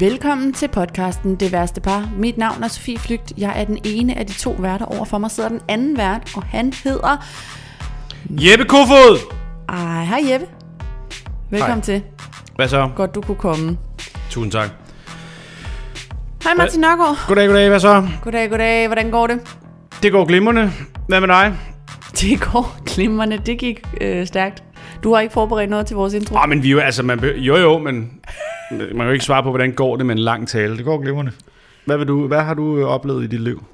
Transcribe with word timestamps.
Velkommen 0.00 0.52
til 0.52 0.68
podcasten 0.68 1.36
Det 1.36 1.52
Værste 1.52 1.80
Par. 1.80 2.10
Mit 2.16 2.38
navn 2.38 2.62
er 2.62 2.68
Sofie 2.68 2.98
Flygt. 2.98 3.32
Jeg 3.38 3.60
er 3.60 3.64
den 3.64 3.78
ene 3.84 4.18
af 4.18 4.26
de 4.26 4.32
to 4.32 4.50
værter. 4.58 4.86
Over 4.86 5.04
for 5.04 5.18
mig 5.18 5.30
sidder 5.30 5.48
den 5.48 5.60
anden 5.68 5.96
vært, 5.96 6.32
og 6.36 6.42
han 6.42 6.72
hedder... 6.84 7.24
Jeppe 8.30 8.64
Kofod! 8.64 9.18
Ej, 9.68 10.04
hej 10.04 10.32
Jeppe. 10.32 10.46
Velkommen 11.50 11.76
Hej. 11.76 11.84
til. 11.84 12.02
Hvad 12.56 12.68
så? 12.68 12.90
Godt, 12.96 13.14
du 13.14 13.20
kunne 13.20 13.36
komme. 13.36 13.78
Tusind 14.30 14.52
tak. 14.52 14.68
Hej 16.44 16.54
Martin 16.54 16.80
Nørgaard. 16.80 17.16
Goddag, 17.28 17.46
goddag. 17.46 17.68
Hvad 17.68 17.80
så? 17.80 18.08
Goddag, 18.22 18.50
goddag. 18.50 18.86
Hvordan 18.86 19.10
går 19.10 19.26
det? 19.26 19.40
Det 20.02 20.12
går 20.12 20.24
glimrende. 20.24 20.72
Hvad 21.08 21.20
med 21.20 21.28
dig? 21.28 21.54
Det 22.20 22.40
går 22.40 22.76
glimrende. 22.86 23.38
Det 23.38 23.58
gik 23.58 23.80
øh, 24.00 24.26
stærkt. 24.26 24.62
Du 25.04 25.14
har 25.14 25.20
ikke 25.20 25.32
forberedt 25.32 25.70
noget 25.70 25.86
til 25.86 25.96
vores 25.96 26.14
intro. 26.14 26.36
Åh, 26.36 26.48
men 26.48 26.62
vi 26.62 26.70
jo, 26.70 26.78
altså, 26.78 27.02
man, 27.02 27.18
be- 27.20 27.34
jo 27.36 27.56
jo, 27.56 27.78
men 27.78 28.10
man 28.70 28.88
kan 28.96 29.06
jo 29.06 29.10
ikke 29.12 29.24
svare 29.24 29.42
på, 29.42 29.48
hvordan 29.50 29.72
går 29.72 29.96
det 29.96 30.06
med 30.06 30.14
en 30.14 30.18
lang 30.22 30.48
tale. 30.48 30.76
Det 30.76 30.84
går 30.84 30.98
glimrende. 31.02 31.32
Hvad, 31.84 31.96
vil 31.98 32.08
du, 32.08 32.26
hvad 32.26 32.40
har 32.40 32.54
du 32.54 32.78
øh, 32.78 32.84
oplevet 32.84 33.24
i 33.24 33.26
dit 33.26 33.40
liv? 33.40 33.64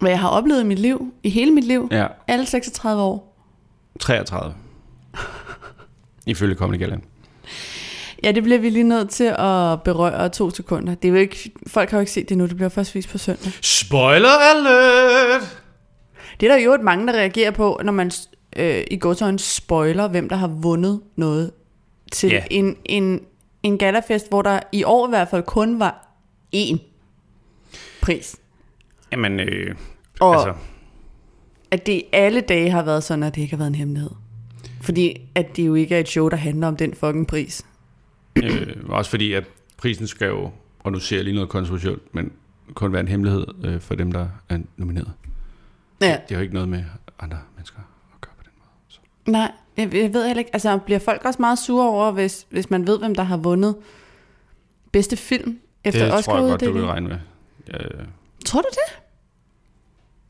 Hvad 0.00 0.10
jeg 0.10 0.20
har 0.20 0.28
oplevet 0.28 0.60
i 0.60 0.64
mit 0.66 0.78
liv, 0.78 1.12
i 1.22 1.30
hele 1.30 1.50
mit 1.50 1.64
liv, 1.64 1.88
Ja, 1.90 2.06
alle 2.26 2.46
36 2.46 3.02
år. 3.02 3.36
33. 4.00 4.54
Ifølge 6.26 6.54
kommende 6.54 6.78
Galland. 6.84 7.02
Ja, 8.24 8.32
det 8.32 8.42
bliver 8.42 8.58
vi 8.58 8.70
lige 8.70 8.82
nødt 8.84 9.10
til 9.10 9.24
at 9.38 9.82
berøre 9.82 10.28
to 10.28 10.50
sekunder. 10.50 10.94
Det 10.94 11.08
er 11.08 11.12
jo 11.12 11.18
ikke, 11.18 11.52
folk 11.66 11.90
har 11.90 11.98
jo 11.98 12.00
ikke 12.00 12.12
set 12.12 12.28
det 12.28 12.38
nu, 12.38 12.46
det 12.46 12.56
bliver 12.56 12.68
først 12.68 12.94
vist 12.94 13.08
på 13.08 13.18
søndag. 13.18 13.52
Spoiler 13.62 14.28
alert! 14.28 15.58
Det 16.40 16.48
er 16.50 16.54
der 16.54 16.62
jo 16.64 16.74
et 16.74 16.80
mange, 16.80 17.06
der 17.06 17.12
reagerer 17.12 17.50
på, 17.50 17.80
når 17.84 17.92
man 17.92 18.10
øh, 18.56 18.84
i 18.90 18.96
går 18.96 19.22
en 19.22 19.38
spoiler, 19.38 20.08
hvem 20.08 20.28
der 20.28 20.36
har 20.36 20.48
vundet 20.48 21.00
noget 21.16 21.50
til 22.12 22.30
Ja. 22.30 22.42
en, 22.50 22.76
en, 22.84 23.20
en 23.62 23.78
galafest, 23.78 24.28
hvor 24.28 24.42
der 24.42 24.60
i 24.72 24.84
år 24.84 25.06
i 25.06 25.10
hvert 25.10 25.28
fald 25.28 25.42
kun 25.42 25.80
var 25.80 26.08
én 26.56 26.78
pris. 28.02 28.36
Jamen, 29.12 29.40
øh, 29.40 29.74
Og 30.20 30.34
altså, 30.34 30.54
at 31.70 31.86
det 31.86 32.02
alle 32.12 32.40
dage 32.40 32.70
har 32.70 32.82
været 32.82 33.04
sådan, 33.04 33.22
at 33.22 33.34
det 33.34 33.40
ikke 33.40 33.52
har 33.52 33.58
været 33.58 33.68
en 33.68 33.74
hemmelighed. 33.74 34.10
Fordi 34.80 35.20
at 35.34 35.56
det 35.56 35.66
jo 35.66 35.74
ikke 35.74 35.94
er 35.94 36.00
et 36.00 36.08
show, 36.08 36.28
der 36.28 36.36
handler 36.36 36.66
om 36.66 36.76
den 36.76 36.94
fucking 36.94 37.26
pris. 37.26 37.66
øh, 38.42 38.76
også 38.88 39.10
fordi, 39.10 39.32
at 39.32 39.44
prisen 39.76 40.06
skal 40.06 40.28
jo, 40.28 40.50
og 40.80 40.92
nu 40.92 40.98
ser 40.98 41.16
jeg 41.16 41.24
lige 41.24 41.34
noget 41.34 41.48
kontroversielt, 41.48 42.14
men 42.14 42.32
kun 42.74 42.92
være 42.92 43.00
en 43.00 43.08
hemmelighed 43.08 43.46
øh, 43.64 43.80
for 43.80 43.94
dem, 43.94 44.12
der 44.12 44.28
er 44.48 44.58
nomineret. 44.76 45.12
Ja. 46.00 46.06
Det 46.06 46.30
har 46.30 46.36
jo 46.36 46.40
ikke 46.42 46.54
noget 46.54 46.68
med 46.68 46.84
andre 47.20 47.38
mennesker 47.56 47.78
at 48.14 48.20
gøre 48.20 48.32
på 48.38 48.42
den 48.44 48.52
måde. 48.58 48.68
Så. 48.88 49.00
Nej, 49.26 49.52
jeg, 49.78 49.94
jeg 49.94 50.14
ved 50.14 50.26
heller 50.26 50.38
ikke. 50.38 50.50
Altså, 50.52 50.78
bliver 50.78 50.98
folk 50.98 51.24
også 51.24 51.42
meget 51.42 51.58
sure 51.58 51.88
over, 51.88 52.10
hvis, 52.10 52.46
hvis 52.50 52.70
man 52.70 52.86
ved, 52.86 52.98
hvem 52.98 53.14
der 53.14 53.22
har 53.22 53.36
vundet 53.36 53.76
bedste 54.92 55.16
film 55.16 55.58
efter 55.84 56.14
det 56.14 56.24
tror 56.24 56.38
jeg 56.38 56.50
godt, 56.50 56.60
du 56.60 56.72
vil 56.72 56.86
regne 56.86 57.08
med. 57.08 57.16
Ja, 57.68 57.76
ja. 57.98 58.04
Tror 58.46 58.60
du 58.60 58.68
det? 58.70 59.02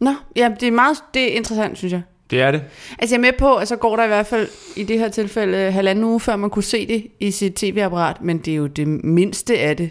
Nå, 0.00 0.14
ja, 0.36 0.54
det 0.60 0.69
er 0.69 0.72
meget 0.72 0.96
det 1.14 1.32
er 1.32 1.36
interessant, 1.36 1.78
synes 1.78 1.92
jeg. 1.92 2.02
det 2.30 2.41
er 2.41 2.50
det. 2.50 2.62
Altså, 2.98 3.14
jeg 3.14 3.19
er 3.19 3.22
med 3.22 3.38
på, 3.38 3.56
at 3.56 3.69
så 3.69 3.76
går 3.76 3.96
der 3.96 4.04
i 4.04 4.08
hvert 4.08 4.26
fald 4.26 4.48
i 4.76 4.84
det 4.84 4.98
her 4.98 5.08
tilfælde 5.08 5.70
halvanden 5.70 6.04
uge, 6.04 6.20
før 6.20 6.36
man 6.36 6.50
kunne 6.50 6.62
se 6.62 6.86
det 6.86 7.06
i 7.20 7.30
sit 7.30 7.54
tv-apparat, 7.54 8.22
men 8.22 8.38
det 8.38 8.52
er 8.52 8.56
jo 8.56 8.66
det 8.66 8.88
mindste 8.88 9.58
af 9.58 9.76
det, 9.76 9.91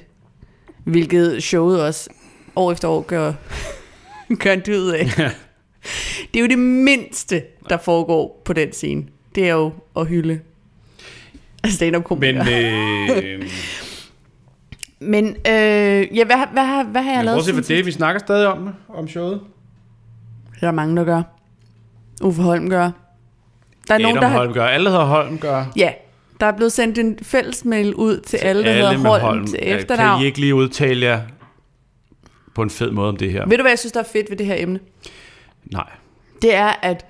hvilket 0.83 1.43
showet 1.43 1.81
også 1.81 2.09
år 2.55 2.71
efter 2.71 2.87
år 2.87 3.01
gør, 3.01 3.33
gør 4.43 4.53
en 4.53 4.61
dyd 4.65 4.89
af. 4.89 5.05
det 6.33 6.39
er 6.39 6.41
jo 6.41 6.47
det 6.47 6.59
mindste, 6.59 7.43
der 7.69 7.77
foregår 7.77 8.41
på 8.45 8.53
den 8.53 8.71
scene. 8.73 9.05
Det 9.37 9.49
er 9.49 9.53
jo 9.53 9.73
at 9.97 10.07
hylde 10.07 10.39
stand-up 11.65 11.99
Men 11.99 12.03
komikere. 12.03 13.23
øh, 13.23 13.49
Men 14.99 15.25
øh, 15.27 16.17
ja, 16.17 16.25
hvad, 16.25 16.35
hvad, 16.35 16.45
hvad, 16.53 16.85
hvad 16.85 17.01
har 17.01 17.11
jeg 17.11 17.17
men 17.17 17.25
lavet 17.25 17.37
bortset 17.37 17.55
fra 17.55 17.61
siden 17.61 17.77
det, 17.77 17.85
vi 17.85 17.91
snakker 17.91 18.19
stadig 18.19 18.47
om, 18.47 18.69
om 18.89 19.07
showet. 19.07 19.41
Der 20.61 20.67
er 20.67 20.71
mange, 20.71 20.95
der 20.95 21.03
gør. 21.03 21.21
Uffe 22.21 22.41
Holm 22.41 22.69
gør. 22.69 22.81
Der 22.81 22.89
er 23.89 23.93
Adam 23.93 24.01
nogen, 24.01 24.15
der 24.15 24.27
har... 24.27 24.37
Holm 24.37 24.53
gør. 24.53 24.65
Alle, 24.65 24.85
der 24.85 24.91
hedder 24.91 25.05
Holm 25.05 25.37
gør. 25.37 25.65
Ja, 25.75 25.91
der 26.39 26.45
er 26.45 26.51
blevet 26.51 26.71
sendt 26.71 26.97
en 26.97 27.19
fælles 27.21 27.65
mail 27.65 27.95
ud 27.95 28.19
til 28.19 28.37
alle, 28.37 28.63
der 28.63 28.73
hedder 28.73 28.97
med 28.97 29.19
Holm, 29.19 29.47
til 29.47 29.59
efternavn. 29.61 30.17
Kan 30.17 30.23
I 30.23 30.25
ikke 30.25 30.39
lige 30.39 30.55
udtale 30.55 31.05
jer 31.05 31.21
på 32.55 32.61
en 32.61 32.69
fed 32.69 32.91
måde 32.91 33.09
om 33.09 33.17
det 33.17 33.31
her? 33.31 33.45
Ved 33.47 33.57
du, 33.57 33.63
hvad 33.63 33.71
jeg 33.71 33.79
synes, 33.79 33.91
der 33.91 33.99
er 33.99 34.07
fedt 34.13 34.29
ved 34.29 34.37
det 34.37 34.45
her 34.45 34.55
emne? 34.57 34.79
Nej. 35.71 35.89
Det 36.41 36.55
er, 36.55 36.73
at 36.81 37.05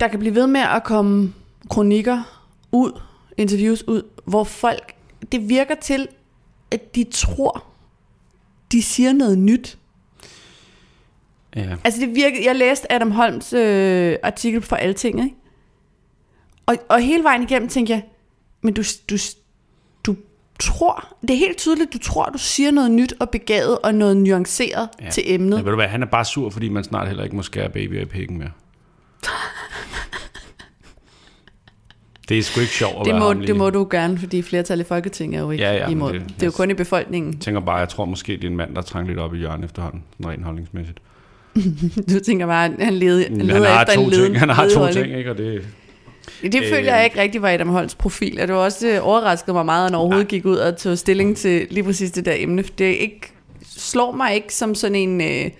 der 0.00 0.08
kan 0.08 0.18
blive 0.18 0.34
ved 0.34 0.46
med 0.46 0.60
at 0.60 0.84
komme 0.84 1.32
kronikker 1.70 2.42
ud, 2.72 3.00
interviews 3.36 3.88
ud, 3.88 4.02
hvor 4.24 4.44
folk, 4.44 4.94
det 5.32 5.48
virker 5.48 5.74
til, 5.74 6.08
at 6.70 6.94
de 6.94 7.04
tror, 7.10 7.64
de 8.72 8.82
siger 8.82 9.12
noget 9.12 9.38
nyt. 9.38 9.78
Ja. 11.56 11.76
Altså 11.84 12.00
det 12.00 12.14
virker, 12.14 12.42
jeg 12.44 12.56
læste 12.56 12.92
Adam 12.92 13.10
Holms 13.10 13.52
øh, 13.52 14.16
artikel 14.22 14.62
for 14.62 14.76
Alting, 14.76 15.24
ikke? 15.24 15.36
Og, 16.66 16.76
og 16.88 17.00
hele 17.00 17.24
vejen 17.24 17.42
igennem 17.42 17.68
tænkte 17.68 17.92
jeg, 17.92 18.02
men 18.62 18.74
du, 18.74 18.82
du, 19.10 19.16
du 20.06 20.16
tror, 20.60 21.16
det 21.22 21.30
er 21.30 21.36
helt 21.38 21.58
tydeligt, 21.58 21.92
du 21.92 21.98
tror, 21.98 22.24
du 22.24 22.38
siger 22.38 22.70
noget 22.70 22.90
nyt 22.90 23.14
og 23.20 23.30
begavet 23.30 23.78
og 23.78 23.94
noget 23.94 24.16
nuanceret 24.16 24.88
Ja. 25.00 25.10
til 25.10 25.22
emnet. 25.26 25.56
Ja, 25.56 25.62
ved 25.62 25.70
du 25.70 25.76
hvad, 25.76 25.88
han 25.88 26.02
er 26.02 26.06
bare 26.06 26.24
sur, 26.24 26.50
fordi 26.50 26.68
man 26.68 26.84
snart 26.84 27.06
heller 27.08 27.24
ikke 27.24 27.36
må 27.36 27.42
skære 27.42 27.68
babyer 27.70 28.00
i 28.00 28.04
pikken 28.04 28.38
mere. 28.38 28.50
det 32.30 32.38
er 32.38 32.42
sgu 32.42 32.60
ikke 32.60 32.72
sjovt 32.72 32.94
at 33.00 33.04
Det 33.04 33.14
må, 33.14 33.32
det 33.32 33.56
må 33.56 33.70
du 33.70 33.86
gerne, 33.90 34.18
fordi 34.18 34.42
flertallet 34.42 34.84
i 34.84 34.88
Folketinget 34.88 35.38
er 35.38 35.42
jo 35.42 35.50
ikke 35.50 35.64
Ja, 35.64 35.72
ja, 35.74 35.88
imod. 35.88 36.12
det- 36.12 36.20
Det, 36.20 36.28
det 36.36 36.42
er 36.42 36.46
jo 36.46 36.50
kun 36.52 36.70
i 36.70 36.74
befolkningen. 36.74 37.32
Jeg 37.32 37.40
tænker 37.40 37.60
bare, 37.60 37.76
jeg 37.76 37.88
tror 37.88 38.04
måske, 38.04 38.32
det 38.32 38.44
er 38.44 38.48
en 38.48 38.56
mand, 38.56 38.74
der 38.74 38.82
trænger 38.82 39.08
lidt 39.08 39.18
op 39.18 39.34
i 39.34 39.38
hjørnet 39.38 39.64
efterhånden, 39.64 40.02
rent 40.26 40.44
holdningsmæssigt. 40.44 40.98
Du 42.14 42.20
tænker 42.26 42.46
bare, 42.46 42.64
at 42.64 42.72
han 42.80 42.94
leder, 42.94 43.22
han 43.28 43.36
Han 43.36 43.46
leder 43.46 43.68
har 43.68 43.82
efter 43.82 43.94
to 43.94 44.02
en 44.04 44.10
leden, 44.10 44.24
ting, 44.24 44.38
han 44.38 44.48
har 44.48 44.68
to 44.68 44.78
holdning. 44.80 45.06
ting, 45.06 45.18
ikke? 45.18 45.30
Og 45.30 45.38
det, 45.38 45.62
Det 46.42 46.54
Øh. 46.54 46.68
føler 46.68 46.94
jeg 46.94 47.04
ikke 47.04 47.20
rigtig 47.20 47.42
var 47.42 47.48
Adam 47.50 47.68
Holms 47.68 47.94
profil, 47.94 48.38
og 48.40 48.48
det 48.48 48.54
var 48.56 48.60
også 48.62 48.88
øh, 48.88 48.98
overrasket 49.06 49.54
mig 49.54 49.64
meget, 49.66 49.84
at 49.84 49.90
han 49.90 49.94
overhovedet 49.94 50.28
gik 50.28 50.46
ud 50.46 50.56
og 50.56 50.76
tog 50.76 50.98
stilling 50.98 51.36
til 51.36 51.66
lige 51.70 51.84
præcis 51.84 52.10
det 52.10 52.24
der 52.24 52.34
emne. 52.36 52.62
Det 52.78 52.90
er 52.90 52.96
ikke, 52.98 53.20
slår 53.76 54.12
mig 54.12 54.34
ikke 54.34 54.54
som 54.54 54.74
sådan 54.74 54.94
en 54.94 55.20
øh, 55.20 55.50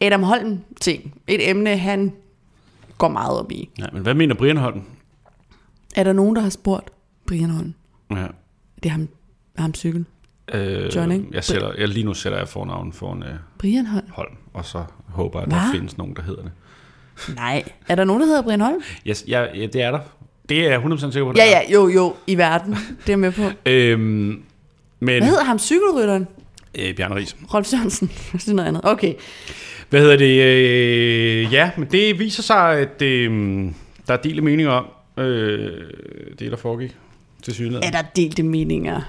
Adam 0.00 0.22
Holm-ting. 0.22 1.14
Et 1.28 1.50
emne, 1.50 1.76
han 1.76 2.12
går 2.98 3.08
meget 3.08 3.38
op 3.38 3.52
i. 3.52 3.68
ja, 3.78 3.84
men 3.92 4.02
hvad 4.02 4.14
mener 4.14 4.34
Brian 4.34 4.56
Holm? 4.56 4.82
Er 5.94 6.04
der 6.04 6.12
nogen, 6.12 6.36
der 6.36 6.42
har 6.42 6.50
spurgt 6.50 6.90
Brian 7.26 7.50
Holm? 7.50 7.74
Ja. 8.10 8.26
Det 8.82 8.86
er 8.86 8.90
ham, 8.90 9.08
ham 9.58 9.74
cykel. 9.74 10.04
Øh, 10.54 10.96
John, 10.96 11.12
ikke? 11.12 11.26
jeg 11.32 11.44
sætter, 11.44 11.72
jeg, 11.78 11.88
lige 11.88 12.04
nu 12.04 12.14
sætter 12.14 12.38
jeg 12.38 12.48
fornavn 12.48 12.92
for 12.92 13.12
en 13.12 13.22
øh, 13.22 13.28
Brian 13.58 13.86
Holm? 13.86 14.06
Holm, 14.10 14.36
og 14.54 14.64
så 14.64 14.84
håber 15.08 15.38
jeg, 15.40 15.46
at 15.46 15.50
der 15.50 15.60
Hva? 15.60 15.78
findes 15.78 15.98
nogen, 15.98 16.16
der 16.16 16.22
hedder 16.22 16.42
det. 16.42 16.52
Nej. 17.34 17.64
Er 17.88 17.94
der 17.94 18.04
nogen, 18.04 18.20
der 18.20 18.26
hedder 18.26 18.42
Brian 18.42 18.60
Holm? 18.60 18.82
Yes, 19.06 19.24
ja, 19.28 19.42
ja, 19.54 19.66
det 19.66 19.82
er 19.82 19.90
der. 19.90 20.00
Det 20.48 20.66
er 20.66 20.70
jeg 20.70 20.80
100% 20.80 20.98
sikker 20.98 21.24
på. 21.24 21.32
Ja, 21.36 21.42
der 21.42 21.50
ja, 21.50 21.72
jo, 21.72 21.88
jo, 21.88 22.14
i 22.26 22.38
verden. 22.38 22.76
Det 23.06 23.12
er 23.12 23.16
med 23.16 23.32
på. 23.32 23.42
Øhm, 23.66 24.02
men, 24.02 24.42
Hvad 25.00 25.22
hedder 25.22 25.44
ham 25.44 25.58
cykelrytteren? 25.58 26.26
øh, 26.78 26.96
Bjarne 26.96 27.14
Ries. 27.14 27.36
Rolf 27.54 27.66
Sørensen. 27.66 28.08
Det 28.32 28.48
er 28.48 28.52
noget 28.52 28.68
andet. 28.68 28.82
Okay. 28.84 29.14
Hvad 29.90 30.00
hedder 30.00 30.16
det? 30.16 30.42
Øh, 30.42 31.52
ja, 31.52 31.70
men 31.76 31.88
det 31.90 32.18
viser 32.18 32.42
sig, 32.42 32.78
at 32.78 33.02
øh, 33.02 33.32
der 34.06 34.12
er 34.12 34.16
delte 34.16 34.42
meninger 34.42 34.72
om 34.72 34.86
øh, 35.16 35.70
det, 36.38 36.50
der 36.50 36.56
foregik 36.56 36.96
til 37.42 37.54
synligheden. 37.54 37.84
Er 37.84 37.90
der 37.90 38.02
delte 38.16 38.42
meninger? 38.42 39.00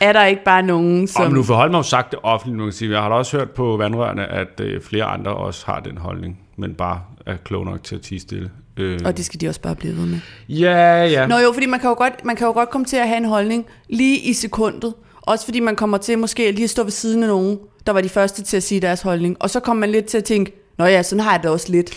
Er 0.00 0.12
der 0.12 0.24
ikke 0.24 0.44
bare 0.44 0.62
nogen, 0.62 1.06
som... 1.06 1.24
Om 1.26 1.32
nu 1.32 1.42
for 1.42 1.54
Holm 1.54 1.72
har 1.72 1.78
jo 1.78 1.82
sagt 1.82 2.10
det 2.10 2.18
offentligt, 2.22 2.58
nu 2.58 2.64
kan 2.64 2.72
sige. 2.72 2.90
Jeg 2.92 3.02
har 3.02 3.08
da 3.08 3.14
også 3.14 3.36
hørt 3.36 3.50
på 3.50 3.76
vandrørene, 3.76 4.26
at 4.26 4.60
øh, 4.60 4.80
flere 4.82 5.04
andre 5.04 5.34
også 5.34 5.66
har 5.66 5.80
den 5.80 5.98
holdning, 5.98 6.40
men 6.56 6.74
bare 6.74 7.00
er 7.26 7.36
klog 7.44 7.64
nok 7.64 7.82
til 7.84 7.94
at 7.94 8.00
tige 8.00 8.20
stille. 8.20 8.50
Øh, 8.76 9.00
Og 9.04 9.16
det 9.16 9.24
skal 9.24 9.40
de 9.40 9.48
også 9.48 9.60
bare 9.60 9.74
blive 9.76 9.96
ved 9.96 10.06
med. 10.06 10.18
Ja, 10.48 11.04
ja. 11.06 11.26
Nå 11.26 11.38
jo, 11.38 11.52
fordi 11.52 11.66
man 11.66 11.80
kan 11.80 11.88
jo, 11.88 11.94
godt, 11.94 12.24
man 12.24 12.36
kan 12.36 12.46
jo 12.46 12.52
godt 12.52 12.70
komme 12.70 12.84
til 12.84 12.96
at 12.96 13.08
have 13.08 13.16
en 13.18 13.24
holdning 13.24 13.66
lige 13.88 14.18
i 14.18 14.32
sekundet. 14.32 14.94
Også 15.22 15.44
fordi 15.44 15.60
man 15.60 15.76
kommer 15.76 15.98
til 15.98 16.18
måske 16.18 16.50
lige 16.52 16.64
at 16.64 16.70
stå 16.70 16.82
ved 16.82 16.90
siden 16.90 17.22
af 17.22 17.28
nogen, 17.28 17.58
der 17.86 17.92
var 17.92 18.00
de 18.00 18.08
første 18.08 18.42
til 18.42 18.56
at 18.56 18.62
sige 18.62 18.80
deres 18.80 19.02
holdning. 19.02 19.36
Og 19.40 19.50
så 19.50 19.60
kommer 19.60 19.80
man 19.80 19.90
lidt 19.90 20.04
til 20.04 20.18
at 20.18 20.24
tænke, 20.24 20.52
Nå 20.78 20.84
ja, 20.84 21.02
sådan 21.02 21.24
har 21.24 21.32
jeg 21.32 21.42
det 21.42 21.50
også 21.50 21.72
lidt. 21.72 21.90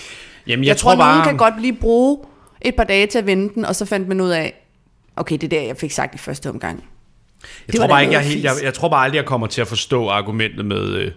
Jamen, 0.47 0.63
Jeg, 0.63 0.67
jeg 0.67 0.77
tror, 0.77 0.95
bare... 0.95 1.11
nogen 1.15 1.29
kan 1.29 1.37
godt 1.37 1.61
lige 1.61 1.73
bruge 1.73 2.17
et 2.67 2.75
par 2.75 2.83
dage 2.83 3.07
til 3.07 3.17
at 3.17 3.25
vende 3.25 3.53
den, 3.53 3.65
og 3.65 3.75
så 3.75 3.85
fandt 3.85 4.07
man 4.07 4.21
ud 4.21 4.29
af, 4.29 4.53
okay, 5.15 5.35
det 5.35 5.43
er 5.43 5.47
der, 5.47 5.61
jeg 5.61 5.77
fik 5.77 5.91
sagt 5.91 6.15
i 6.15 6.17
første 6.17 6.49
omgang. 6.49 6.83
Jeg 7.67 7.73
Det 7.73 7.79
tror, 7.79 7.87
bare 7.87 8.01
ikke, 8.01 8.13
jeg, 8.13 8.21
helt, 8.21 8.43
jeg, 8.43 8.51
jeg 8.63 8.73
tror 8.73 8.89
bare 8.89 9.03
aldrig, 9.03 9.17
jeg 9.17 9.25
kommer 9.25 9.47
til 9.47 9.61
at 9.61 9.67
forstå 9.67 10.07
argumentet 10.07 10.65
med, 10.65 10.95
øh, 10.95 11.11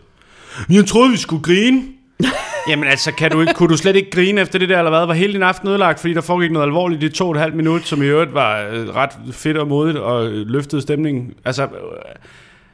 jeg 0.70 0.86
troede, 0.86 1.10
vi 1.10 1.16
skulle 1.16 1.42
grine. 1.42 1.82
Jamen 2.68 2.88
altså, 2.88 3.12
kan 3.12 3.30
du 3.30 3.40
ikke, 3.40 3.54
kunne 3.54 3.68
du 3.68 3.76
slet 3.76 3.96
ikke 3.96 4.10
grine 4.10 4.40
efter 4.40 4.58
det 4.58 4.68
der, 4.68 4.78
eller 4.78 4.90
hvad? 4.90 5.06
Var 5.06 5.14
hele 5.14 5.32
din 5.32 5.42
aften 5.42 5.68
ødelagt, 5.68 6.00
fordi 6.00 6.14
der 6.14 6.20
foregik 6.20 6.52
noget 6.52 6.66
alvorligt 6.66 7.02
i 7.02 7.08
to 7.08 7.28
og 7.28 7.34
et 7.34 7.40
halvt 7.40 7.56
minut, 7.56 7.86
som 7.86 8.02
i 8.02 8.06
øvrigt 8.06 8.34
var 8.34 8.60
øh, 8.72 8.88
ret 8.88 9.10
fedt 9.32 9.56
og 9.56 9.68
modigt 9.68 9.98
og 9.98 10.26
øh, 10.26 10.46
løftede 10.46 10.82
stemningen. 10.82 11.32
Altså, 11.44 11.62
øh, 11.62 11.68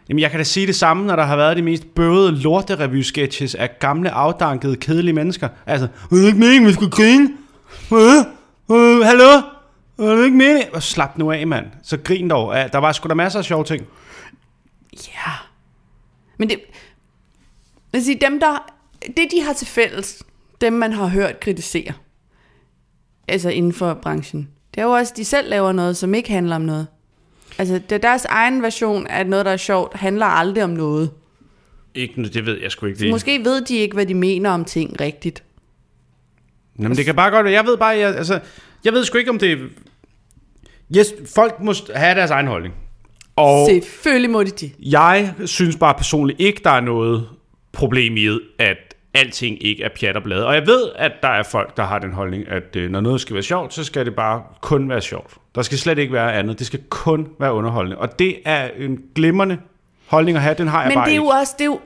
jamen 0.08 0.20
jeg 0.20 0.30
kan 0.30 0.40
da 0.40 0.44
sige 0.44 0.66
det 0.66 0.76
samme, 0.76 1.06
når 1.06 1.16
der 1.16 1.24
har 1.24 1.36
været 1.36 1.56
de 1.56 1.62
mest 1.62 1.94
bøvede 1.94 2.32
lorterevy-sketches 2.32 3.54
af 3.54 3.78
gamle, 3.78 4.10
afdankede, 4.10 4.76
kedelige 4.76 5.14
mennesker. 5.14 5.48
Altså, 5.66 5.88
det 6.10 6.26
ikke 6.26 6.38
meningen, 6.38 6.68
vi 6.68 6.72
skulle 6.72 6.90
grine? 6.90 7.28
Øh, 7.92 8.35
øh, 8.70 9.00
hallo? 9.00 9.42
Er 9.98 10.16
det 10.16 10.24
ikke 10.24 10.36
meningen? 10.36 10.80
Slap 10.80 11.18
nu 11.18 11.32
af, 11.32 11.46
mand. 11.46 11.66
Så 11.82 11.96
grin 11.96 12.30
dog. 12.30 12.54
Ja, 12.54 12.68
Der 12.72 12.78
var 12.78 12.92
sgu 12.92 13.08
da 13.08 13.14
masser 13.14 13.38
af 13.38 13.44
sjove 13.44 13.64
ting. 13.64 13.86
Ja. 14.92 15.32
Men 16.38 16.50
det... 16.50 16.60
Jeg 17.92 18.02
sige, 18.02 18.18
dem 18.20 18.40
der... 18.40 18.72
Det, 19.06 19.28
de 19.30 19.42
har 19.42 19.52
til 19.52 19.66
fælles, 19.66 20.22
dem 20.60 20.72
man 20.72 20.92
har 20.92 21.06
hørt 21.06 21.40
kritisere, 21.40 21.92
altså 23.28 23.48
inden 23.50 23.72
for 23.72 23.94
branchen, 23.94 24.48
det 24.74 24.80
er 24.80 24.84
jo 24.84 24.90
også, 24.90 25.12
at 25.12 25.16
de 25.16 25.24
selv 25.24 25.50
laver 25.50 25.72
noget, 25.72 25.96
som 25.96 26.14
ikke 26.14 26.30
handler 26.30 26.56
om 26.56 26.62
noget. 26.62 26.86
Altså, 27.58 27.74
det 27.74 27.92
er 27.92 27.98
deres 27.98 28.24
egen 28.24 28.62
version 28.62 29.06
af 29.06 29.26
noget, 29.26 29.44
der 29.46 29.52
er 29.52 29.56
sjovt, 29.56 29.96
handler 29.96 30.26
aldrig 30.26 30.64
om 30.64 30.70
noget. 30.70 31.10
Ikke, 31.94 32.22
det 32.22 32.46
ved 32.46 32.60
jeg 32.62 32.70
sgu 32.70 32.86
ikke. 32.86 32.98
Så 32.98 33.08
måske 33.10 33.44
ved 33.44 33.64
de 33.64 33.76
ikke, 33.76 33.94
hvad 33.94 34.06
de 34.06 34.14
mener 34.14 34.50
om 34.50 34.64
ting 34.64 35.00
rigtigt. 35.00 35.42
Jamen, 36.78 36.96
det 36.96 37.04
kan 37.04 37.14
bare 37.14 37.30
godt 37.30 37.44
være. 37.44 37.54
Jeg 37.54 37.64
ved 37.66 37.76
bare, 37.76 37.96
jeg, 37.96 38.16
altså, 38.16 38.40
jeg 38.84 38.92
ved 38.92 39.04
sgu 39.04 39.18
ikke, 39.18 39.30
om 39.30 39.38
det... 39.38 39.58
Yes, 40.96 41.14
folk 41.34 41.60
må 41.60 41.74
have 41.94 42.14
deres 42.14 42.30
egen 42.30 42.46
holdning. 42.46 42.74
Og 43.36 43.66
Selvfølgelig 43.70 44.30
må 44.30 44.42
de 44.42 44.50
de. 44.50 44.70
jeg 44.78 45.32
synes 45.44 45.76
bare 45.76 45.94
personligt 45.94 46.40
ikke, 46.40 46.60
der 46.64 46.70
er 46.70 46.80
noget 46.80 47.28
problem 47.72 48.16
i, 48.16 48.38
at 48.58 48.76
alting 49.14 49.64
ikke 49.64 49.82
er 49.84 49.88
pjat 50.00 50.16
og 50.16 50.22
blade. 50.22 50.46
Og 50.46 50.54
jeg 50.54 50.66
ved, 50.66 50.82
at 50.96 51.12
der 51.22 51.28
er 51.28 51.42
folk, 51.42 51.76
der 51.76 51.82
har 51.82 51.98
den 51.98 52.12
holdning, 52.12 52.48
at 52.48 52.76
øh, 52.76 52.90
når 52.90 53.00
noget 53.00 53.20
skal 53.20 53.34
være 53.34 53.42
sjovt, 53.42 53.74
så 53.74 53.84
skal 53.84 54.06
det 54.06 54.14
bare 54.14 54.42
kun 54.60 54.88
være 54.88 55.00
sjovt. 55.00 55.34
Der 55.54 55.62
skal 55.62 55.78
slet 55.78 55.98
ikke 55.98 56.12
være 56.12 56.32
andet. 56.32 56.58
Det 56.58 56.66
skal 56.66 56.80
kun 56.88 57.28
være 57.40 57.52
underholdende. 57.52 57.98
Og 57.98 58.18
det 58.18 58.36
er 58.44 58.70
en 58.78 58.98
glimrende 59.14 59.58
holdning 60.06 60.36
at 60.36 60.42
have. 60.42 60.54
Den 60.58 60.68
har 60.68 60.82
jeg 60.82 60.88
Men 60.88 60.94
bare 60.94 61.06
det 61.06 61.12
er 61.12 61.16
jo 61.16 61.22
ikke. 61.22 61.32
også, 61.34 61.54
det 61.58 61.60
er 61.60 61.66
jo, 61.66 61.80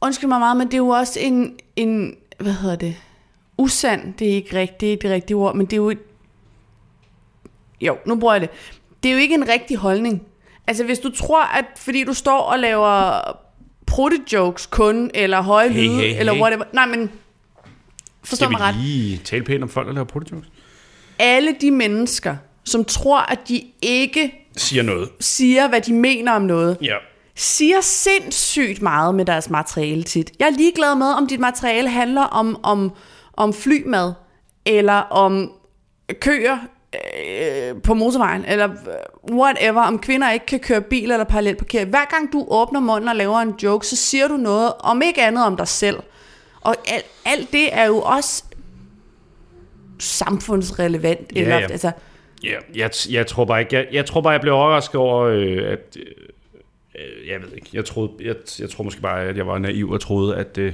undskyld 0.00 0.28
mig 0.28 0.38
meget, 0.38 0.56
men 0.56 0.66
det 0.66 0.74
er 0.74 0.78
jo 0.78 0.88
også 0.88 1.20
en, 1.22 1.56
en 1.76 2.16
hvad 2.40 2.52
hedder 2.52 2.76
det, 2.76 2.96
usand, 3.60 4.14
det 4.14 4.30
er 4.30 4.34
ikke 4.34 4.58
rigtigt, 4.58 5.02
det 5.02 5.10
er 5.10 5.14
rigtige 5.14 5.36
ord, 5.36 5.54
men 5.56 5.66
det 5.66 5.72
er 5.72 5.76
jo, 5.76 5.90
et- 5.90 5.98
jo, 7.80 7.96
nu 8.06 8.16
bruger 8.16 8.34
jeg 8.34 8.40
det. 8.40 8.50
Det 9.02 9.08
er 9.08 9.12
jo 9.12 9.18
ikke 9.18 9.34
en 9.34 9.48
rigtig 9.48 9.76
holdning. 9.76 10.22
Altså 10.66 10.84
hvis 10.84 10.98
du 10.98 11.10
tror, 11.10 11.42
at 11.42 11.64
fordi 11.76 12.04
du 12.04 12.12
står 12.14 12.40
og 12.40 12.58
laver 12.58 13.20
prutte-jokes 13.86 14.66
kun, 14.66 15.10
eller 15.14 15.42
høje 15.42 15.68
Hey, 15.68 15.82
lyde, 15.88 15.96
hey, 16.00 16.18
eller 16.18 16.32
hey. 16.32 16.40
whatever. 16.40 16.64
Nej, 16.72 16.86
men 16.86 17.10
forstå 18.24 18.44
Skal 18.44 18.50
mig 18.50 18.60
ret. 18.60 18.74
vi 18.74 18.80
lige 18.80 19.16
tale 19.24 19.44
pænt 19.44 19.62
om 19.62 19.68
folk, 19.68 19.86
der 19.86 19.92
laver 19.92 20.04
protojokes? 20.04 20.48
Alle 21.18 21.56
de 21.60 21.70
mennesker, 21.70 22.36
som 22.64 22.84
tror, 22.84 23.18
at 23.18 23.38
de 23.48 23.62
ikke 23.82 24.32
Siger 24.56 24.82
noget. 24.82 25.08
siger, 25.20 25.68
hvad 25.68 25.80
de 25.80 25.92
mener 25.92 26.32
om 26.32 26.42
noget, 26.42 26.76
Ja. 26.82 26.96
siger 27.34 27.80
sindssygt 27.80 28.82
meget 28.82 29.14
med 29.14 29.24
deres 29.24 29.50
materiale 29.50 30.02
tit. 30.02 30.32
Jeg 30.38 30.46
er 30.46 30.50
ligeglad 30.56 30.94
med, 30.94 31.06
om 31.06 31.26
dit 31.26 31.40
materiale 31.40 31.88
handler 31.90 32.22
om, 32.22 32.60
om, 32.62 32.92
om 33.40 33.52
flymad, 33.52 34.12
eller 34.66 34.92
om 34.92 35.52
køer 36.20 36.58
øh, 36.94 37.82
på 37.82 37.94
motorvejen, 37.94 38.44
eller 38.44 38.68
øh, 38.70 39.36
whatever, 39.36 39.82
om 39.82 39.98
kvinder 39.98 40.30
ikke 40.30 40.46
kan 40.46 40.60
køre 40.60 40.80
bil 40.80 41.10
eller 41.10 41.24
parallelparkere. 41.24 41.84
Hver 41.84 42.04
gang 42.10 42.32
du 42.32 42.46
åbner 42.48 42.80
munden 42.80 43.08
og 43.08 43.16
laver 43.16 43.38
en 43.38 43.54
joke, 43.62 43.86
så 43.86 43.96
siger 43.96 44.28
du 44.28 44.36
noget, 44.36 44.72
om 44.80 45.02
ikke 45.02 45.22
andet 45.22 45.46
om 45.46 45.56
dig 45.56 45.68
selv. 45.68 45.96
Og 46.60 46.76
alt, 46.86 47.06
alt 47.24 47.52
det 47.52 47.74
er 47.74 47.86
jo 47.86 48.00
også 48.00 48.44
samfundsrelevant. 49.98 51.32
Ja, 51.34 51.40
eller, 51.40 51.58
ja. 51.58 51.66
Altså, 51.70 51.92
Ja, 52.44 52.56
jeg, 52.74 52.90
jeg 53.10 53.26
tror 53.26 53.44
bare 53.44 53.60
ikke, 53.60 53.76
jeg, 53.76 53.86
jeg 53.92 54.06
tror 54.06 54.20
bare, 54.20 54.32
jeg 54.32 54.40
blev 54.40 54.54
overrasket 54.54 54.94
over, 54.94 55.22
øh, 55.24 55.72
at, 55.72 55.96
øh, 55.96 57.28
jeg 57.28 57.42
ved 57.42 57.52
ikke, 57.54 57.68
jeg 57.72 57.84
troede, 57.84 58.12
jeg, 58.20 58.34
jeg 58.60 58.70
tror 58.70 58.84
måske 58.84 59.00
bare, 59.00 59.24
at 59.24 59.36
jeg 59.36 59.46
var 59.46 59.58
naiv 59.58 59.90
og 59.90 60.00
troede, 60.00 60.36
at, 60.36 60.58
øh, 60.58 60.72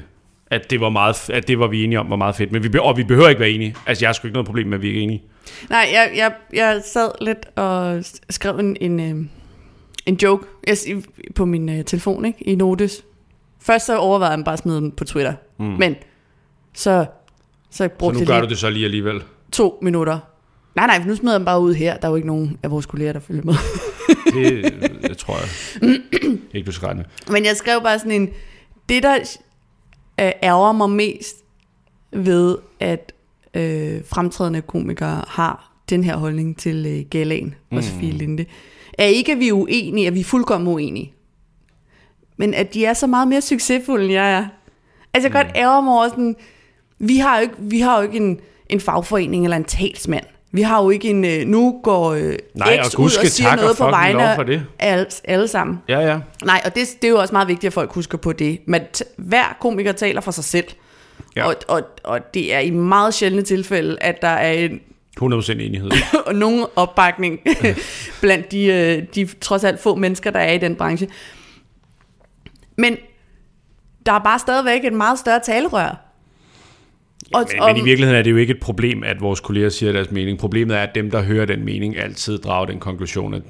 at 0.51 0.71
det 0.71 0.81
var 0.81 0.89
meget, 0.89 1.31
at 1.31 1.49
det 1.49 1.59
var 1.59 1.67
vi 1.67 1.85
enige 1.85 2.01
om, 2.01 2.11
var 2.11 2.17
meget 2.17 2.37
fedt. 2.37 2.53
Men 2.53 2.63
vi, 2.63 2.69
be- 2.69 2.83
og 2.83 2.97
vi 2.97 3.05
behøver 3.05 3.29
ikke 3.29 3.41
være 3.41 3.51
enige. 3.51 3.77
Altså, 3.87 4.05
jeg 4.05 4.09
har 4.09 4.13
sgu 4.13 4.27
ikke 4.27 4.33
noget 4.35 4.47
problem 4.47 4.67
med, 4.67 4.79
at 4.79 4.83
vi 4.83 4.89
ikke 4.89 4.99
er 5.01 5.03
enige. 5.05 5.23
Nej, 5.71 5.89
jeg, 5.93 6.11
jeg, 6.17 6.33
jeg 6.53 6.83
sad 6.93 7.09
lidt 7.21 7.39
og 7.57 8.05
skrev 8.31 8.59
en, 8.59 8.77
en, 8.81 9.01
øh, 9.01 9.27
en 10.07 10.15
joke 10.23 10.47
jeg, 10.67 10.77
på 11.35 11.45
min 11.45 11.69
øh, 11.69 11.85
telefon, 11.85 12.25
ikke? 12.25 12.43
I 12.49 12.55
Notes. 12.55 13.05
Først 13.63 13.87
så 13.87 13.97
overvejede 13.99 14.37
jeg 14.37 14.45
bare 14.45 14.53
at 14.53 14.59
smide 14.59 14.77
den 14.77 14.93
på 14.93 15.05
Twitter. 15.05 15.35
Mm. 15.59 15.65
Men 15.67 15.97
så, 16.75 17.07
så 17.71 17.77
Så 17.77 17.89
brugte 17.89 18.15
nu 18.15 18.21
jeg 18.21 18.27
gør 18.27 18.35
lige 18.35 18.45
du 18.45 18.49
det 18.49 18.59
så 18.59 18.71
lige 18.71 18.85
alligevel. 18.85 19.23
to 19.53 19.79
minutter. 19.83 20.19
Nej, 20.77 20.87
nej, 20.87 21.03
nu 21.07 21.15
smider 21.17 21.35
jeg 21.35 21.41
den 21.41 21.45
bare 21.47 21.61
ud 21.61 21.75
her. 21.75 21.97
Der 21.97 22.07
er 22.07 22.11
jo 22.11 22.17
ikke 22.17 22.29
nogen 22.29 22.59
af 22.63 22.71
vores 22.71 22.87
kolleger, 22.87 23.13
der 23.13 23.21
følger 23.21 23.43
med. 23.45 23.55
Det, 24.35 24.75
det 25.03 25.19
tror 25.19 25.37
jeg 25.37 25.49
ikke, 26.55 26.67
du 26.67 26.73
skal 26.73 26.87
regne 26.87 26.99
med. 27.27 27.33
Men 27.35 27.45
jeg 27.45 27.57
skrev 27.57 27.81
bare 27.83 27.99
sådan 27.99 28.13
en... 28.13 28.29
Det, 28.89 29.03
der 29.03 29.19
øh, 30.21 30.33
ærger 30.43 30.73
mig 30.73 30.91
mest 30.91 31.37
ved, 32.13 32.59
at 32.81 33.13
øh, 33.55 34.01
fremtrædende 34.05 34.63
komikere 34.63 35.25
har 35.29 35.73
den 35.91 36.05
her 36.05 36.17
holdning 36.17 36.59
til 36.59 36.87
øh, 36.87 37.05
galaen 37.11 37.55
og 37.71 37.85
Sofie 37.85 38.11
Linde, 38.11 38.45
er 38.99 39.05
ikke, 39.05 39.33
at 39.33 39.39
vi 39.39 39.49
er 39.49 39.53
uenige, 39.53 40.07
at 40.07 40.15
vi 40.15 40.21
er 40.21 40.25
fuldkommen 40.25 40.69
uenige. 40.69 41.13
Men 42.37 42.55
at 42.55 42.75
de 42.75 42.85
er 42.85 42.95
så 42.95 43.07
meget 43.07 43.29
mere 43.29 43.41
succesfulde, 43.41 44.05
end 44.05 44.13
jeg 44.13 44.33
er. 44.33 44.47
Altså, 45.15 45.29
jeg 45.29 45.33
kan 45.33 45.45
godt 45.45 45.57
ærger 45.57 45.81
mig 45.81 45.95
over 45.95 46.09
sådan... 46.09 46.37
Vi 46.99 47.17
har 47.17 47.37
jo 47.37 47.43
ikke, 47.43 47.55
vi 47.59 47.81
har 47.81 47.97
jo 47.97 48.03
ikke 48.03 48.17
en, 48.17 48.41
en 48.69 48.81
fagforening 48.81 49.45
eller 49.45 49.57
en 49.57 49.65
talsmand. 49.65 50.25
Vi 50.57 50.63
har 50.63 50.83
jo 50.83 50.91
ikke 50.91 51.11
en... 51.11 51.25
Øh, 51.25 51.47
nu 51.47 51.81
går 51.83 52.13
øh, 52.13 52.35
Nej, 52.55 52.83
X 52.83 52.95
og 52.95 53.01
ud 53.01 53.11
og 53.21 53.27
siger 53.27 53.57
noget 53.57 53.77
på 53.77 53.85
vegne 53.85 54.29
af 54.29 54.37
for 54.37 54.43
det. 54.43 54.67
alle, 54.79 55.07
alle 55.25 55.49
sammen. 55.49 55.79
Ja, 55.89 56.01
ja. 56.01 56.19
Nej, 56.45 56.63
og 56.65 56.75
det, 56.75 56.89
det 57.03 57.09
er 57.09 57.13
jo 57.13 57.19
også 57.19 57.35
meget 57.35 57.49
vigtigt, 57.49 57.67
at 57.69 57.73
folk 57.73 57.93
husker 57.93 58.19
på 58.19 58.33
det. 58.33 58.59
Men 58.67 58.83
hver 59.17 59.57
komiker 59.61 59.93
taler 59.93 60.21
for 60.21 60.31
sig 60.31 60.45
selv. 60.45 60.67
Ja. 61.37 61.41
Ja. 61.41 61.47
Og, 61.47 61.55
og, 61.69 61.83
og 62.05 62.35
det 62.35 62.55
er 62.55 62.59
i 62.59 62.71
meget 62.71 63.15
sjældne 63.15 63.43
tilfælde, 63.43 63.97
at 64.01 64.23
der 64.23 64.29
er 64.29 64.53
en, 64.53 64.81
100% 65.21 65.53
enighed. 65.53 65.91
og 66.27 66.35
nogen 66.35 66.67
opbakning 66.77 67.41
blandt 68.21 68.53
de, 68.53 68.65
øh, 68.65 69.03
de 69.15 69.29
trods 69.41 69.65
alt 69.65 69.81
få 69.81 69.95
mennesker, 69.95 70.31
der 70.31 70.41
er 70.41 70.53
i 70.53 70.59
den 70.59 70.77
branche. 70.77 71.09
Men 72.79 72.97
der 74.07 74.13
er 74.13 74.19
bare 74.19 74.39
stadigvæk 74.39 74.85
et 74.85 74.93
meget 74.93 75.19
større 75.19 75.41
talerør. 75.45 76.06
Og, 77.35 77.47
Men, 77.53 77.65
men 77.67 77.77
i 77.77 77.81
virkeligheden 77.81 78.19
er 78.19 78.23
det 78.23 78.31
jo 78.31 78.37
ikke 78.37 78.51
et 78.51 78.61
problem, 78.61 79.03
at 79.03 79.21
vores 79.21 79.41
kolleger 79.41 79.69
siger 79.69 79.93
deres 79.93 80.11
mening. 80.11 80.39
Problemet 80.39 80.77
er, 80.77 80.81
at 80.81 80.95
dem, 80.95 81.11
der 81.11 81.23
hører 81.23 81.47
den 81.47 81.65
mening, 81.65 81.99
altid 81.99 82.39
drager 82.39 82.67
den 82.67 82.79
konklusion, 82.79 83.35
at 83.35 83.43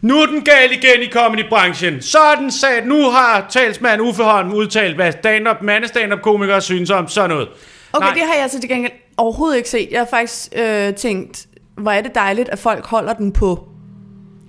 nu 0.00 0.14
er 0.14 0.26
den 0.26 0.42
gal 0.44 0.72
igen 0.72 1.02
i 1.02 1.10
comedybranchen. 1.10 2.02
Så 2.02 2.18
den 2.38 2.50
sat. 2.50 2.86
Nu 2.86 3.10
har 3.10 3.46
talsmand 3.50 4.00
Uffe 4.02 4.22
Holm 4.22 4.52
udtalt, 4.52 4.94
hvad 4.94 5.12
stand-up, 5.12 5.62
mande 5.62 5.88
stand-up 5.88 6.20
komikere 6.20 6.60
synes 6.60 6.90
om 6.90 7.08
sådan 7.08 7.30
noget. 7.30 7.48
Okay, 7.92 8.06
Nej. 8.06 8.14
det 8.14 8.22
har 8.22 8.34
jeg 8.40 8.50
så 8.50 8.60
til 8.60 8.68
gengæld 8.68 8.92
overhovedet 9.16 9.56
ikke 9.56 9.68
set. 9.68 9.88
Jeg 9.90 10.00
har 10.00 10.08
faktisk 10.10 10.52
øh, 10.58 10.94
tænkt, 10.94 11.46
hvor 11.76 11.90
er 11.90 12.00
det 12.00 12.14
dejligt, 12.14 12.48
at 12.48 12.58
folk 12.58 12.86
holder 12.86 13.12
den 13.12 13.32
på. 13.32 13.68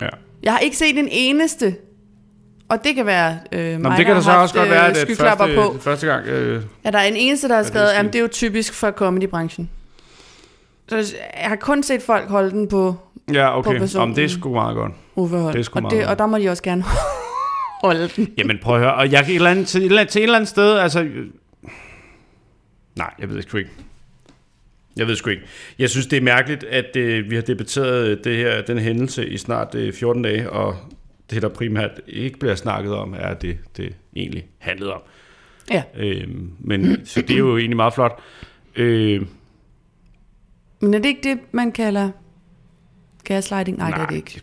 Ja. 0.01 0.07
Jeg 0.43 0.51
har 0.51 0.59
ikke 0.59 0.77
set 0.77 0.99
en 0.99 1.07
eneste, 1.11 1.75
og 2.71 2.83
det 2.83 2.95
kan 2.95 3.05
være 3.05 3.39
øh, 3.51 3.77
Nå, 3.77 3.89
mig, 3.89 3.97
det 3.97 4.05
kan 4.05 4.15
der 4.15 4.21
da 4.21 4.25
så 4.25 4.31
også 4.31 4.55
godt 4.55 4.69
være, 4.69 4.83
øh, 4.83 4.89
at 5.01 5.07
det 5.07 5.17
første, 5.17 5.55
på. 5.55 5.77
første 5.81 6.07
gang... 6.07 6.27
Øh, 6.27 6.63
Ja, 6.85 6.91
der 6.91 6.97
er 6.97 7.03
en 7.03 7.15
eneste, 7.15 7.47
der 7.47 7.55
har 7.55 7.63
skrevet, 7.63 7.87
at 7.87 8.05
det 8.05 8.15
er 8.15 8.19
jo 8.19 8.27
typisk 8.27 8.73
for 8.73 8.91
comedybranchen. 8.91 9.69
Så 10.87 10.95
jeg 11.41 11.49
har 11.49 11.55
kun 11.55 11.83
set 11.83 12.01
folk 12.01 12.29
holde 12.29 12.51
den 12.51 12.67
på 12.67 12.95
ja, 13.33 13.57
okay. 13.57 13.77
personen. 13.79 14.09
Om 14.09 14.15
det 14.15 14.23
er 14.23 14.27
sgu 14.27 14.53
meget 14.53 14.75
godt. 14.75 14.91
Uffe 15.15 15.37
Holm. 15.37 15.51
Det 15.51 15.59
er 15.59 15.63
sgu 15.63 15.77
og, 15.77 15.81
meget 15.81 15.97
det, 15.97 16.07
og 16.07 16.19
der 16.19 16.25
må 16.25 16.37
de 16.37 16.49
også 16.49 16.63
gerne 16.63 16.83
holde 17.83 18.09
den. 18.15 18.33
Jamen 18.37 18.59
prøv 18.61 18.75
at 18.75 18.81
høre, 18.81 18.93
og 18.93 19.11
jeg 19.11 19.23
kan 19.25 19.31
et 19.31 19.35
eller 19.35 19.49
andet, 19.49 19.67
til, 19.67 19.81
et 19.81 19.85
eller 19.85 19.99
andet, 19.99 20.11
til 20.11 20.19
et 20.19 20.23
eller 20.23 20.35
andet 20.35 20.49
sted, 20.49 20.77
altså... 20.77 21.07
Nej, 22.95 23.13
jeg 23.19 23.29
ved 23.29 23.41
sgu 23.41 23.57
ikke. 23.57 23.69
Jeg 24.97 25.07
ved 25.07 25.15
sgu 25.15 25.29
ikke. 25.29 25.43
Jeg 25.79 25.89
synes, 25.89 26.07
det 26.07 26.17
er 26.17 26.21
mærkeligt, 26.21 26.63
at 26.63 26.95
øh, 26.95 27.29
vi 27.29 27.35
har 27.35 27.41
debatteret 27.41 28.23
det 28.23 28.37
her, 28.37 28.61
den 28.61 28.77
hændelse 28.77 29.29
i 29.29 29.37
snart 29.37 29.75
øh, 29.75 29.93
14 29.93 30.21
dage, 30.21 30.49
og 30.49 30.75
det, 31.31 31.41
der 31.41 31.49
primært 31.49 32.01
ikke 32.07 32.39
bliver 32.39 32.55
snakket 32.55 32.93
om, 32.93 33.15
er 33.17 33.33
det, 33.33 33.57
det 33.77 33.95
egentlig 34.15 34.47
handlede 34.57 34.93
om. 34.93 35.01
Ja, 35.71 35.83
Øh, 35.97 36.27
men 36.59 37.05
så 37.05 37.21
det 37.21 37.31
er 37.31 37.37
jo 37.37 37.57
egentlig 37.57 37.75
meget 37.75 37.93
flot. 37.93 38.19
Øh, 38.75 39.25
men 40.79 40.93
er 40.93 40.99
det 40.99 41.05
ikke 41.05 41.29
det, 41.29 41.39
man 41.51 41.71
kalder 41.71 42.11
gaslighting? 43.23 43.77
Nej, 43.77 43.91
det 43.91 43.99
er 43.99 44.05
det 44.05 44.15
ikke. 44.15 44.41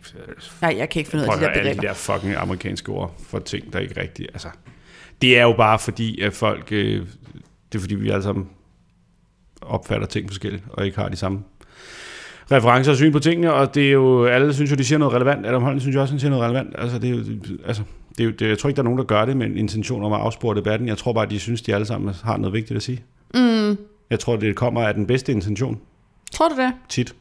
Nej, 0.61 0.75
jeg 0.79 0.89
kan 0.89 1.01
ikke 1.01 1.11
finde 1.11 1.25
ud 1.25 1.29
af 1.31 1.39
de 1.39 1.45
der 1.45 1.51
alle 1.51 1.71
de 1.71 1.75
begreber. 1.75 1.89
der 1.89 1.95
fucking 1.95 2.35
amerikanske 2.35 2.93
ord 2.93 3.15
for 3.19 3.39
ting, 3.39 3.73
der 3.73 3.79
ikke 3.79 4.01
rigtige. 4.01 4.29
Altså, 4.33 4.49
det 5.23 5.39
er 5.39 5.43
jo 5.43 5.53
bare 5.53 5.79
fordi, 5.79 6.21
at 6.21 6.33
folk... 6.33 6.73
Øh, 6.73 7.07
det 7.73 7.79
er 7.79 7.81
fordi, 7.81 7.95
vi 7.95 8.11
alle 8.11 8.23
sammen 8.23 8.49
opfatter 9.63 10.07
ting 10.07 10.29
forskelligt, 10.31 10.65
og 10.69 10.87
ikke 10.87 10.99
har 10.99 11.09
de 11.09 11.17
samme 11.17 11.43
referencer 12.53 12.93
og 12.93 12.97
syn 12.97 13.13
på 13.13 13.19
tingene, 13.19 13.53
og 13.53 13.75
det 13.75 13.89
er 13.89 13.93
jo, 13.93 14.25
alle 14.25 14.55
synes 14.55 14.71
jo, 14.71 14.77
de 14.77 14.85
siger 14.85 14.99
noget 14.99 15.15
relevant. 15.15 15.47
Adam 15.47 15.63
Holm 15.63 15.81
synes 15.81 15.97
jo 15.97 16.01
også, 16.01 16.13
han 16.13 16.21
siger 16.21 16.31
noget 16.31 16.45
relevant. 16.45 16.75
Altså, 16.79 16.99
det 16.99 17.11
er 17.11 17.15
jo, 17.15 17.23
altså, 17.67 17.83
det 18.19 18.21
er 18.21 18.25
jo, 18.25 18.31
det, 18.31 18.49
jeg 18.49 18.59
tror 18.59 18.69
ikke, 18.69 18.77
der 18.77 18.83
er 18.83 18.85
nogen, 18.85 18.99
der 18.99 19.05
gør 19.05 19.25
det 19.25 19.37
med 19.37 19.47
en 19.47 19.57
intention 19.57 20.05
om 20.05 20.13
at 20.13 20.21
afspore 20.21 20.57
debatten. 20.57 20.89
Jeg 20.89 20.99
tror 20.99 21.13
bare, 21.13 21.27
de 21.27 21.39
synes, 21.39 21.63
de 21.63 21.75
alle 21.75 21.87
sammen 21.87 22.15
har 22.25 22.37
noget 22.37 22.53
vigtigt 22.55 22.77
at 22.77 22.83
sige. 22.83 23.03
Mm, 23.35 23.77
Jeg 24.11 24.19
tror, 24.21 24.37
det 24.37 24.57
kommer 24.57 24.83
af 24.83 24.95
den 24.95 25.07
bedste 25.07 25.33
intention, 25.33 25.79
tror 26.33 26.49
du 26.49 26.55
det? 26.57 26.73
tit. 26.89 27.15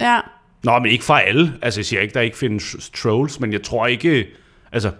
Ja. 0.00 0.20
Nå, 0.64 0.78
men 0.78 0.90
ikke 0.90 1.04
fra 1.04 1.20
alle. 1.20 1.52
Altså, 1.62 1.80
jeg 1.80 1.84
siger 1.84 2.02
ikke, 2.02 2.14
der 2.14 2.20
ikke 2.20 2.36
findes 2.36 2.90
trolls, 2.94 3.40
men 3.40 3.52
jeg 3.52 3.62
tror 3.62 3.86
ikke... 3.86 4.26
Altså, 4.72 4.90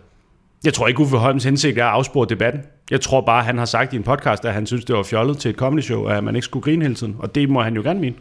jeg 0.65 0.75
tror 0.75 0.87
ikke, 0.89 1.01
Uffe 1.01 1.17
Holms 1.17 1.45
hensigt 1.45 1.79
er 1.79 1.85
at 1.85 1.91
afspore 1.93 2.27
debatten. 2.29 2.63
Jeg 2.91 3.01
tror 3.01 3.21
bare, 3.21 3.43
han 3.45 3.59
har 3.59 3.65
sagt 3.65 3.93
i 3.93 3.97
en 3.97 4.03
podcast, 4.03 4.45
at 4.45 4.55
han 4.55 4.67
synes, 4.67 4.85
det 4.85 4.97
var 4.97 5.03
fjollet 5.03 5.39
til 5.39 5.49
et 5.51 5.57
comedy 5.57 5.83
show, 5.83 6.05
at 6.05 6.25
man 6.25 6.35
ikke 6.37 6.45
skulle 6.45 6.63
grine 6.63 6.83
hele 6.83 6.95
tiden. 6.95 7.17
Og 7.19 7.35
det 7.35 7.49
må 7.51 7.63
han 7.63 7.75
jo 7.77 7.83
gerne 7.83 8.01
mene. 8.01 8.17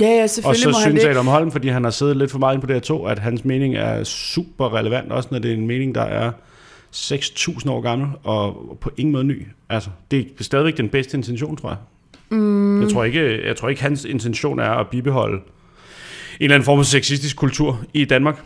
Ja, 0.00 0.06
ja, 0.06 0.22
Og 0.22 0.30
selvfølgelig 0.30 0.62
så 0.62 0.68
må 0.68 0.72
han 0.72 0.82
synes 0.82 1.02
det. 1.02 1.10
Adam 1.10 1.26
Holm, 1.26 1.50
fordi 1.50 1.68
han 1.68 1.84
har 1.84 1.90
siddet 1.90 2.16
lidt 2.16 2.30
for 2.30 2.38
meget 2.38 2.54
inde 2.54 2.60
på 2.60 2.66
det 2.66 2.76
her 2.76 2.80
to, 2.80 3.06
at 3.06 3.18
hans 3.18 3.44
mening 3.44 3.76
er 3.76 4.04
super 4.04 4.74
relevant, 4.74 5.12
også 5.12 5.28
når 5.32 5.38
det 5.38 5.50
er 5.50 5.54
en 5.54 5.66
mening, 5.66 5.94
der 5.94 6.02
er 6.02 6.32
6.000 6.94 7.70
år 7.70 7.80
gammel, 7.80 8.08
og 8.24 8.76
på 8.80 8.90
ingen 8.96 9.12
måde 9.12 9.24
ny. 9.24 9.46
Altså, 9.68 9.90
det 10.10 10.28
er 10.38 10.44
stadigvæk 10.44 10.76
den 10.76 10.88
bedste 10.88 11.16
intention, 11.16 11.56
tror 11.56 11.68
jeg. 11.68 11.78
Mm. 12.28 12.82
Jeg, 12.82 12.90
tror 12.92 13.04
ikke, 13.04 13.46
jeg 13.46 13.56
tror 13.56 13.68
ikke, 13.68 13.82
hans 13.82 14.04
intention 14.04 14.58
er 14.58 14.70
at 14.70 14.88
bibeholde 14.88 15.36
en 15.36 15.42
eller 16.40 16.54
anden 16.54 16.64
form 16.64 16.78
for 16.78 16.84
sexistisk 16.84 17.36
kultur 17.36 17.84
i 17.94 18.04
Danmark. 18.04 18.42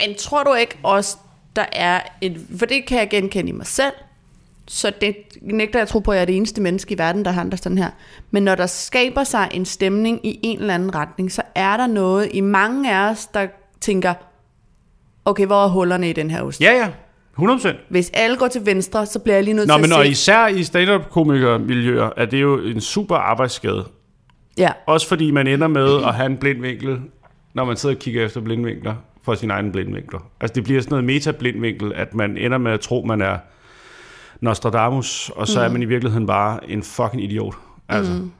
Men 0.00 0.14
tror 0.18 0.42
du 0.42 0.54
ikke 0.54 0.76
også, 0.82 1.16
der 1.56 1.64
er 1.72 2.00
et... 2.20 2.46
For 2.58 2.66
det 2.66 2.86
kan 2.86 2.98
jeg 2.98 3.08
genkende 3.10 3.48
i 3.48 3.52
mig 3.52 3.66
selv. 3.66 3.92
Så 4.68 4.92
det 5.00 5.16
nægter 5.42 5.78
jeg 5.78 5.88
tro 5.88 5.98
på, 5.98 6.10
at 6.10 6.16
jeg 6.16 6.22
er 6.22 6.26
det 6.26 6.36
eneste 6.36 6.62
menneske 6.62 6.94
i 6.94 6.98
verden, 6.98 7.24
der 7.24 7.30
handler 7.30 7.56
sådan 7.56 7.78
her. 7.78 7.90
Men 8.30 8.42
når 8.42 8.54
der 8.54 8.66
skaber 8.66 9.24
sig 9.24 9.48
en 9.52 9.64
stemning 9.64 10.26
i 10.26 10.40
en 10.42 10.58
eller 10.60 10.74
anden 10.74 10.94
retning, 10.94 11.32
så 11.32 11.42
er 11.54 11.76
der 11.76 11.86
noget 11.86 12.28
i 12.34 12.40
mange 12.40 12.94
af 12.94 13.10
os, 13.10 13.26
der 13.26 13.46
tænker, 13.80 14.14
okay, 15.24 15.46
hvor 15.46 15.64
er 15.64 15.68
hullerne 15.68 16.10
i 16.10 16.12
den 16.12 16.30
her 16.30 16.42
ost? 16.42 16.60
Ja, 16.60 16.72
ja. 16.72 16.88
100%. 17.38 17.68
Hvis 17.88 18.10
alle 18.14 18.36
går 18.36 18.48
til 18.48 18.66
venstre, 18.66 19.06
så 19.06 19.18
bliver 19.18 19.34
jeg 19.36 19.44
lige 19.44 19.54
nødt 19.54 19.68
Nå, 19.68 19.74
til 19.74 19.80
men 19.82 19.92
at 19.92 19.98
og 19.98 20.04
se... 20.04 20.10
især 20.10 20.46
i 20.46 20.62
stand-up-komikermiljøer 20.62 22.10
er 22.16 22.24
det 22.24 22.42
jo 22.42 22.58
en 22.58 22.80
super 22.80 23.16
arbejdsskade. 23.16 23.84
Ja, 24.58 24.70
Også 24.86 25.08
fordi 25.08 25.30
man 25.30 25.46
ender 25.46 25.68
med 25.68 26.02
at 26.04 26.14
have 26.14 26.26
en 26.26 26.36
blind 26.36 26.60
vinkel, 26.60 27.00
når 27.54 27.64
man 27.64 27.76
sidder 27.76 27.94
og 27.94 27.98
kigger 28.00 28.24
efter 28.24 28.40
blindvinkler 28.40 28.94
for 29.24 29.34
sin 29.34 29.50
egen 29.50 29.72
blindvinkler. 29.72 30.20
Altså 30.40 30.54
det 30.54 30.64
bliver 30.64 30.80
sådan 30.80 30.90
noget 30.90 31.04
meta-blindvinkel, 31.04 31.92
at 31.94 32.14
man 32.14 32.36
ender 32.36 32.58
med 32.58 32.72
at 32.72 32.80
tro, 32.80 33.04
man 33.06 33.20
er 33.22 33.38
Nostradamus, 34.40 35.30
og 35.36 35.48
så 35.48 35.58
mm. 35.58 35.64
er 35.64 35.68
man 35.68 35.82
i 35.82 35.84
virkeligheden 35.84 36.26
bare 36.26 36.70
en 36.70 36.82
fucking 36.82 37.24
idiot. 37.24 37.54
Altså, 37.88 38.12
mm. 38.12 38.32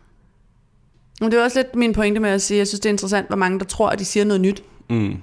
men 1.20 1.30
det 1.30 1.38
er 1.38 1.44
også 1.44 1.58
lidt 1.58 1.74
min 1.74 1.92
pointe 1.92 2.20
med 2.20 2.30
at 2.30 2.42
sige, 2.42 2.56
at 2.56 2.58
jeg 2.58 2.66
synes, 2.66 2.80
det 2.80 2.88
er 2.88 2.92
interessant, 2.92 3.26
hvor 3.26 3.36
mange 3.36 3.58
der 3.58 3.64
tror, 3.64 3.88
at 3.88 3.98
de 3.98 4.04
siger 4.04 4.24
noget 4.24 4.40
nyt. 4.40 4.62
Mm. 4.90 5.16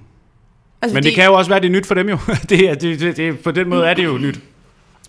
Altså, 0.81 0.93
Men 0.93 1.03
det 1.03 1.13
kan 1.13 1.25
jo 1.25 1.33
også 1.33 1.51
være, 1.51 1.59
det 1.59 1.67
er 1.67 1.71
nyt 1.71 1.85
for 1.85 1.95
dem 1.95 2.09
jo. 2.09 2.17
det, 2.49 2.69
er, 2.69 2.73
det, 2.73 2.99
det, 2.99 3.17
det, 3.17 3.39
på 3.39 3.51
den 3.51 3.69
måde 3.69 3.85
er 3.85 3.93
det 3.93 4.03
jo 4.03 4.17
nyt. 4.17 4.39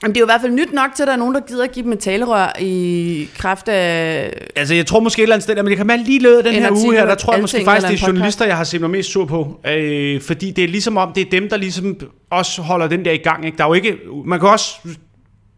Jamen, 0.03 0.15
det 0.15 0.21
er 0.21 0.23
jo 0.23 0.27
i 0.27 0.33
hvert 0.33 0.41
fald 0.41 0.53
nyt 0.53 0.73
nok 0.73 0.91
til, 0.97 1.03
at 1.03 1.07
der 1.07 1.13
er 1.13 1.19
nogen, 1.19 1.35
der 1.35 1.41
gider 1.41 1.65
at 1.65 1.73
give 1.73 1.85
dem 1.85 1.93
et 1.93 1.99
talerør 1.99 2.53
i 2.61 3.29
kraft 3.39 3.69
af... 3.69 4.33
Altså, 4.57 4.75
jeg 4.75 4.87
tror 4.87 5.01
måske 5.01 5.21
et 5.21 5.23
eller 5.23 5.35
andet 5.35 5.43
sted, 5.43 5.57
men 5.57 5.67
det 5.67 5.77
kan 5.77 5.89
være 5.89 5.99
lige 5.99 6.23
løbet 6.23 6.45
den 6.45 6.55
En 6.55 6.63
her 6.63 6.71
uge 6.71 6.95
her, 6.95 7.07
der 7.07 7.15
tror 7.15 7.33
jeg 7.33 7.41
måske 7.41 7.65
faktisk, 7.65 7.89
det 7.89 8.03
er 8.03 8.07
journalister, 8.07 8.45
jeg 8.45 8.57
har 8.57 8.65
set 8.65 8.81
mig 8.81 8.91
mest 8.91 9.11
sur 9.11 9.25
på. 9.25 9.61
Øh, 9.67 10.21
fordi 10.21 10.51
det 10.51 10.65
er 10.65 10.69
ligesom 10.69 10.97
om, 10.97 11.13
det 11.13 11.27
er 11.27 11.31
dem, 11.31 11.49
der 11.49 11.57
ligesom 11.57 11.97
også 12.31 12.63
holder 12.63 12.89
den 12.89 13.05
der 13.05 13.13
i 13.13 13.17
gang. 13.17 13.47
Ikke? 13.47 13.59
Der 13.59 13.65
er 13.65 13.69
jo 13.69 13.75
ikke, 13.75 13.99
man 14.25 14.41
kan 14.41 14.49
også 14.49 14.75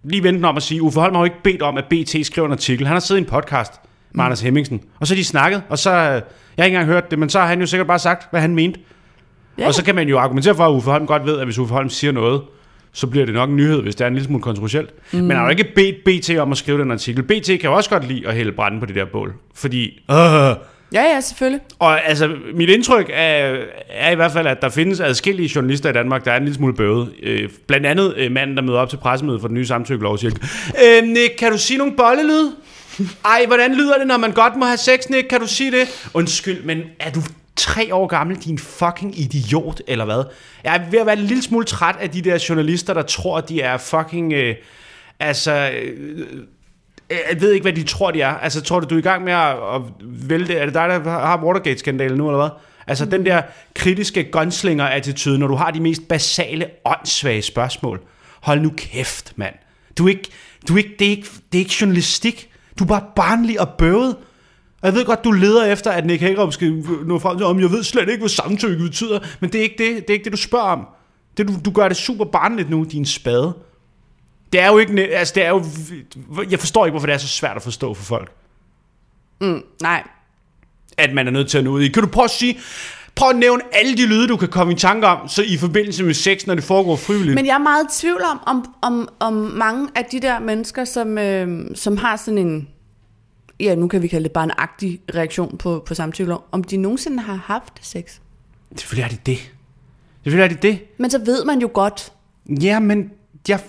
lige 0.04 0.22
vente 0.22 0.46
om 0.46 0.56
at 0.56 0.62
sige, 0.62 0.82
Uffe 0.82 1.00
Holm 1.00 1.14
har 1.14 1.20
jo 1.20 1.24
ikke 1.24 1.42
bedt 1.44 1.62
om, 1.62 1.78
at 1.78 1.84
BT 1.84 2.26
skriver 2.26 2.46
en 2.46 2.52
artikel. 2.52 2.86
Han 2.86 2.94
har 2.94 3.00
siddet 3.00 3.20
i 3.20 3.24
en 3.24 3.30
podcast 3.30 3.72
med 4.12 4.22
mm. 4.22 4.26
Anders 4.26 4.40
Hemmingsen, 4.40 4.80
og 5.00 5.06
så 5.06 5.14
har 5.14 5.16
de 5.16 5.24
snakket, 5.24 5.62
og 5.68 5.78
så, 5.78 5.90
øh, 5.90 5.96
jeg 5.96 6.02
har 6.08 6.64
ikke 6.64 6.76
engang 6.76 6.86
hørt 6.86 7.10
det, 7.10 7.18
men 7.18 7.28
så 7.28 7.40
har 7.40 7.46
han 7.46 7.60
jo 7.60 7.66
sikkert 7.66 7.86
bare 7.86 7.98
sagt, 7.98 8.30
hvad 8.30 8.40
han 8.40 8.54
mente. 8.54 8.80
Ja. 9.58 9.66
Og 9.66 9.74
så 9.74 9.84
kan 9.84 9.94
man 9.94 10.08
jo 10.08 10.18
argumentere 10.18 10.54
for, 10.54 10.66
at 10.66 10.72
Uffe 10.72 10.90
Holm 10.90 11.06
godt 11.06 11.26
ved, 11.26 11.38
at 11.38 11.46
hvis 11.46 11.58
Uffe 11.58 11.74
Holm 11.74 11.88
siger 11.88 12.12
noget, 12.12 12.42
så 12.92 13.06
bliver 13.06 13.26
det 13.26 13.34
nok 13.34 13.50
en 13.50 13.56
nyhed, 13.56 13.82
hvis 13.82 13.94
det 13.94 14.04
er 14.04 14.08
en 14.08 14.14
lille 14.14 14.26
smule 14.26 14.42
kontroversielt. 14.42 14.90
Mm. 15.12 15.18
Men 15.18 15.30
han 15.30 15.38
har 15.38 15.44
jo 15.44 15.50
ikke 15.50 15.72
bedt 15.74 15.96
BT 16.04 16.38
om 16.38 16.52
at 16.52 16.58
skrive 16.58 16.78
den 16.78 16.90
artikel. 16.90 17.22
BT 17.22 17.46
kan 17.46 17.60
jo 17.64 17.72
også 17.72 17.90
godt 17.90 18.08
lide 18.08 18.28
at 18.28 18.34
hælde 18.34 18.52
brænde 18.52 18.80
på 18.80 18.86
det 18.86 18.94
der 18.94 19.04
bål. 19.04 19.34
Fordi, 19.54 20.02
øh, 20.10 20.16
Ja, 20.94 21.02
ja, 21.02 21.20
selvfølgelig. 21.20 21.60
og 21.78 22.04
altså, 22.04 22.36
mit 22.54 22.68
indtryk 22.68 23.10
er, 23.12 23.56
er 23.88 24.10
i 24.10 24.14
hvert 24.14 24.32
fald, 24.32 24.46
at 24.46 24.62
der 24.62 24.68
findes 24.68 25.00
adskillige 25.00 25.50
journalister 25.54 25.90
i 25.90 25.92
Danmark, 25.92 26.24
der 26.24 26.32
er 26.32 26.36
en 26.36 26.42
lille 26.42 26.56
smule 26.56 26.74
bøvet. 26.74 27.12
Øh, 27.22 27.48
blandt 27.66 27.86
andet 27.86 28.14
øh, 28.16 28.32
manden, 28.32 28.56
der 28.56 28.62
møder 28.62 28.78
op 28.78 28.88
til 28.88 28.96
pressemødet 28.96 29.40
for 29.40 29.48
den 29.48 29.54
nye 29.54 29.66
samtykkelov, 29.66 30.18
siger, 30.18 30.32
øh, 30.84 31.08
Nick, 31.08 31.34
kan 31.38 31.52
du 31.52 31.58
sige 31.58 31.78
nogle 31.78 31.96
bollelyd? 31.96 32.50
Ej, 33.24 33.44
hvordan 33.46 33.74
lyder 33.74 33.98
det, 33.98 34.06
når 34.06 34.16
man 34.16 34.32
godt 34.32 34.56
må 34.56 34.64
have 34.64 34.76
sex, 34.76 35.08
Nick? 35.10 35.28
Kan 35.28 35.40
du 35.40 35.46
sige 35.46 35.70
det? 35.70 36.08
Undskyld, 36.14 36.62
men 36.62 36.82
er 37.00 37.10
du 37.10 37.20
tre 37.56 37.94
år 37.94 38.06
gammel, 38.06 38.36
din 38.36 38.58
fucking 38.58 39.18
idiot, 39.20 39.80
eller 39.86 40.04
hvad? 40.04 40.24
Jeg 40.64 40.76
er 40.76 40.90
ved 40.90 40.98
at 40.98 41.06
være 41.06 41.18
en 41.18 41.24
lille 41.24 41.42
smule 41.42 41.64
træt 41.64 41.96
af 42.00 42.10
de 42.10 42.22
der 42.22 42.44
journalister, 42.48 42.94
der 42.94 43.02
tror, 43.02 43.40
de 43.40 43.60
er 43.60 43.78
fucking... 43.78 44.32
Øh, 44.32 44.54
altså... 45.20 45.70
Øh, 45.82 46.26
jeg 47.10 47.40
ved 47.40 47.52
ikke, 47.52 47.64
hvad 47.64 47.72
de 47.72 47.82
tror, 47.82 48.10
de 48.10 48.20
er. 48.20 48.34
Altså, 48.34 48.62
tror 48.62 48.80
du, 48.80 48.86
du 48.90 48.94
er 48.94 48.98
i 48.98 49.02
gang 49.02 49.24
med 49.24 49.32
at, 49.32 49.56
at 49.74 49.82
vælte? 50.02 50.54
Er 50.54 50.64
det 50.64 50.74
dig, 50.74 50.88
der 50.88 51.10
har 51.10 51.44
Watergate-skandalen 51.44 52.18
nu, 52.18 52.28
eller 52.28 52.40
hvad? 52.40 52.50
Altså, 52.86 53.04
mm. 53.04 53.10
den 53.10 53.26
der 53.26 53.42
kritiske 53.74 54.24
gunslinger-attitude, 54.32 55.38
når 55.38 55.46
du 55.46 55.54
har 55.54 55.70
de 55.70 55.80
mest 55.80 56.08
basale, 56.08 56.66
åndssvage 56.84 57.42
spørgsmål. 57.42 58.00
Hold 58.40 58.60
nu 58.60 58.72
kæft, 58.76 59.32
mand. 59.36 59.54
Du 59.98 60.04
er 60.04 60.08
ikke, 60.08 60.30
du 60.68 60.74
er 60.74 60.78
ikke, 60.78 60.94
det, 60.98 61.06
er 61.06 61.10
ikke, 61.10 61.28
det 61.52 61.58
er 61.58 61.62
ikke 61.62 61.74
journalistik. 61.80 62.50
Du 62.78 62.84
er 62.84 62.88
bare 62.88 63.04
barnlig 63.16 63.60
og 63.60 63.68
bøvet. 63.68 64.16
Og 64.82 64.86
jeg 64.88 64.94
ved 64.94 65.04
godt, 65.04 65.24
du 65.24 65.30
leder 65.30 65.64
efter, 65.64 65.90
at 65.90 66.06
Nick 66.06 66.20
Hagerup 66.22 66.52
skal 66.52 66.72
nå 67.06 67.18
frem 67.18 67.36
til, 67.36 67.46
om 67.46 67.60
jeg 67.60 67.70
ved 67.70 67.82
slet 67.82 68.08
ikke, 68.08 68.20
hvad 68.20 68.28
samtykke 68.28 68.78
betyder. 68.78 69.18
Men 69.40 69.52
det 69.52 69.58
er 69.58 69.62
ikke 69.62 69.74
det, 69.78 69.96
det, 69.96 70.10
er 70.10 70.14
ikke 70.14 70.24
det 70.24 70.32
du 70.32 70.36
spørger 70.36 70.66
om. 70.66 70.86
Det, 71.36 71.48
du, 71.48 71.52
du 71.64 71.70
gør 71.70 71.88
det 71.88 71.96
super 71.96 72.24
barnligt 72.24 72.70
nu, 72.70 72.84
din 72.84 73.06
spade. 73.06 73.54
Det 74.54 74.62
er 74.62 74.68
jo 74.68 74.78
ikke... 74.78 75.16
Altså, 75.16 75.34
det 75.34 75.44
er 75.44 75.48
jo... 75.48 75.64
Jeg 76.50 76.58
forstår 76.58 76.86
ikke, 76.86 76.92
hvorfor 76.92 77.06
det 77.06 77.14
er 77.14 77.18
så 77.18 77.28
svært 77.28 77.56
at 77.56 77.62
forstå 77.62 77.94
for 77.94 78.04
folk. 78.04 78.32
Mm, 79.40 79.62
nej. 79.82 80.02
At 80.96 81.14
man 81.14 81.26
er 81.26 81.30
nødt 81.30 81.50
til 81.50 81.58
at 81.58 81.64
nå 81.64 81.70
ud 81.70 81.82
i. 81.82 81.88
Kan 81.88 82.02
du 82.02 82.08
prøve 82.08 82.24
at 82.24 82.30
sige... 82.30 82.58
Prøv 83.14 83.30
at 83.30 83.36
nævne 83.36 83.62
alle 83.72 83.96
de 83.96 84.06
lyde, 84.06 84.28
du 84.28 84.36
kan 84.36 84.48
komme 84.48 84.72
i 84.72 84.76
tanke 84.76 85.06
om, 85.06 85.28
så 85.28 85.42
i 85.42 85.56
forbindelse 85.56 86.04
med 86.04 86.14
sex, 86.14 86.46
når 86.46 86.54
det 86.54 86.64
foregår 86.64 86.96
frivilligt. 86.96 87.34
Men 87.34 87.46
jeg 87.46 87.54
er 87.54 87.58
meget 87.58 87.84
i 87.84 88.00
tvivl 88.00 88.22
om, 88.22 88.40
om, 88.46 88.74
om, 88.82 89.08
om 89.20 89.32
mange 89.34 89.88
af 89.94 90.04
de 90.04 90.20
der 90.20 90.38
mennesker, 90.38 90.84
som, 90.84 91.18
øh, 91.18 91.66
som 91.74 91.96
har 91.96 92.16
sådan 92.16 92.38
en, 92.38 92.68
ja, 93.60 93.74
nu 93.74 93.88
kan 93.88 94.02
vi 94.02 94.08
kalde 94.08 94.24
det 94.24 94.32
bare 94.32 94.44
en 94.44 94.50
agtig 94.58 95.00
reaktion 95.14 95.58
på, 95.58 95.82
på 95.86 95.94
samtykkelov, 95.94 96.44
om 96.52 96.64
de 96.64 96.76
nogensinde 96.76 97.22
har 97.22 97.42
haft 97.46 97.72
sex. 97.82 98.18
Selvfølgelig 98.76 99.04
er 99.04 99.16
det 99.16 99.26
det. 99.26 99.52
Selvfølgelig 100.22 100.44
er 100.44 100.48
det 100.48 100.62
det. 100.62 100.98
Men 100.98 101.10
så 101.10 101.18
ved 101.18 101.44
man 101.44 101.60
jo 101.60 101.70
godt, 101.74 102.12
Ja, 102.48 102.80
men 102.80 103.10
jeg, 103.48 103.60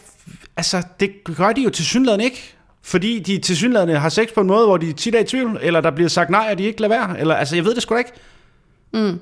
altså, 0.57 0.83
det 0.99 1.11
gør 1.37 1.51
de 1.51 1.61
jo 1.61 1.69
til 1.69 1.85
synligheden 1.85 2.21
ikke. 2.21 2.51
Fordi 2.83 3.19
de 3.19 3.37
til 3.37 3.57
synligheden 3.57 3.95
har 3.95 4.09
sex 4.09 4.27
på 4.35 4.41
en 4.41 4.47
måde, 4.47 4.65
hvor 4.65 4.77
de 4.77 4.93
tit 4.93 5.15
er 5.15 5.19
i 5.19 5.23
tvivl, 5.23 5.59
eller 5.61 5.81
der 5.81 5.91
bliver 5.91 6.07
sagt 6.09 6.29
nej, 6.29 6.47
og 6.51 6.57
de 6.57 6.63
ikke 6.63 6.81
lader 6.81 6.95
være. 7.07 7.19
Eller, 7.19 7.35
altså, 7.35 7.55
jeg 7.55 7.65
ved 7.65 7.75
det 7.75 7.83
sgu 7.83 7.93
da 7.93 7.99
ikke. 7.99 8.11
Mm. 8.93 9.19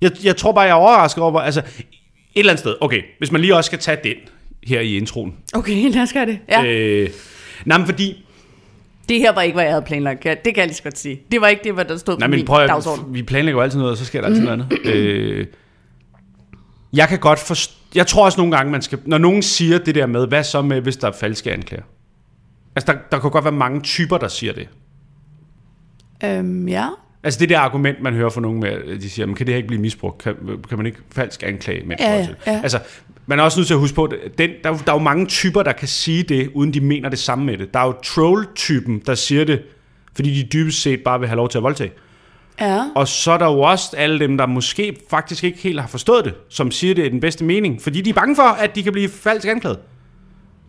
Jeg, 0.00 0.10
jeg 0.24 0.36
tror 0.36 0.52
bare, 0.52 0.62
jeg 0.64 0.70
er 0.70 0.74
overrasket 0.74 1.22
over, 1.24 1.40
altså, 1.40 1.60
et 1.60 1.66
eller 2.34 2.52
andet 2.52 2.60
sted, 2.60 2.74
okay, 2.80 3.02
hvis 3.18 3.32
man 3.32 3.40
lige 3.40 3.56
også 3.56 3.68
skal 3.68 3.78
tage 3.78 3.98
den 4.04 4.14
her 4.64 4.80
i 4.80 4.96
introen. 4.96 5.34
okay, 5.54 5.90
lad 5.94 6.02
os 6.02 6.12
gøre 6.12 6.26
det. 6.26 6.38
Ja. 6.48 6.64
Øh. 6.64 7.10
Nej, 7.64 7.78
men 7.78 7.86
fordi, 7.86 8.24
Det 9.08 9.18
her 9.18 9.32
var 9.32 9.42
ikke, 9.42 9.54
hvad 9.54 9.64
jeg 9.64 9.72
havde 9.72 9.84
planlagt. 9.84 10.22
Det 10.24 10.38
kan 10.44 10.56
jeg 10.56 10.66
lige 10.66 10.74
så 10.76 10.82
godt 10.82 10.98
sige. 10.98 11.20
Det 11.32 11.40
var 11.40 11.48
ikke 11.48 11.64
det, 11.64 11.74
hvad 11.74 11.84
der 11.84 11.96
stod 11.96 12.18
nej, 12.18 12.26
på 12.26 12.30
men 12.30 12.38
min 12.38 12.46
prøv 12.46 12.66
dagsorden. 12.66 13.14
vi 13.14 13.22
planlægger 13.22 13.58
jo 13.60 13.62
altid 13.62 13.78
noget, 13.78 13.92
og 13.92 13.98
så 13.98 14.04
sker 14.04 14.20
der 14.20 14.28
altid 14.28 14.42
noget 14.42 14.66
andet. 14.70 14.78
Øh, 14.94 15.46
jeg 16.92 17.08
kan 17.08 17.18
godt 17.18 17.38
forstå, 17.38 17.74
jeg 17.94 18.06
tror 18.06 18.24
også 18.24 18.40
nogle 18.40 18.56
gange, 18.56 18.72
man 18.72 18.82
skal, 18.82 18.98
når 19.04 19.18
nogen 19.18 19.42
siger 19.42 19.78
det 19.78 19.94
der 19.94 20.06
med, 20.06 20.26
hvad 20.26 20.44
så 20.44 20.62
med, 20.62 20.80
hvis 20.80 20.96
der 20.96 21.08
er 21.08 21.12
falske 21.12 21.52
anklager? 21.52 21.82
Altså, 22.76 22.92
der, 22.92 22.98
der 23.12 23.18
kan 23.18 23.30
godt 23.30 23.44
være 23.44 23.52
mange 23.52 23.80
typer, 23.80 24.18
der 24.18 24.28
siger 24.28 24.52
det. 24.52 24.68
Øhm, 26.24 26.68
ja. 26.68 26.88
Altså 27.22 27.40
det 27.40 27.48
der 27.48 27.58
argument, 27.58 28.02
man 28.02 28.14
hører 28.14 28.30
fra 28.30 28.40
nogen 28.40 28.60
med, 28.60 28.98
de 29.00 29.10
siger, 29.10 29.26
men 29.26 29.34
kan 29.34 29.46
det 29.46 29.52
her 29.52 29.56
ikke 29.56 29.66
blive 29.66 29.80
misbrugt? 29.80 30.22
Kan, 30.22 30.34
kan 30.68 30.78
man 30.78 30.86
ikke 30.86 30.98
falsk 31.12 31.42
anklage 31.42 31.86
med 31.86 31.96
Ja, 32.00 32.16
ja, 32.16 32.28
ja. 32.46 32.60
Altså, 32.62 32.78
man 33.26 33.38
er 33.38 33.42
også 33.42 33.60
nødt 33.60 33.66
til 33.66 33.74
at 33.74 33.80
huske 33.80 33.94
på, 33.94 34.04
at 34.04 34.38
den, 34.38 34.50
der, 34.64 34.76
der 34.76 34.92
er 34.92 34.96
jo 34.96 35.02
mange 35.02 35.26
typer, 35.26 35.62
der 35.62 35.72
kan 35.72 35.88
sige 35.88 36.22
det, 36.22 36.50
uden 36.54 36.74
de 36.74 36.80
mener 36.80 37.08
det 37.08 37.18
samme 37.18 37.44
med 37.44 37.58
det. 37.58 37.74
Der 37.74 37.80
er 37.80 37.86
jo 37.86 37.94
troll-typen, 38.04 39.02
der 39.06 39.14
siger 39.14 39.44
det, 39.44 39.62
fordi 40.14 40.42
de 40.42 40.48
dybest 40.48 40.82
set 40.82 41.00
bare 41.04 41.18
vil 41.18 41.28
have 41.28 41.36
lov 41.36 41.48
til 41.48 41.58
at 41.58 41.64
voldtage. 41.64 41.92
Ja. 42.60 42.84
Og 42.94 43.08
så 43.08 43.32
er 43.32 43.38
der 43.38 43.46
jo 43.46 43.60
også 43.60 43.96
alle 43.96 44.18
dem, 44.18 44.36
der 44.36 44.46
måske 44.46 44.96
faktisk 45.10 45.44
ikke 45.44 45.58
helt 45.58 45.80
har 45.80 45.88
forstået 45.88 46.24
det, 46.24 46.34
som 46.48 46.70
siger 46.70 46.94
det 46.94 47.06
i 47.06 47.08
den 47.08 47.20
bedste 47.20 47.44
mening, 47.44 47.82
fordi 47.82 48.00
de 48.00 48.10
er 48.10 48.14
bange 48.14 48.36
for, 48.36 48.42
at 48.42 48.74
de 48.74 48.82
kan 48.82 48.92
blive 48.92 49.08
falsk 49.08 49.46
anklaget. 49.46 49.78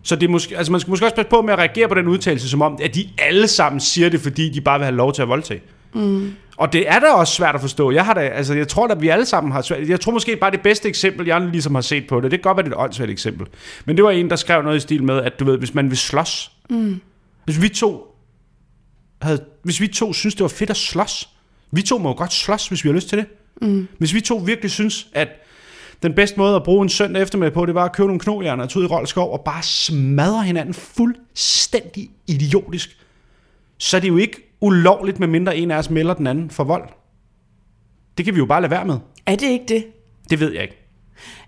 Så 0.03 0.15
det 0.15 0.27
er 0.27 0.31
måske, 0.31 0.57
altså 0.57 0.71
man 0.71 0.81
skal 0.81 0.91
måske 0.91 1.05
også 1.05 1.15
passe 1.15 1.29
på 1.29 1.41
med 1.41 1.53
at 1.53 1.59
reagere 1.59 1.87
på 1.87 1.93
den 1.93 2.07
udtalelse, 2.07 2.49
som 2.49 2.61
om, 2.61 2.77
at 2.81 2.95
de 2.95 3.09
alle 3.17 3.47
sammen 3.47 3.79
siger 3.79 4.09
det, 4.09 4.19
fordi 4.19 4.49
de 4.49 4.61
bare 4.61 4.79
vil 4.79 4.85
have 4.85 4.95
lov 4.95 5.13
til 5.13 5.21
at 5.21 5.27
voldtage. 5.27 5.61
Mm. 5.93 6.33
Og 6.57 6.73
det 6.73 6.89
er 6.89 6.99
da 6.99 7.07
også 7.07 7.33
svært 7.33 7.55
at 7.55 7.61
forstå. 7.61 7.91
Jeg, 7.91 8.05
har 8.05 8.13
da, 8.13 8.19
altså, 8.19 8.53
jeg 8.53 8.67
tror 8.67 8.87
at 8.87 9.01
vi 9.01 9.07
alle 9.07 9.25
sammen 9.25 9.51
har 9.51 9.61
svært. 9.61 9.89
Jeg 9.89 9.99
tror 9.99 10.11
måske 10.11 10.35
bare 10.35 10.51
det 10.51 10.61
bedste 10.61 10.89
eksempel, 10.89 11.27
jeg 11.27 11.41
ligesom 11.41 11.75
har 11.75 11.81
set 11.81 12.07
på 12.07 12.21
det, 12.21 12.31
det 12.31 12.39
kan 12.39 12.43
godt 12.43 12.57
være 12.57 12.63
det 12.63 12.71
et 12.71 12.77
åndssvagt 12.77 13.11
eksempel. 13.11 13.47
Men 13.85 13.95
det 13.95 14.05
var 14.05 14.11
en, 14.11 14.29
der 14.29 14.35
skrev 14.35 14.61
noget 14.61 14.77
i 14.77 14.79
stil 14.79 15.03
med, 15.03 15.17
at 15.17 15.39
du 15.39 15.45
ved, 15.45 15.57
hvis 15.57 15.73
man 15.73 15.89
vil 15.89 15.97
slås. 15.97 16.51
Mm. 16.69 17.01
Hvis 17.45 17.61
vi 17.61 17.69
to 17.69 18.15
havde, 19.21 19.43
hvis 19.63 19.81
vi 19.81 19.87
to 19.87 20.13
synes, 20.13 20.35
det 20.35 20.41
var 20.41 20.49
fedt 20.49 20.69
at 20.69 20.77
slås. 20.77 21.29
Vi 21.71 21.81
to 21.81 21.97
må 21.97 22.09
jo 22.09 22.15
godt 22.17 22.33
slås, 22.33 22.67
hvis 22.67 22.83
vi 22.83 22.89
har 22.89 22.93
lyst 22.93 23.09
til 23.09 23.17
det. 23.17 23.25
Mm. 23.61 23.87
Hvis 23.97 24.13
vi 24.13 24.21
to 24.21 24.35
virkelig 24.35 24.71
synes, 24.71 25.07
at 25.13 25.27
den 26.03 26.13
bedste 26.13 26.37
måde 26.37 26.55
at 26.55 26.63
bruge 26.63 26.83
en 26.83 26.89
søndag 26.89 27.21
eftermiddag 27.21 27.53
på, 27.53 27.65
det 27.65 27.75
var 27.75 27.85
at 27.85 27.91
købe 27.91 28.07
nogle 28.07 28.19
knohjerner 28.19 28.63
og 28.63 28.69
tage 28.69 28.79
ud 28.79 28.83
i 28.83 28.87
Roldskov 28.87 29.33
og 29.33 29.41
bare 29.41 29.63
smadre 29.63 30.43
hinanden 30.43 30.73
fuldstændig 30.73 32.09
idiotisk. 32.27 32.97
Så 33.77 33.97
er 33.97 34.01
det 34.01 34.07
jo 34.07 34.17
ikke 34.17 34.55
ulovligt, 34.61 35.19
med 35.19 35.27
mindre 35.27 35.57
en 35.57 35.71
af 35.71 35.77
os 35.77 35.89
melder 35.89 36.13
den 36.13 36.27
anden 36.27 36.49
for 36.49 36.63
vold. 36.63 36.89
Det 38.17 38.25
kan 38.25 38.33
vi 38.33 38.39
jo 38.39 38.45
bare 38.45 38.61
lade 38.61 38.71
være 38.71 38.85
med. 38.85 38.97
Er 39.25 39.35
det 39.35 39.47
ikke 39.47 39.65
det? 39.67 39.85
Det 40.29 40.39
ved 40.39 40.53
jeg 40.53 40.61
ikke. 40.61 40.77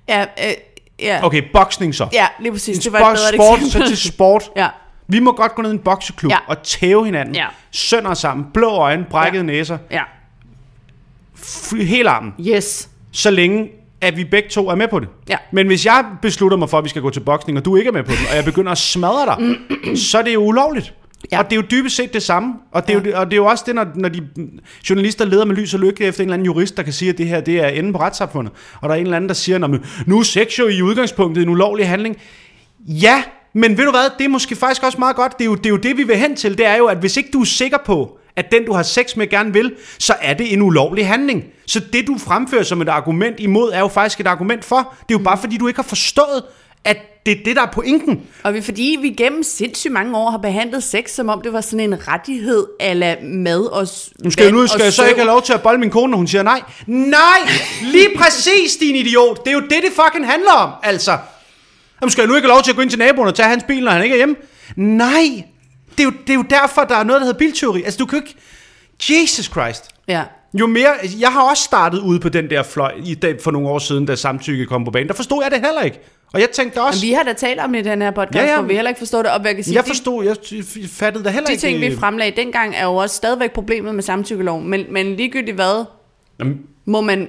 Ja, 0.10 0.22
øh, 0.22 0.54
ja. 1.00 1.20
Okay, 1.24 1.44
boksning 1.54 1.96
så. 1.96 2.08
ja 2.14 2.28
lige 2.40 2.52
præcis. 2.52 2.78
En 2.78 2.84
Det 2.84 2.92
var 2.92 3.12
et 3.12 3.18
bedre 3.18 3.34
sport 3.34 3.60
så 3.72 3.88
til 3.88 3.98
sport. 3.98 4.52
Ja. 4.56 4.70
Vi 5.08 5.20
må 5.20 5.32
godt 5.32 5.56
gå 5.56 5.62
ned 5.62 5.70
i 5.72 5.74
en 5.74 5.80
bokseklub 5.80 6.32
Ja. 6.32 6.38
og 6.48 6.64
tæve 6.64 7.06
hinanden. 7.06 7.36
Ja. 7.36 7.46
Sønder 7.72 8.14
sammen, 8.14 8.46
blå 8.54 8.70
øjne, 8.70 9.06
brækkede 9.10 9.42
Ja. 9.44 9.52
næser, 9.52 9.78
Ja. 9.92 10.02
f- 11.38 11.84
hele 11.84 12.10
armen. 12.10 12.34
Yes. 12.48 12.90
så 13.12 13.32
længe 13.32 13.70
at 14.02 14.18
vi 14.18 14.24
begge 14.24 14.50
to 14.50 14.68
er 14.70 14.76
med 14.76 14.88
på 14.88 15.00
det. 15.00 15.08
Ja. 15.30 15.38
Men 15.52 15.68
hvis 15.68 15.86
jeg 15.86 16.06
beslutter 16.22 16.58
mig 16.58 16.70
for, 16.70 16.78
at 16.78 16.84
vi 16.84 16.90
skal 16.90 17.02
gå 17.02 17.10
til 17.10 17.20
boksning, 17.20 17.58
og 17.58 17.66
du 17.66 17.76
ikke 17.76 17.88
er 17.88 17.92
med 17.92 18.04
på 18.04 18.12
den, 18.12 18.20
og 18.30 18.36
jeg 18.36 18.46
begynder 18.46 18.72
at 18.72 18.78
smadre 18.78 19.26
dig, 19.26 19.58
så 20.10 20.18
er 20.18 20.22
det 20.22 20.34
jo 20.34 20.40
ulovligt. 20.46 20.86
Ja. 21.32 21.36
Ja. 21.38 21.40
Og 21.44 21.50
det 21.50 21.52
er 21.52 21.56
jo 21.56 21.68
dybest 21.72 21.96
set 21.96 22.14
det 22.14 22.24
samme. 22.24 22.54
Og 22.72 22.88
det, 22.88 22.96
er, 22.96 23.12
jo, 23.12 23.20
og 23.20 23.26
det 23.26 23.34
er 23.34 23.38
jo 23.38 23.46
også 23.46 23.64
det, 23.68 23.76
når, 23.76 23.86
når 23.96 24.10
de 24.10 24.28
journalister 24.90 25.26
leder 25.26 25.46
med 25.46 25.56
lys 25.56 25.74
og 25.74 25.80
lykke 25.80 26.04
efter 26.04 26.22
en 26.24 26.28
eller 26.28 26.34
anden 26.34 26.46
jurist, 26.46 26.78
der 26.78 26.84
kan 26.84 26.94
sige, 26.94 27.10
at 27.10 27.18
det 27.18 27.28
her 27.28 27.42
det 27.42 27.60
er 27.64 27.68
enden 27.68 27.94
på 27.94 28.00
retssamfundet. 28.00 28.54
Og 28.82 28.90
der 28.90 28.96
er 28.96 29.00
en 29.00 29.06
eller 29.06 29.16
anden, 29.18 29.28
der 29.30 29.34
siger, 29.36 29.64
at 29.66 29.82
nu 30.06 30.20
er 30.20 30.24
sex 30.24 30.60
jo 30.60 30.68
i 30.68 30.82
udgangspunktet 30.82 31.44
en 31.44 31.50
ulovlig 31.50 31.88
handling. 31.88 32.18
Ja, 32.88 33.24
men 33.54 33.78
ved 33.78 33.86
du 33.86 33.92
hvad, 33.92 34.10
det 34.18 34.26
er 34.26 34.30
måske 34.30 34.56
faktisk 34.56 34.84
også 34.84 34.98
meget 34.98 35.16
godt. 35.16 35.38
Det 35.38 35.42
er, 35.42 35.46
jo, 35.46 35.56
det 35.56 35.66
er 35.66 35.70
jo 35.70 35.78
det, 35.78 35.98
vi 35.98 36.04
vil 36.04 36.18
hen 36.18 36.36
til. 36.36 36.58
Det 36.58 36.66
er 36.66 36.76
jo, 36.76 36.86
at 36.86 36.98
hvis 36.98 37.18
ikke 37.18 37.30
du 37.34 37.42
er 37.42 37.46
sikker 37.46 37.78
på, 37.86 38.18
at 38.36 38.52
den, 38.52 38.66
du 38.66 38.74
har 38.74 38.84
sex 38.84 39.16
med, 39.16 39.30
gerne 39.30 39.54
vil, 39.54 39.74
så 40.00 40.16
er 40.22 40.34
det 40.34 40.54
en 40.54 40.62
ulovlig 40.62 41.08
handling. 41.08 41.44
Så 41.66 41.82
det, 41.94 42.08
du 42.08 42.18
fremfører 42.18 42.64
som 42.64 42.82
et 42.82 42.90
argument 42.90 43.40
imod, 43.40 43.72
er 43.72 43.80
jo 43.80 43.88
faktisk 43.88 44.20
et 44.20 44.28
argument 44.28 44.66
for. 44.66 44.78
Det 45.10 45.16
er 45.16 45.20
jo 45.20 45.24
bare, 45.24 45.38
fordi 45.38 45.58
du 45.58 45.68
ikke 45.68 45.78
har 45.78 45.88
forstået, 45.88 46.44
at 46.86 47.26
det 47.26 47.40
er 47.40 47.44
det, 47.46 47.56
der 47.56 47.62
er 47.62 47.72
pointen. 47.74 48.22
Og 48.44 48.54
vi, 48.54 48.62
fordi 48.62 48.98
vi 49.02 49.10
gennem 49.10 49.44
sindssygt 49.44 49.94
mange 49.94 50.18
år 50.18 50.32
har 50.32 50.38
behandlet 50.38 50.84
sex, 50.84 51.10
som 51.10 51.30
om 51.30 51.42
det 51.42 51.54
var 51.54 51.62
sådan 51.62 51.80
en 51.80 52.08
rettighed 52.08 52.66
ala 52.80 53.16
mad 53.24 53.66
og 53.66 53.88
Nu 54.24 54.32
skal, 54.32 54.44
jeg, 54.44 54.52
nu 54.52 54.62
og 54.62 54.70
skal 54.70 54.84
jeg 54.84 54.94
så 54.94 55.06
ikke 55.06 55.20
have 55.20 55.28
lov 55.28 55.42
til 55.42 55.54
at 55.54 55.62
bolle 55.62 55.80
min 55.80 55.90
kone, 55.90 56.12
når 56.12 56.18
hun 56.18 56.28
siger 56.28 56.44
nej. 56.44 56.62
Nej! 56.88 57.40
Lige 57.84 58.10
præcis, 58.18 58.76
din 58.80 58.96
idiot! 58.96 59.46
Det 59.46 59.48
er 59.48 59.54
jo 59.54 59.62
det, 59.62 59.70
det 59.70 59.92
fucking 59.96 60.32
handler 60.32 60.52
om, 60.52 60.70
altså. 60.84 61.18
Jamen, 62.02 62.12
skal 62.12 62.22
jeg 62.22 62.28
nu 62.30 62.36
ikke 62.36 62.48
have 62.48 62.56
lov 62.56 62.64
til 62.64 62.72
at 62.72 62.76
gå 62.76 62.82
ind 62.82 62.90
til 62.90 63.00
naboen 63.00 63.28
og 63.28 63.36
tage 63.36 63.50
hans 63.50 63.64
bil, 63.68 63.84
når 63.84 63.92
han 63.92 64.04
ikke 64.04 64.14
er 64.14 64.18
hjemme? 64.18 64.36
Nej! 64.76 65.44
Det 65.92 66.00
er 66.00 66.04
jo, 66.04 66.12
det 66.12 66.30
er 66.30 66.34
jo 66.34 66.44
derfor, 66.50 66.82
der 66.84 66.96
er 66.96 67.04
noget, 67.04 67.22
der 67.22 67.26
hedder 67.26 67.40
bilteori. 67.40 67.84
Altså, 67.84 67.98
du 67.98 68.06
kan 68.06 68.18
ikke... 68.18 68.36
Jesus 69.10 69.46
Christ. 69.46 69.90
Ja. 70.08 70.24
Jo 70.54 70.68
mere... 70.68 70.90
Jeg 71.20 71.30
har 71.32 71.42
også 71.50 71.64
startet 71.64 72.00
ude 72.00 72.20
på 72.20 72.30
den 72.30 72.50
der 72.50 72.64
fløj 72.64 72.92
i 73.06 73.14
dag 73.16 73.42
for 73.42 73.52
nogle 73.52 73.70
år 73.70 73.80
siden, 73.80 74.06
da 74.06 74.16
samtykke 74.16 74.66
kom 74.66 74.86
på 74.86 74.92
banen. 74.92 75.08
Der 75.08 75.14
forstod 75.14 75.44
jeg 75.44 75.52
det 75.52 75.66
heller 75.66 75.82
ikke. 75.82 76.00
Og 76.34 76.40
jeg 76.42 76.50
tænkte 76.50 76.82
også... 76.82 77.00
Men 77.06 77.10
vi 77.10 77.14
har 77.14 77.24
da 77.24 77.34
talt 77.34 77.60
om 77.60 77.74
det 77.74 77.80
i 77.86 77.90
den 77.90 78.02
her 78.02 78.12
podcast, 78.12 78.36
Ja, 78.36 78.46
ja, 78.52 78.56
hvor 78.60 78.68
vi 78.68 78.74
heller 78.74 78.90
ikke 78.90 79.00
forstår 79.00 79.22
det. 79.22 79.32
Og 79.32 79.46
jeg 79.46 79.56
kan 79.56 79.64
sige, 79.64 79.76
jeg 79.76 79.84
de- 79.84 79.90
forstod... 79.90 80.24
Jeg 80.26 80.36
fattede 80.90 81.24
det 81.24 81.32
heller 81.34 81.48
de 81.48 81.52
ikke. 81.54 81.62
ting, 81.62 81.82
vi 81.82 81.96
fremlagde 81.96 82.36
dengang, 82.42 82.76
er 82.76 82.84
jo 82.84 82.96
også 82.96 83.16
stadigvæk 83.16 83.52
problemet 83.52 83.96
med 83.96 84.04
samtykkeloven. 84.04 84.68
Men, 84.68 84.86
men 84.90 85.16
ligegyldigt 85.16 85.56
hvad, 85.56 85.86
Jamen, 86.40 86.60
må 86.86 87.02
man... 87.02 87.28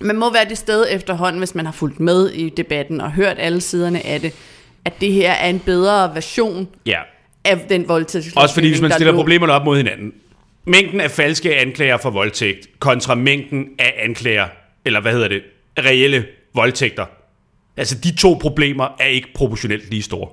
man 0.00 0.16
må 0.16 0.32
være 0.32 0.44
det 0.48 0.58
sted 0.58 0.86
efterhånden, 0.90 1.38
hvis 1.38 1.54
man 1.54 1.64
har 1.64 1.72
fulgt 1.72 2.00
med 2.00 2.30
i 2.30 2.48
debatten 2.48 3.00
og 3.00 3.12
hørt 3.12 3.36
alle 3.38 3.60
siderne 3.60 4.06
af 4.06 4.20
det, 4.20 4.32
at 4.84 4.92
det 5.00 5.12
her 5.12 5.32
er 5.32 5.48
en 5.48 5.60
bedre 5.60 6.14
version 6.14 6.68
ja. 6.86 7.00
af 7.44 7.66
den 7.68 7.88
voldtægtslovgivning, 7.88 8.42
Også 8.42 8.54
fordi, 8.54 8.68
hvis 8.68 8.80
man 8.80 8.92
stiller 8.92 9.12
lå. 9.12 9.18
problemerne 9.18 9.52
op 9.52 9.64
mod 9.64 9.76
hinanden. 9.76 10.12
Mængden 10.66 11.00
af 11.00 11.10
falske 11.10 11.56
anklager 11.56 11.96
for 11.96 12.10
voldtægt 12.10 12.68
kontra 12.78 13.14
mængden 13.14 13.66
af 13.78 13.94
anklager, 13.98 14.46
eller 14.84 15.00
hvad 15.00 15.12
hedder 15.12 15.28
det, 15.28 15.42
reelle 15.78 16.26
voldtægter. 16.54 17.06
Altså, 17.76 17.98
de 17.98 18.16
to 18.16 18.38
problemer 18.40 18.88
er 19.00 19.06
ikke 19.06 19.28
proportionelt 19.34 19.90
lige 19.90 20.02
store. 20.02 20.28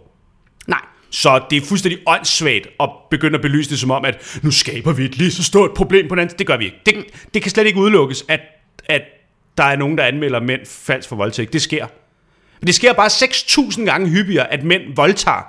Nej. 0.68 0.80
Så 1.10 1.42
det 1.50 1.58
er 1.58 1.62
fuldstændig 1.62 2.00
åndssvagt 2.08 2.68
at 2.80 2.90
begynde 3.10 3.36
at 3.36 3.42
belyse 3.42 3.70
det 3.70 3.80
som 3.80 3.92
om, 3.92 4.06
at 4.06 4.40
nu 4.44 4.52
skaber 4.52 4.94
vi 4.94 5.06
et 5.06 5.18
lige 5.18 5.32
så 5.32 5.44
stort 5.44 5.72
problem 5.74 6.08
på 6.08 6.16
den 6.16 6.22
anden. 6.22 6.38
Det 6.40 6.48
gør 6.48 6.58
vi 6.58 6.66
ikke. 6.66 6.78
Det, 6.86 6.96
det 7.34 7.42
kan 7.42 7.52
slet 7.52 7.68
ikke 7.68 7.80
udelukkes, 7.80 8.26
at, 8.28 8.40
at 8.86 9.02
der 9.62 9.68
er 9.68 9.76
nogen, 9.76 9.98
der 9.98 10.04
anmelder 10.04 10.40
mænd 10.40 10.62
falsk 10.66 11.10
for 11.10 11.16
voldtægt. 11.16 11.54
Det 11.54 11.62
sker. 11.62 11.88
Men 12.60 12.68
det 12.68 12.76
sker 12.76 12.94
bare 12.94 13.08
6.000 13.08 13.86
gange 13.86 14.10
hyppigere, 14.10 14.54
at 14.54 14.64
mænd 14.64 14.82
voldtager, 14.96 15.44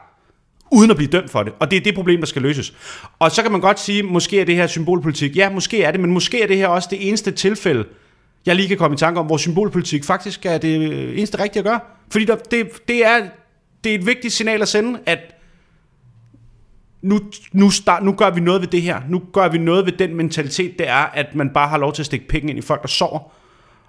uden 0.71 0.91
at 0.91 0.97
blive 0.97 1.11
dømt 1.11 1.31
for 1.31 1.43
det. 1.43 1.53
Og 1.61 1.71
det 1.71 1.77
er 1.77 1.81
det 1.81 1.95
problem, 1.95 2.21
der 2.21 2.27
skal 2.27 2.43
løses. 2.43 2.75
Og 3.19 3.31
så 3.31 3.43
kan 3.43 3.53
man 3.53 3.61
godt 3.61 3.81
sige, 3.81 4.03
måske 4.03 4.41
er 4.41 4.45
det 4.45 4.57
her 4.57 4.67
symbolpolitik. 4.67 5.37
Ja, 5.37 5.51
måske 5.51 5.83
er 5.83 5.91
det, 5.91 6.01
men 6.01 6.11
måske 6.11 6.43
er 6.43 6.47
det 6.47 6.57
her 6.57 6.67
også 6.67 6.89
det 6.91 7.09
eneste 7.09 7.31
tilfælde, 7.31 7.85
jeg 8.47 8.57
lige 8.57 8.69
kan 8.69 8.77
komme 8.79 8.95
i 8.95 8.99
tanke 8.99 9.21
om, 9.21 9.27
hvor 9.27 9.37
symbolpolitik 9.37 10.05
faktisk 10.05 10.47
er 10.47 10.59
det 10.59 10.75
eneste 11.19 11.43
rigtige 11.43 11.61
at 11.61 11.65
gøre. 11.65 11.81
Fordi 12.11 12.25
der, 12.25 12.37
det, 12.37 12.89
det, 12.89 13.07
er, 13.07 13.21
det 13.85 13.95
er 13.95 13.99
et 13.99 14.07
vigtigt 14.07 14.35
signal 14.35 14.63
at 14.63 14.69
sende, 14.69 14.99
at 15.07 15.19
nu, 17.03 17.21
nu, 17.53 17.71
start, 17.71 18.05
nu 18.05 18.13
gør 18.13 18.31
vi 18.31 18.41
noget 18.41 18.61
ved 18.61 18.69
det 18.69 18.83
her. 18.83 19.01
Nu 19.09 19.23
gør 19.33 19.49
vi 19.49 19.59
noget 19.59 19.87
ved 19.87 19.93
den 19.93 20.15
mentalitet, 20.15 20.79
det 20.79 20.89
er, 20.89 21.05
at 21.15 21.35
man 21.35 21.51
bare 21.51 21.69
har 21.69 21.79
lov 21.79 21.93
til 21.93 22.03
at 22.03 22.07
stikke 22.07 22.29
penge 22.29 22.51
ind 22.51 22.59
i 22.59 22.63
folk, 22.63 22.83
der 22.83 22.89
sover. 22.89 23.33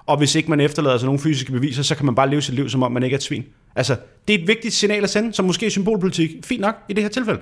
Og 0.05 0.17
hvis 0.17 0.35
ikke 0.35 0.49
man 0.49 0.59
efterlader 0.59 0.97
sig 0.97 1.05
nogen 1.05 1.19
fysiske 1.19 1.51
beviser, 1.51 1.83
så 1.83 1.95
kan 1.95 2.05
man 2.05 2.15
bare 2.15 2.29
leve 2.29 2.41
sit 2.41 2.55
liv, 2.55 2.69
som 2.69 2.83
om 2.83 2.91
man 2.91 3.03
ikke 3.03 3.13
er 3.13 3.17
et 3.17 3.23
svin. 3.23 3.45
Altså, 3.75 3.95
det 4.27 4.35
er 4.35 4.39
et 4.39 4.47
vigtigt 4.47 4.73
signal 4.73 5.03
at 5.03 5.09
sende, 5.09 5.33
som 5.33 5.45
måske 5.45 5.65
er 5.65 5.69
symbolpolitik. 5.69 6.31
Fint 6.43 6.61
nok 6.61 6.75
i 6.89 6.93
det 6.93 7.03
her 7.03 7.09
tilfælde. 7.09 7.39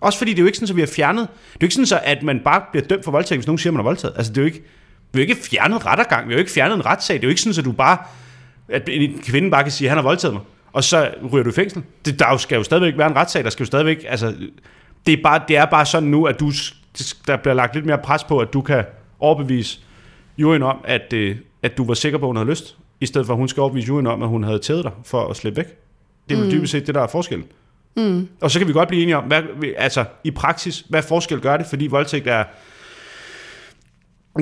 Også 0.00 0.18
fordi 0.18 0.30
det 0.30 0.38
er 0.38 0.42
jo 0.42 0.46
ikke 0.46 0.58
sådan, 0.58 0.72
at 0.72 0.76
vi 0.76 0.80
har 0.80 0.86
fjernet. 0.86 1.22
Det 1.22 1.54
er 1.54 1.58
jo 1.60 1.64
ikke 1.64 1.74
sådan, 1.74 1.86
så, 1.86 2.00
at 2.04 2.22
man 2.22 2.40
bare 2.44 2.62
bliver 2.72 2.86
dømt 2.86 3.04
for 3.04 3.10
voldtægt, 3.10 3.38
hvis 3.38 3.46
nogen 3.46 3.58
siger, 3.58 3.70
at 3.70 3.74
man 3.74 3.80
er 3.80 3.84
voldtaget. 3.84 4.14
Altså, 4.16 4.32
det 4.32 4.38
er 4.38 4.42
jo 4.42 4.46
ikke, 4.46 4.62
vi 5.12 5.20
har 5.20 5.26
jo 5.26 5.30
ikke 5.30 5.42
fjernet 5.42 5.86
rettergang. 5.86 6.28
Vi 6.28 6.32
har 6.32 6.36
jo 6.36 6.38
ikke 6.38 6.50
fjernet 6.50 6.76
en 6.76 6.86
retssag. 6.86 7.16
Det 7.16 7.22
er 7.22 7.26
jo 7.26 7.30
ikke 7.30 7.40
sådan, 7.40 7.58
at 7.58 7.64
du 7.64 7.72
bare, 7.72 7.98
at 8.68 8.88
en 8.92 9.18
kvinde 9.18 9.50
bare 9.50 9.62
kan 9.62 9.72
sige, 9.72 9.88
at 9.88 9.90
han 9.90 9.98
har 9.98 10.02
voldtaget 10.02 10.34
mig. 10.34 10.42
Og 10.72 10.84
så 10.84 11.10
ryger 11.32 11.44
du 11.44 11.50
i 11.50 11.52
fængsel. 11.52 11.82
Det, 12.04 12.18
der 12.18 12.36
skal 12.36 12.56
jo 12.56 12.62
stadigvæk 12.62 12.98
være 12.98 13.06
en 13.06 13.16
retssag. 13.16 13.44
Der 13.44 13.50
skal 13.50 13.62
jo 13.62 13.66
stadigvæk, 13.66 14.04
altså, 14.08 14.34
det 15.06 15.18
er, 15.18 15.22
bare, 15.22 15.42
det 15.48 15.56
er 15.56 15.64
bare 15.64 15.86
sådan 15.86 16.08
nu, 16.08 16.24
at 16.24 16.40
du, 16.40 16.52
der 17.26 17.36
bliver 17.36 17.54
lagt 17.54 17.74
lidt 17.74 17.86
mere 17.86 17.98
pres 17.98 18.24
på, 18.24 18.38
at 18.38 18.52
du 18.52 18.60
kan 18.60 18.84
overbevise 19.20 19.80
juryen 20.38 20.62
om, 20.62 20.78
at, 20.84 21.12
øh, 21.12 21.36
at 21.62 21.78
du 21.78 21.84
var 21.84 21.94
sikker 21.94 22.18
på, 22.18 22.24
at 22.24 22.28
hun 22.28 22.36
havde 22.36 22.48
lyst, 22.50 22.76
i 23.00 23.06
stedet 23.06 23.26
for, 23.26 23.34
at 23.34 23.38
hun 23.38 23.48
skal 23.48 23.60
overbevise 23.60 23.88
juryen 23.88 24.06
om, 24.06 24.22
at 24.22 24.28
hun 24.28 24.44
havde 24.44 24.58
tædet 24.58 24.84
dig 24.84 24.92
for 25.04 25.28
at 25.28 25.36
slippe 25.36 25.56
væk. 25.56 25.66
Det 26.28 26.34
er 26.34 26.38
jo 26.38 26.44
mm. 26.44 26.50
dybest 26.50 26.72
set 26.72 26.86
det, 26.86 26.94
der 26.94 27.00
er 27.00 27.06
forskellen. 27.06 27.46
Mm. 27.96 28.28
Og 28.40 28.50
så 28.50 28.58
kan 28.58 28.68
vi 28.68 28.72
godt 28.72 28.88
blive 28.88 29.02
enige 29.02 29.16
om, 29.16 29.24
hvad, 29.24 29.42
altså 29.76 30.04
i 30.24 30.30
praksis, 30.30 30.84
hvad 30.88 31.02
forskel 31.02 31.40
gør 31.40 31.56
det, 31.56 31.66
fordi 31.66 31.86
voldtægt 31.86 32.26
er 32.26 32.44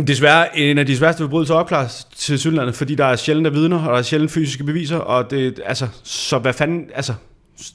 desværre 0.06 0.58
en 0.58 0.78
af 0.78 0.86
de 0.86 0.96
sværeste 0.96 1.22
forbrydelser 1.22 1.54
at 1.54 1.58
opklare 1.58 1.88
til 2.16 2.38
Sydlandet, 2.38 2.74
fordi 2.74 2.94
der 2.94 3.04
er 3.04 3.16
sjældent 3.16 3.54
vidner, 3.54 3.78
og 3.78 3.92
der 3.92 3.98
er 3.98 4.02
sjældent 4.02 4.30
fysiske 4.30 4.64
beviser, 4.64 4.96
og 4.96 5.30
det, 5.30 5.60
altså, 5.64 5.88
så 6.02 6.38
hvad 6.38 6.52
fanden, 6.52 6.90
altså, 6.94 7.14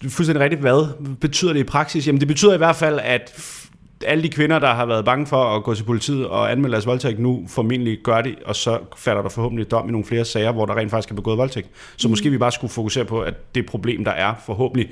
fuldstændig 0.10 0.40
rigtigt, 0.44 0.62
hvad 0.62 1.16
betyder 1.16 1.54
det 1.54 1.60
i 1.60 1.64
praksis? 1.64 2.08
Jamen 2.08 2.20
det 2.20 2.28
betyder 2.28 2.54
i 2.54 2.58
hvert 2.58 2.76
fald, 2.76 3.00
at 3.04 3.34
alle 4.04 4.24
de 4.24 4.30
kvinder, 4.30 4.60
der 4.60 4.74
har 4.74 4.86
været 4.86 5.06
bange 5.06 5.28
for 5.28 5.56
at 5.56 5.64
gå 5.64 5.74
til 5.74 5.84
politiet 5.84 6.28
og 6.28 6.52
anmelde 6.52 6.72
deres 6.72 6.86
voldtægt, 6.86 7.20
nu 7.20 7.44
formentlig 7.48 8.00
gør 8.04 8.22
det, 8.22 8.36
og 8.46 8.56
så 8.56 8.80
falder 8.98 9.22
der 9.22 9.30
forhåbentlig 9.30 9.72
dom 9.72 9.90
i 9.90 9.92
nogle 9.92 10.06
flere 10.06 10.26
sager, 10.26 10.52
hvor 10.52 10.66
der 10.66 10.78
rent 10.78 10.92
faktisk 10.92 11.12
er 11.12 11.16
begået 11.16 11.38
voldtægt. 11.38 11.68
Så 11.98 12.10
måske 12.10 12.30
vi 12.30 12.38
bare 12.38 12.52
skulle 12.52 12.74
fokusere 12.74 13.06
på, 13.06 13.22
at 13.22 13.56
det 13.56 13.66
problem, 13.66 14.04
der 14.04 14.12
er, 14.12 14.34
forhåbentlig 14.46 14.92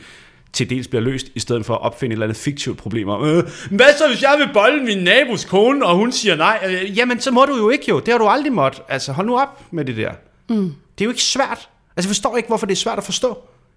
til 0.53 0.69
dels 0.69 0.87
bliver 0.87 1.01
løst, 1.01 1.27
i 1.35 1.39
stedet 1.39 1.65
for 1.65 1.73
at 1.73 1.81
opfinde 1.81 2.13
et 2.13 2.15
eller 2.15 2.25
andet 2.25 2.37
fiktivt 2.37 2.77
problem 2.77 3.09
om, 3.09 3.23
øh, 3.23 3.43
hvad 3.71 3.97
så 3.97 4.07
hvis 4.07 4.21
jeg 4.21 4.35
vil 4.37 4.49
bolle 4.53 4.83
min 4.83 4.97
nabos 4.97 5.45
kone, 5.45 5.85
og 5.85 5.95
hun 5.95 6.11
siger 6.11 6.35
nej? 6.35 6.59
Øh, 6.67 6.97
jamen, 6.97 7.19
så 7.19 7.31
må 7.31 7.45
du 7.45 7.57
jo 7.57 7.69
ikke 7.69 7.85
jo. 7.89 7.99
Det 7.99 8.07
har 8.07 8.17
du 8.17 8.27
aldrig 8.27 8.53
måttet. 8.53 8.81
Altså, 8.87 9.11
hold 9.11 9.27
nu 9.27 9.39
op 9.39 9.61
med 9.71 9.85
det 9.85 9.97
der. 9.97 10.11
Mm. 10.49 10.73
Det 10.97 11.01
er 11.01 11.05
jo 11.05 11.09
ikke 11.09 11.23
svært. 11.23 11.49
Altså, 11.49 11.69
jeg 11.97 12.03
forstår 12.03 12.37
ikke, 12.37 12.47
hvorfor 12.47 12.65
det 12.65 12.73
er 12.73 12.77
svært 12.77 12.97
at 12.97 13.03
forstå. 13.03 13.27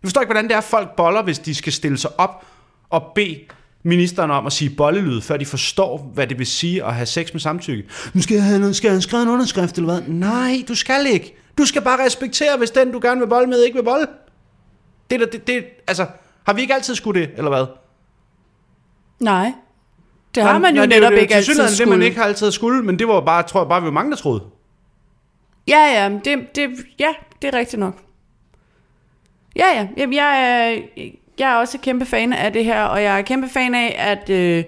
Jeg 0.03 0.09
forstår 0.09 0.21
ikke, 0.21 0.33
hvordan 0.33 0.45
det 0.45 0.53
er, 0.53 0.59
at 0.59 0.65
folk 0.65 0.97
boller, 0.97 1.23
hvis 1.23 1.39
de 1.39 1.55
skal 1.55 1.73
stille 1.73 1.99
sig 1.99 2.11
op 2.19 2.45
og 2.91 3.13
bede 3.15 3.39
ministeren 3.83 4.31
om 4.31 4.47
at 4.47 4.53
sige 4.53 4.71
bollelyd, 4.77 5.21
før 5.21 5.37
de 5.37 5.47
forstår, 5.47 6.11
hvad 6.15 6.27
det 6.27 6.39
vil 6.39 6.47
sige 6.47 6.85
at 6.85 6.95
have 6.95 7.07
sex 7.07 7.33
med 7.33 7.41
samtykke. 7.41 7.85
Nu 8.15 8.23
skal 8.23 8.35
jeg 8.35 8.45
have, 8.45 8.75
skal 8.75 8.93
jeg 8.93 9.03
skrevet 9.03 9.23
en 9.25 9.31
underskrift, 9.31 9.77
eller 9.77 9.93
hvad? 9.93 10.03
Nej, 10.09 10.63
du 10.69 10.75
skal 10.75 11.07
ikke. 11.07 11.37
Du 11.59 11.65
skal 11.65 11.83
bare 11.83 12.05
respektere, 12.05 12.59
hvis 12.59 12.71
den, 12.71 12.93
du 12.93 13.01
gerne 13.03 13.21
vil 13.21 13.27
bolle 13.27 13.49
med, 13.49 13.63
ikke 13.63 13.77
vil 13.77 13.85
bolle. 13.85 14.07
Det, 15.11 15.23
er 15.23 15.27
da- 15.27 15.31
det, 15.33 15.47
det, 15.47 15.65
altså, 15.87 16.07
har 16.47 16.53
vi 16.53 16.61
ikke 16.61 16.75
altid 16.75 16.95
skulle 16.95 17.21
det, 17.21 17.31
eller 17.37 17.49
hvad? 17.51 17.67
Nej. 19.21 19.53
Det 20.35 20.43
har 20.43 20.59
man 20.59 20.71
jo 20.75 20.77
nej, 20.77 20.87
det 20.87 21.01
netop 21.01 21.13
ikke 21.13 21.35
altid 21.35 21.55
skulle. 21.55 21.71
det, 21.79 21.89
man 21.89 22.03
ikke 22.03 22.17
har 22.17 22.25
altid 22.25 22.51
skulle, 22.51 22.83
men 22.83 22.99
det 22.99 23.09
var 23.09 23.21
bare, 23.21 23.43
tror 23.43 23.61
jeg 23.61 23.69
bare, 23.69 23.81
vi 23.81 23.85
var 23.85 23.93
mange, 23.93 24.11
der 24.11 24.17
troede. 24.17 24.43
Ja, 25.69 25.79
ja, 26.03 26.19
det, 26.25 26.57
det, 26.57 26.71
ja, 26.99 27.09
det 27.43 27.55
er 27.55 27.59
rigtigt 27.59 27.81
nok. 27.81 27.95
Ja, 29.57 29.67
ja, 29.75 29.89
Jamen, 29.97 30.15
jeg 30.15 30.43
er, 30.43 30.79
jeg 31.43 31.53
er 31.53 31.57
også 31.57 31.79
kæmpe 31.79 32.07
fan 32.07 32.33
af 32.33 32.53
det 32.53 32.65
her, 32.65 32.83
og 32.83 33.03
jeg 33.03 33.19
er 33.19 33.23
kæmpe 33.23 33.49
fan 33.49 33.75
af, 33.75 33.95
at 33.99 34.31
øh, 34.31 34.65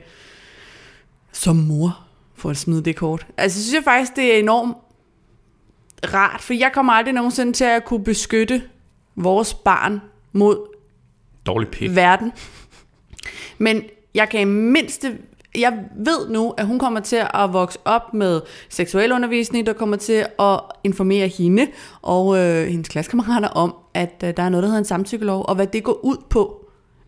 som 1.32 1.56
mor, 1.56 1.98
for 2.34 2.50
at 2.50 2.56
smide 2.56 2.84
det 2.84 2.96
kort, 2.96 3.26
altså 3.36 3.62
synes 3.62 3.74
jeg 3.74 3.84
faktisk, 3.84 4.16
det 4.16 4.34
er 4.34 4.38
enormt 4.38 4.76
rart, 6.14 6.40
for 6.40 6.54
jeg 6.54 6.70
kommer 6.74 6.92
aldrig 6.92 7.14
nogensinde 7.14 7.52
til 7.52 7.64
at 7.64 7.84
kunne 7.84 8.04
beskytte 8.04 8.62
vores 9.16 9.54
barn 9.54 10.00
mod 10.32 10.58
Dårlig 11.46 11.68
pik. 11.68 11.96
verden. 11.96 12.32
Men 13.58 13.82
jeg 14.14 14.28
kan 14.28 14.40
i 14.40 14.44
mindste... 14.44 15.18
Jeg 15.58 15.78
ved 15.96 16.28
nu, 16.28 16.50
at 16.50 16.66
hun 16.66 16.78
kommer 16.78 17.00
til 17.00 17.22
at 17.34 17.52
vokse 17.52 17.78
op 17.84 18.14
med 18.14 18.40
seksuel 18.68 19.12
undervisning, 19.12 19.66
der 19.66 19.72
kommer 19.72 19.96
til 19.96 20.26
at 20.38 20.60
informere 20.84 21.28
hende 21.28 21.66
og 22.02 22.38
øh, 22.38 22.66
hendes 22.66 22.88
klassekammerater 22.88 23.48
om, 23.48 23.74
at 23.94 24.22
øh, 24.24 24.36
der 24.36 24.42
er 24.42 24.48
noget, 24.48 24.62
der 24.62 24.68
hedder 24.68 24.78
en 24.78 24.84
samtykkelov, 24.84 25.44
og 25.48 25.54
hvad 25.54 25.66
det 25.66 25.84
går 25.84 26.04
ud 26.04 26.16
på. 26.30 26.63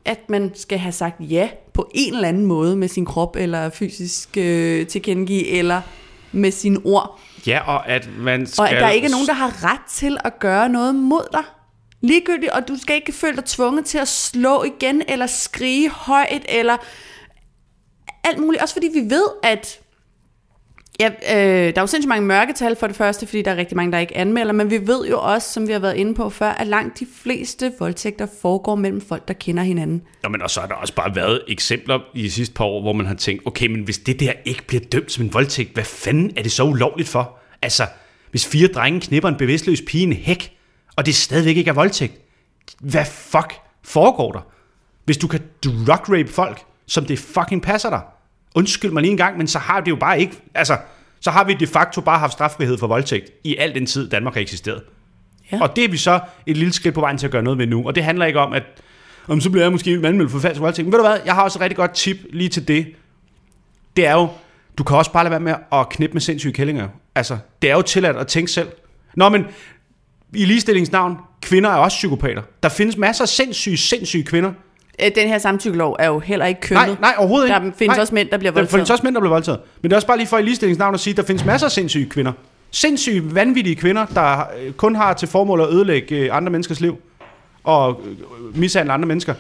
At 0.06 0.30
man 0.30 0.52
skal 0.54 0.78
have 0.78 0.92
sagt 0.92 1.16
ja 1.20 1.48
på 1.74 1.90
en 1.94 2.14
eller 2.14 2.28
anden 2.28 2.46
måde 2.46 2.76
med 2.76 2.88
sin 2.88 3.04
krop, 3.04 3.36
eller 3.36 3.70
fysisk 3.70 4.36
øh, 4.36 4.86
tilkendegive, 4.86 5.48
eller 5.48 5.80
med 6.32 6.50
sine 6.50 6.78
ord. 6.84 7.20
Ja, 7.46 7.60
og 7.66 7.88
at 7.88 8.08
man 8.18 8.46
skal... 8.46 8.62
Og 8.62 8.70
at 8.70 8.82
der 8.82 8.90
ikke 8.90 9.06
er 9.06 9.10
nogen, 9.10 9.26
der 9.26 9.32
har 9.32 9.64
ret 9.72 9.90
til 9.90 10.18
at 10.24 10.38
gøre 10.38 10.68
noget 10.68 10.94
mod 10.94 11.28
dig. 11.32 11.42
Ligegyldigt, 12.00 12.52
og 12.52 12.68
du 12.68 12.76
skal 12.76 12.96
ikke 12.96 13.12
føle 13.12 13.36
dig 13.36 13.44
tvunget 13.44 13.84
til 13.84 13.98
at 13.98 14.08
slå 14.08 14.62
igen, 14.62 15.02
eller 15.08 15.26
skrige 15.26 15.90
højt, 15.90 16.44
eller 16.48 16.76
alt 18.24 18.38
muligt. 18.38 18.62
Også 18.62 18.74
fordi 18.74 18.88
vi 18.94 19.10
ved, 19.10 19.26
at 19.42 19.80
Ja, 21.00 21.08
øh, 21.08 21.74
der 21.74 21.76
er 21.76 21.80
jo 21.80 21.86
sindssygt 21.86 22.08
mange 22.08 22.26
mørketal 22.26 22.76
for 22.76 22.86
det 22.86 22.96
første, 22.96 23.26
fordi 23.26 23.42
der 23.42 23.50
er 23.50 23.56
rigtig 23.56 23.76
mange, 23.76 23.92
der 23.92 23.98
ikke 23.98 24.16
anmelder, 24.16 24.52
men 24.52 24.70
vi 24.70 24.86
ved 24.86 25.08
jo 25.08 25.20
også, 25.20 25.52
som 25.52 25.68
vi 25.68 25.72
har 25.72 25.78
været 25.78 25.96
inde 25.96 26.14
på 26.14 26.30
før, 26.30 26.48
at 26.48 26.66
langt 26.66 27.00
de 27.00 27.06
fleste 27.22 27.72
voldtægter 27.78 28.26
foregår 28.42 28.74
mellem 28.74 29.00
folk, 29.00 29.28
der 29.28 29.34
kender 29.34 29.62
hinanden. 29.62 30.02
Nå, 30.22 30.28
men 30.28 30.42
og 30.42 30.50
så 30.50 30.60
har 30.60 30.66
der 30.66 30.74
også 30.74 30.94
bare 30.94 31.16
været 31.16 31.42
eksempler 31.48 32.00
i 32.14 32.22
de 32.22 32.30
sidste 32.30 32.54
par 32.54 32.64
år, 32.64 32.82
hvor 32.82 32.92
man 32.92 33.06
har 33.06 33.14
tænkt, 33.14 33.46
okay, 33.46 33.66
men 33.66 33.80
hvis 33.80 33.98
det 33.98 34.20
der 34.20 34.32
ikke 34.44 34.62
bliver 34.66 34.84
dømt 34.92 35.12
som 35.12 35.24
en 35.24 35.34
voldtægt, 35.34 35.74
hvad 35.74 35.84
fanden 35.84 36.32
er 36.36 36.42
det 36.42 36.52
så 36.52 36.64
ulovligt 36.64 37.08
for? 37.08 37.38
Altså, 37.62 37.86
hvis 38.30 38.46
fire 38.46 38.68
drenge 38.68 39.00
knipper 39.00 39.28
en 39.28 39.36
bevidstløs 39.36 39.82
pige 39.86 40.00
i 40.00 40.06
en 40.06 40.12
hæk, 40.12 40.56
og 40.96 41.06
det 41.06 41.14
stadigvæk 41.14 41.56
ikke 41.56 41.68
er 41.68 41.74
voldtægt, 41.74 42.12
hvad 42.80 43.04
fuck 43.04 43.54
foregår 43.84 44.32
der? 44.32 44.40
Hvis 45.04 45.16
du 45.16 45.26
kan 45.26 45.40
drug 45.64 46.10
rape 46.10 46.28
folk, 46.28 46.60
som 46.86 47.04
det 47.04 47.18
fucking 47.18 47.62
passer 47.62 47.90
dig, 47.90 48.00
undskyld 48.56 48.90
mig 48.90 49.02
lige 49.02 49.10
en 49.10 49.16
gang, 49.16 49.38
men 49.38 49.48
så 49.48 49.58
har 49.58 49.80
det 49.80 49.90
jo 49.90 49.96
bare 49.96 50.20
ikke, 50.20 50.36
altså, 50.54 50.76
så 51.20 51.30
har 51.30 51.44
vi 51.44 51.54
de 51.54 51.66
facto 51.66 52.00
bare 52.00 52.18
haft 52.18 52.32
straffrihed 52.32 52.78
for 52.78 52.86
voldtægt 52.86 53.30
i 53.44 53.56
al 53.56 53.74
den 53.74 53.86
tid, 53.86 54.10
Danmark 54.10 54.34
har 54.34 54.40
eksisteret. 54.40 54.82
Ja. 55.52 55.62
Og 55.62 55.76
det 55.76 55.84
er 55.84 55.88
vi 55.88 55.96
så 55.96 56.20
et 56.46 56.56
lille 56.56 56.72
skridt 56.72 56.94
på 56.94 57.00
vejen 57.00 57.18
til 57.18 57.26
at 57.26 57.32
gøre 57.32 57.42
noget 57.42 57.58
ved 57.58 57.66
nu. 57.66 57.86
Og 57.86 57.94
det 57.94 58.04
handler 58.04 58.26
ikke 58.26 58.40
om, 58.40 58.52
at 58.52 58.62
om 59.28 59.40
så 59.40 59.50
bliver 59.50 59.64
jeg 59.64 59.72
måske 59.72 60.00
anmeldt 60.04 60.30
for 60.30 60.38
falsk 60.38 60.60
voldtægt. 60.60 60.86
Men 60.86 60.92
ved 60.92 60.98
du 60.98 61.06
hvad, 61.06 61.18
jeg 61.24 61.34
har 61.34 61.42
også 61.42 61.58
et 61.58 61.60
rigtig 61.60 61.76
godt 61.76 61.94
tip 61.94 62.16
lige 62.32 62.48
til 62.48 62.68
det. 62.68 62.86
Det 63.96 64.06
er 64.06 64.12
jo, 64.12 64.28
du 64.78 64.84
kan 64.84 64.96
også 64.96 65.12
bare 65.12 65.24
lade 65.24 65.30
være 65.30 65.40
med 65.40 65.54
at 65.72 65.88
knippe 65.88 66.14
med 66.14 66.20
sindssyge 66.20 66.52
kællinger. 66.52 66.88
Altså, 67.14 67.38
det 67.62 67.70
er 67.70 67.74
jo 67.74 67.82
tilladt 67.82 68.16
at 68.16 68.26
tænke 68.26 68.52
selv. 68.52 68.68
Nå, 69.14 69.28
men 69.28 69.44
i 70.34 70.44
ligestillingsnavn, 70.44 71.16
kvinder 71.42 71.70
er 71.70 71.76
også 71.76 71.96
psykopater. 71.96 72.42
Der 72.62 72.68
findes 72.68 72.96
masser 72.96 73.24
af 73.24 73.28
sindssyge, 73.28 73.76
sindssyge 73.76 74.24
kvinder, 74.24 74.52
Øh, 75.04 75.10
Den 75.14 75.28
her 75.28 75.38
samtykkelov 75.38 75.96
er 75.98 76.06
jo 76.06 76.18
heller 76.18 76.46
ikke 76.46 76.60
kønnet. 76.60 76.86
Nej, 76.86 76.96
nej, 77.00 77.14
overhovedet 77.18 77.48
ikke. 77.48 77.54
Der 77.66 77.72
findes 77.76 77.96
nej. 77.96 78.00
også 78.00 78.14
mænd, 78.14 78.28
der 78.30 78.36
bliver 78.38 78.50
Der 78.52 78.54
voldtaget. 78.60 78.70
findes 78.70 78.90
også 78.90 79.04
mænd, 79.04 79.14
der 79.14 79.20
bliver 79.20 79.32
voldtaget. 79.32 79.60
Men 79.82 79.90
det 79.90 79.92
er 79.92 79.96
også 79.96 80.06
bare 80.06 80.16
lige 80.16 80.26
for 80.26 80.38
i 80.38 80.42
ligestillingsnavn 80.42 80.94
at 80.94 81.00
sige, 81.00 81.12
at 81.12 81.16
der 81.16 81.22
findes 81.22 81.44
masser 81.44 81.66
af 81.66 81.72
sindssyge 81.72 82.08
kvinder. 82.08 82.32
Sindssyge, 82.70 83.34
vanvittige 83.34 83.76
kvinder, 83.76 84.06
der 84.06 84.38
øh, 84.60 84.72
kun 84.72 84.94
har 84.96 85.12
til 85.12 85.28
formål 85.28 85.60
at 85.60 85.68
ødelægge 85.68 86.16
øh, 86.16 86.36
andre 86.36 86.50
menneskers 86.52 86.80
liv. 86.80 86.96
Og 87.64 88.00
mishandle 88.54 88.92
andre 88.92 89.06
mennesker. 89.08 89.34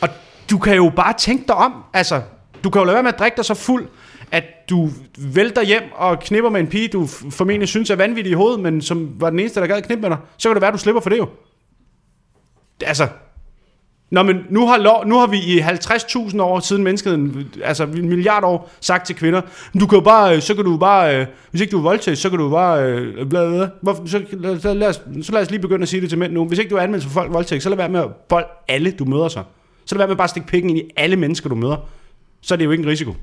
Og 0.00 0.08
du 0.50 0.58
kan 0.58 0.76
jo 0.76 0.92
bare 0.96 1.12
tænke 1.18 1.44
dig 1.46 1.54
om. 1.54 1.72
Altså, 1.94 2.22
du 2.64 2.70
kan 2.70 2.80
jo 2.80 2.84
lade 2.84 2.94
være 2.94 3.02
med 3.02 3.12
at 3.12 3.18
drikke 3.18 3.36
dig 3.36 3.44
så 3.44 3.54
fuld, 3.54 3.86
at 4.32 4.44
du 4.70 4.88
vælter 5.18 5.62
hjem 5.62 5.82
og 5.94 6.20
knipper 6.20 6.50
med 6.50 6.60
en 6.60 6.66
pige, 6.66 6.88
du 6.88 7.06
formentlig 7.30 7.68
synes 7.68 7.90
er 7.90 7.96
vanvittig 7.96 8.30
i 8.30 8.34
hovedet, 8.34 8.60
men 8.60 8.82
som 8.82 9.10
var 9.20 9.30
den 9.30 9.38
eneste, 9.40 9.60
der 9.60 9.66
gad 9.66 9.82
knippe 9.82 10.02
med 10.02 10.10
dig. 10.10 10.18
Så 10.38 10.48
kan 10.48 10.54
det 10.54 10.60
være, 10.60 10.68
at 10.68 10.72
du 10.74 10.78
slipper 10.78 11.00
for 11.00 11.10
det 11.10 11.18
jo. 11.18 11.28
Altså, 12.84 13.08
Nå, 14.10 14.22
men 14.22 14.36
nu 14.50 14.66
har, 14.66 14.78
lov, 14.78 15.06
nu 15.06 15.18
har 15.18 15.26
vi 15.26 15.36
i 15.36 15.58
50.000 15.60 16.42
år 16.42 16.60
siden 16.60 16.84
menneskeheden, 16.84 17.50
altså 17.64 17.84
en 17.84 18.08
milliard 18.08 18.44
år, 18.44 18.70
sagt 18.80 19.06
til 19.06 19.16
kvinder, 19.16 19.40
du 19.80 19.86
kan 19.86 19.98
jo 19.98 20.04
bare, 20.04 20.36
øh, 20.36 20.42
så 20.42 20.54
kan 20.54 20.64
du 20.64 20.76
bare, 20.76 21.20
øh, 21.20 21.26
hvis 21.50 21.60
ikke 21.60 21.70
du 21.70 21.78
er 21.78 21.82
voldtægt, 21.82 22.18
så 22.18 22.30
kan 22.30 22.38
du 22.38 22.50
bare, 22.50 22.82
øh, 22.82 23.28
bla, 23.28 23.48
bla, 23.50 23.68
bla, 23.82 23.94
så, 24.06 24.22
så, 24.60 24.74
lad 24.74 24.88
os, 24.88 25.02
så 25.22 25.32
lad 25.32 25.42
os 25.42 25.50
lige 25.50 25.60
begynde 25.60 25.82
at 25.82 25.88
sige 25.88 26.00
det 26.00 26.08
til 26.08 26.18
mænd 26.18 26.32
nu. 26.32 26.44
Hvis 26.44 26.58
ikke 26.58 26.70
du 26.70 26.76
er 26.76 26.80
anmeldt 26.80 27.04
for 27.04 27.10
folk 27.10 27.32
voldtægt, 27.32 27.62
så 27.62 27.68
lad 27.68 27.76
være 27.76 27.88
med 27.88 28.00
at 28.00 28.10
bold 28.28 28.44
alle, 28.68 28.90
du 28.90 29.04
møder 29.04 29.28
så. 29.28 29.42
Så 29.84 29.94
lad 29.94 29.98
være 29.98 30.08
med 30.08 30.16
bare 30.16 30.28
stikke 30.28 30.48
pikken 30.48 30.70
ind 30.70 30.78
i 30.78 30.90
alle 30.96 31.16
mennesker, 31.16 31.48
du 31.48 31.54
møder. 31.54 31.76
Så 32.40 32.54
er 32.54 32.56
det 32.56 32.64
jo 32.64 32.70
ikke 32.70 32.82
en 32.82 32.90
risiko. 32.90 33.14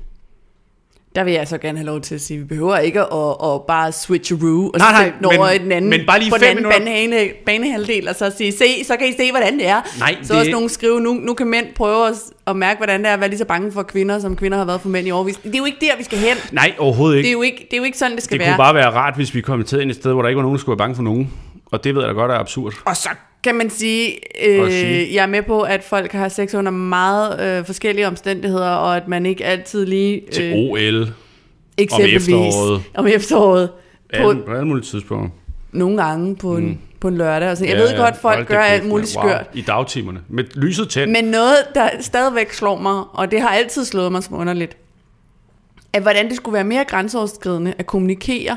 Der 1.16 1.24
vil 1.24 1.32
jeg 1.32 1.48
så 1.48 1.58
gerne 1.58 1.78
have 1.78 1.86
lov 1.86 2.00
til 2.00 2.14
at 2.14 2.20
sige, 2.20 2.36
at 2.36 2.40
vi 2.42 2.46
behøver 2.46 2.78
ikke 2.78 3.00
at, 3.00 3.06
at 3.44 3.60
bare 3.68 3.92
switch 3.92 4.32
a 4.32 4.36
roo 4.42 4.70
og 4.74 4.78
Nej, 4.78 4.92
nej, 4.92 5.12
den 5.18 5.24
over 5.24 5.52
men- 5.52 5.60
den 5.62 5.72
anden, 5.72 5.90
men 5.90 6.00
bare 6.06 6.18
lige 6.18 6.30
på 6.30 6.36
den 6.36 6.44
anden 6.44 6.64
banehale, 6.64 7.30
banehalvdel, 7.46 8.08
og 8.08 8.14
så 8.14 8.32
sige, 8.36 8.52
se, 8.52 8.84
så 8.84 8.96
kan 8.96 9.08
I 9.08 9.12
se, 9.12 9.30
hvordan 9.30 9.58
det 9.58 9.66
er. 9.68 9.80
Nej, 9.98 10.16
så 10.22 10.32
det- 10.32 10.40
også 10.40 10.50
nogen 10.50 10.68
skrive, 10.68 11.00
nu, 11.00 11.12
nu 11.12 11.34
kan 11.34 11.46
mænd 11.46 11.66
prøve 11.76 12.08
at, 12.08 12.14
at 12.46 12.56
mærke, 12.56 12.78
hvordan 12.78 13.00
det 13.00 13.08
er 13.08 13.14
at 13.14 13.20
være 13.20 13.28
lige 13.28 13.38
så 13.38 13.44
bange 13.44 13.72
for 13.72 13.82
kvinder, 13.82 14.18
som 14.18 14.36
kvinder 14.36 14.58
har 14.58 14.64
været 14.64 14.80
for 14.80 14.88
mænd 14.88 15.06
i 15.06 15.10
årvis. 15.10 15.36
Det 15.36 15.54
er 15.54 15.58
jo 15.58 15.64
ikke 15.64 15.78
der, 15.80 15.96
vi 15.98 16.04
skal 16.04 16.18
hen. 16.18 16.36
Nej, 16.52 16.72
overhovedet 16.78 17.16
ikke. 17.16 17.26
Det 17.26 17.30
er 17.30 17.32
jo 17.32 17.42
ikke, 17.42 17.66
det 17.70 17.72
er 17.72 17.78
jo 17.78 17.84
ikke 17.84 17.98
sådan, 17.98 18.14
det 18.16 18.22
skal 18.24 18.38
Det 18.38 18.46
være. 18.46 18.54
kunne 18.54 18.64
bare 18.64 18.74
være 18.74 18.90
rart, 18.90 19.16
hvis 19.16 19.34
vi 19.34 19.40
kom 19.40 19.64
til 19.64 19.80
ind 19.80 19.90
et 19.90 19.96
sted, 19.96 20.12
hvor 20.12 20.22
der 20.22 20.28
ikke 20.28 20.36
var 20.36 20.42
nogen, 20.42 20.56
der 20.56 20.60
skulle 20.60 20.78
være 20.78 20.84
bange 20.84 20.96
for 20.96 21.02
nogen. 21.02 21.32
Og 21.72 21.84
det 21.84 21.94
ved 21.94 22.02
jeg 22.02 22.08
da 22.08 22.14
godt 22.14 22.30
er 22.32 22.34
absurd. 22.38 22.72
Og 22.84 22.96
så 22.96 23.08
kan 23.44 23.54
man 23.54 23.70
sige, 23.70 24.12
øh, 24.48 24.70
sige. 24.70 25.14
jeg 25.14 25.22
er 25.22 25.26
med 25.26 25.42
på, 25.42 25.60
at 25.62 25.84
folk 25.84 26.12
har 26.12 26.28
sex 26.28 26.54
under 26.54 26.70
meget 26.70 27.58
øh, 27.58 27.66
forskellige 27.66 28.06
omstændigheder, 28.06 28.70
og 28.70 28.96
at 28.96 29.08
man 29.08 29.26
ikke 29.26 29.44
altid 29.44 29.86
lige... 29.86 30.22
Til 30.32 30.44
øh, 30.44 30.58
OL, 30.58 31.08
eksempelvis, 31.78 32.28
efteråret. 32.28 32.82
Om 32.94 33.06
efteråret. 33.06 33.70
På, 34.20 34.28
alle, 34.30 34.42
på 34.42 34.52
alle 34.52 34.66
mulige 34.66 34.84
tidspunkter. 34.84 35.30
nogle 35.72 36.02
gange 36.02 36.36
på 36.36 36.56
en, 36.56 36.66
mm. 36.66 36.78
på 37.00 37.08
en 37.08 37.16
lørdag. 37.18 37.50
Og 37.50 37.56
sådan. 37.56 37.70
Jeg 37.70 37.78
Ja, 37.78 37.84
ved 37.84 37.96
godt, 37.98 38.16
folk 38.16 38.48
da 38.48 38.54
gør 38.54 38.60
alt 38.60 38.84
muligt 38.88 39.16
mand. 39.16 39.28
skørt. 39.30 39.46
I 39.54 39.60
dagtimerne. 39.60 40.20
Med 40.28 40.44
lyset 40.54 40.88
tæt. 40.88 41.08
Men 41.08 41.24
noget, 41.24 41.56
der 41.74 41.88
stadigvæk 42.00 42.52
slår 42.52 42.78
mig, 42.78 43.04
og 43.12 43.30
det 43.30 43.40
har 43.40 43.48
altid 43.48 43.84
slået 43.84 44.12
mig 44.12 44.22
som 44.22 44.36
underligt, 44.36 44.76
at 45.92 46.02
hvordan 46.02 46.28
det 46.28 46.36
skulle 46.36 46.54
være 46.54 46.64
mere 46.64 46.84
grænseoverskridende 46.84 47.74
at 47.78 47.86
kommunikere, 47.86 48.56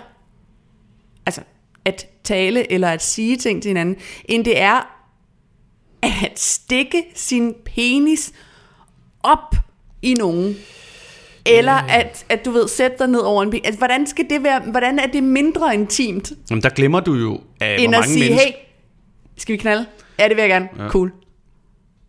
altså 1.26 1.42
at 1.90 2.08
tale 2.24 2.72
eller 2.72 2.90
at 2.90 3.04
sige 3.04 3.38
ting 3.38 3.62
til 3.62 3.70
hinanden, 3.70 3.96
end 4.26 4.46
det 4.46 4.62
er 4.62 4.96
at 6.02 6.40
stikke 6.40 7.04
sin 7.16 7.56
penis 7.66 8.32
op 9.24 9.56
i 10.02 10.14
nogen. 10.14 10.56
Eller 11.46 11.74
at, 11.74 12.26
at 12.30 12.46
du 12.46 12.52
ved, 12.52 12.68
sætte 12.68 12.98
dig 13.00 13.08
ned 13.08 13.20
over 13.20 13.44
en 13.44 13.50
bil. 13.50 13.62
Altså, 13.64 13.78
hvordan 13.78 14.08
skal 14.08 14.26
det 14.30 14.44
være, 14.44 14.62
hvordan 14.72 15.00
er 15.00 15.08
det 15.08 15.24
mindre 15.24 15.74
intimt, 15.74 16.32
Jamen, 16.50 16.64
der 16.64 16.70
glemmer 16.70 17.00
du 17.00 17.14
jo, 17.14 17.42
af, 17.62 17.76
hvor 17.76 17.84
end 17.84 17.96
at 17.96 18.00
mange 18.00 18.14
sige, 18.14 18.20
mennesker... 18.20 18.46
hey, 18.46 18.54
skal 19.38 19.54
vi 19.54 19.58
knalde? 19.58 19.86
Ja, 20.20 20.28
det 20.28 20.36
vil 20.36 20.42
jeg 20.42 20.50
gerne. 20.50 20.70
Ja. 20.78 20.90
Cool. 20.90 21.12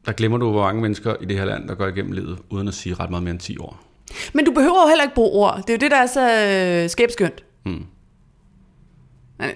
Der 0.06 0.12
glemmer 0.12 0.38
du, 0.38 0.50
hvor 0.50 0.62
mange 0.62 0.82
mennesker 0.82 1.14
i 1.20 1.24
det 1.24 1.38
her 1.38 1.44
land, 1.44 1.68
der 1.68 1.74
går 1.74 1.86
igennem 1.86 2.12
livet, 2.12 2.38
uden 2.50 2.68
at 2.68 2.74
sige 2.74 2.94
ret 2.94 3.10
meget 3.10 3.22
mere 3.22 3.30
end 3.30 3.40
10 3.40 3.58
år. 3.58 3.80
Men 4.32 4.44
du 4.44 4.52
behøver 4.52 4.82
jo 4.82 4.88
heller 4.88 5.02
ikke 5.02 5.14
bruge 5.14 5.30
ord. 5.30 5.56
Det 5.56 5.70
er 5.70 5.74
jo 5.74 5.78
det, 5.78 5.90
der 5.90 5.96
er 5.96 6.06
så 6.06 6.84
øh, 6.84 6.90
skæbskønt. 6.90 7.44
Mm. 7.66 7.84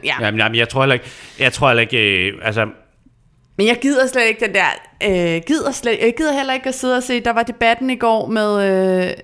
Ja. 0.05 0.15
Jamen, 0.21 0.41
jamen, 0.41 0.57
jeg 0.59 0.69
tror 0.69 0.81
heller 0.83 0.95
ikke... 0.95 1.07
Jeg 1.39 1.53
tror 1.53 1.69
heller 1.69 1.81
ikke... 1.81 2.29
Øh, 2.29 2.39
altså, 2.43 2.67
Men 3.59 3.67
jeg 3.67 3.79
gider 3.83 4.07
slet 4.07 4.29
ikke 4.29 4.47
den 4.47 4.55
der... 4.55 4.67
Øh, 5.03 5.43
gider 5.47 5.73
slet, 5.73 5.99
jeg 6.03 6.15
gider 6.17 6.33
heller 6.33 6.55
ikke 6.55 6.69
at 6.69 6.75
sidde 6.75 6.97
og 6.97 7.03
se... 7.03 7.21
Der 7.21 7.33
var 7.33 7.43
debatten 7.43 7.91
i 7.91 7.97
går 7.97 8.27
med... 8.27 8.63
Øh, 9.09 9.15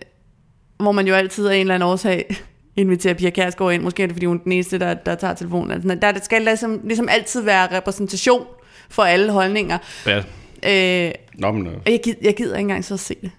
hvor 0.78 0.92
man 0.92 1.06
jo 1.06 1.14
altid 1.14 1.46
af 1.46 1.54
en 1.54 1.60
eller 1.60 1.74
anden 1.74 1.88
årsag 1.88 2.36
inviterer 2.76 3.14
Pia 3.14 3.30
Kærsgaard 3.30 3.72
ind. 3.72 3.82
Måske 3.82 4.02
er 4.02 4.06
det, 4.06 4.14
fordi 4.14 4.26
hun 4.26 4.36
er 4.36 4.42
den 4.42 4.52
eneste, 4.52 4.78
der, 4.78 4.94
der 4.94 5.14
tager 5.14 5.34
telefonen. 5.34 5.70
Altså, 5.70 5.98
der, 6.02 6.12
der 6.12 6.20
skal 6.20 6.42
ligesom, 6.42 6.80
ligesom 6.84 7.08
altid 7.10 7.42
være 7.42 7.76
repræsentation 7.76 8.46
for 8.90 9.02
alle 9.02 9.32
holdninger. 9.32 9.78
ja. 10.06 10.22
Øh, 10.66 11.12
Nå, 11.34 11.52
men, 11.52 11.66
øh, 11.66 11.72
og 11.86 11.92
jeg 11.92 12.00
gider, 12.04 12.18
jeg 12.22 12.34
gider 12.36 12.56
ikke 12.56 12.60
engang 12.60 12.84
så 12.84 12.94
at 12.94 13.00
se 13.00 13.14
det. 13.22 13.30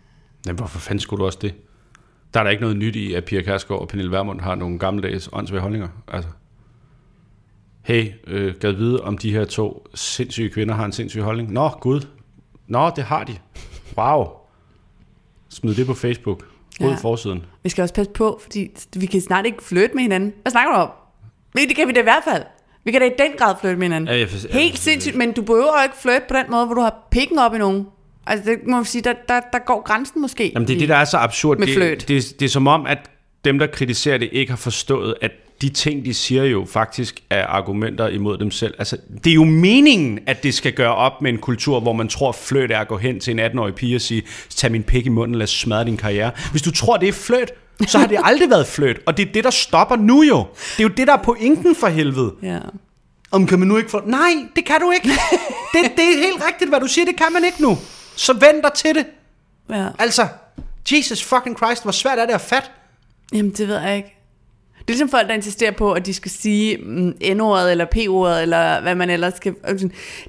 jamen, 0.45 0.57
hvorfor 0.57 0.79
fanden 0.79 0.99
skulle 0.99 1.21
du 1.21 1.25
også 1.25 1.39
det? 1.41 1.53
Der 2.33 2.39
er 2.39 2.43
der 2.43 2.51
ikke 2.51 2.61
noget 2.61 2.77
nyt 2.77 2.95
i, 2.95 3.13
at 3.13 3.25
Pia 3.25 3.41
Kærsgaard 3.41 3.81
og 3.81 3.87
Pernille 3.87 4.11
Vermund 4.11 4.41
har 4.41 4.55
nogle 4.55 4.79
gammeldags 4.79 5.29
åndssvage 5.33 5.61
holdninger. 5.61 5.87
Altså, 6.07 6.29
hey, 7.83 8.11
øh, 8.27 8.55
gad 8.59 8.71
vide, 8.71 9.01
om 9.03 9.17
de 9.17 9.31
her 9.31 9.45
to 9.45 9.87
sindssyge 9.95 10.49
kvinder 10.49 10.75
har 10.75 10.85
en 10.85 10.91
sindssyg 10.91 11.21
holdning. 11.21 11.51
Nå, 11.51 11.69
gud. 11.69 12.07
Nå, 12.67 12.91
det 12.95 13.03
har 13.03 13.23
de. 13.23 13.37
Wow. 13.97 14.25
Smid 15.49 15.75
det 15.75 15.85
på 15.85 15.93
Facebook. 15.93 16.43
Ud 16.81 16.87
Ja. 16.89 16.95
forsiden. 16.95 17.45
Vi 17.63 17.69
skal 17.69 17.81
også 17.81 17.93
passe 17.93 18.11
på, 18.11 18.39
fordi 18.43 18.67
vi 18.95 19.05
kan 19.05 19.21
snart 19.21 19.45
ikke 19.45 19.63
flytte 19.63 19.95
med 19.95 20.01
hinanden. 20.03 20.33
Hvad 20.41 20.51
snakker 20.51 20.71
du 20.73 20.77
om? 20.77 20.89
Men 21.55 21.67
Det 21.67 21.75
kan 21.75 21.87
vi 21.87 21.93
da 21.93 21.99
i 21.99 22.03
hvert 22.03 22.23
fald. 22.31 22.43
Vi 22.83 22.91
kan 22.91 23.01
da 23.01 23.07
i 23.07 23.11
den 23.19 23.31
grad 23.37 23.55
flytte 23.61 23.77
med 23.77 23.85
hinanden. 23.85 24.07
Ja, 24.13 24.19
jeg 24.19 24.29
for- 24.29 24.47
Helt 24.51 24.79
sindssygt, 24.79 25.15
men 25.15 25.31
du 25.31 25.41
behøver 25.41 25.65
jo 25.79 25.83
ikke 25.83 25.95
flytte 26.01 26.21
på 26.29 26.33
den 26.35 26.45
måde, 26.49 26.65
hvor 26.65 26.75
du 26.75 26.81
har 26.81 27.07
pikken 27.11 27.39
op 27.39 27.53
i 27.55 27.57
nogen. 27.57 27.87
Altså, 28.27 28.49
det 28.51 28.59
må 28.67 28.79
vi 28.79 28.85
sige, 28.85 29.01
der, 29.01 29.13
der, 29.27 29.39
der 29.53 29.59
går 29.59 29.81
grænsen 29.83 30.21
måske. 30.21 30.51
Jamen, 30.55 30.67
det 30.67 30.75
er 30.75 30.79
det, 30.79 30.89
der 30.89 30.95
er 30.95 31.05
så 31.05 31.17
absurd. 31.17 31.57
Med 31.57 31.67
det, 31.67 31.75
fløjt. 31.75 31.99
Det, 31.99 32.07
det, 32.07 32.39
det 32.39 32.45
er 32.45 32.49
som 32.49 32.67
om, 32.67 32.85
at 32.85 32.97
dem, 33.45 33.59
der 33.59 33.67
kritiserer 33.67 34.17
det, 34.17 34.29
ikke 34.31 34.51
har 34.51 34.57
forstået, 34.57 35.15
at 35.21 35.31
de 35.61 35.69
ting, 35.69 36.05
de 36.05 36.13
siger 36.13 36.43
jo 36.43 36.65
faktisk 36.69 37.19
er 37.29 37.45
argumenter 37.45 38.07
imod 38.07 38.37
dem 38.37 38.51
selv. 38.51 38.73
Altså, 38.79 38.97
det 39.23 39.29
er 39.29 39.33
jo 39.33 39.43
meningen, 39.43 40.19
at 40.27 40.43
det 40.43 40.53
skal 40.53 40.73
gøre 40.73 40.95
op 40.95 41.21
med 41.21 41.31
en 41.31 41.37
kultur, 41.37 41.79
hvor 41.79 41.93
man 41.93 42.07
tror, 42.07 42.31
fløjt 42.31 42.71
er 42.71 42.79
at 42.79 42.87
gå 42.87 42.97
hen 42.97 43.19
til 43.19 43.39
en 43.39 43.39
18-årig 43.39 43.75
pige 43.75 43.95
og 43.95 44.01
sige, 44.01 44.23
tag 44.49 44.71
min 44.71 44.83
pik 44.83 45.05
i 45.05 45.09
munden, 45.09 45.35
lad 45.35 45.43
os 45.43 45.59
smadre 45.59 45.85
din 45.85 45.97
karriere. 45.97 46.31
Hvis 46.51 46.61
du 46.61 46.71
tror, 46.71 46.97
det 46.97 47.09
er 47.09 47.13
fløjt, 47.13 47.51
så 47.87 47.97
har 47.99 48.07
det 48.07 48.19
aldrig 48.23 48.49
været 48.49 48.67
fløjt. 48.67 48.99
Og 49.05 49.17
det 49.17 49.27
er 49.27 49.31
det, 49.31 49.43
der 49.43 49.49
stopper 49.49 49.95
nu 49.95 50.23
jo. 50.23 50.45
Det 50.77 50.79
er 50.79 50.83
jo 50.83 50.93
det, 50.97 51.07
der 51.07 51.13
er 51.13 51.23
pointen 51.23 51.75
for 51.75 51.87
helvede. 51.87 52.33
Ja. 52.43 52.59
Om 53.31 53.47
kan 53.47 53.59
man 53.59 53.67
nu 53.67 53.77
ikke 53.77 53.89
få... 53.89 54.01
Nej, 54.05 54.31
det 54.55 54.65
kan 54.65 54.79
du 54.81 54.91
ikke. 54.91 55.07
Det, 55.73 55.91
det 55.97 56.03
er 56.03 56.17
helt 56.17 56.45
rigtigt, 56.47 56.69
hvad 56.69 56.79
du 56.79 56.87
siger. 56.87 57.05
Det 57.05 57.15
kan 57.15 57.27
man 57.33 57.43
ikke 57.45 57.61
nu. 57.61 57.77
Så 58.15 58.33
vend 58.33 58.63
dig 58.63 58.73
til 58.75 58.95
det. 58.95 59.05
ja. 59.69 59.87
Altså, 59.99 60.27
Jesus 60.91 61.23
fucking 61.23 61.57
Christ, 61.57 61.83
hvor 61.83 61.91
svært 61.91 62.19
er 62.19 62.25
det 62.25 62.33
at 62.33 62.41
fatte? 62.41 62.69
Jamen, 63.33 63.51
det 63.51 63.67
ved 63.67 63.79
jeg 63.79 63.97
ikke. 63.97 64.20
Det 64.81 64.87
er 64.87 64.91
ligesom 64.93 65.09
folk, 65.09 65.27
der 65.27 65.33
insisterer 65.33 65.71
på, 65.71 65.91
at 65.93 66.05
de 66.05 66.13
skal 66.13 66.31
sige 66.31 66.77
mm, 66.77 67.13
N-ordet 67.35 67.71
eller 67.71 67.85
P-ordet, 67.85 68.41
eller 68.41 68.81
hvad 68.81 68.95
man 68.95 69.09
ellers 69.09 69.33
skal... 69.37 69.53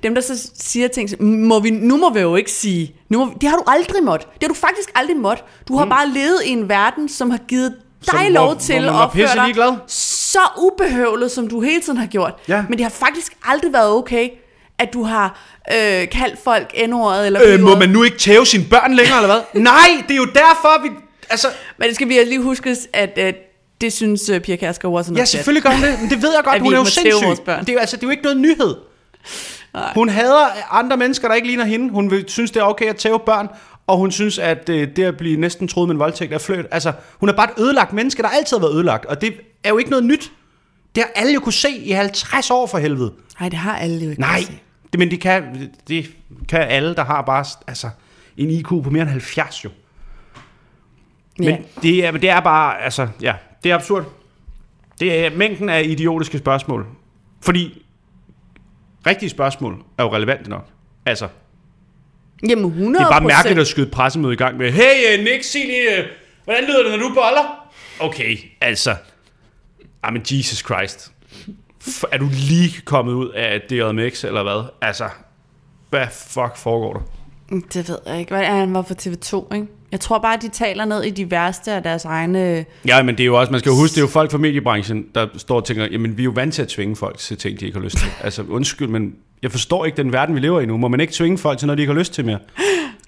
Dem, 0.02 0.14
der 0.14 0.22
så 0.22 0.50
siger 0.58 0.88
ting, 0.88 1.10
så, 1.10 1.16
må 1.20 1.60
vi, 1.60 1.70
nu 1.70 1.96
må 1.96 2.12
vi 2.12 2.20
jo 2.20 2.36
ikke 2.36 2.50
sige. 2.50 2.94
Nu 3.08 3.18
må, 3.18 3.24
vi, 3.24 3.32
det 3.40 3.48
har 3.48 3.56
du 3.56 3.62
aldrig 3.66 4.02
måttet. 4.02 4.28
Det 4.34 4.42
har 4.42 4.48
du 4.48 4.54
faktisk 4.54 4.90
aldrig 4.94 5.16
måttet. 5.16 5.44
Du 5.68 5.76
har 5.76 5.84
mm. 5.84 5.90
bare 5.90 6.08
levet 6.08 6.38
i 6.44 6.50
en 6.50 6.68
verden, 6.68 7.08
som 7.08 7.30
har 7.30 7.38
givet 7.48 7.70
dig 8.00 8.08
Som, 8.10 8.18
hvor- 8.18 8.28
lov 8.30 8.46
hvor 8.46 8.54
til 8.60 8.74
man 8.74 8.84
at 8.84 8.94
opføre 8.94 9.28
dig 9.34 9.76
så 9.86 10.38
ubehøvlet, 10.58 11.30
som 11.30 11.48
du 11.48 11.60
hele 11.60 11.80
tiden 11.80 11.98
har 11.98 12.06
gjort. 12.06 12.34
Ja. 12.48 12.64
Men 12.68 12.78
det 12.78 12.84
har 12.84 12.90
faktisk 12.90 13.32
aldrig 13.44 13.72
været 13.72 13.90
okay, 13.90 14.28
at 14.78 14.92
du 14.92 15.02
har 15.02 15.40
øh, 15.74 16.08
kaldt 16.08 16.38
folk 16.44 16.74
n-ordet 16.88 17.26
eller 17.26 17.40
Øh, 17.44 17.60
må 17.60 17.76
man 17.76 17.88
nu 17.88 18.02
ikke 18.02 18.18
tæve 18.18 18.46
sine 18.46 18.64
børn 18.70 18.94
længere, 18.94 19.16
eller 19.22 19.34
hvad? 19.34 19.60
Nej, 19.70 20.04
det 20.08 20.14
er 20.14 20.16
jo 20.18 20.24
derfor, 20.34 20.82
vi... 20.82 20.88
Altså, 21.30 21.48
Men 21.78 21.88
det 21.88 21.94
skal 21.94 22.08
vi 22.08 22.14
lige 22.14 22.42
huskes, 22.42 22.88
at 22.92 23.18
øh, 23.18 23.32
det 23.82 23.92
synes 23.92 24.28
øh, 24.28 24.40
Pia 24.40 24.56
Kærsgaard 24.56 24.94
også 24.94 25.10
er 25.10 25.14
ja, 25.14 25.18
noget 25.18 25.28
selvfølgelig 25.28 25.62
gør 25.62 25.70
hun 25.70 25.82
det, 25.82 26.00
men 26.00 26.10
det 26.10 26.22
ved 26.22 26.32
jeg 26.34 26.44
godt, 26.44 26.62
hun 26.62 26.72
er 26.72 26.78
jo 26.78 26.84
sindssyg. 26.84 27.28
Det 27.28 27.68
er, 27.68 27.72
jo, 27.72 27.78
altså, 27.78 27.96
det 27.96 28.02
er 28.02 28.06
jo 28.06 28.10
ikke 28.10 28.22
noget 28.22 28.38
nyhed. 28.38 28.76
Nej. 29.74 29.92
Hun 29.94 30.08
hader 30.08 30.46
andre 30.70 30.96
mennesker, 30.96 31.28
der 31.28 31.34
ikke 31.34 31.46
ligner 31.46 31.64
hende. 31.64 31.90
Hun 31.90 32.10
vil, 32.10 32.24
synes, 32.28 32.50
det 32.50 32.60
er 32.60 32.64
okay 32.64 32.86
at 32.86 32.96
tæve 32.96 33.18
børn, 33.26 33.48
og 33.86 33.96
hun 33.96 34.12
synes, 34.12 34.38
at 34.38 34.68
øh, 34.68 34.88
det 34.96 35.04
at 35.04 35.16
blive 35.16 35.40
næsten 35.40 35.68
troet 35.68 35.88
med 35.88 35.94
en 35.94 35.98
voldtægt 35.98 36.32
er 36.32 36.38
fløjt. 36.38 36.66
Altså, 36.70 36.92
hun 37.20 37.28
er 37.28 37.32
bare 37.32 37.48
et 37.50 37.62
ødelagt 37.62 37.92
menneske, 37.92 38.22
der 38.22 38.28
altid 38.28 38.56
har 38.56 38.60
været 38.66 38.74
ødelagt, 38.74 39.06
og 39.06 39.20
det 39.20 39.34
er 39.64 39.68
jo 39.68 39.78
ikke 39.78 39.90
noget 39.90 40.04
nyt. 40.04 40.32
Det 40.94 41.02
har 41.02 41.22
alle 41.22 41.32
jo 41.34 41.40
kunne 41.40 41.52
se 41.52 41.70
i 41.70 41.90
50 41.90 42.50
år 42.50 42.66
for 42.66 42.78
helvede. 42.78 43.12
Nej, 43.40 43.48
det 43.48 43.58
har 43.58 43.76
alle 43.76 44.04
jo 44.04 44.10
ikke. 44.10 44.20
Nej, 44.20 44.40
det, 44.92 44.98
men 44.98 45.10
det 45.10 45.20
kan, 45.20 45.70
det 45.88 46.06
kan 46.48 46.60
alle, 46.60 46.94
der 46.94 47.04
har 47.04 47.22
bare 47.22 47.44
altså, 47.66 47.90
en 48.36 48.50
IQ 48.50 48.68
på 48.68 48.90
mere 48.90 49.02
end 49.02 49.10
70 49.10 49.64
jo. 49.64 49.70
Men 51.38 51.48
Ja. 51.48 51.56
det, 51.82 52.06
er, 52.06 52.10
det 52.10 52.30
er 52.30 52.40
bare, 52.40 52.82
altså, 52.82 53.08
ja, 53.20 53.34
det 53.64 53.70
er 53.70 53.74
absurd. 53.74 54.04
Det 55.00 55.26
er 55.26 55.30
mængden 55.36 55.68
af 55.68 55.82
idiotiske 55.82 56.38
spørgsmål. 56.38 56.86
Fordi 57.40 57.86
rigtige 59.06 59.30
spørgsmål 59.30 59.82
er 59.98 60.02
jo 60.02 60.14
relevante 60.14 60.50
nok. 60.50 60.68
Altså, 61.06 61.28
Jamen 62.48 62.64
100 62.64 63.04
det 63.04 63.06
er 63.06 63.10
bare 63.10 63.20
mærkeligt 63.20 63.60
at 63.60 63.66
skyde 63.66 63.90
pressemøde 63.90 64.32
i 64.32 64.36
gang 64.36 64.56
med, 64.56 64.72
hey 64.72 65.18
øh, 65.18 65.24
Nick, 65.24 65.44
sig 65.44 65.60
lige, 65.66 65.98
øh, 65.98 66.04
hvordan 66.44 66.64
lyder 66.64 66.82
det, 66.82 66.90
når 67.00 67.08
du 67.08 67.14
boller? 67.14 67.68
Okay, 68.00 68.36
altså, 68.60 68.96
men 70.12 70.22
Jesus 70.30 70.58
Christ. 70.58 71.12
Er 72.12 72.18
du 72.18 72.28
lige 72.32 72.80
kommet 72.84 73.12
ud 73.12 73.28
af 73.28 73.60
DRMX, 73.60 74.24
eller 74.24 74.42
hvad? 74.42 74.64
Altså, 74.80 75.08
hvad 75.90 76.06
fuck 76.12 76.56
foregår 76.56 76.92
der? 76.92 77.00
Det 77.72 77.88
ved 77.88 77.98
jeg 78.06 78.18
ikke. 78.18 78.34
Hvad 78.34 78.42
er 78.42 78.54
han 78.56 78.74
var 78.74 78.82
for 78.82 78.94
TV2, 78.94 79.54
ikke? 79.54 79.66
Jeg 79.92 80.00
tror 80.00 80.18
bare, 80.18 80.38
de 80.42 80.48
taler 80.48 80.84
ned 80.84 81.02
i 81.02 81.10
de 81.10 81.30
værste 81.30 81.72
af 81.72 81.82
deres 81.82 82.04
egne... 82.04 82.64
Ja, 82.86 83.02
men 83.02 83.14
det 83.14 83.22
er 83.22 83.26
jo 83.26 83.40
også, 83.40 83.52
man 83.52 83.60
skal 83.60 83.70
jo 83.70 83.76
huske, 83.76 83.94
det 83.94 83.98
er 83.98 84.02
jo 84.02 84.08
folk 84.08 84.30
fra 84.30 84.38
mediebranchen, 84.38 85.04
der 85.14 85.26
står 85.36 85.56
og 85.56 85.64
tænker, 85.64 85.88
jamen 85.90 86.16
vi 86.16 86.22
er 86.22 86.24
jo 86.24 86.30
vant 86.34 86.54
til 86.54 86.62
at 86.62 86.68
tvinge 86.68 86.96
folk 86.96 87.18
til 87.18 87.36
ting, 87.36 87.60
de 87.60 87.66
ikke 87.66 87.78
har 87.78 87.84
lyst 87.84 87.98
til. 87.98 88.08
Altså 88.24 88.42
undskyld, 88.48 88.88
men 88.88 89.14
jeg 89.42 89.50
forstår 89.50 89.84
ikke 89.84 89.96
den 89.96 90.12
verden, 90.12 90.34
vi 90.34 90.40
lever 90.40 90.60
i 90.60 90.66
nu. 90.66 90.76
Må 90.76 90.88
man 90.88 91.00
ikke 91.00 91.12
tvinge 91.12 91.38
folk 91.38 91.58
til 91.58 91.66
noget, 91.66 91.78
de 91.78 91.82
ikke 91.82 91.92
har 91.92 91.98
lyst 91.98 92.12
til 92.12 92.24
mere? 92.24 92.38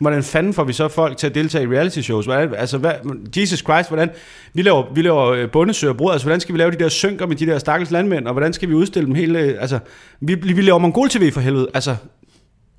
Hvordan 0.01 0.23
fanden 0.23 0.55
får 0.55 0.65
vi 0.65 0.73
så 0.73 0.89
folk 0.89 1.17
til 1.17 1.27
at 1.27 1.35
deltage 1.35 1.65
i 1.65 1.67
reality 1.67 2.01
shows? 2.01 2.25
Hvordan, 2.27 2.55
altså, 2.55 2.79
hvad, 2.79 2.93
Jesus 3.37 3.59
Christ, 3.59 3.89
hvordan... 3.89 4.11
Vi 4.55 4.63
laver, 4.63 4.95
vi 4.95 5.03
laver 5.03 5.27
øh, 5.27 5.51
bundesøger 5.51 5.95
brød, 5.95 6.13
altså 6.13 6.27
hvordan 6.27 6.41
skal 6.41 6.53
vi 6.53 6.59
lave 6.59 6.71
de 6.71 6.79
der 6.79 6.89
synker 6.89 7.27
med 7.27 7.37
de 7.37 7.47
der 7.47 7.59
stakkels 7.59 7.91
landmænd, 7.91 8.27
og 8.27 8.33
hvordan 8.33 8.53
skal 8.53 8.69
vi 8.69 8.75
udstille 8.75 9.07
dem 9.07 9.15
hele... 9.15 9.39
øh, 9.39 9.55
Altså, 9.61 9.79
vi, 10.21 10.35
vi 10.35 10.63
laver 10.63 10.79
Mongol-TV 10.79 11.33
for 11.33 11.41
helvede. 11.41 11.69
Altså, 11.75 11.97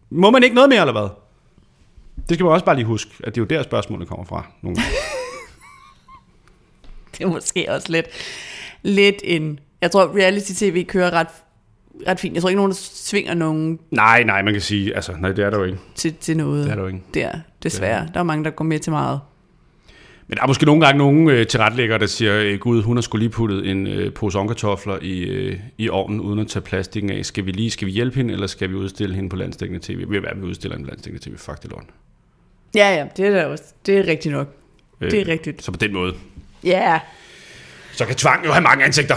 må 0.09 0.31
man 0.31 0.43
ikke 0.43 0.55
noget 0.55 0.69
mere, 0.69 0.79
eller 0.79 0.93
hvad? 0.93 1.24
Det 2.29 2.35
skal 2.35 2.43
man 2.43 2.53
også 2.53 2.65
bare 2.65 2.75
lige 2.75 2.85
huske, 2.85 3.11
at 3.23 3.35
det 3.35 3.41
er 3.41 3.41
jo 3.41 3.57
der 3.57 3.63
spørgsmålet 3.63 4.07
kommer 4.07 4.25
fra. 4.25 4.45
Nogle 4.61 4.75
gange. 4.75 4.91
Det 7.17 7.23
er 7.23 7.27
måske 7.27 7.65
også 7.69 7.91
lidt, 7.91 8.05
lidt 8.83 9.15
en... 9.23 9.59
Jeg 9.81 9.91
tror, 9.91 10.15
reality-tv 10.15 10.85
kører 10.85 11.11
ret, 11.11 11.27
ret 12.07 12.19
fint. 12.19 12.33
Jeg 12.33 12.41
tror 12.41 12.49
ikke, 12.49 12.57
nogen 12.57 12.71
der 12.71 12.77
svinger 12.79 13.33
nogen 13.33 13.79
nej, 13.91 14.23
nej, 14.23 14.41
man 14.41 14.53
kan 14.53 14.61
sige, 14.61 14.95
altså, 14.95 15.13
nej, 15.19 15.31
det 15.31 15.45
er 15.45 15.49
der 15.49 15.57
jo 15.57 15.63
ikke. 15.63 15.77
til, 15.95 16.13
til 16.13 16.37
noget. 16.37 16.63
Det 16.63 16.71
er 16.71 16.75
der 16.75 16.81
jo 16.81 16.87
ikke. 16.87 17.01
Der, 17.13 17.31
desværre. 17.63 18.07
Der 18.13 18.19
er 18.19 18.23
mange, 18.23 18.45
der 18.45 18.51
går 18.51 18.65
med 18.65 18.79
til 18.79 18.91
meget. 18.91 19.19
Men 20.27 20.37
der 20.37 20.43
er 20.43 20.47
måske 20.47 20.65
nogle 20.65 20.85
gange 20.85 20.97
nogle 20.97 21.33
øh, 21.33 21.47
tilrettelæggere, 21.47 21.99
der 21.99 22.05
siger, 22.05 22.35
øh, 22.35 22.59
gud, 22.59 22.83
hun 22.83 22.97
har 22.97 23.01
skulle 23.01 23.23
lige 23.23 23.31
puttet 23.31 23.69
en 23.71 23.87
øh, 23.87 24.13
pose 24.13 24.39
onkartofler 24.39 24.97
i, 25.01 25.19
øh, 25.19 25.59
i 25.77 25.89
ovnen, 25.89 26.19
uden 26.19 26.39
at 26.39 26.47
tage 26.47 26.63
plastikken 26.63 27.11
af. 27.11 27.25
Skal 27.25 27.45
vi 27.45 27.51
lige 27.51 27.71
skal 27.71 27.85
vi 27.85 27.91
hjælpe 27.91 28.15
hende, 28.15 28.33
eller 28.33 28.47
skal 28.47 28.69
vi 28.69 28.75
udstille 28.75 29.15
hende 29.15 29.29
på 29.29 29.35
landstækkende 29.35 29.85
tv? 29.85 30.09
Vi 30.09 30.23
være, 30.23 30.35
vi 30.35 30.41
udstiller 30.41 30.77
hende 30.77 30.87
på 30.87 30.91
landstækkende 30.91 31.29
tv. 31.29 31.37
Fuck 31.37 31.63
det 31.63 31.71
lort. 31.71 31.85
Ja, 32.75 32.95
ja, 32.95 33.05
det 33.17 33.25
er 33.25 33.29
der 33.31 33.45
også. 33.45 33.63
Det 33.85 33.97
er 33.97 34.07
rigtigt 34.07 34.31
nok. 34.33 34.55
Øh, 35.01 35.11
Det 35.11 35.21
er 35.21 35.27
rigtigt. 35.27 35.63
Så 35.63 35.71
på 35.71 35.77
den 35.77 35.93
måde. 35.93 36.13
Ja, 36.63 36.99
Så 37.91 38.05
kan 38.05 38.15
tvang 38.15 38.45
jo 38.45 38.51
have 38.51 38.63
mange 38.63 38.85
ansigter. 38.85 39.15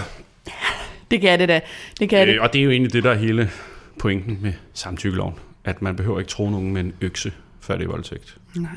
det 1.11 1.21
kan 1.21 1.39
det 1.41 1.49
da. 1.49 1.61
Det 2.01 2.09
kan 2.09 2.29
det. 2.29 2.35
Øh, 2.35 2.43
og 2.43 2.53
det 2.53 2.59
er 2.59 2.63
jo 2.65 2.71
egentlig 2.71 2.93
det, 2.93 3.05
der 3.05 3.11
er 3.11 3.15
hele 3.15 3.51
pointen 3.99 4.39
med 4.43 4.53
samtykkeloven. 4.75 5.35
At 5.65 5.83
man 5.83 5.97
behøver 5.97 6.19
ikke 6.19 6.31
tro 6.31 6.51
nogen 6.51 6.73
med 6.73 6.81
en 6.81 6.93
økse, 7.01 7.33
før 7.61 7.77
det 7.77 7.85
er 7.85 7.89
voldtægt. 7.89 8.37
Nej. 8.57 8.71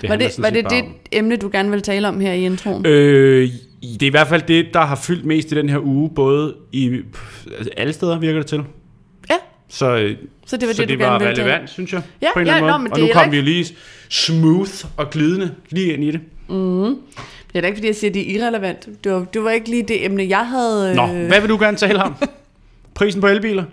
Det 0.00 0.08
Var 0.10 0.16
det, 0.16 0.34
var 0.38 0.50
det 0.50 0.70
det 0.70 0.82
om- 0.82 0.94
emne, 1.12 1.36
du 1.36 1.48
gerne 1.52 1.70
vil 1.70 1.82
tale 1.82 2.08
om 2.08 2.20
her 2.20 2.32
i 2.32 2.44
introen? 2.44 2.86
Øh, 2.86 3.48
det 3.82 4.02
er 4.02 4.06
i 4.06 4.10
hvert 4.10 4.28
fald 4.28 4.42
det, 4.42 4.66
der 4.74 4.80
har 4.80 4.96
fyldt 4.96 5.24
mest 5.24 5.52
i 5.52 5.54
den 5.54 5.68
her 5.68 5.78
uge, 5.78 6.10
både 6.14 6.54
i 6.72 7.00
altså 7.58 7.70
alle 7.76 7.92
steder, 7.92 8.18
virker 8.18 8.38
det 8.38 8.46
til. 8.46 8.64
Så, 9.68 9.96
øh, 9.96 10.16
så 10.46 10.56
det 10.56 10.68
var 10.68 10.74
så 10.74 10.82
det, 10.82 10.88
det 10.88 10.98
var 10.98 11.18
relevant, 11.20 11.36
tale 11.36 11.68
synes 11.68 11.92
jeg. 11.92 12.02
Ja, 12.22 12.28
på 12.34 12.40
en 12.40 12.46
ja, 12.46 12.52
eller 12.56 12.56
anden 12.56 12.66
nå, 12.70 12.78
måde. 12.78 12.82
men 12.82 12.92
Og 12.92 12.98
det 12.98 13.04
nu 13.08 13.12
kom 13.12 13.24
ikke- 13.34 13.44
vi 13.44 13.50
lige 13.50 13.76
smooth 14.08 14.84
og 14.96 15.10
glidende 15.10 15.54
lige 15.70 15.92
ind 15.92 16.04
i 16.04 16.10
det. 16.10 16.20
Det 16.48 17.58
er 17.58 17.60
da 17.60 17.66
ikke, 17.66 17.76
fordi 17.76 17.86
jeg 17.86 17.96
siger, 17.96 18.10
at 18.10 18.14
det 18.14 18.30
er 18.30 18.40
irrelevant. 18.40 18.88
Det 19.04 19.12
var, 19.12 19.24
det 19.24 19.44
var 19.44 19.50
ikke 19.50 19.70
lige 19.70 19.82
det 19.82 20.04
emne, 20.04 20.26
jeg 20.28 20.46
havde... 20.48 20.94
Nå, 20.94 21.02
øh, 21.14 21.26
hvad 21.26 21.40
vil 21.40 21.48
du 21.50 21.56
gerne 21.60 21.76
tale 21.76 22.02
om? 22.02 22.14
Prisen 22.94 23.20
på 23.20 23.26
elbiler? 23.26 23.64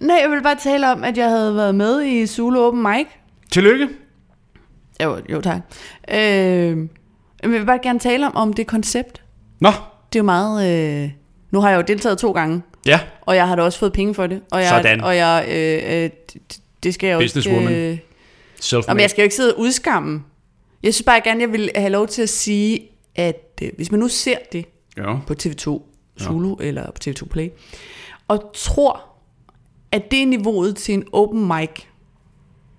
Nej, 0.00 0.18
jeg 0.22 0.30
vil 0.30 0.42
bare 0.42 0.56
tale 0.62 0.92
om, 0.92 1.04
at 1.04 1.16
jeg 1.18 1.28
havde 1.30 1.54
været 1.56 1.74
med 1.74 2.02
i 2.04 2.26
Zulu 2.26 2.60
Open 2.60 2.82
Mic. 2.82 3.06
Tillykke. 3.52 3.88
Jo, 5.02 5.18
jo 5.32 5.40
tak. 5.40 5.60
Øh, 6.10 6.18
jeg 7.42 7.50
vil 7.50 7.66
bare 7.66 7.78
gerne 7.82 7.98
tale 7.98 8.26
om, 8.26 8.36
om 8.36 8.52
det 8.52 8.66
koncept. 8.66 9.22
Nå, 9.60 9.68
Det 10.12 10.18
er 10.18 10.20
jo 10.20 10.22
meget... 10.24 11.02
Øh, 11.04 11.10
nu 11.50 11.60
har 11.60 11.70
jeg 11.70 11.76
jo 11.76 11.82
deltaget 11.88 12.18
to 12.18 12.32
gange, 12.32 12.62
ja. 12.86 13.00
og 13.20 13.36
jeg 13.36 13.48
har 13.48 13.56
da 13.56 13.62
også 13.62 13.78
fået 13.78 13.92
penge 13.92 14.14
for 14.14 14.26
det. 14.26 14.40
Og 14.50 14.60
jeg, 14.60 14.68
Sådan. 14.68 15.00
Og 15.00 15.16
jeg, 15.16 15.44
øh, 15.48 15.54
øh, 16.04 16.10
det- 16.32 16.58
det 16.82 16.94
skal 16.94 17.06
jeg 17.06 17.14
jo 17.14 17.20
Businesswoman. 17.20 17.62
ikke... 17.62 17.90
Øh, 17.92 17.98
self 18.60 18.86
Nå, 18.88 18.94
men 18.94 19.00
jeg 19.00 19.10
skal 19.10 19.22
jo 19.22 19.24
ikke 19.24 19.36
sidde 19.36 19.54
og 19.54 19.60
udskamme. 19.60 20.22
Jeg 20.82 20.94
synes 20.94 21.04
bare 21.04 21.20
gerne, 21.24 21.40
jeg 21.40 21.52
vil 21.52 21.70
have 21.76 21.90
lov 21.90 22.06
til 22.08 22.22
at 22.22 22.28
sige, 22.28 22.80
at 23.14 23.42
øh, 23.62 23.68
hvis 23.76 23.90
man 23.90 24.00
nu 24.00 24.08
ser 24.08 24.36
det 24.52 24.66
Ja. 24.96 25.16
på 25.26 25.34
TV2 25.42 25.82
Zulu 26.22 26.56
ja. 26.60 26.66
eller 26.66 26.86
på 26.90 26.98
TV2 27.04 27.26
Play, 27.28 27.48
og 28.28 28.50
tror, 28.54 29.00
at 29.92 30.10
det 30.10 30.22
er 30.22 30.26
niveauet 30.26 30.76
til 30.76 30.94
en 30.94 31.04
open 31.12 31.46
mic, 31.48 31.70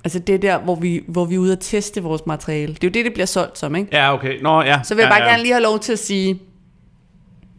altså 0.03 0.19
det 0.19 0.35
er 0.35 0.39
der, 0.39 0.59
hvor 0.59 0.75
vi, 0.75 1.03
hvor 1.07 1.25
vi 1.25 1.35
er 1.35 1.39
ude 1.39 1.51
at 1.51 1.59
teste 1.61 2.03
vores 2.03 2.21
materiale. 2.25 2.73
Det 2.73 2.83
er 2.83 2.87
jo 2.87 2.91
det, 2.91 3.05
det 3.05 3.13
bliver 3.13 3.25
solgt 3.25 3.57
som, 3.57 3.75
ikke? 3.75 3.89
Ja, 3.91 4.13
okay. 4.13 4.41
Nå, 4.41 4.61
ja. 4.61 4.79
Så 4.83 4.95
vil 4.95 5.01
jeg 5.01 5.09
ja, 5.11 5.15
bare 5.17 5.23
ja. 5.23 5.29
gerne 5.29 5.43
lige 5.43 5.53
have 5.53 5.63
lov 5.63 5.79
til 5.79 5.93
at 5.93 5.99
sige, 5.99 6.39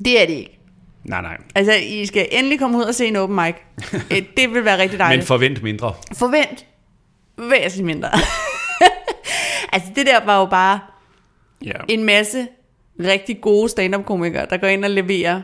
det 0.04 0.22
er 0.22 0.26
det 0.26 0.34
ikke. 0.34 0.57
Nej, 1.08 1.22
nej. 1.22 1.36
Altså, 1.54 1.72
I 1.72 2.06
skal 2.06 2.28
endelig 2.32 2.58
komme 2.58 2.78
ud 2.78 2.82
og 2.82 2.94
se 2.94 3.06
en 3.06 3.16
open 3.16 3.36
mic. 3.36 3.54
Øh, 4.12 4.22
det 4.36 4.54
vil 4.54 4.64
være 4.64 4.78
rigtig 4.78 4.98
Men 4.98 5.00
dejligt. 5.00 5.26
forvent 5.26 5.62
mindre. 5.62 5.94
Forvent 6.14 6.66
væsentligt 7.38 7.86
mindre. 7.86 8.08
altså, 9.72 9.88
det 9.96 10.06
der 10.06 10.24
var 10.24 10.38
jo 10.40 10.46
bare 10.46 10.80
Ja. 11.64 11.72
en 11.88 12.04
masse 12.04 12.46
rigtig 13.00 13.40
gode 13.40 13.68
stand-up-komikere, 13.68 14.46
der 14.50 14.56
går 14.56 14.66
ind 14.66 14.84
og 14.84 14.90
leverer. 14.90 15.42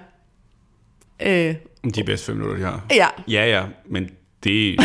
Øh, 1.23 1.55
De 1.95 2.05
bedste 2.05 2.27
fem 2.27 2.37
minutter, 2.37 2.57
de 2.59 2.65
har. 2.65 2.85
ja, 2.91 3.07
Ja, 3.29 3.47
ja, 3.47 3.63
men 3.87 4.11
det... 4.45 4.77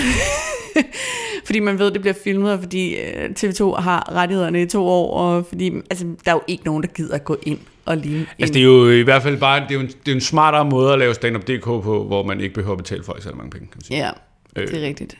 fordi 1.45 1.59
man 1.59 1.79
ved, 1.79 1.87
at 1.87 1.93
det 1.93 2.01
bliver 2.01 2.13
filmet, 2.23 2.53
og 2.53 2.59
fordi 2.59 2.95
øh, 2.95 3.29
TV2 3.39 3.75
har 3.75 4.11
rettighederne 4.15 4.61
i 4.61 4.65
to 4.65 4.87
år, 4.87 5.13
og 5.17 5.45
fordi 5.45 5.71
altså, 5.89 6.05
der 6.25 6.31
er 6.31 6.35
jo 6.35 6.41
ikke 6.47 6.63
nogen, 6.65 6.83
der 6.83 6.89
gider 6.89 7.15
at 7.15 7.23
gå 7.25 7.37
ind 7.43 7.59
og 7.85 7.97
ligne 7.97 8.19
Altså, 8.39 8.51
en- 8.51 8.53
det 8.53 8.59
er 8.59 8.63
jo 8.65 8.89
i 8.89 9.01
hvert 9.01 9.23
fald 9.23 9.37
bare 9.37 9.59
det 9.59 9.69
er 9.71 9.75
jo 9.75 9.79
en, 9.79 9.87
det 9.87 10.11
er 10.11 10.15
en 10.15 10.21
smartere 10.21 10.65
måde 10.65 10.93
at 10.93 10.99
lave 10.99 11.13
stand-up.dk 11.13 11.63
på, 11.63 12.03
hvor 12.07 12.23
man 12.23 12.41
ikke 12.41 12.53
behøver 12.55 12.71
at 12.71 12.77
betale 12.77 13.03
folk 13.03 13.23
så 13.23 13.29
mange 13.35 13.49
penge, 13.51 13.67
kan 13.67 13.73
man 13.75 13.83
sige. 13.83 13.97
Ja, 13.97 14.09
Øh. 14.55 14.67
det 14.67 14.83
er 14.83 14.87
rigtigt. 14.87 15.17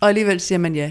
Og 0.00 0.08
alligevel 0.08 0.40
siger 0.40 0.58
man 0.58 0.74
ja. 0.74 0.90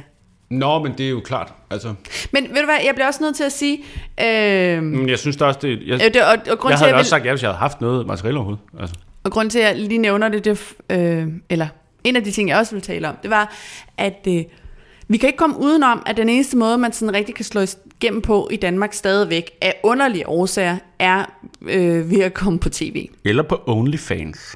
Nå, 0.50 0.84
men 0.84 0.94
det 0.98 1.06
er 1.06 1.10
jo 1.10 1.20
klart. 1.20 1.54
Altså, 1.72 1.94
Men 2.32 2.44
ved 2.44 2.60
du 2.60 2.66
hvad, 2.66 2.76
jeg 2.86 2.92
bliver 2.96 3.08
også 3.08 3.24
nødt 3.24 3.36
til 3.36 3.44
at 3.44 3.52
sige... 3.52 3.78
Øh, 4.24 4.84
men 4.84 5.10
jeg 5.10 5.20
synes 5.20 5.38
da 5.38 5.46
også, 5.46 5.60
det... 5.62 5.80
Jeg, 5.88 5.94
øh, 5.94 6.14
det, 6.14 6.22
og, 6.24 6.38
og, 6.52 6.58
grund 6.60 6.72
jeg 6.72 6.78
til, 6.78 6.84
havde 6.84 6.86
jeg 6.88 6.96
også 6.96 7.00
vil, 7.00 7.06
sagt 7.10 7.26
ja, 7.26 7.32
hvis 7.32 7.42
jeg 7.42 7.50
havde 7.50 7.58
haft 7.60 7.82
noget 7.82 8.08
materiale 8.08 8.38
overhovedet. 8.38 8.64
Altså. 8.80 8.96
og 9.24 9.32
grund 9.32 9.50
til, 9.50 9.60
at 9.60 9.66
jeg 9.66 9.76
lige 9.88 9.98
nævner 9.98 10.30
det, 10.30 10.46
det 10.46 10.74
øh, 10.90 11.28
eller 11.50 11.68
en 12.06 12.16
af 12.16 12.24
de 12.24 12.32
ting, 12.32 12.50
jeg 12.50 12.58
også 12.58 12.76
vil 12.76 12.82
tale 12.82 13.10
om, 13.10 13.16
det 13.24 13.30
var, 13.30 13.56
at 13.98 14.28
øh, 14.28 14.44
vi 15.08 15.18
kan 15.18 15.28
ikke 15.30 15.38
komme 15.38 15.58
udenom, 15.60 16.04
at 16.06 16.18
den 16.18 16.30
eneste 16.30 16.58
måde, 16.58 16.78
man 16.78 16.94
sådan 16.94 17.14
rigtig 17.16 17.36
kan 17.36 17.46
slå 17.46 17.62
igennem 18.02 18.22
på 18.22 18.50
i 18.52 18.56
Danmark 18.56 18.94
stadigvæk, 18.94 19.52
af 19.62 19.74
underlige 19.84 20.30
årsager, 20.30 20.78
er 21.00 21.26
øh, 21.62 22.12
ved 22.12 22.20
at 22.22 22.34
komme 22.34 22.60
på 22.60 22.70
tv. 22.70 23.08
Eller 23.26 23.44
på 23.44 23.62
OnlyFans. 23.68 24.56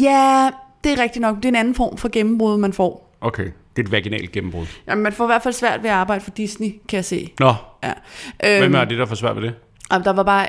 Ja, 0.00 0.50
det 0.84 0.92
er 0.92 1.02
rigtigt 1.02 1.20
nok. 1.20 1.36
Det 1.36 1.44
er 1.44 1.48
en 1.48 1.56
anden 1.56 1.74
form 1.74 1.96
for 1.96 2.08
gennembrud, 2.08 2.58
man 2.58 2.72
får. 2.72 3.16
Okay, 3.20 3.44
det 3.44 3.82
er 3.82 3.86
et 3.86 3.92
vaginalt 3.92 4.32
gennembrud. 4.32 4.66
Jamen, 4.88 5.02
man 5.02 5.12
får 5.12 5.24
i 5.24 5.26
hvert 5.26 5.42
fald 5.42 5.54
svært 5.54 5.82
ved 5.82 5.90
at 5.90 5.96
arbejde 5.96 6.24
for 6.24 6.30
Disney, 6.30 6.68
kan 6.88 6.96
jeg 6.96 7.04
se. 7.04 7.32
Nå, 7.40 7.54
Ja. 7.84 7.92
hvem 8.40 8.62
Øhm, 8.64 8.74
er 8.74 8.84
det, 8.84 8.98
der 8.98 9.06
får 9.06 9.14
svært 9.14 9.36
ved 9.36 9.42
det? 9.42 9.54
og 9.90 10.04
der 10.04 10.12
var 10.12 10.22
bare, 10.22 10.46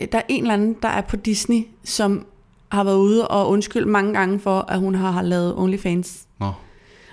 øh, 0.00 0.06
der 0.12 0.18
er 0.18 0.22
en 0.28 0.42
eller 0.42 0.54
anden, 0.54 0.76
der 0.82 0.88
er 0.88 1.00
på 1.00 1.16
Disney, 1.16 1.62
som 1.84 2.26
har 2.72 2.84
været 2.84 2.96
ude 2.96 3.28
og 3.28 3.48
undskyldt 3.50 3.88
mange 3.88 4.14
gange 4.14 4.40
for, 4.40 4.64
at 4.68 4.78
hun 4.78 4.94
har, 4.94 5.10
har 5.10 5.22
lavet 5.22 5.54
OnlyFans. 5.56 6.18
Nå. 6.40 6.46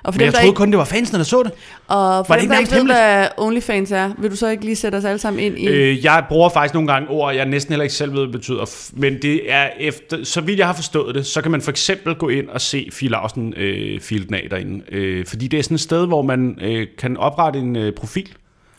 Og 0.04 0.13
for 0.13 0.17
Men 0.20 0.26
jeg 0.26 0.26
dem, 0.26 0.32
der 0.32 0.38
troede 0.39 0.48
ikke, 0.48 0.58
kun, 0.58 0.72
det 0.72 0.78
var 0.78 0.86
fansene, 0.86 1.17
der 1.17 1.24
så 1.26 1.43
det. 1.43 1.52
og 1.88 2.28
for 2.28 2.34
det 2.34 2.43
dem, 2.43 2.52
ikke 2.52 2.54
der 2.54 2.60
ikke 2.60 2.76
ved, 2.76 2.96
hvad 2.96 3.28
OnlyFans 3.38 3.91
er, 3.91 4.12
vil 4.17 4.32
du 4.32 4.36
så 4.36 4.48
ikke 4.48 4.65
lige 4.65 4.76
sætte 4.76 4.96
os 4.96 5.06
alle 5.06 5.20
sammen 5.20 5.43
ind 5.43 5.58
i... 5.60 5.67
Øh, 5.67 6.06
jeg 6.06 6.26
bruger 6.30 6.50
faktisk 6.50 6.74
nogle 6.74 6.91
gange 6.93 7.10
ord, 7.10 7.36
jeg 7.36 7.46
næsten 7.46 7.72
heller 7.72 7.84
ikke 7.84 7.96
selv 7.96 8.12
ved, 8.12 8.17
hvad 8.20 8.26
det 8.28 8.32
betyder. 8.32 8.89
Men 8.93 9.22
det 9.22 9.52
er 9.52 9.70
efter, 9.80 10.24
så 10.24 10.41
vidt 10.41 10.60
jeg 10.60 10.67
har 10.67 10.74
forstået 10.74 11.15
det, 11.15 11.26
så 11.26 11.41
kan 11.41 11.52
man 11.52 11.62
for 11.62 11.72
eksempel 11.72 12.15
gå 12.15 12.30
ind 12.30 12.50
og 12.50 12.62
se 12.62 12.89
Fie 12.93 13.10
Lausen 13.10 13.54
øh, 13.58 14.02
filen 14.02 14.34
af 14.34 14.48
derinde. 14.52 14.84
Øh, 14.91 15.26
fordi 15.26 15.48
det 15.48 15.60
er 15.60 15.63
sådan 15.63 15.76
et 15.76 15.82
sted, 15.82 16.06
hvor 16.08 16.22
man 16.22 16.60
øh, 16.62 16.88
kan 16.98 17.17
oprette 17.17 17.60
en 17.60 17.76
øh, 17.76 17.93
profil 17.93 18.30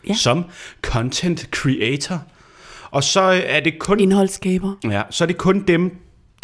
Ja. 0.07 0.13
som 0.13 0.45
content 0.81 1.47
creator. 1.51 2.21
Og 2.91 3.03
så 3.03 3.21
øh, 3.21 3.41
er 3.45 3.59
det 3.59 3.79
kun 3.79 3.99
Indholdsskaber. 3.99 4.71
Ja, 4.83 5.01
så 5.09 5.23
er 5.23 5.25
det 5.25 5.37
kun 5.37 5.63
dem, 5.67 5.91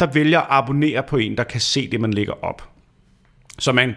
der 0.00 0.06
vælger 0.12 0.40
at 0.40 0.46
abonnere 0.50 1.02
på 1.02 1.16
en, 1.16 1.36
der 1.36 1.44
kan 1.44 1.60
se 1.60 1.90
det, 1.90 2.00
man 2.00 2.14
lægger 2.14 2.44
op. 2.44 2.68
Så, 3.58 3.72
man, 3.72 3.94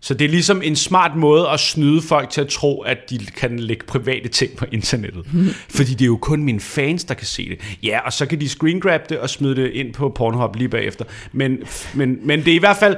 så 0.00 0.14
det 0.14 0.24
er 0.24 0.28
ligesom 0.28 0.62
en 0.62 0.76
smart 0.76 1.16
måde 1.16 1.48
at 1.48 1.60
snyde 1.60 2.02
folk 2.02 2.30
til 2.30 2.40
at 2.40 2.48
tro, 2.48 2.80
at 2.80 2.98
de 3.10 3.18
kan 3.18 3.58
lægge 3.58 3.86
private 3.86 4.28
ting 4.28 4.56
på 4.56 4.64
internettet. 4.72 5.26
Fordi 5.76 5.90
det 5.92 6.02
er 6.02 6.06
jo 6.06 6.16
kun 6.16 6.42
mine 6.42 6.60
fans, 6.60 7.04
der 7.04 7.14
kan 7.14 7.26
se 7.26 7.48
det. 7.48 7.76
Ja, 7.82 8.00
og 8.00 8.12
så 8.12 8.26
kan 8.26 8.40
de 8.40 8.48
screen 8.48 8.80
grab 8.80 9.08
det 9.08 9.18
og 9.18 9.30
smide 9.30 9.56
det 9.56 9.70
ind 9.70 9.94
på 9.94 10.08
Pornhub 10.08 10.56
lige 10.56 10.68
bagefter. 10.68 11.04
Men, 11.32 11.58
men, 11.94 12.18
men 12.22 12.38
det 12.44 12.48
er 12.48 12.56
i 12.56 12.58
hvert 12.58 12.76
fald... 12.76 12.96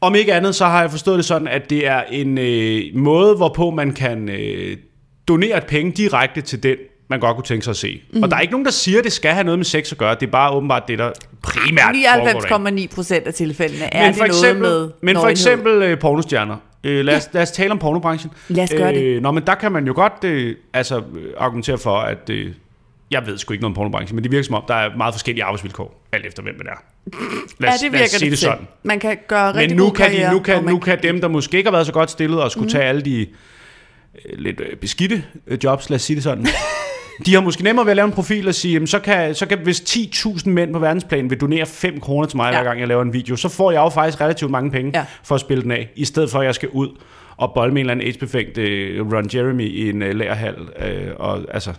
Om 0.00 0.14
ikke 0.14 0.34
andet, 0.34 0.54
så 0.54 0.66
har 0.66 0.80
jeg 0.80 0.90
forstået 0.90 1.16
det 1.16 1.24
sådan, 1.24 1.48
at 1.48 1.70
det 1.70 1.86
er 1.86 2.02
en 2.02 2.38
øh, 2.38 2.82
måde, 2.94 3.36
hvorpå 3.36 3.70
man 3.70 3.92
kan 3.92 4.28
øh, 4.28 4.76
donere 5.28 5.58
et 5.58 5.66
penge 5.66 5.92
direkte 5.92 6.40
til 6.40 6.62
den, 6.62 6.76
man 7.14 7.20
godt 7.20 7.36
kunne 7.36 7.44
tænke 7.44 7.64
sig 7.64 7.70
at 7.70 7.76
se. 7.76 8.02
Mm. 8.12 8.22
Og 8.22 8.30
der 8.30 8.36
er 8.36 8.40
ikke 8.40 8.52
nogen, 8.52 8.64
der 8.64 8.70
siger, 8.70 8.98
at 8.98 9.04
det 9.04 9.12
skal 9.12 9.30
have 9.30 9.44
noget 9.44 9.58
med 9.58 9.64
sex 9.64 9.92
at 9.92 9.98
gøre. 9.98 10.14
Det 10.14 10.26
er 10.26 10.30
bare 10.30 10.50
åbenbart 10.50 10.88
det, 10.88 10.98
der 10.98 11.12
primært 11.42 11.94
foregår 12.14 12.40
derinde. 12.40 12.82
99,9 12.82 12.94
procent 12.94 13.26
af 13.26 13.34
tilfældene 13.34 13.94
er 13.94 14.06
Men 14.06 14.14
for 14.14 14.24
det 14.24 14.30
eksempel, 14.30 14.62
noget 14.62 14.92
med 15.00 15.14
men 15.14 15.20
for 15.20 15.28
eksempel 15.28 15.82
øh, 15.82 15.98
pornostjerner. 15.98 16.56
Øh, 16.84 17.04
lad, 17.04 17.16
os, 17.16 17.28
lad 17.32 17.42
os 17.42 17.50
tale 17.50 17.70
om 17.70 17.78
pornobranchen. 17.78 18.32
Lad 18.48 18.64
os 18.64 18.70
gøre 18.76 18.94
det. 18.94 19.22
Nå, 19.22 19.30
men 19.30 19.42
der 19.46 19.54
kan 19.54 19.72
man 19.72 19.86
jo 19.86 19.92
godt 19.96 20.24
øh, 20.24 20.56
altså, 20.72 20.98
øh, 20.98 21.32
argumentere 21.38 21.78
for, 21.78 21.96
at... 21.96 22.30
Øh, 22.30 22.52
jeg 23.10 23.26
ved 23.26 23.38
sgu 23.38 23.52
ikke 23.52 23.62
noget 23.62 23.70
om 23.70 23.74
pornobranchen, 23.74 24.16
men 24.16 24.24
det 24.24 24.32
virker 24.32 24.44
som 24.44 24.54
om, 24.54 24.64
der 24.68 24.74
er 24.74 24.96
meget 24.96 25.14
forskellige 25.14 25.44
arbejdsvilkår, 25.44 26.06
alt 26.12 26.26
efter 26.26 26.42
hvem 26.42 26.54
man 26.58 26.66
er. 26.66 26.70
Lad 27.60 27.68
Ja, 27.68 27.74
os, 27.74 27.80
det 27.80 27.92
lad 27.92 28.00
os 28.00 28.02
virker 28.02 28.06
sige 28.06 28.20
det 28.20 28.30
det 28.30 28.38
sådan. 28.38 28.68
Man 28.82 29.00
kan 29.00 29.18
gøre 29.26 29.52
Men 29.52 29.60
rigtig 29.60 29.76
nu 29.76 29.84
god 29.84 29.92
kan, 29.92 30.10
de, 30.10 30.16
karriere, 30.16 30.32
nu, 30.32 30.38
kan, 30.38 30.64
man 30.64 30.74
nu 30.74 30.78
kan 30.78 31.02
dem, 31.02 31.20
der 31.20 31.28
måske 31.28 31.56
ikke 31.56 31.66
har 31.66 31.72
været 31.72 31.86
så 31.86 31.92
godt 31.92 32.10
stillet 32.10 32.42
og 32.42 32.50
skulle 32.50 32.64
mm. 32.64 32.70
tage 32.70 32.84
alle 32.84 33.02
de 33.02 33.20
øh, 33.20 34.38
lidt 34.38 34.60
øh, 34.60 34.76
beskidte 34.76 35.24
øh, 35.46 35.58
jobs, 35.64 35.90
lad 35.90 35.96
os 35.96 36.02
sige 36.02 36.14
det 36.14 36.22
sådan. 36.22 36.46
De 37.26 37.34
har 37.34 37.40
måske 37.40 37.64
nemmere 37.64 37.86
ved 37.86 37.90
at 37.90 37.96
lave 37.96 38.06
en 38.06 38.12
profil 38.12 38.48
og 38.48 38.54
sige, 38.54 38.72
jamen, 38.74 38.86
så, 38.86 38.98
kan, 38.98 39.34
så 39.34 39.46
kan 39.46 39.58
hvis 39.58 39.80
10.000 39.80 40.48
mænd 40.48 40.72
på 40.72 40.78
verdensplan 40.78 41.30
vil 41.30 41.40
donere 41.40 41.66
5 41.66 42.00
kroner 42.00 42.28
til 42.28 42.36
mig, 42.36 42.52
ja. 42.52 42.58
Hver 42.58 42.68
gang 42.68 42.80
jeg 42.80 42.88
laver 42.88 43.02
en 43.02 43.12
video, 43.12 43.36
så 43.36 43.48
får 43.48 43.70
jeg 43.70 43.80
jo 43.80 43.88
faktisk 43.88 44.20
relativt 44.20 44.50
mange 44.50 44.70
penge 44.70 44.90
ja. 44.94 45.04
For 45.22 45.34
at 45.34 45.40
spille 45.40 45.62
den 45.62 45.70
af, 45.70 45.88
i 45.96 46.04
stedet 46.04 46.30
for 46.30 46.38
at 46.38 46.46
jeg 46.46 46.54
skal 46.54 46.68
ud 46.68 46.88
og 47.36 47.52
bolde 47.54 47.74
med 47.74 47.80
en 47.80 47.90
eller 47.90 47.92
anden 47.92 48.06
AIDS-befængt 48.06 48.58
øh, 48.58 49.12
Ron 49.12 49.30
Jeremy 49.34 49.68
i 49.68 49.90
en 49.90 50.02
øh, 50.02 50.14
lagerhal. 50.14 50.56
Øh, 50.78 51.10
og, 51.16 51.40
altså, 51.50 51.72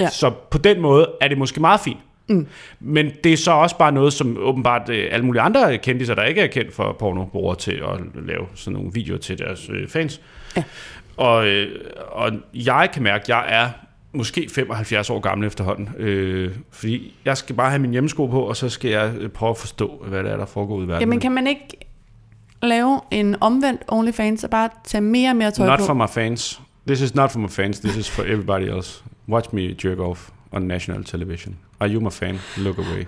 ja. 0.00 0.08
Så 0.08 0.30
på 0.50 0.58
den 0.58 0.80
måde 0.80 1.10
er 1.20 1.28
det 1.28 1.38
måske 1.38 1.60
meget 1.60 1.80
fint. 1.80 1.98
Mm. 2.28 2.46
Men 2.80 3.10
det 3.24 3.32
er 3.32 3.36
så 3.36 3.52
også 3.52 3.78
bare 3.78 3.92
noget, 3.92 4.12
som 4.12 4.36
åbenbart 4.40 4.88
øh, 4.88 5.08
alle 5.10 5.26
mulige 5.26 5.42
andre 5.42 5.78
kendtiser, 5.78 6.14
der 6.14 6.22
ikke 6.22 6.40
er 6.40 6.46
kendt 6.46 6.74
for 6.74 6.96
porno, 6.98 7.24
bruger 7.24 7.54
til 7.54 7.72
at 7.72 8.24
lave 8.26 8.46
sådan 8.54 8.72
nogle 8.72 8.92
videoer 8.92 9.18
til 9.18 9.38
deres 9.38 9.70
øh, 9.72 9.88
fans. 9.88 10.20
Ja. 10.56 10.62
Og, 11.16 11.46
øh, 11.46 11.80
og 12.08 12.32
jeg 12.54 12.88
kan 12.92 13.02
mærke, 13.02 13.22
at 13.22 13.28
jeg 13.28 13.44
er 13.48 13.68
måske 14.12 14.48
75 14.54 15.10
år 15.10 15.20
gammel 15.20 15.46
efterhånden. 15.46 15.88
Øh, 15.98 16.54
fordi 16.70 17.14
jeg 17.24 17.36
skal 17.36 17.54
bare 17.56 17.70
have 17.70 17.78
min 17.82 17.90
hjemmesko 17.90 18.26
på, 18.26 18.40
og 18.42 18.56
så 18.56 18.68
skal 18.68 18.90
jeg 18.90 19.12
øh, 19.20 19.28
prøve 19.28 19.50
at 19.50 19.56
forstå, 19.58 20.04
hvad 20.08 20.24
det 20.24 20.32
er, 20.32 20.36
der 20.36 20.46
foregår 20.46 20.74
ude 20.76 20.84
i 20.84 20.88
verden. 20.88 21.00
Jamen 21.00 21.20
kan 21.20 21.32
man 21.32 21.46
ikke 21.46 21.66
lave 22.62 23.00
en 23.10 23.36
omvendt 23.40 23.82
OnlyFans 23.88 24.44
og 24.44 24.50
bare 24.50 24.68
tage 24.84 25.00
mere 25.02 25.30
og 25.30 25.36
mere 25.36 25.50
tøj 25.50 25.66
Not 25.66 25.78
på? 25.78 25.84
for 25.84 25.94
my 25.94 26.06
fans. 26.08 26.60
This 26.86 27.00
is 27.00 27.14
not 27.14 27.32
for 27.32 27.38
my 27.38 27.48
fans. 27.48 27.80
This 27.80 27.96
is 27.96 28.10
for 28.10 28.22
everybody 28.22 28.62
else. 28.76 29.02
Watch 29.28 29.48
me 29.54 29.74
jerk 29.84 29.98
off 29.98 30.28
on 30.52 30.62
national 30.62 31.04
television. 31.04 31.56
Are 31.80 31.90
you 31.94 32.00
my 32.00 32.10
fan? 32.10 32.38
Look 32.56 32.78
away. 32.78 33.04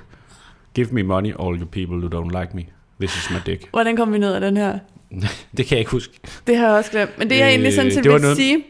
Give 0.74 0.92
me 0.92 1.02
money, 1.02 1.32
all 1.40 1.60
you 1.60 1.66
people 1.66 1.96
who 1.96 2.08
don't 2.20 2.40
like 2.40 2.54
me. 2.56 2.62
This 3.00 3.16
is 3.16 3.30
my 3.30 3.36
dick. 3.46 3.68
Hvordan 3.70 3.96
kom 3.96 4.12
vi 4.12 4.18
ned 4.18 4.34
af 4.34 4.40
den 4.40 4.56
her? 4.56 4.78
det 5.56 5.66
kan 5.66 5.70
jeg 5.70 5.78
ikke 5.78 5.90
huske. 5.90 6.20
Det 6.46 6.56
har 6.56 6.66
jeg 6.66 6.74
også 6.76 6.90
glemt. 6.90 7.18
Men 7.18 7.30
det 7.30 7.36
jeg 7.38 7.44
Øh, 7.44 7.48
egentlig 7.50 7.72
sådan 7.72 7.86
det 7.86 7.94
set 7.94 8.04
vil 8.04 8.20
noget- 8.20 8.36
sige 8.36 8.64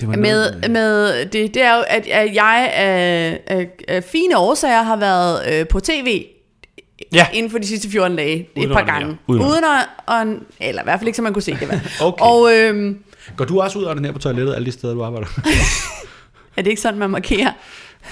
Det 0.00 0.08
var 0.08 0.16
med, 0.16 0.68
med 0.68 1.26
det, 1.26 1.54
det 1.54 1.62
er 1.62 1.76
jo, 1.76 1.82
at, 1.88 2.06
at 2.06 2.34
jeg 2.34 2.70
af, 2.74 3.40
af, 3.46 3.68
af 3.88 4.04
fine 4.04 4.38
årsager 4.38 4.82
har 4.82 4.96
været 4.96 5.54
øh, 5.60 5.68
på 5.68 5.80
tv 5.80 6.24
Ja. 7.14 7.26
inden 7.32 7.50
for 7.50 7.58
de 7.58 7.66
sidste 7.66 7.88
14 7.90 8.16
dage. 8.16 8.36
Et 8.56 8.58
Uden 8.58 8.70
par 8.72 8.76
at 8.78 8.82
onanere. 8.82 9.00
gange. 9.00 9.18
Uden 9.26 9.42
at- 9.42 9.46
Uden 9.48 9.64
at, 10.60 10.68
eller 10.68 10.82
i 10.82 10.84
hvert 10.84 10.98
fald 11.00 11.08
ikke, 11.08 11.16
så 11.16 11.22
man 11.22 11.32
kunne 11.32 11.42
se 11.42 11.52
det. 11.60 11.68
Vel? 11.68 11.80
Okay. 12.02 12.24
Og 12.24 12.52
øhm, 12.54 12.98
Går 13.36 13.44
du 13.44 13.60
også 13.60 13.78
ud 13.78 13.84
og 13.84 13.96
ned 13.96 14.12
på 14.12 14.18
toilettet 14.18 14.54
alle 14.54 14.66
de 14.66 14.72
steder, 14.72 14.94
du 14.94 15.02
arbejder? 15.04 15.26
er 16.56 16.62
det 16.62 16.66
ikke 16.66 16.82
sådan, 16.82 16.98
man 16.98 17.10
markerer? 17.10 17.52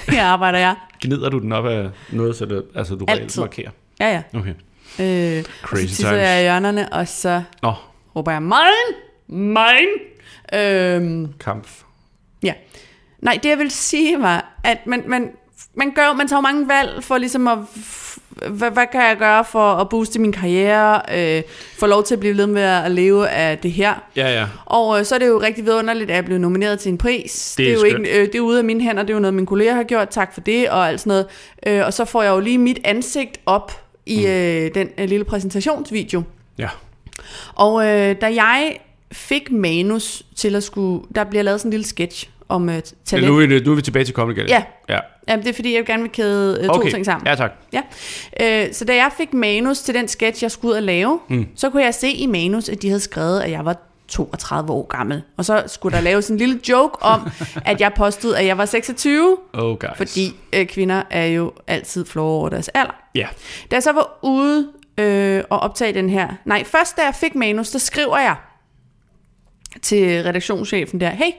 Her 0.08 0.24
arbejder 0.24 0.58
jeg. 0.58 0.74
Gnider 1.02 1.28
du 1.28 1.38
den 1.38 1.52
op 1.52 1.66
af 1.66 1.88
noget, 2.10 2.36
så 2.36 2.44
det, 2.46 2.62
altså, 2.74 2.94
du 2.94 3.04
reelt 3.04 3.20
Altid. 3.20 3.40
markerer? 3.42 3.70
Ja, 4.00 4.08
ja. 4.12 4.38
Okay. 4.38 4.54
Øh, 5.38 5.44
Crazy 5.62 5.84
og 5.84 5.88
så 5.90 5.96
times. 5.96 6.12
jeg 6.12 6.38
i 6.40 6.42
hjørnerne, 6.42 6.92
og 6.92 7.08
så 7.08 7.42
Nå, 7.62 7.72
råber 8.16 8.32
jeg, 8.32 8.42
mine, 8.42 8.54
mine. 9.28 10.09
Øhm, 10.54 11.32
kamp. 11.40 11.68
ja. 12.42 12.52
Nej, 13.18 13.38
det 13.42 13.48
jeg 13.48 13.58
vil 13.58 13.70
sige 13.70 14.20
var, 14.20 14.60
at 14.64 14.86
man, 14.86 15.02
man, 15.06 15.30
man, 15.74 15.90
gør, 15.90 16.12
man 16.12 16.28
tager 16.28 16.40
mange 16.40 16.68
valg 16.68 17.04
for 17.04 17.18
ligesom 17.18 17.48
at, 17.48 17.58
hvad, 18.50 18.70
hvad 18.70 18.86
kan 18.92 19.00
jeg 19.02 19.16
gøre 19.18 19.44
for 19.44 19.72
at 19.72 19.88
booste 19.88 20.18
min 20.18 20.32
karriere, 20.32 21.02
øh, 21.14 21.42
få 21.78 21.86
lov 21.86 22.04
til 22.04 22.14
at 22.14 22.20
blive 22.20 22.36
ved 22.36 22.46
med 22.46 22.62
at 22.62 22.90
leve 22.90 23.28
af 23.28 23.58
det 23.58 23.72
her. 23.72 23.94
Ja, 24.16 24.28
ja. 24.40 24.46
Og 24.64 24.98
øh, 24.98 25.04
så 25.04 25.14
er 25.14 25.18
det 25.18 25.26
jo 25.28 25.40
rigtig 25.40 25.64
vidunderligt, 25.64 26.10
at 26.10 26.16
jeg 26.16 26.24
blev 26.24 26.38
nomineret 26.38 26.78
til 26.80 26.92
en 26.92 26.98
pris. 26.98 27.54
Det 27.56 27.62
er 27.62 27.66
det 27.66 27.70
er 27.70 27.74
jo 27.74 27.90
skønt. 27.94 28.06
ikke, 28.06 28.20
øh, 28.20 28.26
det 28.26 28.34
er 28.34 28.40
ude 28.40 28.58
af 28.58 28.64
mine 28.64 28.82
hænder, 28.82 29.02
det 29.02 29.10
er 29.10 29.14
jo 29.14 29.20
noget, 29.20 29.34
mine 29.34 29.46
kolleger 29.46 29.74
har 29.74 29.82
gjort. 29.82 30.08
Tak 30.08 30.34
for 30.34 30.40
det, 30.40 30.70
og 30.70 30.88
alt 30.88 31.00
sådan 31.00 31.10
noget. 31.10 31.26
Øh, 31.66 31.86
og 31.86 31.92
så 31.92 32.04
får 32.04 32.22
jeg 32.22 32.30
jo 32.30 32.40
lige 32.40 32.58
mit 32.58 32.78
ansigt 32.84 33.40
op 33.46 33.72
i 34.06 34.26
øh, 34.26 34.74
den 34.74 34.88
øh, 34.98 35.08
lille 35.08 35.24
præsentationsvideo. 35.24 36.22
Ja. 36.58 36.68
Og 37.54 37.86
øh, 37.86 38.16
da 38.20 38.34
jeg 38.34 38.76
fik 39.12 39.50
manus 39.52 40.22
til 40.36 40.56
at 40.56 40.62
skulle... 40.62 41.02
Der 41.14 41.24
bliver 41.24 41.42
lavet 41.42 41.60
sådan 41.60 41.68
en 41.68 41.70
lille 41.70 41.86
sketch 41.86 42.28
om 42.48 42.68
ja 42.70 42.80
talent. 43.04 43.28
nu, 43.28 43.40
er 43.40 43.46
vi, 43.46 43.60
nu 43.60 43.70
er 43.70 43.74
vi 43.76 43.82
tilbage 43.82 44.04
til 44.04 44.14
Comedy 44.14 44.36
Galley. 44.36 44.50
Ja. 44.50 44.62
ja. 44.88 44.98
Jamen, 45.28 45.44
det 45.44 45.50
er 45.50 45.54
fordi, 45.54 45.74
jeg 45.76 45.86
gerne 45.86 46.02
vil 46.02 46.12
kæde 46.12 46.66
to 46.66 46.72
Okay. 46.72 46.90
ting 46.90 47.04
sammen. 47.04 47.26
Ja, 47.26 47.34
tak. 47.34 47.50
Ja. 47.72 47.82
Øh, 48.40 48.72
så 48.74 48.84
da 48.84 48.94
jeg 48.94 49.10
fik 49.16 49.34
manus 49.34 49.78
til 49.80 49.94
den 49.94 50.08
sketch, 50.08 50.42
jeg 50.42 50.50
skulle 50.50 50.72
ud 50.72 50.76
og 50.76 50.82
lave, 50.82 51.20
mm. 51.28 51.46
så 51.56 51.70
kunne 51.70 51.84
jeg 51.84 51.94
se 51.94 52.08
i 52.10 52.26
manus, 52.26 52.68
at 52.68 52.82
de 52.82 52.88
havde 52.88 53.00
skrevet, 53.00 53.40
at 53.40 53.50
jeg 53.50 53.64
var 53.64 53.76
32 54.08 54.72
år 54.72 54.86
gammel. 54.86 55.22
Og 55.36 55.44
så 55.44 55.62
skulle 55.66 55.96
der 55.96 56.02
laves 56.02 56.28
en 56.28 56.36
lille 56.36 56.60
joke 56.68 57.02
om, 57.02 57.20
at 57.66 57.80
jeg 57.80 57.92
påstod, 57.96 58.34
at 58.34 58.46
jeg 58.46 58.58
var 58.58 58.64
26, 58.64 59.36
Oh, 59.52 59.78
guys. 59.78 59.90
fordi 59.96 60.36
øh, 60.52 60.66
kvinder 60.66 61.02
er 61.10 61.26
jo 61.26 61.52
altid 61.66 62.06
flove 62.06 62.30
over 62.30 62.48
deres 62.48 62.68
alder. 62.68 62.94
Ja. 63.14 63.28
Da 63.70 63.76
jeg 63.76 63.82
så 63.82 63.92
var 63.92 64.18
ude 64.22 64.68
øh, 64.98 65.42
og 65.50 65.60
optage 65.60 65.92
den 65.94 66.10
her... 66.10 66.28
Nej, 66.44 66.64
først 66.64 66.96
da 66.96 67.02
jeg 67.02 67.14
fik 67.14 67.34
manus, 67.34 67.70
der 67.70 67.78
skriver 67.78 68.18
jeg 68.18 68.36
til 69.82 70.22
redaktionschefen 70.22 71.00
der, 71.00 71.10
hey, 71.10 71.30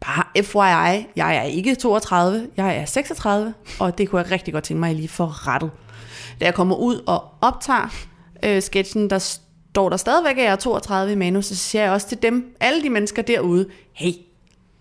bare 0.00 0.42
FYI, 0.42 1.06
jeg 1.16 1.36
er 1.36 1.42
ikke 1.42 1.74
32, 1.74 2.48
jeg 2.56 2.76
er 2.76 2.84
36, 2.84 3.54
og 3.80 3.98
det 3.98 4.08
kunne 4.08 4.20
jeg 4.22 4.30
rigtig 4.30 4.54
godt 4.54 4.64
tænke 4.64 4.80
mig, 4.80 4.90
at 4.90 4.96
I 4.96 4.98
lige 4.98 5.08
får 5.08 5.48
rettet. 5.48 5.70
Da 6.40 6.44
jeg 6.44 6.54
kommer 6.54 6.76
ud 6.76 7.02
og 7.06 7.24
optager 7.40 7.94
øh, 8.42 8.62
sketchen, 8.62 9.10
der 9.10 9.18
står 9.18 9.88
der 9.88 9.96
stadigvæk, 9.96 10.38
at 10.38 10.44
jeg 10.44 10.52
er 10.52 10.56
32 10.56 11.12
i 11.12 11.14
manus, 11.14 11.46
så 11.46 11.56
siger 11.56 11.82
jeg 11.82 11.92
også 11.92 12.08
til 12.08 12.22
dem, 12.22 12.56
alle 12.60 12.82
de 12.82 12.90
mennesker 12.90 13.22
derude, 13.22 13.68
hey, 13.92 14.12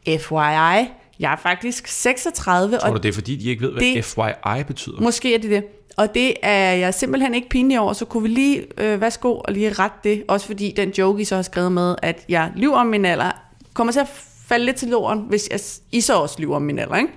FYI, 0.07 0.89
jeg 1.19 1.31
er 1.31 1.35
faktisk 1.37 1.87
36, 1.87 2.77
Tror 2.77 2.87
og 2.89 2.95
du, 2.95 3.01
det 3.01 3.09
er 3.09 3.13
fordi, 3.13 3.35
de 3.35 3.49
ikke 3.49 3.61
ved, 3.61 3.71
hvad 3.71 3.81
det- 3.81 4.05
FYI 4.05 4.63
betyder? 4.67 5.01
Måske 5.01 5.35
er 5.35 5.39
det 5.39 5.49
det. 5.51 5.63
Og 5.97 6.13
det 6.13 6.33
er 6.43 6.73
jeg 6.73 6.93
simpelthen 6.93 7.33
ikke 7.35 7.49
pinlig 7.49 7.79
over, 7.79 7.93
så 7.93 8.05
kunne 8.05 8.23
vi 8.23 8.29
lige, 8.29 8.65
øh, 8.77 9.01
værsgo, 9.01 9.35
og 9.37 9.53
lige 9.53 9.73
rette 9.73 9.97
det. 10.03 10.23
Også 10.27 10.45
fordi 10.45 10.73
den 10.77 10.89
joke, 10.89 11.21
I 11.21 11.25
så 11.25 11.35
har 11.35 11.41
skrevet 11.41 11.71
med, 11.71 11.95
at 12.01 12.25
jeg 12.29 12.51
lyver 12.55 12.77
om 12.77 12.87
min 12.87 13.05
alder, 13.05 13.31
kommer 13.73 13.93
til 13.93 13.99
at 13.99 14.07
falde 14.47 14.65
lidt 14.65 14.75
til 14.75 14.89
jorden, 14.89 15.19
hvis 15.29 15.47
jeg, 15.51 15.59
I 15.91 16.01
så 16.01 16.19
også 16.19 16.35
lyver 16.39 16.55
om 16.55 16.61
min 16.61 16.79
alder, 16.79 16.95
ikke? 16.95 17.09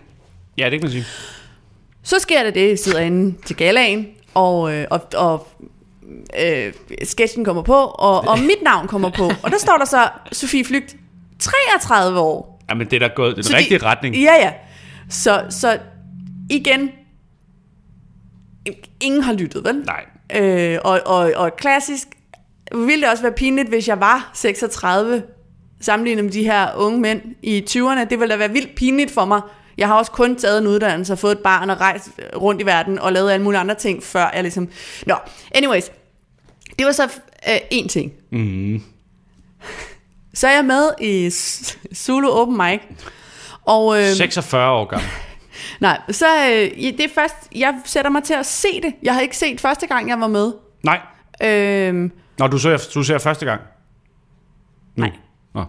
Ja, 0.58 0.64
det 0.64 0.72
kan 0.72 0.80
man 0.82 0.90
sige. 0.90 1.04
Så 2.02 2.18
sker 2.18 2.42
der 2.42 2.50
det, 2.50 2.68
jeg 2.68 2.78
sidder 2.78 3.00
inde 3.00 3.34
til 3.46 3.56
galaen, 3.56 4.06
og, 4.34 4.74
øh, 4.74 4.86
og, 4.90 5.00
og 5.16 5.46
øh, 6.44 6.72
sketchen 7.04 7.44
kommer 7.44 7.62
på, 7.62 7.74
og, 7.76 8.20
og 8.28 8.38
mit 8.50 8.62
navn 8.62 8.88
kommer 8.88 9.10
på. 9.10 9.24
Og 9.42 9.50
der 9.50 9.58
står 9.58 9.76
der 9.78 9.84
så 9.84 10.08
Sofie 10.32 10.64
Flygt, 10.64 10.96
33 11.38 12.18
år. 12.20 12.57
Ja, 12.68 12.74
men 12.74 12.86
det 12.86 13.02
er 13.02 13.08
da 13.08 13.14
gået 13.14 13.32
i 13.32 13.34
den 13.34 13.42
Så 13.42 13.52
de- 13.52 13.56
rigtige 13.58 13.78
retning. 13.82 14.16
Ja, 14.16 14.34
ja. 14.34 14.52
Så, 15.10 15.44
så 15.50 15.78
igen, 16.50 16.90
ingen 19.00 19.22
har 19.22 19.32
lyttet, 19.32 19.64
vel? 19.64 19.74
Nej. 19.86 20.04
Øh, 20.36 20.78
og, 20.84 21.00
og, 21.06 21.32
og 21.36 21.56
klassisk 21.56 22.08
ville 22.74 23.00
det 23.02 23.10
også 23.10 23.22
være 23.22 23.32
pinligt, 23.32 23.68
hvis 23.68 23.88
jeg 23.88 24.00
var 24.00 24.30
36, 24.34 25.22
sammenlignet 25.80 26.24
med 26.24 26.32
de 26.32 26.42
her 26.42 26.74
unge 26.76 27.00
mænd 27.00 27.20
i 27.42 27.64
20'erne. 27.70 28.04
Det 28.10 28.20
ville 28.20 28.32
da 28.32 28.36
være 28.38 28.50
vildt 28.52 28.74
pinligt 28.76 29.10
for 29.10 29.24
mig. 29.24 29.40
Jeg 29.78 29.88
har 29.88 29.94
også 29.94 30.10
kun 30.12 30.36
taget 30.36 30.58
en 30.60 30.66
uddannelse 30.66 31.12
og 31.12 31.18
fået 31.18 31.32
et 31.32 31.38
barn 31.38 31.70
og 31.70 31.80
rejst 31.80 32.10
rundt 32.36 32.62
i 32.62 32.66
verden 32.66 32.98
og 32.98 33.12
lavet 33.12 33.30
alle 33.32 33.44
mulige 33.44 33.60
andre 33.60 33.74
ting, 33.74 34.02
før 34.02 34.30
jeg 34.34 34.42
ligesom... 34.42 34.68
Nå, 35.06 35.14
anyways. 35.54 35.90
Det 36.78 36.86
var 36.86 36.92
så 36.92 37.02
øh, 37.48 37.56
en 37.70 37.88
ting. 37.88 38.12
Mm. 38.32 38.82
Så 40.38 40.48
er 40.48 40.52
jeg 40.54 40.64
med 40.64 40.90
i 41.00 41.30
Zulu 41.94 42.28
Open 42.28 42.56
Mic. 42.56 42.80
Og, 43.62 43.98
øh, 43.98 44.06
46 44.06 44.70
år 44.70 44.84
gammel. 44.84 45.08
nej, 45.80 46.00
så 46.10 46.26
øh, 46.26 46.84
ja, 46.84 46.90
det 46.90 47.00
er 47.00 47.08
først, 47.14 47.34
jeg 47.54 47.74
sætter 47.84 48.10
mig 48.10 48.22
til 48.24 48.34
at 48.34 48.46
se 48.46 48.68
det. 48.82 48.94
Jeg 49.02 49.12
havde 49.12 49.24
ikke 49.24 49.36
set 49.36 49.60
første 49.60 49.86
gang, 49.86 50.08
jeg 50.08 50.20
var 50.20 50.26
med. 50.26 50.52
Nej. 50.84 51.00
Øh, 51.42 52.10
Nå, 52.38 52.46
du 52.46 52.58
ser, 52.58 52.88
du 52.94 53.02
ser 53.02 53.18
første 53.18 53.46
gang. 53.46 53.60
Nu. 54.96 55.04
Nej. 55.04 55.12
Nå. 55.54 55.64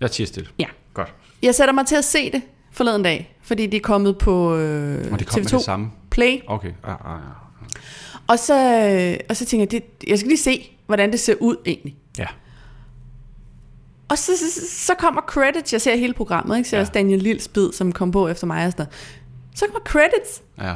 Jeg 0.00 0.10
tiger 0.10 0.26
stille. 0.26 0.48
ja. 0.58 0.66
Godt. 0.94 1.14
Jeg 1.42 1.54
sætter 1.54 1.74
mig 1.74 1.86
til 1.86 1.96
at 1.96 2.04
se 2.04 2.30
det 2.32 2.42
forleden 2.72 3.02
dag, 3.02 3.36
fordi 3.42 3.66
det 3.66 3.76
er 3.76 3.80
kommet 3.80 4.18
på 4.18 4.56
øh, 4.56 5.12
Og 5.12 5.18
det 5.18 5.26
kom 5.26 5.40
med 5.40 5.46
TV2 5.46 5.56
det 5.56 5.64
samme. 5.64 5.90
Play. 6.10 6.38
Okay. 6.46 6.72
Ah, 6.84 6.94
ah, 7.04 7.14
ah. 7.14 7.20
Og 8.26 8.38
så, 8.38 8.54
øh, 8.54 9.16
og 9.28 9.36
så 9.36 9.44
tænker 9.44 9.66
jeg, 9.72 9.82
det, 10.00 10.08
jeg 10.10 10.18
skal 10.18 10.28
lige 10.28 10.38
se, 10.38 10.70
hvordan 10.86 11.12
det 11.12 11.20
ser 11.20 11.34
ud 11.40 11.56
egentlig. 11.66 11.96
Og 14.10 14.18
så, 14.18 14.32
så, 14.38 14.44
så 14.86 14.94
kommer 14.94 15.20
credits, 15.22 15.72
jeg 15.72 15.80
ser 15.80 15.96
hele 15.96 16.12
programmet, 16.14 16.56
ikke? 16.58 16.68
Så 16.68 16.76
Ja. 16.76 16.80
også 16.80 16.92
Daniel 16.92 17.18
Lils 17.22 17.48
bid, 17.48 17.72
som 17.72 17.92
kom 17.92 18.10
på 18.10 18.28
efter 18.28 18.46
mig 18.46 18.66
og 18.66 18.72
sådan 18.72 18.86
noget. 18.86 19.58
Så 19.58 19.64
kommer 19.66 19.80
credits, 19.80 20.42
Ja. 20.60 20.74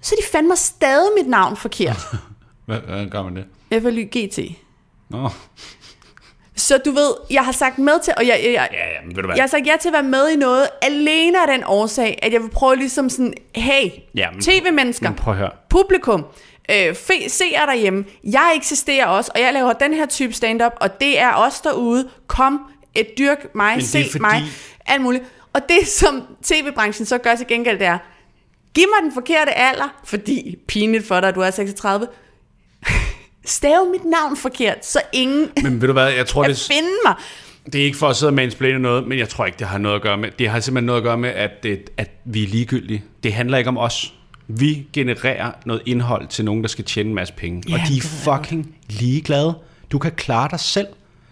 så 0.00 0.14
de 0.22 0.26
fandme 0.32 0.56
stadig 0.56 1.08
mit 1.18 1.28
navn 1.28 1.56
forkert. 1.56 1.98
Hvad, 2.66 2.78
hvordan 2.80 3.08
gør 3.10 3.22
man 3.22 3.36
det? 3.36 3.44
FLY 3.82 4.04
GT. 4.16 4.38
Nå. 5.10 5.28
Så 6.56 6.78
du 6.84 6.90
ved, 6.90 7.14
jeg 7.30 7.44
har 7.44 7.52
sagt 7.52 7.78
med 7.78 7.92
til, 8.04 8.14
og 8.16 8.26
jeg, 8.26 8.40
jeg, 8.44 8.52
jeg, 8.52 8.68
Ja, 8.72 8.78
ja, 8.88 9.06
ved 9.06 9.14
du 9.14 9.22
hvad? 9.26 9.36
jeg 9.36 9.42
har 9.42 9.48
sagt 9.48 9.66
ja 9.66 9.76
til 9.80 9.88
at 9.88 9.92
være 9.92 10.02
med 10.02 10.28
i 10.28 10.36
noget, 10.36 10.68
alene 10.82 11.42
af 11.42 11.46
den 11.58 11.62
årsag, 11.66 12.18
at 12.22 12.32
jeg 12.32 12.42
vil 12.42 12.48
prøve 12.50 12.76
ligesom 12.76 13.08
sådan, 13.10 13.34
hey, 13.54 13.90
Ja, 14.14 14.30
men- 14.30 14.40
tv-mennesker, 14.42 15.08
Men 15.08 15.16
prøv 15.16 15.32
at 15.34 15.38
høre. 15.38 15.50
publikum, 15.68 16.24
øh, 16.70 16.94
fe, 16.94 17.28
seere 17.28 17.66
derhjemme, 17.66 18.04
jeg 18.24 18.52
eksisterer 18.56 19.06
også, 19.06 19.30
og 19.34 19.40
jeg 19.40 19.52
laver 19.52 19.72
den 19.72 19.94
her 19.94 20.06
type 20.06 20.32
stand-up, 20.32 20.72
og 20.80 21.00
det 21.00 21.18
er 21.18 21.32
os 21.34 21.60
derude, 21.60 22.08
kom, 22.26 22.60
et 22.94 23.06
dyrk 23.18 23.46
mig, 23.54 23.76
er 23.76 23.80
se 23.80 24.04
fordi- 24.10 24.20
mig, 24.20 24.42
alt 24.86 25.02
muligt. 25.02 25.24
Og 25.52 25.60
det, 25.68 25.88
som 25.88 26.22
tv-branchen 26.42 27.06
så 27.06 27.18
gør 27.18 27.34
til 27.34 27.46
gengæld, 27.46 27.78
det 27.78 27.86
er, 27.86 27.98
giv 28.74 28.84
mig 28.88 29.02
den 29.02 29.12
forkerte 29.14 29.52
alder, 29.54 29.94
fordi 30.04 30.56
pinligt 30.68 31.06
for 31.08 31.20
dig, 31.20 31.28
at 31.28 31.34
du 31.34 31.40
er 31.40 31.50
36, 31.50 32.06
stave 33.44 33.90
mit 33.90 34.04
navn 34.04 34.36
forkert, 34.36 34.86
så 34.86 35.00
ingen 35.12 35.50
Men 35.62 35.80
ved 35.80 35.86
du 35.88 35.92
hvad, 35.92 36.12
jeg 36.12 36.26
tror, 36.26 36.42
det, 36.48 36.68
finde 36.72 36.88
mig. 37.06 37.14
det 37.72 37.80
er 37.80 37.84
ikke 37.84 37.98
for 37.98 38.08
at 38.08 38.16
sidde 38.16 38.30
og 38.30 38.34
mansplaine 38.34 38.78
noget, 38.78 39.06
men 39.08 39.18
jeg 39.18 39.28
tror 39.28 39.46
ikke, 39.46 39.58
det 39.58 39.66
har 39.66 39.78
noget 39.78 39.96
at 39.96 40.02
gøre 40.02 40.16
med. 40.16 40.30
Det 40.38 40.48
har 40.48 40.60
simpelthen 40.60 40.86
noget 40.86 41.00
at 41.00 41.04
gøre 41.04 41.18
med, 41.18 41.30
at, 41.30 41.62
det, 41.62 41.90
at 41.96 42.10
vi 42.24 42.42
er 42.44 42.46
ligegyldige. 42.48 43.04
Det 43.22 43.32
handler 43.32 43.58
ikke 43.58 43.68
om 43.68 43.78
os. 43.78 44.14
Vi 44.48 44.86
genererer 44.92 45.52
noget 45.66 45.82
indhold 45.86 46.28
til 46.28 46.44
nogen, 46.44 46.62
der 46.62 46.68
skal 46.68 46.84
tjene 46.84 47.08
en 47.08 47.14
masse 47.14 47.34
penge. 47.34 47.62
Ja, 47.68 47.74
og 47.74 47.80
de 47.88 47.96
er 47.96 48.00
fucking 48.00 48.74
ligeglade. 48.88 49.54
Du 49.92 49.98
kan 49.98 50.12
klare 50.12 50.48
dig 50.50 50.60
selv. 50.60 50.86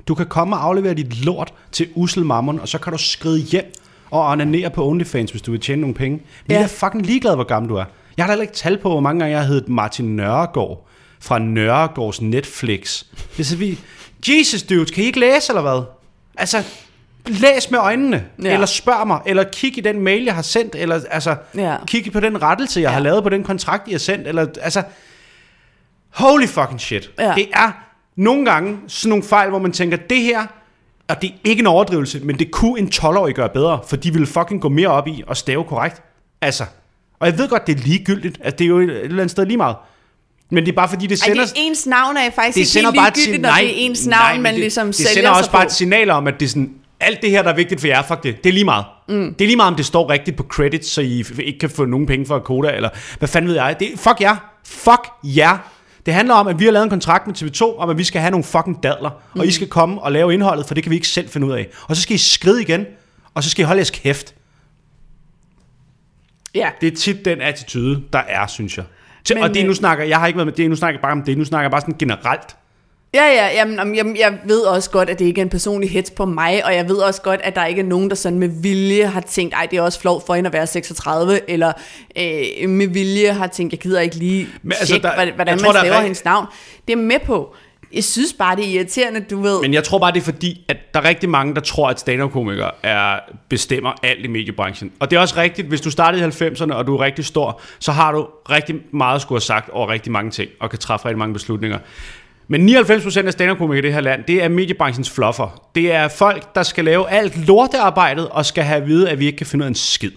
Du 0.08 0.14
kan 0.14 0.26
komme 0.26 0.56
og 0.56 0.64
aflevere 0.64 0.94
dit 0.94 1.24
lort 1.24 1.52
til 1.72 1.88
usel 1.94 2.24
mammon, 2.24 2.60
og 2.60 2.68
så 2.68 2.78
kan 2.78 2.92
du 2.92 2.98
skride 2.98 3.38
hjem 3.38 3.72
og 4.10 4.28
onanere 4.30 4.70
på 4.70 4.88
OnlyFans, 4.88 5.30
hvis 5.30 5.42
du 5.42 5.50
vil 5.50 5.60
tjene 5.60 5.80
nogle 5.80 5.94
penge. 5.94 6.20
Vi 6.46 6.54
Ja. 6.54 6.62
er 6.62 6.66
fucking 6.66 7.06
ligeglade, 7.06 7.34
hvor 7.34 7.44
gammel 7.44 7.70
du 7.70 7.74
er. 7.76 7.84
Jeg 8.16 8.24
har 8.24 8.26
da 8.28 8.32
heller 8.32 8.42
ikke 8.42 8.54
tal 8.54 8.78
på, 8.78 8.88
hvor 8.88 9.00
mange 9.00 9.20
gange 9.20 9.32
jeg 9.36 9.40
har 9.40 9.48
heddet 9.48 9.68
Martin 9.68 10.16
Nørregård 10.16 10.86
fra 11.20 11.38
Nørregårds 11.38 12.20
Netflix. 12.22 13.04
Det 13.36 13.40
er 13.40 13.44
så 13.44 13.56
vi... 13.56 13.78
Jesus, 14.28 14.62
dudes, 14.62 14.90
kan 14.90 15.04
I 15.04 15.06
ikke 15.06 15.20
læse, 15.20 15.50
eller 15.52 15.62
hvad? 15.62 15.82
Altså, 16.38 16.62
læs 17.28 17.70
med 17.70 17.78
øjnene, 17.78 18.24
ja. 18.42 18.52
Eller 18.52 18.66
spørg 18.66 19.06
mig, 19.06 19.20
eller 19.26 19.44
kig 19.52 19.78
i 19.78 19.80
den 19.80 20.00
mail, 20.00 20.24
jeg 20.24 20.34
har 20.34 20.42
sendt, 20.42 20.74
eller 20.74 21.00
altså, 21.10 21.36
Ja. 21.54 21.76
kig 21.86 22.12
på 22.12 22.20
den 22.20 22.42
rettelse, 22.42 22.80
jeg 22.80 22.88
ja. 22.88 22.92
har 22.92 23.00
lavet 23.00 23.22
på 23.22 23.28
den 23.28 23.44
kontrakt, 23.44 23.88
I 23.88 23.92
har 23.92 23.98
sendt, 23.98 24.28
eller 24.28 24.46
altså, 24.62 24.82
holy 26.14 26.46
fucking 26.46 26.80
shit. 26.80 27.10
Ja. 27.18 27.32
Det 27.34 27.48
er 27.52 27.70
nogle 28.16 28.44
gange 28.44 28.78
sådan 28.88 29.08
nogle 29.08 29.24
fejl, 29.24 29.48
hvor 29.50 29.58
man 29.58 29.72
tænker, 29.72 29.96
det 29.96 30.20
her, 30.20 30.46
og 31.08 31.22
det 31.22 31.30
er 31.30 31.34
ikke 31.44 31.60
en 31.60 31.66
overdrivelse, 31.66 32.20
men 32.20 32.38
det 32.38 32.50
kunne 32.50 32.78
en 32.78 32.90
12-årig 32.94 33.34
gøre 33.34 33.48
bedre, 33.48 33.80
for 33.88 33.96
de 33.96 34.12
ville 34.12 34.26
fucking 34.26 34.60
gå 34.60 34.68
mere 34.68 34.88
op 34.88 35.08
i 35.08 35.22
at 35.30 35.36
stave 35.36 35.64
korrekt. 35.64 36.02
Altså, 36.40 36.64
og 37.20 37.26
jeg 37.26 37.38
ved 37.38 37.48
godt, 37.48 37.66
det 37.66 37.76
er 37.78 37.82
ligegyldigt, 37.82 38.38
altså 38.44 38.56
det 38.56 38.64
er 38.64 38.68
jo 38.68 38.78
et, 38.78 38.90
eller 39.04 39.16
andet 39.16 39.30
sted 39.30 39.46
lige 39.46 39.56
meget. 39.56 39.76
Men 40.50 40.64
det 40.66 40.72
er 40.72 40.76
bare 40.76 40.88
fordi, 40.88 41.06
det 41.06 41.22
Ej, 41.22 41.26
sender... 41.26 41.42
det 41.44 41.50
er 41.52 41.56
ens 41.56 41.86
navn 41.86 42.16
er 42.16 42.30
faktisk 42.30 42.54
det 42.54 42.60
ikke 42.60 42.70
sender 42.70 42.92
bare 42.92 43.08
et 43.08 43.16
sig- 43.16 43.38
når 43.38 43.50
det 43.50 43.66
er 43.66 43.70
ens 43.86 44.06
navn, 44.06 44.32
men 44.32 44.42
man 44.42 44.52
det, 44.54 44.60
ligesom 44.60 44.86
det 44.86 44.94
sælger 44.96 45.12
sender 45.12 45.30
også 45.30 45.50
bare 45.50 45.62
på. 45.62 45.66
et 45.66 45.72
signal 45.72 46.10
om, 46.10 46.26
at 46.26 46.34
det 46.40 46.46
er 46.46 46.48
sådan, 46.50 46.74
alt 47.00 47.22
det 47.22 47.30
her, 47.30 47.42
der 47.42 47.50
er 47.50 47.54
vigtigt 47.54 47.80
for 47.80 47.88
jer, 47.88 48.02
fuck 48.02 48.22
det, 48.22 48.44
det 48.44 48.50
er 48.50 48.52
lige 48.52 48.64
meget. 48.64 48.84
Mm. 49.08 49.34
Det 49.34 49.44
er 49.44 49.46
lige 49.46 49.56
meget, 49.56 49.70
om 49.70 49.76
det 49.76 49.86
står 49.86 50.10
rigtigt 50.10 50.36
på 50.36 50.42
credits, 50.42 50.88
så 50.88 51.00
I 51.00 51.24
ikke 51.38 51.58
kan 51.58 51.70
få 51.70 51.84
nogen 51.84 52.06
penge 52.06 52.26
for 52.26 52.38
Koda, 52.38 52.72
eller 52.72 52.88
hvad 53.18 53.28
fanden 53.28 53.48
ved 53.48 53.54
jeg. 53.54 53.76
Det, 53.80 53.88
fuck 53.96 54.20
jer. 54.20 54.36
Fuck 54.64 55.08
jer. 55.22 55.72
Det 56.06 56.14
handler 56.14 56.34
om, 56.34 56.46
at 56.46 56.58
vi 56.58 56.64
har 56.64 56.72
lavet 56.72 56.84
en 56.84 56.90
kontrakt 56.90 57.26
med 57.26 57.34
TV2, 57.34 57.78
om 57.78 57.90
at 57.90 57.98
vi 57.98 58.04
skal 58.04 58.20
have 58.20 58.30
nogle 58.30 58.44
fucking 58.44 58.82
dadler, 58.82 59.10
mm. 59.34 59.40
og 59.40 59.46
I 59.46 59.50
skal 59.50 59.68
komme 59.68 60.02
og 60.02 60.12
lave 60.12 60.34
indholdet, 60.34 60.66
for 60.66 60.74
det 60.74 60.82
kan 60.82 60.90
vi 60.90 60.96
ikke 60.96 61.08
selv 61.08 61.28
finde 61.28 61.46
ud 61.46 61.52
af. 61.52 61.68
Og 61.88 61.96
så 61.96 62.02
skal 62.02 62.14
I 62.14 62.18
skride 62.18 62.62
igen, 62.62 62.86
og 63.34 63.44
så 63.44 63.50
skal 63.50 63.62
I 63.62 63.66
holde 63.66 63.78
jeres 63.78 63.90
kæft. 63.90 64.34
Ja. 66.54 66.70
Det 66.80 66.92
er 66.92 66.96
tit 66.96 67.24
den 67.24 67.40
attitude, 67.40 68.02
der 68.12 68.18
er, 68.18 68.46
synes 68.46 68.76
jeg. 68.76 68.84
Til, 69.24 69.36
Men, 69.36 69.42
og 69.42 69.54
det 69.54 69.64
nu 69.64 69.70
øh, 69.70 69.76
snakker, 69.76 70.04
jeg 70.04 70.18
har 70.18 70.26
ikke 70.26 70.36
været 70.36 70.46
med 70.46 70.54
det, 70.54 70.70
nu 70.70 70.76
snakker 70.76 70.98
jeg 70.98 71.02
bare 71.02 71.12
om 71.12 71.22
det, 71.22 71.38
nu 71.38 71.44
snakker 71.44 71.62
jeg 71.64 71.70
bare 71.70 71.80
sådan 71.80 71.94
generelt. 71.98 72.56
Ja, 73.16 73.24
ja, 73.26 73.48
jamen, 73.54 73.94
jamen, 73.94 74.16
jeg 74.16 74.38
ved 74.44 74.60
også 74.60 74.90
godt, 74.90 75.10
at 75.10 75.18
det 75.18 75.24
ikke 75.24 75.40
er 75.40 75.44
en 75.44 75.48
personlig 75.50 75.90
hits 75.90 76.10
på 76.10 76.24
mig, 76.24 76.64
og 76.64 76.74
jeg 76.74 76.88
ved 76.88 76.96
også 76.96 77.22
godt, 77.22 77.40
at 77.44 77.56
der 77.56 77.64
ikke 77.64 77.80
er 77.80 77.84
nogen, 77.86 78.08
der 78.10 78.16
sådan 78.16 78.38
med 78.38 78.48
vilje 78.62 79.06
har 79.06 79.20
tænkt, 79.20 79.54
ej, 79.54 79.66
det 79.70 79.76
er 79.76 79.82
også 79.82 80.00
flot 80.00 80.26
for 80.26 80.34
hende 80.34 80.48
at 80.48 80.52
være 80.52 80.66
36, 80.66 81.40
eller 81.50 81.72
øh, 82.18 82.68
med 82.70 82.86
vilje 82.86 83.32
har 83.32 83.46
tænkt, 83.46 83.72
jeg 83.72 83.80
gider 83.80 84.00
ikke 84.00 84.16
lige 84.16 84.48
Men 84.62 84.72
altså, 84.72 84.86
tjekke, 84.86 85.06
der- 85.06 85.14
hvordan, 85.14 85.34
man 85.36 85.58
tror, 85.58 85.72
der 85.72 85.78
er 85.78 85.82
staver 85.82 85.96
rigt- 85.96 86.02
hendes 86.02 86.24
navn. 86.24 86.46
Det 86.88 86.92
er 86.92 86.96
med 86.96 87.18
på. 87.26 87.54
Jeg 87.94 88.04
synes 88.04 88.32
bare, 88.32 88.56
det 88.56 88.64
er 88.64 88.68
irriterende, 88.68 89.20
du 89.20 89.40
ved. 89.42 89.60
Men 89.60 89.74
jeg 89.74 89.84
tror 89.84 89.98
bare, 89.98 90.12
det 90.12 90.20
er 90.20 90.24
fordi, 90.24 90.64
at 90.68 90.76
der 90.94 91.00
er 91.00 91.04
rigtig 91.04 91.28
mange, 91.28 91.54
der 91.54 91.60
tror, 91.60 91.88
at 91.88 92.00
stand-up-komikere 92.00 92.70
er, 92.82 93.18
bestemmer 93.48 93.92
alt 94.02 94.24
i 94.24 94.28
mediebranchen. 94.28 94.92
Og 95.00 95.10
det 95.10 95.16
er 95.16 95.20
også 95.20 95.36
rigtigt, 95.36 95.68
hvis 95.68 95.80
du 95.80 95.90
startede 95.90 96.22
i 96.22 96.28
90'erne, 96.48 96.72
og 96.72 96.86
du 96.86 96.96
er 96.96 97.00
rigtig 97.00 97.24
stor, 97.24 97.60
så 97.78 97.92
har 97.92 98.12
du 98.12 98.26
rigtig 98.50 98.76
meget 98.92 99.14
at 99.14 99.20
skulle 99.22 99.36
have 99.36 99.40
sagt 99.44 99.70
over 99.70 99.88
rigtig 99.88 100.12
mange 100.12 100.30
ting, 100.30 100.50
og 100.60 100.70
kan 100.70 100.78
træffe 100.78 101.06
rigtig 101.06 101.18
mange 101.18 101.32
beslutninger. 101.32 101.78
Men 102.48 102.68
99% 102.68 103.26
af 103.26 103.32
stand-up-komikere 103.32 103.78
i 103.78 103.82
det 103.82 103.92
her 103.92 104.00
land, 104.00 104.24
det 104.24 104.44
er 104.44 104.48
mediebranchens 104.48 105.10
fluffer. 105.10 105.68
Det 105.74 105.92
er 105.92 106.08
folk, 106.08 106.54
der 106.54 106.62
skal 106.62 106.84
lave 106.84 107.10
alt 107.10 107.46
lortearbejdet, 107.46 108.28
og 108.28 108.46
skal 108.46 108.64
have 108.64 108.82
at 108.82 108.86
vide, 108.86 109.10
at 109.10 109.18
vi 109.18 109.26
ikke 109.26 109.36
kan 109.36 109.46
finde 109.46 109.62
ud 109.62 109.66
af 109.66 109.70
en 109.70 109.74
skid. 109.74 110.12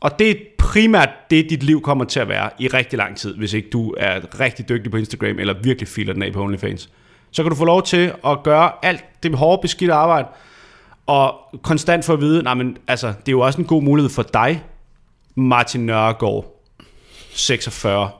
Og 0.00 0.18
det 0.18 0.30
er 0.30 0.34
primært 0.58 1.08
det, 1.30 1.50
dit 1.50 1.62
liv 1.62 1.82
kommer 1.82 2.04
til 2.04 2.20
at 2.20 2.28
være 2.28 2.50
i 2.58 2.68
rigtig 2.68 2.96
lang 2.96 3.16
tid, 3.16 3.36
hvis 3.36 3.52
ikke 3.52 3.70
du 3.70 3.94
er 3.98 4.40
rigtig 4.40 4.68
dygtig 4.68 4.90
på 4.90 4.96
Instagram, 4.96 5.38
eller 5.38 5.54
virkelig 5.62 5.88
filer 5.88 6.12
den 6.12 6.22
af 6.22 6.32
på 6.32 6.42
OnlyFans. 6.42 6.90
Så 7.30 7.42
kan 7.42 7.50
du 7.50 7.56
få 7.56 7.64
lov 7.64 7.82
til 7.82 8.12
at 8.26 8.42
gøre 8.42 8.72
alt 8.82 9.04
det 9.22 9.34
hårde, 9.34 9.62
beskidte 9.62 9.94
arbejde, 9.94 10.28
og 11.06 11.34
konstant 11.62 12.04
få 12.04 12.12
at 12.12 12.20
vide, 12.20 12.42
nej, 12.42 12.54
men 12.54 12.76
altså, 12.88 13.06
det 13.06 13.28
er 13.28 13.32
jo 13.32 13.40
også 13.40 13.58
en 13.58 13.66
god 13.66 13.82
mulighed 13.82 14.10
for 14.10 14.22
dig, 14.22 14.62
Martin 15.34 15.86
Nørregård, 15.86 16.62
46. 17.30 18.10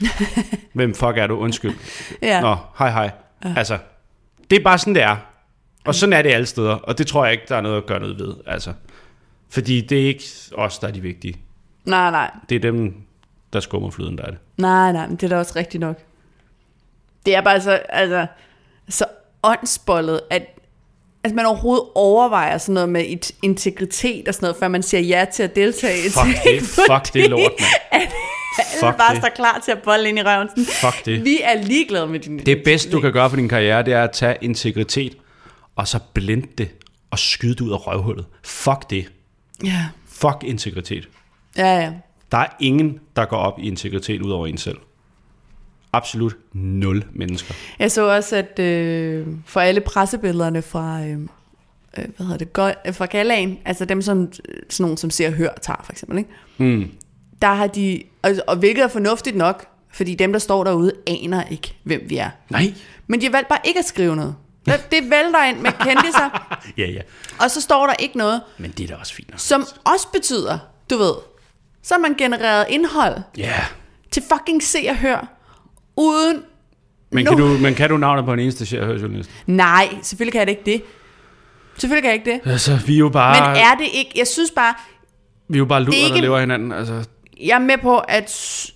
Hvem 0.74 0.94
fuck 0.94 1.16
er 1.16 1.26
du? 1.26 1.36
Undskyld. 1.36 1.74
ja. 2.22 2.40
Nå, 2.40 2.56
hej 2.78 2.90
hej. 2.90 3.10
Altså, 3.56 3.78
det 4.50 4.58
er 4.58 4.62
bare 4.64 4.78
sådan, 4.78 4.94
det 4.94 5.02
er. 5.02 5.16
Og 5.84 5.94
sådan 5.94 6.12
er 6.12 6.22
det 6.22 6.30
alle 6.32 6.46
steder, 6.46 6.74
og 6.74 6.98
det 6.98 7.06
tror 7.06 7.24
jeg 7.24 7.32
ikke, 7.32 7.44
der 7.48 7.56
er 7.56 7.60
noget 7.60 7.76
at 7.76 7.86
gøre 7.86 8.00
noget 8.00 8.18
ved. 8.18 8.34
Altså, 8.46 8.72
fordi 9.50 9.80
det 9.80 10.02
er 10.02 10.06
ikke 10.06 10.24
os, 10.54 10.78
der 10.78 10.88
er 10.88 10.92
de 10.92 11.00
vigtige. 11.00 11.36
Nej, 11.84 12.10
nej, 12.10 12.30
Det 12.48 12.56
er 12.56 12.60
dem, 12.60 12.94
der 13.52 13.60
skummer 13.60 13.90
flyden, 13.90 14.18
der 14.18 14.24
er 14.24 14.30
det. 14.30 14.38
nej, 14.56 14.92
nej, 14.92 15.06
men 15.06 15.16
det 15.16 15.22
er 15.22 15.28
da 15.28 15.36
også 15.38 15.52
rigtigt 15.56 15.80
nok. 15.80 15.96
Det 17.26 17.34
er 17.34 17.40
bare 17.40 17.60
så, 17.60 17.70
altså, 17.88 18.26
så 18.88 19.04
åndsbollet, 19.42 20.20
at 20.30 20.42
altså 21.24 21.34
man 21.36 21.46
overhovedet 21.46 21.84
overvejer 21.94 22.58
sådan 22.58 22.72
noget 22.74 22.88
med 22.88 23.04
et- 23.08 23.32
integritet 23.42 24.28
og 24.28 24.34
sådan 24.34 24.44
noget, 24.44 24.56
før 24.56 24.68
man 24.68 24.82
siger 24.82 25.00
ja 25.00 25.24
til 25.32 25.42
at 25.42 25.56
deltage 25.56 25.98
i 25.98 26.10
Fuck 26.10 26.44
det, 26.44 26.62
fuck 26.62 27.14
det 27.14 27.30
lort, 27.30 27.52
mand. 27.92 28.02
alle 28.58 28.80
Fuck 28.80 28.98
bare 28.98 29.14
det. 29.14 29.22
står 29.22 29.28
klar 29.36 29.60
til 29.64 29.72
at 29.72 29.78
bolle 29.82 30.08
ind 30.08 30.18
i 30.18 30.22
røven. 30.22 30.48
Sådan, 30.48 30.64
Fuck 30.64 31.04
det. 31.06 31.24
Vi 31.24 31.38
er 31.42 31.62
ligeglade 31.62 32.06
med 32.06 32.20
din 32.20 32.38
Det 32.38 32.62
bedste, 32.64 32.90
du 32.90 33.00
kan 33.00 33.12
gøre 33.12 33.30
for 33.30 33.36
din 33.36 33.48
karriere, 33.48 33.82
det 33.82 33.92
er 33.94 34.02
at 34.04 34.10
tage 34.12 34.36
integritet, 34.40 35.16
og 35.76 35.88
så 35.88 35.98
blinde 36.14 36.46
det, 36.58 36.68
og 37.10 37.18
skyde 37.18 37.52
det 37.54 37.60
ud 37.60 37.72
af 37.72 37.86
røvhullet. 37.86 38.26
Fuck 38.44 38.90
det. 38.90 39.12
Ja, 39.64 39.86
Fuck 40.08 40.36
integritet. 40.44 41.08
ja, 41.56 41.80
ja. 41.80 41.92
Der 42.32 42.38
er 42.38 42.46
ingen, 42.60 42.98
der 43.16 43.24
går 43.24 43.36
op 43.36 43.58
i 43.58 43.66
integritet 43.66 44.22
ud 44.22 44.30
over 44.30 44.46
en 44.46 44.58
selv. 44.58 44.78
Absolut 45.92 46.36
nul 46.52 47.04
mennesker. 47.12 47.54
Jeg 47.78 47.90
så 47.90 48.02
også, 48.16 48.36
at 48.36 48.58
øh, 48.58 49.26
for 49.46 49.60
alle 49.60 49.80
pressebillederne 49.80 50.62
fra, 50.62 51.00
øh, 51.02 51.10
øh, 51.10 51.18
hvad 52.16 52.26
hedder 52.26 52.36
det, 52.36 52.52
Go- 52.52 52.72
øh, 52.86 52.94
fra 52.94 53.06
Galaen, 53.06 53.58
altså 53.64 53.84
dem, 53.84 54.02
som, 54.02 54.32
sådan 54.70 54.84
nogen, 54.84 54.96
som 54.96 55.10
ser 55.10 55.26
og 55.28 55.32
hører, 55.34 55.52
tager 55.62 55.80
for 55.84 55.92
eksempel, 55.92 56.18
ikke? 56.18 56.30
Mm. 56.58 56.90
der 57.42 57.54
har 57.54 57.66
de, 57.66 58.02
og, 58.22 58.30
og 58.46 58.56
hvilket 58.56 58.84
er 58.84 58.88
fornuftigt 58.88 59.36
nok, 59.36 59.66
fordi 59.92 60.14
dem, 60.14 60.32
der 60.32 60.38
står 60.38 60.64
derude, 60.64 60.92
aner 61.06 61.44
ikke, 61.50 61.74
hvem 61.82 62.00
vi 62.08 62.16
er. 62.16 62.30
Nej. 62.50 62.74
Men 63.06 63.20
de 63.20 63.26
har 63.26 63.32
valgt 63.32 63.48
bare 63.48 63.58
ikke 63.64 63.78
at 63.78 63.84
skrive 63.84 64.16
noget. 64.16 64.34
Det, 64.66 64.74
det 64.92 65.02
vælter 65.02 65.44
ind 65.44 65.58
med 65.60 65.72
kendiser, 65.72 66.56
Ja, 66.78 66.86
ja. 66.86 67.00
og 67.40 67.50
så 67.50 67.60
står 67.60 67.86
der 67.86 67.94
ikke 67.94 68.18
noget, 68.18 68.40
Men 68.58 68.70
det 68.70 68.84
er 68.84 68.88
da 68.94 69.00
også 69.00 69.14
fint. 69.14 69.30
nok. 69.30 69.38
som 69.40 69.64
også 69.94 70.06
betyder, 70.12 70.58
du 70.90 70.96
ved, 70.98 71.12
så 71.82 71.94
har 71.94 71.98
man 71.98 72.14
genereret 72.14 72.66
indhold 72.68 73.14
Ja. 73.36 73.54
til 74.10 74.22
fucking 74.32 74.62
se 74.62 74.86
og 74.90 74.96
hør, 74.96 75.28
uden 75.96 76.42
Men, 77.12 77.26
kan 77.26 77.36
du, 77.36 77.46
men 77.46 77.74
kan 77.74 77.88
du 77.90 77.96
navnet 77.96 78.24
på 78.24 78.32
en 78.32 78.38
eneste 78.38 78.66
chefjournalist? 78.66 79.30
Nej, 79.46 79.88
selvfølgelig 80.02 80.32
kan 80.32 80.38
jeg 80.38 80.46
da 80.46 80.50
ikke 80.50 80.62
det. 80.66 80.82
Selvfølgelig 81.78 82.02
kan 82.02 82.08
jeg 82.10 82.18
ikke 82.26 82.40
det. 82.44 82.52
Altså, 82.52 82.78
vi 82.86 82.94
er 82.94 82.98
jo 82.98 83.08
bare, 83.08 83.52
Men 83.54 83.62
er 83.62 83.74
det 83.74 83.86
ikke... 83.92 84.10
Jeg 84.16 84.26
synes 84.26 84.50
bare, 84.56 84.74
vi 85.48 85.56
er 85.56 85.58
jo 85.58 85.64
bare 85.64 85.80
luder, 85.84 85.98
det 85.98 86.08
er 86.08 86.14
der 86.14 86.20
lever 86.20 86.40
hinanden. 86.40 86.72
Altså, 86.72 87.04
jeg 87.46 87.54
er 87.54 87.58
med 87.58 87.78
på, 87.82 87.98
at... 87.98 88.66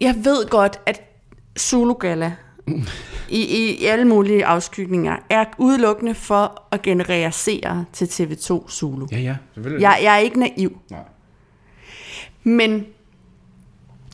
Jeg 0.00 0.14
ved 0.24 0.48
godt, 0.48 0.80
at 0.86 1.02
Zulu 1.58 1.92
Gala 1.92 2.34
i, 3.28 3.40
i, 3.40 3.84
alle 3.84 4.04
mulige 4.04 4.44
afskygninger 4.46 5.16
er 5.30 5.44
udelukkende 5.58 6.14
for 6.14 6.62
at 6.70 6.82
generere 6.82 7.32
seere 7.32 7.84
til 7.92 8.04
TV2 8.04 8.70
Zulu. 8.70 9.06
ja, 9.12 9.18
ja, 9.18 9.36
selvfølgelig. 9.54 9.82
Jeg, 9.82 9.98
jeg 10.02 10.14
er 10.14 10.18
ikke 10.18 10.38
naiv. 10.40 10.78
Nej. 10.90 11.00
Men 12.44 12.86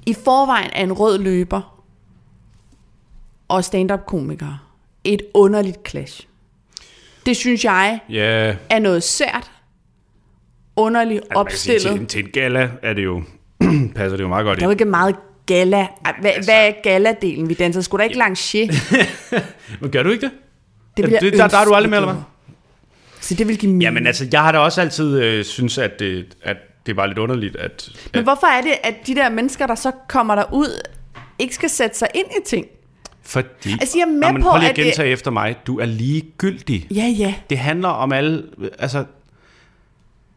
i 0.06 0.14
forvejen 0.24 0.70
er 0.72 0.82
en 0.82 0.92
rød 0.92 1.18
løber 1.18 1.82
og 3.48 3.64
stand-up-komikere 3.64 4.58
et 5.04 5.22
underligt 5.34 5.88
clash. 5.88 6.26
Det 7.26 7.36
synes 7.36 7.64
jeg 7.64 8.00
Ja, 8.08 8.56
er 8.70 8.78
noget 8.78 9.02
sært, 9.02 9.50
underligt 10.76 11.20
altså, 11.24 11.34
man 11.38 11.46
kan 11.46 11.56
sige, 11.56 11.74
opstillet. 11.76 11.98
til, 11.98 12.08
til 12.08 12.24
en 12.24 12.30
gala 12.30 12.70
er 12.82 12.92
det 12.92 13.04
jo, 13.04 13.22
passer 13.96 14.16
det 14.16 14.24
jo 14.24 14.28
meget 14.28 14.44
godt 14.44 14.58
Der 14.58 14.62
er 14.64 14.66
jo 14.66 14.70
ind. 14.70 14.80
ikke 14.80 14.90
meget 14.90 15.16
gala. 15.46 15.76
Ej, 16.04 16.14
Hvad, 16.20 16.30
Altså- 16.30 16.50
hvad 16.52 16.68
er 16.68 16.72
galadelen? 16.82 17.48
Vi 17.48 17.54
danser 17.54 17.80
sgu 17.80 17.96
da 17.96 18.02
ikke 18.02 18.18
langer. 18.18 18.66
Men 19.80 19.90
gør 19.90 20.02
du 20.02 20.10
ikke 20.10 20.26
det? 20.26 20.32
Det, 20.96 21.12
jeg 21.12 21.20
det- 21.20 21.32
der- 21.32 21.48
der 21.48 21.58
er 21.58 21.64
du 21.64 21.72
aldrig 21.74 21.90
med, 21.90 21.98
eller 21.98 22.12
hvad? 22.12 22.22
Så 23.20 23.34
det 23.34 23.48
vil 23.48 23.58
give 23.58 23.68
mening. 23.72 23.82
Jamen 23.82 24.06
altså, 24.06 24.28
jeg 24.32 24.42
har 24.42 24.52
da 24.52 24.58
også 24.58 24.80
altid 24.80 25.18
øh, 25.22 25.44
synes, 25.44 25.78
at 25.78 25.98
det, 25.98 26.36
at 26.42 26.56
det 26.86 26.96
var 26.96 27.06
lidt 27.06 27.18
underligt, 27.18 27.56
at... 27.56 27.88
Men 28.12 28.18
at 28.18 28.24
hvorfor 28.24 28.46
er 28.46 28.60
det, 28.60 28.72
at 28.82 28.94
de 29.06 29.14
der 29.14 29.28
mennesker, 29.30 29.66
der 29.66 29.74
så 29.74 29.92
kommer 30.08 30.34
der 30.34 30.44
ud, 30.52 30.80
ikke 31.38 31.54
skal 31.54 31.70
sætte 31.70 31.98
sig 31.98 32.08
ind 32.14 32.26
i 32.26 32.48
ting? 32.48 32.66
fordi... 33.22 33.72
Altså, 33.72 33.98
jeg 33.98 34.02
er 34.02 34.06
med 34.12 34.20
Nå, 34.20 34.32
men 34.32 34.42
på, 34.42 34.48
prøv 34.48 34.58
lige 34.58 34.64
at 34.68 34.70
at 34.70 34.76
det- 34.76 34.84
gentage 34.84 35.08
efter 35.10 35.30
mig. 35.30 35.56
Du 35.66 35.78
er 35.78 35.84
ligegyldig. 35.86 36.86
Ja, 36.90 37.04
ja. 37.18 37.34
Det 37.50 37.58
handler 37.58 37.88
om 37.88 38.12
alle... 38.12 38.42
Altså, 38.78 39.04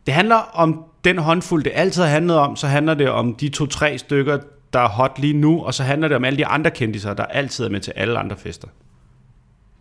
det 0.06 0.14
handler 0.14 0.36
om 0.36 0.84
den 1.08 1.18
håndfuld, 1.18 1.64
det 1.64 1.72
altid 1.76 2.02
har 2.02 2.10
handlet 2.10 2.38
om. 2.38 2.56
Så 2.56 2.68
handler 2.68 2.94
det 2.94 3.10
om 3.10 3.36
de 3.36 3.50
to-tre 3.50 3.98
stykker, 3.98 4.40
der 4.74 4.80
er 4.80 4.88
hot 4.90 5.20
lige 5.20 5.34
nu. 5.34 5.64
Og 5.64 5.74
så 5.74 5.84
handler 5.84 6.08
det 6.08 6.18
om 6.18 6.26
alle 6.26 6.38
de 6.38 6.46
andre 6.46 6.72
kendiser, 6.72 7.14
der 7.14 7.26
altid 7.26 7.66
er 7.66 7.70
med 7.70 7.80
til 7.80 7.94
alle 7.96 8.20
andre 8.20 8.38
fester. 8.38 8.68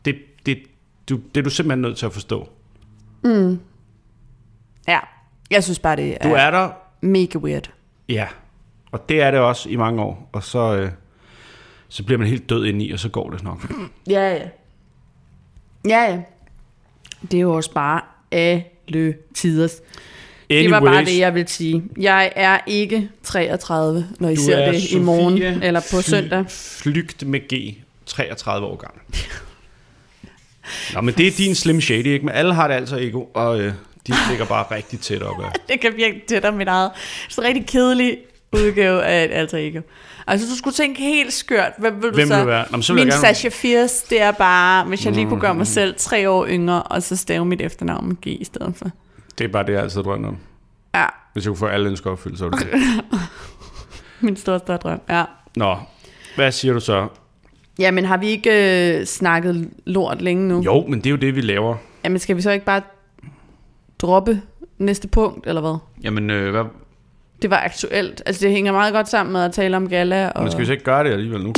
Det, 0.05 0.17
det, 0.47 0.59
du, 1.09 1.17
det 1.35 1.41
er 1.41 1.45
du 1.45 1.51
simpelthen 1.51 1.83
nødt 1.83 1.97
til 1.99 2.07
at 2.07 2.13
forstå. 2.13 2.49
Ja, 4.89 4.99
jeg 5.51 5.65
synes 5.65 5.79
bare, 5.79 5.97
det 5.97 6.13
er, 6.21 6.29
Du 6.29 6.35
er 6.35 6.51
der, 6.51 6.69
mega 7.01 7.39
weird. 7.39 7.71
ja. 8.09 8.27
Og 8.93 9.09
det 9.09 9.23
er 9.23 9.31
det 9.31 9.41
også 9.41 9.69
i 9.69 9.77
mange 9.77 10.03
år. 10.03 10.31
Og 10.33 10.43
så, 10.43 10.77
øh, 10.77 10.91
så 11.89 12.05
bliver 12.05 12.19
man 12.19 12.27
helt 12.29 12.49
død 12.51 12.65
indeni, 12.65 12.91
og 12.91 12.99
så 12.99 13.09
går 13.09 13.31
det 13.31 13.43
nok. 13.43 13.73
Ja, 14.11 14.35
ja. 14.35 14.49
Ja, 15.89 16.03
ja. 16.13 16.23
Det 17.23 17.35
er 17.35 17.41
jo 17.41 17.55
også 17.55 17.73
bare 17.73 18.01
alle 18.31 19.15
tiders. 19.35 19.81
Det 20.51 20.71
var 20.71 20.81
bare 20.81 20.89
Anyways, 20.89 21.09
det, 21.09 21.19
jeg 21.19 21.35
vil 21.35 21.49
sige. 21.49 21.83
Jeg 22.01 22.33
er 22.37 22.59
ikke 22.67 23.09
33, 23.23 24.07
når 24.19 24.29
I 24.29 24.35
du 24.35 24.41
ser 24.43 24.57
er 24.57 24.73
det 24.73 24.79
i 24.79 24.87
Sofie 24.87 25.01
morgen 25.01 25.43
eller 25.63 25.81
på 25.81 25.87
Fly- 25.97 26.11
søndag. 26.11 26.45
Flygt 26.49 27.27
med 27.27 27.41
G, 27.55 27.77
33 28.07 28.67
år 28.67 28.77
gammel. 28.77 29.01
Nå, 30.95 31.01
men 31.01 31.15
det 31.15 31.27
er 31.27 31.31
din 31.31 31.55
Slim 31.55 31.81
Shady, 31.81 32.07
ikke? 32.07 32.25
Men 32.27 32.35
alle 32.35 32.55
har 32.55 32.69
det 32.69 32.75
altså 32.75 32.97
ego, 32.97 33.25
og 33.35 33.61
øh, 33.61 33.73
de 34.07 34.13
ligger 34.31 34.45
bare 34.47 34.65
rigtig 34.77 35.01
tæt 35.01 35.23
op 35.23 35.41
af. 35.45 35.51
Det 35.73 35.81
kan 35.81 35.93
virke 35.97 36.23
tæt 36.29 36.45
om 36.45 36.55
mit 36.55 36.69
eget. 36.69 36.91
Så 37.29 37.43
rigtig 37.43 37.67
kedelig 37.67 38.17
udgave 38.53 39.03
af 39.05 39.25
et 39.25 39.31
alter 39.33 39.59
ego. 39.59 39.81
Altså, 40.27 40.47
du 40.51 40.57
skulle 40.57 40.75
tænke 40.75 41.03
helt 41.03 41.33
skørt. 41.33 41.73
Hvem 41.79 42.03
vil 42.03 42.11
du 42.11 42.15
Hvem 42.15 42.29
så? 42.29 42.37
vil 42.39 42.47
være? 42.47 42.65
Nå, 42.71 42.83
så 42.83 42.93
vil 42.93 43.03
Min 43.05 43.09
gerne- 43.13 43.21
Sasha 43.21 43.49
Fierce, 43.49 44.07
det 44.11 44.21
er 44.21 44.33
bare, 44.33 44.85
hvis 44.85 45.05
jeg 45.05 45.13
lige 45.15 45.27
kunne 45.29 45.41
gøre 45.41 45.55
mig 45.55 45.67
selv 45.67 45.95
tre 45.99 46.31
år 46.31 46.47
yngre, 46.47 46.83
og 46.83 47.03
så 47.03 47.17
stave 47.17 47.45
mit 47.45 47.61
efternavn 47.61 48.07
med 48.09 48.17
G 48.17 48.27
i 48.27 48.45
stedet 48.45 48.75
for. 48.77 48.91
Det 49.39 49.45
er 49.45 49.49
bare 49.49 49.67
det, 49.67 49.73
jeg 49.73 49.83
altid 49.83 50.03
drømmer 50.03 50.29
om. 50.29 50.37
Ja, 50.95 51.07
Hvis 51.33 51.45
jeg 51.45 51.51
kunne 51.51 51.59
få 51.59 51.67
alle 51.67 51.89
ønsker 51.89 52.11
opfyldt, 52.11 52.39
så 52.39 52.45
var 52.49 52.57
det 52.57 52.69
det. 52.73 52.81
min 54.21 54.37
store 54.37 54.59
drøm. 54.59 55.01
Ja. 55.09 55.25
Nå, 55.57 55.77
hvad 56.37 56.53
siger 56.53 56.75
du 56.75 56.81
så? 56.81 57.09
Jamen, 57.79 58.05
har 58.05 58.17
vi 58.17 58.27
ikke 58.27 58.99
øh, 59.01 59.07
snakket 59.07 59.71
lort 59.85 60.23
længe 60.23 60.49
nu? 60.49 60.63
Jo, 60.63 60.87
men 60.87 60.99
det 60.99 61.07
er 61.07 61.11
jo 61.11 61.17
det, 61.17 61.37
vi 61.37 61.41
laver. 61.41 61.77
Jamen, 62.05 62.19
skal 62.19 62.37
vi 62.37 62.43
så 62.43 62.51
ikke 62.51 62.67
bare 62.67 62.83
droppe 63.99 64.43
næste 64.79 65.09
punkt, 65.09 65.47
eller 65.47 65.61
hvad? 65.61 65.77
Jamen, 66.03 66.31
øh, 66.31 66.51
hvad, 66.51 66.65
Det 67.43 67.51
var 67.51 67.63
aktuelt. 67.65 68.23
Altså, 68.27 68.45
det 68.47 68.51
hænger 68.55 68.73
meget 68.73 68.93
godt 68.93 69.09
sammen 69.09 69.33
med 69.33 69.41
at 69.45 69.53
tale 69.53 69.77
om 69.77 69.89
gala. 69.89 70.29
Og... 70.29 70.43
men 70.43 70.53
skal 70.53 70.61
vi 70.61 70.67
så 70.67 70.73
ikke 70.73 70.85
gøre 70.85 71.05
det 71.05 71.11
alligevel 71.13 71.43
nu? 71.43 71.53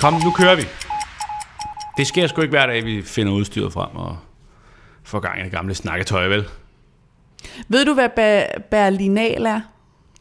Kom, 0.00 0.12
nu 0.24 0.30
kører 0.30 0.56
vi. 0.56 0.62
Det 1.96 2.06
sker 2.06 2.26
sgu 2.26 2.40
ikke 2.40 2.52
hver 2.52 2.66
dag, 2.66 2.84
vi 2.84 3.02
finder 3.02 3.32
udstyret 3.32 3.72
frem 3.72 3.96
og 3.96 4.16
får 5.04 5.20
gang 5.20 5.40
i 5.40 5.44
det 5.44 5.52
gamle 5.52 5.74
snakketøj, 5.74 6.28
vel? 6.28 6.44
Ved 7.68 7.84
du, 7.84 7.94
hvad 7.94 8.08
ba- 8.08 8.60
Berlinal 8.70 9.46
er? 9.46 9.60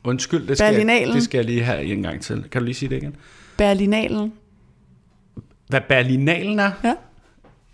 Undskyld, 0.03 0.47
det 0.47 0.57
skal, 0.57 0.87
jeg, 0.87 1.07
det 1.13 1.23
skal 1.23 1.37
jeg 1.37 1.45
lige 1.45 1.63
have 1.63 1.83
en 1.83 2.03
gang 2.03 2.21
til. 2.21 2.43
Kan 2.51 2.61
du 2.61 2.65
lige 2.65 2.75
sige 2.75 2.89
det 2.89 2.95
igen? 2.95 3.15
Berlinalen? 3.57 4.33
Hvad 5.67 5.81
Berlinalen 5.89 6.59
er? 6.59 6.71
Ja. 6.83 6.93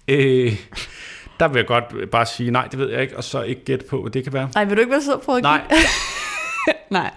Øh, 0.07 0.55
der 1.39 1.47
vil 1.47 1.59
jeg 1.59 1.65
godt 1.67 2.11
bare 2.11 2.25
sige, 2.25 2.51
nej, 2.51 2.67
det 2.67 2.79
ved 2.79 2.89
jeg 2.89 3.01
ikke, 3.01 3.17
og 3.17 3.23
så 3.23 3.41
ikke 3.41 3.65
gætte 3.65 3.85
på, 3.85 4.01
hvad 4.01 4.11
det 4.11 4.23
kan 4.23 4.33
være. 4.33 4.49
Nej, 4.55 4.65
vil 4.65 4.75
du 4.77 4.79
ikke 4.81 4.91
være 4.91 5.01
sød 5.01 5.19
på 5.25 5.35
at 5.35 5.43
Nej, 5.43 5.61
Nej. 6.91 7.11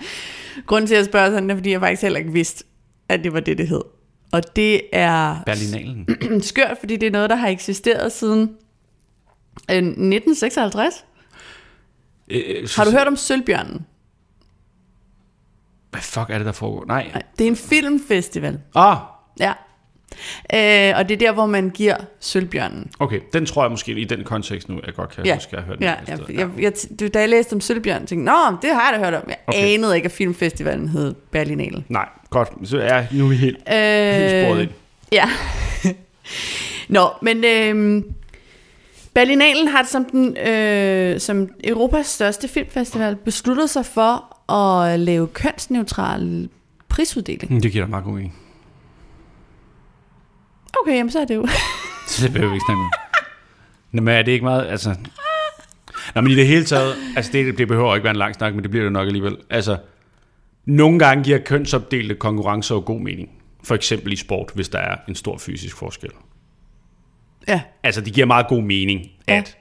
Grunden 0.66 0.86
til, 0.88 0.94
at 0.94 0.98
jeg 0.98 1.04
spørger 1.06 1.30
sådan, 1.30 1.50
er, 1.50 1.54
fordi 1.54 1.70
jeg 1.70 1.80
faktisk 1.80 2.02
heller 2.02 2.18
ikke 2.18 2.32
vidste, 2.32 2.64
at 3.08 3.24
det 3.24 3.32
var 3.32 3.40
det, 3.40 3.58
det 3.58 3.68
hed. 3.68 3.82
Og 4.32 4.56
det 4.56 4.80
er 4.92 5.36
Berlinalen. 5.46 6.08
skørt, 6.42 6.76
fordi 6.80 6.96
det 6.96 7.06
er 7.06 7.10
noget, 7.10 7.30
der 7.30 7.36
har 7.36 7.48
eksisteret 7.48 8.12
siden 8.12 8.50
øh, 9.70 9.76
1956. 9.76 11.04
Øh, 12.28 12.68
Har 12.76 12.84
du 12.84 12.90
hørt 12.90 13.06
om 13.06 13.16
Sølvbjørnen? 13.16 13.86
Hvad 15.90 16.00
fuck 16.02 16.30
er 16.30 16.38
det, 16.38 16.46
der 16.46 16.52
foregår? 16.52 16.84
Nej. 16.86 17.08
Nej, 17.12 17.22
det 17.38 17.44
er 17.44 17.48
en 17.48 17.56
filmfestival. 17.56 18.60
Ah, 18.74 18.96
Ja. 19.40 19.52
Øh, 20.54 20.98
og 20.98 21.08
det 21.08 21.14
er 21.14 21.18
der, 21.18 21.32
hvor 21.32 21.46
man 21.46 21.70
giver 21.70 21.96
Sølvbjørnen. 22.20 22.90
okay. 22.98 23.20
Den 23.32 23.46
tror 23.46 23.62
jeg 23.64 23.70
måske 23.70 23.92
i 23.92 24.04
den 24.04 24.24
kontekst 24.24 24.68
nu, 24.68 24.80
jeg 24.86 24.94
godt 24.94 25.10
kan 25.10 25.26
Ja, 25.26 25.34
huske, 25.34 25.48
at 25.48 25.52
jeg 25.52 25.60
har 25.62 25.66
hørt 25.66 25.78
den. 25.78 25.84
ja, 25.84 25.94
ja, 26.08 26.40
jeg, 26.40 26.50
jeg, 26.62 26.72
du, 27.00 27.08
da 27.08 27.20
jeg 27.20 27.28
læste 27.28 27.52
om 27.54 27.60
Sølvbjørnen, 27.60 28.06
tænkte 28.06 28.32
jeg, 28.32 28.50
Nå, 28.50 28.56
det 28.62 28.74
har 28.74 28.90
jeg 28.90 28.98
da 29.00 29.04
hørt 29.04 29.14
om. 29.14 29.22
Jeg 29.28 29.36
Okay. 29.46 29.74
anede 29.74 29.96
ikke, 29.96 30.06
at 30.06 30.12
filmfestivalen 30.12 30.88
hed 30.88 31.14
Berlinale. 31.30 31.84
Nej, 31.88 32.08
godt. 32.30 32.48
Så 32.64 32.78
er 32.78 33.04
nu 33.12 33.24
er 33.24 33.28
vi 33.28 33.36
helt, 33.36 33.56
Øh, 33.56 33.74
helt 33.74 34.46
sporet 34.46 34.62
ind. 34.62 34.70
Ja. 35.12 35.28
Nå, 36.98 37.08
men 37.22 37.44
øh, 37.44 38.02
Berlinalen 39.14 39.68
har 39.68 39.82
som, 39.82 40.04
den, 40.04 40.36
øh, 40.36 41.20
som 41.20 41.48
Europas 41.64 42.06
største 42.06 42.48
filmfestival 42.48 43.16
besluttet 43.16 43.70
sig 43.70 43.86
for 43.86 44.50
at 44.52 45.00
lave 45.00 45.26
kønsneutral 45.28 46.48
prisuddeling. 46.88 47.52
Mm, 47.54 47.60
Det 47.60 47.72
giver 47.72 47.84
da 47.84 47.90
meget 47.90 48.04
god 48.04 48.12
mening. 48.12 48.34
Okay, 50.82 50.96
jamen 50.96 51.10
så 51.10 51.20
er 51.20 51.24
det 51.24 51.34
jo. 51.34 51.46
Så 52.08 52.22
det 52.26 52.32
behøver 52.32 52.50
vi 52.52 52.56
ikke 52.56 52.64
snakke. 52.66 52.82
Nå, 53.92 54.02
men 54.02 54.14
er 54.14 54.22
det 54.22 54.32
ikke 54.32 54.44
meget, 54.44 54.66
altså... 54.66 54.94
Nå, 56.14 56.20
men 56.20 56.30
i 56.32 56.34
det 56.34 56.46
hele 56.46 56.64
taget, 56.64 56.94
altså 57.16 57.32
det, 57.32 57.58
det 57.58 57.68
behøver 57.68 57.94
ikke 57.94 58.04
være 58.04 58.10
en 58.10 58.16
lang 58.16 58.34
snak, 58.34 58.54
men 58.54 58.62
det 58.62 58.70
bliver 58.70 58.84
det 58.84 58.92
nok 58.92 59.06
alligevel. 59.06 59.36
Altså, 59.50 59.78
nogle 60.64 60.98
gange 60.98 61.24
giver 61.24 61.38
kønsopdelte 61.38 62.14
konkurrencer 62.14 62.74
jo 62.74 62.82
god 62.86 63.00
mening. 63.00 63.30
For 63.64 63.74
eksempel 63.74 64.12
i 64.12 64.16
sport, 64.16 64.50
hvis 64.54 64.68
der 64.68 64.78
er 64.78 64.96
en 65.08 65.14
stor 65.14 65.38
fysisk 65.38 65.76
forskel. 65.76 66.10
Ja. 67.48 67.60
Altså, 67.82 68.00
det 68.00 68.12
giver 68.14 68.26
meget 68.26 68.46
god 68.48 68.62
mening, 68.62 69.06
Ja. 69.28 69.36
at... 69.36 69.56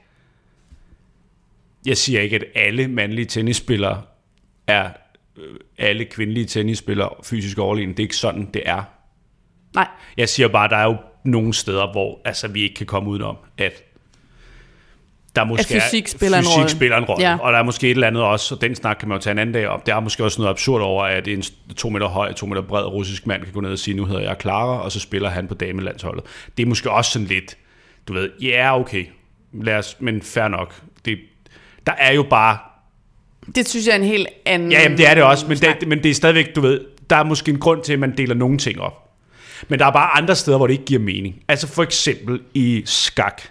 Jeg 1.86 1.96
siger 1.96 2.20
ikke, 2.20 2.36
at 2.36 2.44
alle 2.54 2.88
mandlige 2.88 3.24
tennisspillere 3.26 4.02
er 4.66 4.90
øh, 5.38 5.54
alle 5.78 6.04
kvindelige 6.04 6.46
tennisspillere 6.46 7.08
fysisk 7.24 7.58
overlegen. 7.58 7.90
Det 7.90 7.98
er 7.98 8.02
ikke 8.02 8.16
sådan, 8.16 8.48
det 8.54 8.62
er. 8.66 8.82
Nej, 9.74 9.88
Jeg 10.16 10.28
siger 10.28 10.48
bare, 10.48 10.64
at 10.64 10.70
der 10.70 10.76
er 10.76 10.84
jo 10.84 10.96
nogle 11.24 11.54
steder, 11.54 11.92
hvor 11.92 12.20
altså, 12.24 12.48
vi 12.48 12.62
ikke 12.62 12.74
kan 12.74 12.86
komme 12.86 13.10
udenom, 13.10 13.36
at 13.58 13.82
der 15.36 15.44
måske 15.44 15.74
At 15.76 15.82
fysik 15.82 16.04
er, 16.04 16.08
spiller 16.08 16.38
en 16.38 16.44
fysik 16.44 16.56
rolle. 16.56 16.68
spiller 16.70 16.96
en 16.96 17.04
rolle. 17.04 17.28
Ja. 17.28 17.38
Og 17.38 17.52
der 17.52 17.58
er 17.58 17.62
måske 17.62 17.86
et 17.86 17.90
eller 17.90 18.06
andet 18.06 18.22
også, 18.22 18.54
og 18.54 18.60
den 18.60 18.74
snak 18.74 18.96
kan 19.00 19.08
man 19.08 19.18
jo 19.18 19.22
tage 19.22 19.32
en 19.32 19.38
anden 19.38 19.54
dag 19.54 19.68
op. 19.68 19.86
Der 19.86 19.94
er 19.94 20.00
måske 20.00 20.24
også 20.24 20.40
noget 20.40 20.50
absurd 20.50 20.80
over, 20.82 21.04
at 21.04 21.28
en 21.28 21.42
to 21.76 21.88
meter 21.88 22.06
høj, 22.08 22.32
to 22.32 22.46
meter 22.46 22.62
bred 22.62 22.84
russisk 22.84 23.26
mand 23.26 23.42
kan 23.44 23.52
gå 23.52 23.60
ned 23.60 23.70
og 23.72 23.78
sige, 23.78 23.96
nu 23.96 24.04
hedder 24.04 24.20
jeg 24.22 24.36
Clara, 24.40 24.80
og 24.82 24.92
så 24.92 25.00
spiller 25.00 25.28
han 25.30 25.48
på 25.48 25.54
damelandsholdet. 25.54 26.24
Det 26.56 26.62
er 26.62 26.66
måske 26.66 26.90
også 26.90 27.10
sådan 27.10 27.28
lidt, 27.28 27.56
du 28.08 28.12
ved, 28.12 28.30
ja, 28.42 28.48
yeah, 28.48 28.80
okay, 28.80 29.06
Lad 29.52 29.78
os, 29.78 29.96
men 30.00 30.22
fair 30.22 30.48
nok. 30.48 30.82
Det, 31.04 31.18
der 31.86 31.92
er 31.92 32.12
jo 32.12 32.22
bare 32.30 32.58
det 33.54 33.68
synes 33.68 33.86
jeg 33.86 33.92
er 33.92 33.96
en 33.96 34.04
helt 34.04 34.28
anden... 34.46 34.72
Ja, 34.72 34.82
jamen, 34.82 34.98
det 34.98 35.08
er 35.08 35.14
det 35.14 35.22
også, 35.22 35.46
men 35.48 35.56
det, 35.58 35.88
men 35.88 36.02
det 36.02 36.10
er 36.10 36.14
stadigvæk, 36.14 36.54
du 36.56 36.60
ved, 36.60 36.80
der 37.10 37.16
er 37.16 37.24
måske 37.24 37.50
en 37.50 37.58
grund 37.58 37.82
til, 37.82 37.92
at 37.92 37.98
man 37.98 38.16
deler 38.16 38.34
nogle 38.34 38.58
ting 38.58 38.80
op. 38.80 39.10
Men 39.68 39.78
der 39.78 39.86
er 39.86 39.90
bare 39.90 40.18
andre 40.18 40.36
steder, 40.36 40.56
hvor 40.56 40.66
det 40.66 40.74
ikke 40.74 40.84
giver 40.84 41.00
mening. 41.00 41.42
Altså 41.48 41.68
for 41.68 41.82
eksempel 41.82 42.40
i 42.54 42.82
skak, 42.84 43.42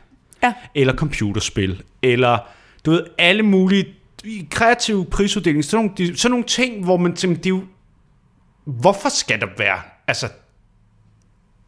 Ja. 0.43 0.53
eller 0.75 0.95
computerspil, 0.95 1.83
eller 2.01 2.37
du 2.85 2.91
ved, 2.91 3.03
alle 3.17 3.43
mulige 3.43 3.85
kreative 4.49 5.05
prisuddeling, 5.05 5.65
sådan 5.65 5.85
nogle, 5.97 6.17
sådan 6.17 6.31
nogle 6.31 6.45
ting, 6.45 6.83
hvor 6.83 6.97
man 6.97 7.15
tænker, 7.15 7.37
det 7.37 7.45
er 7.45 7.49
jo, 7.49 7.63
hvorfor 8.65 9.09
skal 9.09 9.41
der 9.41 9.47
være, 9.57 9.79
Altså, 10.07 10.27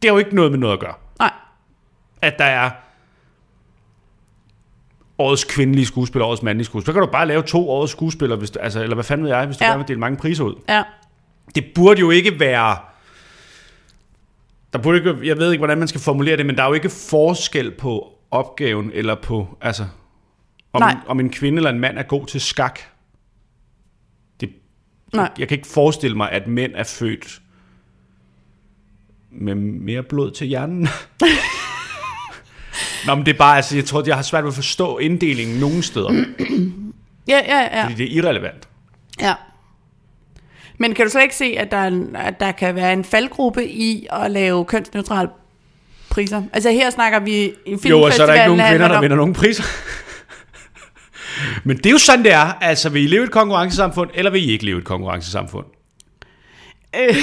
det 0.02 0.10
har 0.10 0.14
jo 0.14 0.18
ikke 0.18 0.34
noget 0.34 0.50
med 0.50 0.58
noget 0.58 0.72
at 0.74 0.80
gøre. 0.80 0.94
At 2.24 2.38
der 2.38 2.44
er 2.44 2.70
årets 5.18 5.44
kvindelige 5.44 5.86
skuespiller, 5.86 6.26
årets 6.26 6.42
mandlige 6.42 6.64
skuespiller. 6.64 6.92
Så 6.92 7.00
kan 7.00 7.06
du 7.08 7.12
bare 7.12 7.26
lave 7.26 7.42
to 7.42 7.70
årets 7.70 7.92
skuespillere, 7.92 8.38
hvis 8.38 8.50
du, 8.50 8.58
altså, 8.58 8.82
eller 8.82 8.94
hvad 8.94 9.04
fanden 9.04 9.26
ved 9.26 9.32
jeg, 9.34 9.46
hvis 9.46 9.56
du 9.56 9.64
Ja. 9.64 9.70
gerne 9.70 9.78
vil 9.78 9.88
dele 9.88 10.00
mange 10.00 10.16
priser 10.18 10.44
ud. 10.44 10.54
Ja. 10.68 10.82
Det 11.54 11.64
burde 11.74 12.00
jo 12.00 12.10
ikke 12.10 12.40
være... 12.40 12.76
Der 14.72 14.78
burde 14.78 14.98
ikke, 14.98 15.28
jeg 15.28 15.36
ved 15.38 15.52
ikke, 15.52 15.60
hvordan 15.60 15.78
man 15.78 15.88
skal 15.88 16.00
formulere 16.00 16.36
det, 16.36 16.46
men 16.46 16.56
der 16.56 16.62
er 16.62 16.66
jo 16.66 16.72
ikke 16.72 16.90
forskel 16.90 17.70
på 17.70 18.12
opgaven, 18.30 18.90
eller 18.94 19.14
på, 19.14 19.58
altså, 19.60 19.86
om, 20.72 20.82
Nej. 20.82 20.96
om 21.06 21.20
en 21.20 21.30
kvinde 21.30 21.56
eller 21.58 21.70
en 21.70 21.80
mand 21.80 21.98
er 21.98 22.02
god 22.02 22.26
til 22.26 22.40
skak. 22.40 22.80
Det, 24.40 24.52
Nej. 25.12 25.30
jeg 25.38 25.48
kan 25.48 25.56
ikke 25.58 25.68
forestille 25.68 26.16
mig, 26.16 26.30
at 26.32 26.46
mænd 26.46 26.72
er 26.74 26.84
født 26.84 27.40
med 29.30 29.54
mere 29.54 30.02
blod 30.02 30.30
til 30.30 30.46
hjernen. 30.46 30.88
Nå, 33.06 33.14
men 33.14 33.26
det 33.26 33.34
er 33.34 33.38
bare, 33.38 33.56
altså, 33.56 33.76
jeg 33.76 33.84
tror, 33.84 34.02
jeg 34.06 34.14
har 34.16 34.22
svært 34.22 34.44
ved 34.44 34.48
at 34.50 34.54
forstå 34.54 34.98
inddelingen 34.98 35.60
nogen 35.60 35.82
steder, 35.82 36.10
Ja, 37.28 37.40
ja, 37.46 37.78
ja. 37.78 37.82
fordi 37.84 37.94
det 37.94 38.12
er 38.12 38.16
irrelevant. 38.16 38.68
ja. 39.20 39.34
Men 40.78 40.94
kan 40.94 41.04
du 41.06 41.10
så 41.10 41.20
ikke 41.20 41.36
se, 41.36 41.54
at 41.58 41.70
der, 41.70 41.76
er 41.76 41.86
en- 41.86 42.16
at 42.16 42.40
der 42.40 42.52
kan 42.52 42.74
være 42.74 42.92
en 42.92 43.04
faldgruppe 43.04 43.68
i 43.68 44.06
at 44.12 44.30
lave 44.30 44.64
kønsneutrale 44.64 45.28
priser? 46.10 46.42
Altså 46.52 46.70
her 46.70 46.90
snakker 46.90 47.18
vi 47.20 47.44
i 47.44 47.52
filmfestivalen. 47.66 48.00
Jo, 48.00 48.06
og 48.06 48.12
så 48.12 48.22
er 48.22 48.26
der 48.26 48.34
ikke 48.34 48.56
nogen 48.56 48.70
kvinder, 48.72 48.88
der 48.88 49.00
vinder 49.00 49.16
nogen 49.16 49.34
priser. 49.34 49.64
Men 51.64 51.76
det 51.76 51.86
er 51.86 51.90
jo 51.90 51.98
sådan, 51.98 52.24
det 52.24 52.32
er. 52.32 52.52
Altså, 52.60 52.90
vil 52.90 53.02
I 53.02 53.06
leve 53.06 53.22
i 53.22 53.24
et 53.24 53.30
konkurrencesamfund, 53.30 54.10
eller 54.14 54.30
vil 54.30 54.48
I 54.48 54.52
ikke 54.52 54.64
leve 54.64 54.76
i 54.76 54.78
et 54.78 54.84
konkurrencesamfund? 54.84 55.66
Øh, 57.00 57.16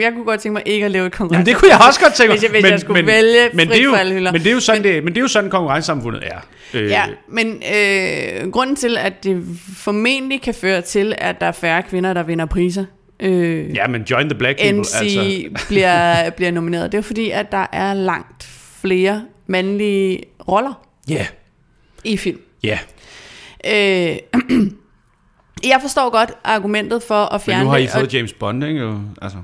jeg, 0.02 0.12
kunne 0.12 0.24
godt 0.24 0.40
tænke 0.40 0.52
mig 0.52 0.62
ikke 0.66 0.84
at 0.84 0.90
lave 0.90 1.06
et 1.06 1.12
konkurrence. 1.12 1.34
Jamen, 1.38 1.46
det 1.46 1.56
kunne 1.56 1.70
jeg 1.70 1.86
også 1.86 2.00
godt 2.00 2.14
tænke 2.14 2.28
mig. 2.28 2.34
Hvis 2.38 2.42
jeg- 2.42 2.50
hvis 2.60 2.70
jeg 2.70 2.80
skulle 2.80 3.06
vælge 3.06 3.48
men, 3.52 3.68
det 3.68 3.78
er 3.78 3.82
jo, 3.84 3.90
men 4.32 4.34
det 4.34 4.46
er 4.46 4.52
jo 4.52 4.60
sådan, 4.60 4.82
det, 4.82 5.04
men 5.04 5.12
det 5.14 5.18
er 5.18 5.22
jo 5.22 5.28
sådan 5.28 5.50
konkurrencesamfundet 5.50 6.22
er. 6.26 6.38
Øh, 6.74 6.90
Ja, 6.90 7.04
men 7.28 7.62
øh, 7.74 8.50
grunden 8.50 8.76
til, 8.76 8.96
at 8.98 9.24
det 9.24 9.44
formentlig 9.76 10.42
kan 10.42 10.54
føre 10.54 10.80
til, 10.80 11.14
at 11.18 11.40
der 11.40 11.46
er 11.46 11.52
færre 11.52 11.82
kvinder, 11.82 12.12
der 12.14 12.22
vinder 12.22 12.46
priser, 12.46 12.84
øh, 13.20 13.74
ja, 13.74 13.86
men 13.86 14.02
join 14.02 14.28
the 14.28 14.38
black 14.38 14.58
people. 14.58 14.80
NC 14.80 15.00
Altså. 15.00 15.42
bliver, 15.68 16.30
bliver 16.30 16.50
nomineret, 16.50 16.92
det 16.92 16.98
er 16.98 17.02
fordi, 17.02 17.30
at 17.30 17.52
der 17.52 17.66
er 17.72 17.94
langt 17.94 18.48
flere 18.82 19.22
mandlige 19.46 20.20
roller 20.48 20.86
Ja, 21.08 21.26
i 22.04 22.16
film. 22.16 22.38
ja. 22.62 22.78
Øh, 23.66 24.16
jeg 25.64 25.78
forstår 25.80 26.10
godt 26.10 26.32
argumentet 26.44 27.02
for 27.02 27.14
at 27.24 27.32
Men 27.32 27.40
fjerne 27.40 27.64
nu 27.64 27.70
har 27.70 27.76
I 27.76 27.82
det, 27.82 27.90
fået 27.90 28.14
James 28.14 28.32
Bond, 28.32 28.64
ikke? 28.64 28.80
Jo, 28.80 28.98
Altså. 29.22 29.38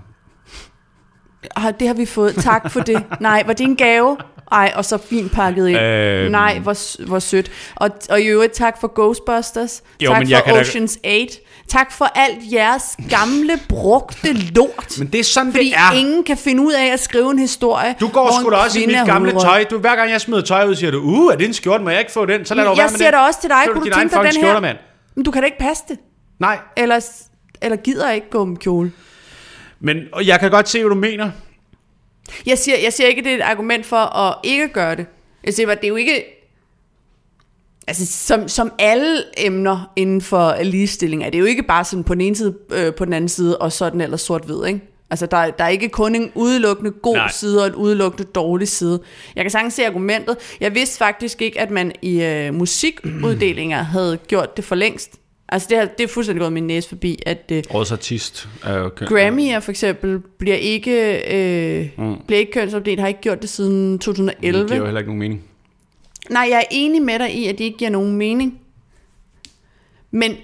og, 1.56 1.62
og 1.66 1.80
det 1.80 1.86
har 1.88 1.94
vi 1.94 2.06
fået. 2.06 2.34
Tak 2.36 2.70
for 2.70 2.80
det. 2.80 3.04
Nej, 3.20 3.42
var 3.46 3.52
det 3.52 3.64
en 3.64 3.76
gave? 3.76 4.16
Ej, 4.52 4.72
og 4.74 4.84
så 4.84 4.98
fint 4.98 5.32
pakket 5.32 5.68
ind. 5.68 5.78
Øhm. 5.78 6.30
Nej, 6.32 6.58
hvor, 6.58 7.06
hvor 7.06 7.18
sødt. 7.18 7.50
Og, 7.76 7.90
og 8.10 8.20
i 8.20 8.24
øvrigt 8.24 8.52
tak 8.52 8.80
for 8.80 8.92
Ghostbusters. 8.94 9.82
Jo, 10.00 10.10
tak 10.10 10.18
men 10.18 10.30
jeg 10.30 10.42
for 10.48 10.54
da- 10.56 10.60
Ocean's 10.62 10.96
8. 11.04 11.26
Tak 11.68 11.92
for 11.92 12.04
alt 12.14 12.38
jeres 12.52 12.96
gamle, 13.10 13.52
brugte 13.68 14.32
lort. 14.32 14.98
Men 14.98 15.06
det 15.08 15.20
er 15.20 15.24
sådan, 15.24 15.52
Fordi 15.52 15.64
det 15.64 15.74
er. 15.76 15.92
ingen 15.92 16.24
kan 16.24 16.36
finde 16.36 16.62
ud 16.62 16.72
af 16.72 16.86
at 16.92 17.00
skrive 17.00 17.30
en 17.30 17.38
historie. 17.38 17.94
Du 18.00 18.08
går 18.08 18.40
sgu 18.40 18.50
da 18.50 18.56
også 18.56 18.78
i 18.80 18.86
mit 18.86 18.94
gamle 19.06 19.12
hovedrollen. 19.32 19.40
tøj. 19.40 19.64
Du, 19.64 19.78
hver 19.78 19.96
gang 19.96 20.10
jeg 20.10 20.20
smider 20.20 20.42
tøj 20.42 20.66
ud, 20.68 20.74
siger 20.74 20.90
du, 20.90 21.00
uh, 21.00 21.32
er 21.32 21.36
det 21.36 21.46
en 21.46 21.54
skjorte? 21.54 21.84
Må 21.84 21.90
jeg 21.90 21.98
ikke 21.98 22.12
få 22.12 22.26
den? 22.26 22.44
Så 22.44 22.54
lad 22.54 22.64
dog 22.64 22.76
Jeg 22.76 22.82
være 22.82 22.90
med 22.90 22.98
siger 22.98 23.10
det. 23.10 23.18
da 23.18 23.18
også 23.26 23.40
til 23.40 23.50
dig, 23.50 23.56
er 23.56 23.72
kunne 23.72 23.84
det 23.84 23.92
du 23.94 23.98
tænke 23.98 24.14
dig 24.14 24.18
den 24.24 24.26
her? 24.26 24.32
skjorte, 24.42 24.60
mand. 24.60 24.76
Men 25.14 25.24
du 25.24 25.30
kan 25.30 25.42
da 25.42 25.46
ikke 25.46 25.58
passe 25.58 25.84
det. 25.88 25.98
Nej, 26.38 26.58
Eller, 26.76 27.00
eller 27.62 27.76
gider 27.76 28.10
ikke 28.10 28.30
gå 28.30 28.44
med 28.44 28.56
kjole. 28.56 28.92
men 29.80 29.98
og 30.12 30.26
jeg 30.26 30.40
kan 30.40 30.50
godt 30.50 30.68
se, 30.68 30.80
hvad 30.80 30.88
du 30.90 30.94
mener. 31.00 31.30
Jeg 32.46 32.58
siger, 32.58 32.78
jeg 32.78 32.92
siger 32.92 33.08
ikke, 33.08 33.18
at 33.18 33.24
det 33.24 33.32
er 33.32 33.36
et 33.36 33.42
argument 33.42 33.86
for 33.86 33.96
at 33.96 34.34
ikke 34.42 34.68
gøre 34.68 34.96
det. 34.96 35.06
Jeg 35.44 35.54
siger 35.54 35.66
bare, 35.66 35.76
det 35.76 35.84
er 35.84 35.88
jo 35.88 35.96
ikke... 35.96 36.24
Altså, 37.86 38.06
som, 38.06 38.48
som 38.48 38.72
alle 38.78 39.24
emner 39.36 39.92
inden 39.96 40.20
for 40.20 40.62
ligestilling, 40.62 41.24
er 41.24 41.30
det 41.30 41.38
jo 41.38 41.44
ikke 41.44 41.62
bare 41.62 41.84
sådan 41.84 42.04
på 42.04 42.14
den 42.14 42.20
ene 42.20 42.36
side, 42.36 42.58
øh, 42.70 42.94
på 42.94 43.04
den 43.04 43.12
anden 43.12 43.28
side, 43.28 43.58
og 43.58 43.72
sådan 43.72 44.00
eller 44.00 44.16
sort-hvid, 44.16 44.64
ikke? 44.66 44.80
Altså, 45.12 45.26
der, 45.26 45.36
er- 45.36 45.50
der 45.50 45.64
er 45.64 45.68
ikke 45.68 45.88
kun 45.88 46.14
en 46.14 46.32
udelukkende 46.34 46.90
god 46.90 47.16
Nej. 47.16 47.30
Side 47.32 47.60
og 47.60 47.66
en 47.66 47.74
udelukkende 47.74 48.24
dårlig 48.34 48.68
side. 48.68 49.00
Jeg 49.36 49.44
kan 49.44 49.50
sagtens 49.50 49.74
se 49.74 49.86
argumentet. 49.86 50.36
Jeg 50.60 50.74
vidste 50.74 50.98
faktisk 50.98 51.42
ikke, 51.42 51.60
at 51.60 51.70
man 51.70 51.92
i 52.02 52.22
øh, 52.22 52.54
musikuddelinger 52.54 53.82
havde 53.96 54.18
gjort 54.28 54.56
det 54.56 54.64
for 54.64 54.74
længst. 54.74 55.18
Altså, 55.48 55.68
det, 55.70 55.78
har, 55.78 55.84
det 55.84 56.04
er 56.04 56.08
fuldstændig 56.08 56.40
gået 56.40 56.52
min 56.52 56.66
næse 56.66 56.88
forbi, 56.88 57.18
at... 57.26 57.42
Øh, 57.52 57.62
Årets 57.70 57.92
artist 57.92 58.48
er 58.64 58.74
jo 58.78 58.88
køn. 58.88 59.08
Grammy'er 59.08 59.58
for 59.58 59.70
eksempel 59.70 60.18
bliver 60.38 60.56
ikke, 60.56 61.22
øh, 61.34 61.88
mm. 61.98 62.14
bliver 62.26 62.40
ikke 62.40 62.52
kønsopdelt, 62.52 63.00
har 63.00 63.08
ikke 63.08 63.20
gjort 63.20 63.42
det 63.42 63.50
siden 63.50 63.92
Det 63.92 64.00
2011. 64.00 64.66
giver 64.66 64.78
jo 64.78 64.84
heller 64.84 65.00
ikke 65.00 65.08
nogen 65.10 65.18
mening. 65.20 65.42
Nej, 66.30 66.46
jeg 66.50 66.58
er 66.58 66.64
enig 66.70 67.02
med 67.02 67.18
dig 67.18 67.34
i, 67.34 67.46
at 67.46 67.58
det 67.58 67.64
ikke 67.64 67.78
giver 67.78 67.90
nogen 67.90 68.16
mening. 68.16 68.58
Men, 70.10 70.36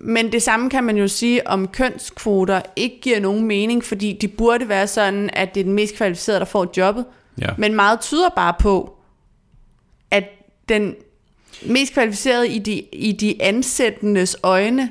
men 0.00 0.32
det 0.32 0.42
samme 0.42 0.70
kan 0.70 0.84
man 0.84 0.96
jo 0.96 1.08
sige 1.08 1.46
om 1.46 1.68
kønskvoter 1.68 2.62
ikke 2.76 3.00
giver 3.02 3.20
nogen 3.20 3.44
mening, 3.44 3.84
fordi 3.84 4.18
de 4.20 4.28
burde 4.28 4.68
være 4.68 4.86
sådan, 4.86 5.30
at 5.32 5.54
det 5.54 5.60
er 5.60 5.64
den 5.64 5.72
mest 5.72 5.96
kvalificerede, 5.96 6.38
der 6.40 6.46
får 6.46 6.72
jobbet. 6.76 7.04
Ja. 7.40 7.48
Men 7.58 7.74
meget 7.74 8.00
tyder 8.00 8.28
bare 8.36 8.54
på, 8.60 8.98
at 10.10 10.24
den 10.68 10.94
mest 11.66 11.92
kvalificerede 11.92 12.48
i 12.48 12.58
de, 12.58 12.82
i 12.92 13.12
de 13.12 13.42
ansættendes 13.42 14.36
øjne, 14.42 14.90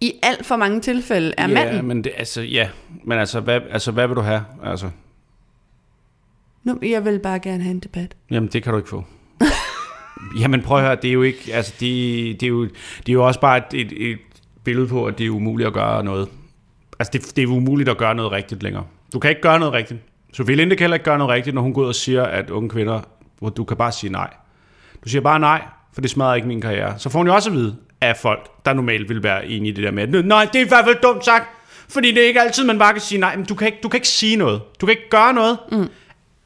i 0.00 0.12
alt 0.22 0.46
for 0.46 0.56
mange 0.56 0.80
tilfælde, 0.80 1.34
er 1.38 1.48
ja, 1.48 1.54
manden. 1.54 1.86
men 1.86 2.04
det, 2.04 2.12
altså, 2.16 2.40
ja. 2.42 2.68
Men 3.04 3.18
altså 3.18 3.40
hvad, 3.40 3.60
altså, 3.70 3.90
hvad 3.90 4.06
vil 4.06 4.16
du 4.16 4.20
have? 4.20 4.44
Altså, 4.64 4.90
Nu, 6.64 6.78
jeg 6.82 7.04
vil 7.04 7.18
bare 7.18 7.38
gerne 7.38 7.62
have 7.62 7.70
en 7.70 7.80
debat. 7.80 8.14
jamen, 8.30 8.48
det 8.52 8.62
kan 8.62 8.72
du 8.72 8.78
ikke 8.78 8.88
få. 8.88 9.04
Jamen, 10.40 10.62
prøv 10.62 10.78
at 10.78 10.84
høre, 10.84 10.96
det 11.02 11.08
er 11.08 11.12
jo 11.12 11.22
ikke, 11.22 11.54
altså, 11.54 11.72
det, 11.80 12.40
det, 12.40 12.46
er, 12.46 12.50
jo, 12.50 12.64
det 12.64 13.08
er 13.08 13.12
jo 13.12 13.26
også 13.26 13.40
bare 13.40 13.56
et, 13.56 13.80
et, 13.80 14.10
et 14.10 14.18
billede 14.64 14.86
på, 14.88 15.06
at 15.06 15.18
det 15.18 15.26
er 15.26 15.30
umuligt 15.30 15.66
at 15.66 15.72
gøre 15.72 16.04
noget. 16.04 16.28
Altså, 16.98 17.10
det, 17.12 17.36
det 17.36 17.44
er 17.44 17.48
umuligt 17.48 17.88
at 17.88 17.98
gøre 17.98 18.14
noget 18.14 18.32
rigtigt 18.32 18.62
længere. 18.62 18.84
Du 19.12 19.18
kan 19.18 19.30
ikke 19.30 19.42
gøre 19.42 19.58
noget 19.58 19.74
rigtigt. 19.74 20.00
Sofie 20.32 20.56
Linde 20.56 20.76
kan 20.76 20.84
heller 20.84 20.94
ikke 20.94 21.04
gøre 21.04 21.18
noget 21.18 21.32
rigtigt, 21.32 21.54
når 21.54 21.62
hun 21.62 21.74
går 21.74 21.82
ud 21.82 21.88
og 21.88 21.94
siger, 21.94 22.22
at 22.22 22.50
unge 22.50 22.68
kvinder, 22.68 23.00
hvor 23.38 23.48
du 23.48 23.64
kan 23.64 23.76
bare 23.76 23.92
sige 23.92 24.12
nej. 24.12 24.30
Du 25.04 25.08
siger 25.08 25.22
bare 25.22 25.40
nej, 25.40 25.62
for 25.94 26.00
det 26.00 26.10
smadrer 26.10 26.34
ikke 26.34 26.48
min 26.48 26.60
karriere. 26.60 26.98
Så 26.98 27.08
får 27.08 27.18
hun 27.18 27.26
jo 27.26 27.34
også 27.34 27.50
at 27.50 27.56
vide 27.56 27.76
af 28.00 28.16
folk, 28.16 28.50
der 28.64 28.72
normalt 28.72 29.08
vil 29.08 29.22
være 29.22 29.46
enige 29.46 29.72
i 29.72 29.74
det 29.74 29.84
der 29.84 29.90
med, 29.90 30.22
nej, 30.22 30.48
det 30.52 30.60
er 30.60 30.64
i 30.64 30.68
hvert 30.68 30.84
fald 30.84 30.96
dumt 31.02 31.24
sagt, 31.24 31.48
fordi 31.88 32.12
det 32.12 32.22
er 32.22 32.26
ikke 32.26 32.40
altid, 32.40 32.64
man 32.64 32.78
bare 32.78 32.92
kan 32.92 33.02
sige 33.02 33.20
nej. 33.20 33.36
Men 33.36 33.44
du 33.44 33.54
kan 33.54 33.66
ikke, 33.66 33.78
du 33.82 33.88
kan 33.88 33.98
ikke 33.98 34.08
sige 34.08 34.36
noget. 34.36 34.62
Du 34.80 34.86
kan 34.86 34.92
ikke 34.92 35.10
gøre 35.10 35.34
noget. 35.34 35.58
Mm. 35.72 35.88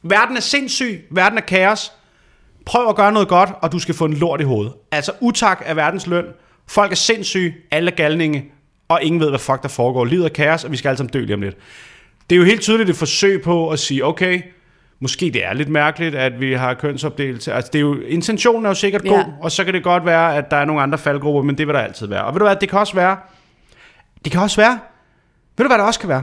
Verden 0.02 0.36
er 0.36 0.40
sindssyg. 0.40 1.06
Verden 1.10 1.38
er 1.38 1.42
kaos. 1.42 1.92
Prøv 2.70 2.88
at 2.88 2.96
gøre 2.96 3.12
noget 3.12 3.28
godt, 3.28 3.50
og 3.60 3.72
du 3.72 3.78
skal 3.78 3.94
få 3.94 4.04
en 4.04 4.12
lort 4.12 4.40
i 4.40 4.44
hovedet. 4.44 4.72
Altså, 4.92 5.12
utak 5.20 5.62
er 5.64 5.74
verdens 5.74 6.06
løn. 6.06 6.24
Folk 6.68 6.92
er 6.92 6.96
sindssyge, 6.96 7.54
alle 7.70 7.90
er 7.90 7.94
galninge, 7.94 8.44
og 8.88 9.02
ingen 9.02 9.20
ved, 9.20 9.28
hvad 9.28 9.38
fuck 9.38 9.62
der 9.62 9.68
foregår. 9.68 10.04
Livet 10.04 10.24
er 10.24 10.28
kaos, 10.28 10.64
og 10.64 10.72
vi 10.72 10.76
skal 10.76 10.88
alle 10.88 10.96
sammen 10.96 11.12
dø 11.12 11.20
lige 11.20 11.34
om 11.34 11.42
lidt. 11.42 11.56
Det 12.30 12.36
er 12.36 12.38
jo 12.38 12.44
helt 12.44 12.60
tydeligt 12.60 12.90
et 12.90 12.96
forsøg 12.96 13.42
på 13.42 13.70
at 13.70 13.78
sige, 13.78 14.04
okay, 14.04 14.42
måske 15.00 15.30
det 15.30 15.44
er 15.44 15.52
lidt 15.52 15.68
mærkeligt, 15.68 16.14
at 16.14 16.40
vi 16.40 16.52
har 16.52 16.74
kønsopdelelse. 16.74 17.52
Altså, 17.52 17.70
det 17.72 17.78
er 17.78 17.82
jo, 17.82 18.00
intentionen 18.00 18.64
er 18.64 18.70
jo 18.70 18.74
sikkert 18.74 19.04
Ja. 19.04 19.10
god, 19.10 19.24
og 19.42 19.52
så 19.52 19.64
kan 19.64 19.74
det 19.74 19.84
godt 19.84 20.04
være, 20.04 20.36
at 20.36 20.50
der 20.50 20.56
er 20.56 20.64
nogle 20.64 20.82
andre 20.82 20.98
faldgrupper, 20.98 21.42
men 21.42 21.58
det 21.58 21.66
vil 21.66 21.74
der 21.74 21.80
altid 21.80 22.06
være. 22.06 22.24
Og 22.24 22.34
ved 22.34 22.38
du 22.38 22.44
hvad, 22.46 22.56
det 22.56 22.68
kan 22.68 22.78
også 22.78 22.94
være, 22.94 23.16
det 24.24 24.32
kan 24.32 24.40
også 24.40 24.56
være, 24.56 24.78
ved 25.56 25.64
du 25.64 25.68
hvad 25.68 25.78
der 25.78 25.84
også 25.84 26.00
kan 26.00 26.08
være? 26.08 26.22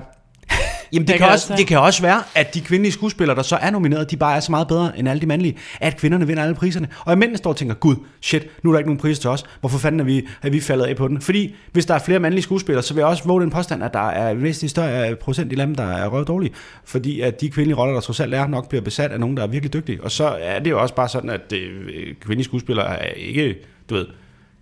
Jamen 0.93 1.07
det, 1.07 1.13
Det 1.13 1.19
kan, 1.19 1.25
kan 1.25 1.33
også, 1.33 1.53
det 1.57 1.67
kan 1.67 1.79
også 1.79 2.01
være, 2.01 2.23
at 2.35 2.53
de 2.53 2.61
kvindelige 2.61 2.91
skuespillere, 2.91 3.35
der 3.35 3.41
så 3.41 3.55
er 3.55 3.69
nomineret, 3.69 4.11
de 4.11 4.17
bare 4.17 4.35
er 4.35 4.39
så 4.39 4.51
meget 4.51 4.67
bedre 4.67 4.99
end 4.99 5.09
alle 5.09 5.21
de 5.21 5.25
mandlige, 5.25 5.57
at 5.79 5.97
kvinderne 5.97 6.27
vinder 6.27 6.43
alle 6.43 6.55
priserne. 6.55 6.87
Og 7.05 7.11
at 7.11 7.17
mændene 7.17 7.37
står 7.37 7.49
og 7.49 7.55
tænker, 7.55 7.75
gud, 7.75 7.95
shit, 8.21 8.47
nu 8.63 8.69
er 8.69 8.73
der 8.73 8.79
ikke 8.79 8.89
nogen 8.89 8.99
priser 8.99 9.21
til 9.21 9.29
os. 9.29 9.43
Hvorfor 9.59 9.77
fanden 9.77 9.99
er 9.99 10.03
vi, 10.03 10.27
er 10.41 10.49
vi 10.49 10.59
faldet 10.59 10.85
af 10.85 10.95
på 10.95 11.07
den? 11.07 11.21
Fordi 11.21 11.55
hvis 11.71 11.85
der 11.85 11.93
er 11.93 11.99
flere 11.99 12.19
mandlige 12.19 12.43
skuespillere, 12.43 12.83
så 12.83 12.93
vil 12.93 13.01
jeg 13.01 13.07
også 13.07 13.23
våge 13.25 13.41
den 13.41 13.49
påstand, 13.49 13.83
at 13.83 13.93
der 13.93 14.09
er 14.09 14.31
en 14.31 14.43
væsentlig 14.43 14.69
større 14.69 15.15
procent 15.15 15.53
i 15.53 15.55
dem, 15.55 15.75
der 15.75 15.83
er 15.83 16.07
røv 16.07 16.25
dårlige. 16.25 16.53
Fordi 16.85 17.21
at 17.21 17.41
de 17.41 17.49
kvindelige 17.49 17.77
roller, 17.77 17.93
der 17.93 18.01
trods 18.01 18.19
alt 18.19 18.33
er, 18.33 18.47
nok 18.47 18.69
bliver 18.69 18.81
besat 18.81 19.11
af 19.11 19.19
nogen, 19.19 19.37
der 19.37 19.43
er 19.43 19.47
virkelig 19.47 19.73
dygtige. 19.73 20.03
Og 20.03 20.11
så 20.11 20.37
er 20.41 20.59
det 20.59 20.69
jo 20.69 20.81
også 20.81 20.95
bare 20.95 21.09
sådan, 21.09 21.29
at 21.29 21.53
øh, 21.53 22.15
kvindelige 22.21 22.43
skuespillere 22.43 22.99
er 22.99 23.13
ikke, 23.13 23.55
du 23.89 23.95
ved, 23.95 24.05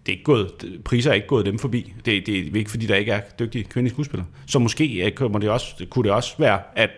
det 0.06 0.12
er 0.12 0.14
ikke 0.14 0.24
gået, 0.24 0.80
priser 0.86 1.10
er 1.10 1.14
ikke 1.14 1.28
gået 1.28 1.46
dem 1.46 1.60
forbi. 1.60 1.94
Det, 2.06 2.26
det 2.26 2.38
er 2.48 2.56
ikke 2.56 2.72
fordi, 2.72 2.86
der 2.86 2.96
ikke 2.96 3.12
er 3.12 3.22
dygtige 3.40 3.64
kvindelige 3.64 3.94
skuespillere. 3.94 4.28
Så 4.48 4.60
måske 4.60 5.06
øh, 5.06 5.12
kommer 5.12 5.40
det 5.40 5.50
også, 5.50 5.86
kunne 5.90 6.04
det 6.04 6.12
også 6.12 6.36
være, 6.38 6.62
at 6.76 6.90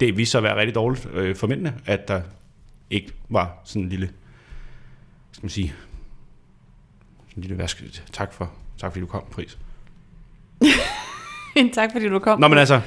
det 0.00 0.16
viste 0.16 0.30
sig 0.30 0.38
at 0.38 0.44
være 0.44 0.56
rigtig 0.56 0.74
dårligt 0.74 1.08
øh, 1.14 1.36
for 1.36 1.46
mændene, 1.46 1.74
at 1.86 2.08
der 2.08 2.20
ikke 2.90 3.12
var 3.28 3.58
sådan 3.64 3.82
en 3.82 3.88
lille, 3.88 4.10
skal 5.32 5.44
man 5.44 5.50
sige, 5.50 5.74
sådan 7.28 7.36
en 7.36 7.42
lille 7.42 7.58
vask. 7.58 7.84
Tak 8.12 8.32
for, 8.32 8.52
tak 8.78 8.92
fordi 8.92 9.00
du 9.00 9.06
kom, 9.06 9.22
pris. 9.30 9.58
tak 11.74 11.92
fordi 11.92 12.08
du 12.08 12.18
kom. 12.18 12.40
Nå, 12.40 12.48
men 12.48 12.58
altså, 12.58 12.80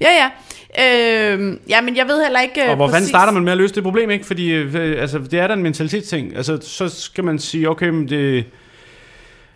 Ja, 0.00 0.08
ja. 0.10 0.30
Øh, 0.78 1.56
ja, 1.68 1.80
men 1.80 1.96
jeg 1.96 2.06
ved 2.06 2.22
heller 2.22 2.40
ikke 2.40 2.70
og 2.70 2.76
hvor 2.76 2.88
fanden 2.88 3.08
starter 3.08 3.32
man 3.32 3.44
med 3.44 3.52
at 3.52 3.58
løse 3.58 3.74
det 3.74 3.82
problem, 3.82 4.10
ikke? 4.10 4.26
Fordi 4.26 4.52
øh, 4.52 5.00
altså, 5.00 5.18
det 5.18 5.34
er 5.34 5.46
da 5.46 5.54
en 5.54 5.62
mentalitetsting. 5.62 6.36
Altså, 6.36 6.58
så 6.62 6.88
skal 6.88 7.24
man 7.24 7.38
sige, 7.38 7.70
okay, 7.70 7.88
men 7.88 8.08
det... 8.08 8.44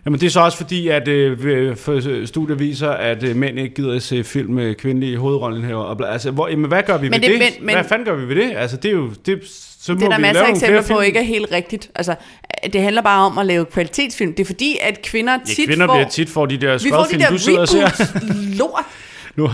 Jamen 0.07 0.19
det 0.19 0.25
er 0.25 0.29
så 0.31 0.39
også 0.39 0.57
fordi, 0.57 0.87
at 0.87 1.07
øh, 1.07 1.75
for 1.77 2.25
studier 2.25 2.55
viser, 2.55 2.89
at 2.89 3.23
øh, 3.23 3.35
mænd 3.35 3.59
ikke 3.59 3.75
gider 3.75 3.95
at 3.95 4.03
se 4.03 4.23
film 4.23 4.53
med 4.53 4.75
kvindelige 4.75 5.17
hovedrollen 5.17 5.63
her. 5.63 5.75
Og, 5.75 5.97
bla- 6.01 6.11
altså, 6.11 6.31
hvor, 6.31 6.47
jamen, 6.47 6.67
hvad 6.67 6.83
gør 6.83 6.97
vi 6.97 7.09
Men 7.09 7.21
ved 7.21 7.29
det- 7.29 7.39
det? 7.39 7.61
men- 7.61 7.75
hvad 7.75 7.83
fanden 7.83 8.05
gør 8.05 8.15
vi 8.15 8.27
ved 8.27 8.35
det? 8.35 8.53
Altså, 8.57 8.77
det 8.77 8.89
er 8.89 8.93
jo... 8.95 9.09
Det, 9.25 9.39
så 9.81 9.93
Det 9.93 9.99
må 10.01 10.05
er 10.05 10.09
der 10.11 10.17
masser 10.17 10.43
af 10.43 10.49
eksempler 10.49 10.81
på 10.81 10.87
film. 10.87 11.01
ikke 11.01 11.19
er 11.19 11.23
helt 11.23 11.51
rigtigt. 11.51 11.89
Altså, 11.95 12.15
det 12.73 12.81
handler 12.81 13.01
bare 13.01 13.25
om 13.25 13.37
at 13.37 13.45
lave 13.45 13.65
kvalitetsfilm. 13.65 14.33
Det 14.33 14.43
er 14.43 14.45
fordi, 14.45 14.77
at 14.81 15.01
kvinder 15.01 15.33
Ja, 15.33 15.39
tit 15.45 15.67
kvinder 15.67 15.87
får... 15.87 15.93
bliver 15.93 16.09
tit 16.09 16.29
for 16.29 16.45
de 16.45 16.57
der 16.57 16.77
de 16.77 16.89
skodfilm, 16.89 17.21
der 17.21 17.29
du 17.29 17.37
sidder 17.37 17.59
og 17.61 17.67
ser. 17.67 18.57
lort. 18.57 18.83
Nu, 19.35 19.49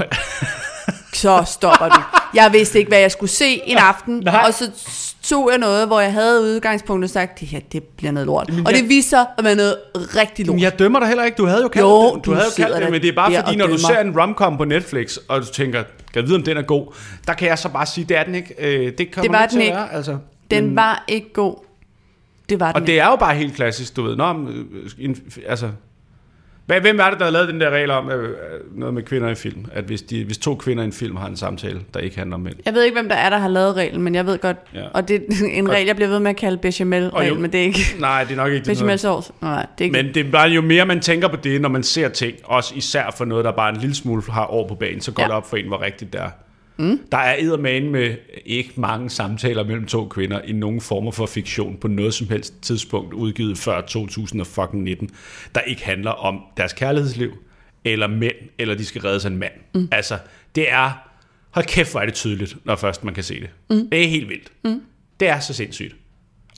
Så 1.14 1.44
stopper 1.46 1.90
du. 1.90 2.02
Jeg 2.34 2.50
vidste 2.54 2.80
ikke, 2.80 2.90
hvad 2.90 3.00
jeg 3.00 3.12
skulle 3.12 3.30
se 3.30 3.62
en 3.66 3.78
aften, 3.78 4.20
Nej. 4.26 4.44
og 4.48 4.54
så 4.54 4.72
tog 5.24 5.50
jeg 5.52 5.60
noget, 5.60 5.88
hvor 5.88 6.00
jeg 6.00 6.14
havde 6.14 6.42
udgangspunktet 6.42 7.10
sagt, 7.12 7.40
det 7.40 7.48
her, 7.48 7.60
det 7.72 7.84
bliver 7.84 8.12
noget 8.12 8.26
lort. 8.28 8.50
Men 8.54 8.68
og 8.68 8.74
det 8.74 8.90
viste 8.90 9.10
sig 9.10 9.26
at 9.38 9.44
være 9.44 9.56
noget 9.56 9.76
rigtig 9.96 10.46
lort. 10.46 10.56
Men 10.56 10.64
jeg 10.64 10.80
dømmer 10.80 11.00
dig 11.00 11.08
heller 11.08 11.24
ikke. 11.24 11.36
Du 11.36 11.46
havde 11.46 11.62
jo 11.62 11.68
kaldt 11.68 11.86
Jo, 11.88 12.16
det. 12.16 12.26
Du, 12.26 12.32
du 12.32 12.36
havde 12.36 12.48
jo 12.58 12.64
kaldt 12.64 12.82
det, 12.84 12.92
men 12.92 13.02
det 13.02 13.10
er 13.10 13.16
bare 13.16 13.34
fordi, 13.44 13.56
når 13.58 13.66
du 13.66 13.72
dømmer. 13.72 13.88
ser 13.88 14.00
en 14.00 14.20
romcom 14.22 14.58
på 14.58 14.66
Netflix, 14.66 15.18
og 15.28 15.42
du 15.42 15.46
tænker, 15.46 15.84
kan 15.84 16.22
jeg 16.22 16.24
vide, 16.24 16.36
om 16.36 16.44
den 16.44 16.58
er 16.58 16.62
god, 16.62 16.96
der 17.28 17.34
kan 17.34 17.48
jeg 17.48 17.60
så 17.60 17.70
bare 17.70 17.86
sige, 17.86 18.06
det 18.06 18.18
er 18.18 18.24
den 18.24 18.36
ikke. 18.36 18.56
Øh, 18.60 18.92
det 18.98 19.12
kommer 19.12 19.22
Det 19.22 19.32
var 19.32 19.44
ikke 19.44 19.52
til 19.52 19.60
den 19.60 19.62
at 19.62 19.66
ikke. 19.66 19.76
være, 19.78 19.94
altså. 19.94 20.18
Den 20.52 20.76
var 20.76 21.04
ikke 21.08 21.34
god. 21.34 21.56
Det 22.50 22.60
var 22.60 22.72
den 22.72 22.82
Og 22.82 22.88
det 22.88 23.00
er 23.00 23.06
jo 23.06 23.16
bare 23.16 23.36
helt 23.36 23.56
klassisk, 23.56 23.96
du 23.96 24.04
ved. 24.04 24.16
Nå, 24.16 24.34
men, 24.34 24.48
øh, 24.74 24.92
en, 25.00 25.18
altså, 25.48 25.70
hvem 26.66 27.00
er 27.00 27.10
det, 27.10 27.20
der 27.20 27.26
har 27.26 27.32
lavet 27.32 27.48
den 27.48 27.62
der 27.62 27.70
regel 27.70 27.92
om 27.92 28.10
øh, 28.12 28.38
noget 28.76 28.94
med 28.94 29.04
kvinder 29.04 29.30
i 29.30 29.36
film? 29.36 29.66
At 29.74 29.84
hvis, 29.84 30.02
de, 30.02 30.26
hvis 30.26 30.38
to 30.38 30.56
kvinder 30.56 30.84
i 30.84 30.86
en 30.86 30.94
film 30.94 31.16
har 31.16 31.28
en 31.28 31.38
samtale, 31.38 31.82
der 31.94 32.00
ikke 32.00 32.18
handler 32.18 32.36
om 32.36 32.42
mænd. 32.42 32.56
Jeg 32.66 32.74
ved 32.74 32.84
ikke, 32.84 32.96
hvem 32.96 33.10
der 33.10 33.16
er, 33.16 33.30
der 33.30 33.38
har 33.38 33.48
lavet 33.48 33.76
reglen, 33.76 34.02
men 34.02 34.16
jeg 34.16 34.26
ved 34.26 34.38
godt, 34.40 34.58
Ja. 34.74 34.84
og 34.94 35.08
det 35.08 35.16
er 35.16 35.46
en 35.54 35.70
regel, 35.72 35.86
jeg 35.88 35.96
bliver 35.96 36.10
ved 36.10 36.20
med 36.20 36.30
at 36.30 36.36
kalde 36.38 36.58
bechamel-regel, 36.58 37.40
men 37.40 37.52
det 37.52 37.60
er 37.60 37.64
ikke 37.66 37.80
Nej, 38.00 38.24
det 38.24 38.32
er 38.32 38.36
nok 38.36 38.48
ikke 38.48 38.58
det. 38.60 38.68
bechamel 38.68 39.00
sauce. 39.00 39.32
Nej, 39.42 39.66
det 39.78 39.82
er 39.82 39.86
ikke 39.86 40.04
Men 40.04 40.14
det 40.14 40.28
er 40.28 40.32
bare 40.32 40.50
jo 40.50 40.62
mere 40.62 40.86
man 40.86 41.00
tænker 41.00 41.28
på 41.28 41.36
det, 41.36 41.62
når 41.62 41.70
man 41.70 41.84
ser 41.84 42.10
ting, 42.10 42.36
også 42.44 42.74
især 42.76 43.14
for 43.18 43.26
noget, 43.26 43.46
der 43.46 43.52
bare 43.52 43.70
en 43.70 43.78
lille 43.78 43.96
smule 43.96 44.22
har 44.32 44.46
over 44.46 44.68
på 44.68 44.76
banen, 44.76 45.02
så 45.02 45.12
går 45.12 45.24
Ja. 45.24 45.28
det 45.28 45.36
op 45.36 45.50
for 45.50 45.58
en, 45.58 45.68
hvor 45.68 45.82
rigtigt 45.82 46.14
det 46.14 46.22
er. 46.22 46.30
Mm. 46.78 47.00
Der 47.12 47.18
er 47.18 47.36
eddermane 47.40 47.90
med 47.90 48.16
ikke 48.46 48.72
mange 48.76 49.10
samtaler 49.10 49.64
mellem 49.64 49.86
to 49.86 50.08
kvinder 50.08 50.42
i 50.42 50.52
nogen 50.52 50.82
former 50.82 51.12
for 51.12 51.26
fiktion 51.26 51.78
på 51.78 51.88
noget 51.88 52.14
som 52.14 52.30
helst 52.30 52.54
tidspunkt 52.62 53.14
udgivet 53.14 53.58
før 53.58 53.82
2019, 53.82 55.10
der 55.56 55.62
ikke 55.62 55.86
handler 55.86 56.12
om 56.12 56.40
deres 56.58 56.74
kærlighedsliv, 56.74 57.32
eller 57.86 58.08
mænd, 58.08 58.36
eller 58.58 58.76
de 58.76 58.86
skal 58.86 59.02
reddes 59.02 59.26
af 59.26 59.30
en 59.30 59.38
mand. 59.38 59.52
Mm. 59.76 59.88
Altså, 59.92 60.18
det 60.56 60.72
er, 60.72 60.92
hold 61.52 61.66
kæft, 61.66 61.92
hvor 61.92 62.00
er 62.02 62.06
det 62.06 62.14
tydeligt, 62.14 62.58
når 62.66 62.76
først 62.76 63.04
man 63.04 63.14
kan 63.14 63.24
se 63.24 63.40
det. 63.40 63.50
Mm. 63.70 63.90
Det 63.90 64.04
er 64.04 64.08
helt 64.08 64.30
vildt. 64.30 64.52
Mm. 64.64 64.82
Det 65.20 65.28
er 65.28 65.40
så 65.40 65.54
sindssygt. 65.54 65.96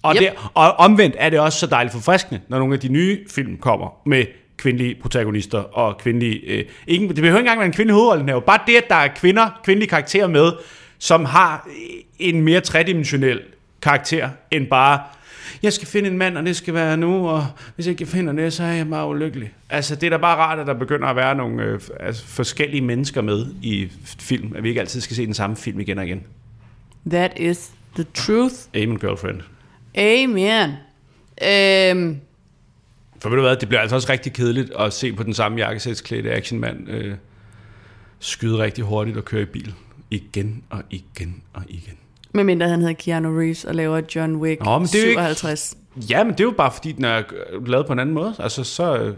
Og, 0.03 0.15
Yep. 0.15 0.21
yep. 0.23 0.31
det, 0.31 0.39
og 0.53 0.71
omvendt 0.73 1.15
er 1.19 1.29
det 1.29 1.39
også 1.39 1.59
så 1.59 1.67
dejligt 1.67 1.93
forfriskende, 1.93 2.41
når 2.47 2.59
nogle 2.59 2.73
af 2.73 2.79
de 2.79 2.87
nye 2.87 3.19
film 3.29 3.57
kommer 3.57 4.01
med 4.05 4.25
kvindelige 4.57 4.95
protagonister 5.01 5.59
og 5.59 5.97
kvindelige... 5.97 6.39
Øh, 6.39 6.65
ikke, 6.87 7.07
det 7.07 7.15
behøver 7.15 7.37
ikke 7.37 7.39
engang 7.39 7.59
være 7.59 7.65
en 7.65 7.73
kvindelig 7.73 7.93
hovedrolle, 7.93 8.29
er 8.29 8.33
jo 8.33 8.39
bare 8.39 8.59
det, 8.67 8.75
at 8.75 8.89
der 8.89 8.95
er 8.95 9.07
kvinder, 9.15 9.61
kvindelige 9.63 9.89
karakterer 9.89 10.27
med, 10.27 10.51
som 10.97 11.25
har 11.25 11.69
en 12.19 12.41
mere 12.41 12.61
tredimensionel 12.61 13.41
karakter, 13.81 14.29
end 14.51 14.67
bare, 14.67 14.99
jeg 15.63 15.73
skal 15.73 15.87
finde 15.87 16.09
en 16.09 16.17
mand, 16.17 16.37
og 16.37 16.45
det 16.45 16.55
skal 16.55 16.73
være 16.73 16.97
nu, 16.97 17.29
og 17.29 17.47
hvis 17.75 17.85
jeg 17.87 17.91
ikke 17.91 18.05
finder 18.05 18.33
det, 18.33 18.53
så 18.53 18.63
er 18.63 18.71
jeg 18.71 18.87
meget 18.87 19.09
ulykkelig. 19.09 19.53
Altså, 19.69 19.95
det 19.95 20.07
er 20.07 20.09
da 20.09 20.17
bare 20.17 20.37
rart, 20.37 20.59
at 20.59 20.67
der 20.67 20.73
begynder 20.73 21.07
at 21.07 21.15
være 21.15 21.35
nogle 21.35 21.63
øh, 21.63 21.79
altså, 21.99 22.25
forskellige 22.27 22.81
mennesker 22.81 23.21
med 23.21 23.45
i 23.61 23.91
film, 24.19 24.53
at 24.55 24.63
vi 24.63 24.69
ikke 24.69 24.81
altid 24.81 25.01
skal 25.01 25.15
se 25.15 25.25
den 25.25 25.33
samme 25.33 25.55
film 25.55 25.79
igen 25.79 25.97
og 25.97 26.05
igen. 26.05 26.23
That 27.09 27.31
is 27.37 27.71
the 27.95 28.05
truth. 28.13 28.55
Amen, 28.75 28.99
girlfriend. 28.99 29.41
Amen. 29.97 30.71
Øhm, 31.43 32.19
For 33.25 33.29
ved 33.29 33.37
du 33.37 33.41
hvad, 33.43 33.55
det 33.55 33.67
bliver 33.69 33.81
altså 33.81 33.95
også 33.95 34.11
rigtig 34.11 34.33
kedeligt 34.33 34.71
at 34.79 34.93
se 34.93 35.13
på 35.13 35.23
den 35.23 35.33
samme 35.33 35.57
jakkesætsklædte 35.57 36.31
actionmand 36.31 36.89
øh, 36.89 37.15
skyde 38.19 38.57
rigtig 38.57 38.83
hurtigt 38.83 39.17
og 39.17 39.25
køre 39.25 39.41
i 39.41 39.45
bil. 39.45 39.73
Igen 40.11 40.63
og 40.69 40.81
igen 40.89 41.41
og 41.53 41.61
igen. 41.69 41.93
medmindre 42.33 42.69
han 42.69 42.79
hedder 42.79 42.93
Keanu 42.93 43.39
Reeves 43.39 43.65
og 43.65 43.75
laver 43.75 44.01
John 44.15 44.35
Wick 44.35 44.61
Nå, 44.65 44.79
men 44.79 44.87
det 44.87 44.95
er 44.95 45.03
jo 45.03 45.09
ikke- 45.09 45.21
57. 45.21 45.77
Ja, 46.09 46.23
men 46.23 46.33
det 46.33 46.39
er 46.39 46.43
jo 46.43 46.53
bare 46.57 46.71
fordi, 46.71 46.91
den 46.91 47.05
er 47.05 47.23
lavet 47.65 47.85
på 47.87 47.93
en 47.93 47.99
anden 47.99 48.15
måde. 48.15 48.35
Altså, 48.39 48.63
så, 48.63 49.13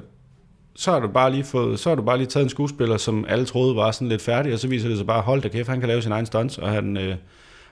så 0.76 0.92
har 0.92 1.00
du 1.00 1.08
bare 1.08 1.32
lige 1.32 1.44
fået, 1.44 1.80
så 1.80 1.90
har 1.90 1.96
du 1.96 2.02
bare 2.02 2.18
lige 2.18 2.28
taget 2.28 2.44
en 2.44 2.50
skuespiller, 2.50 2.98
som 2.98 3.26
alle 3.28 3.46
troede 3.46 3.76
var 3.76 3.92
sådan 3.92 4.08
lidt 4.10 4.22
færdig, 4.22 4.54
og 4.54 4.60
så 4.60 4.68
viser 4.68 4.88
det 4.88 4.98
sig 4.98 5.08
bare, 5.08 5.22
hold 5.22 5.42
da 5.42 5.48
kæft, 5.48 5.68
han 5.70 5.80
kan 5.80 5.90
lave 5.90 6.02
sin 6.02 6.12
egen 6.12 6.26
stunts, 6.26 6.58
og 6.58 6.70
han 6.70 6.98
øh, 6.98 7.16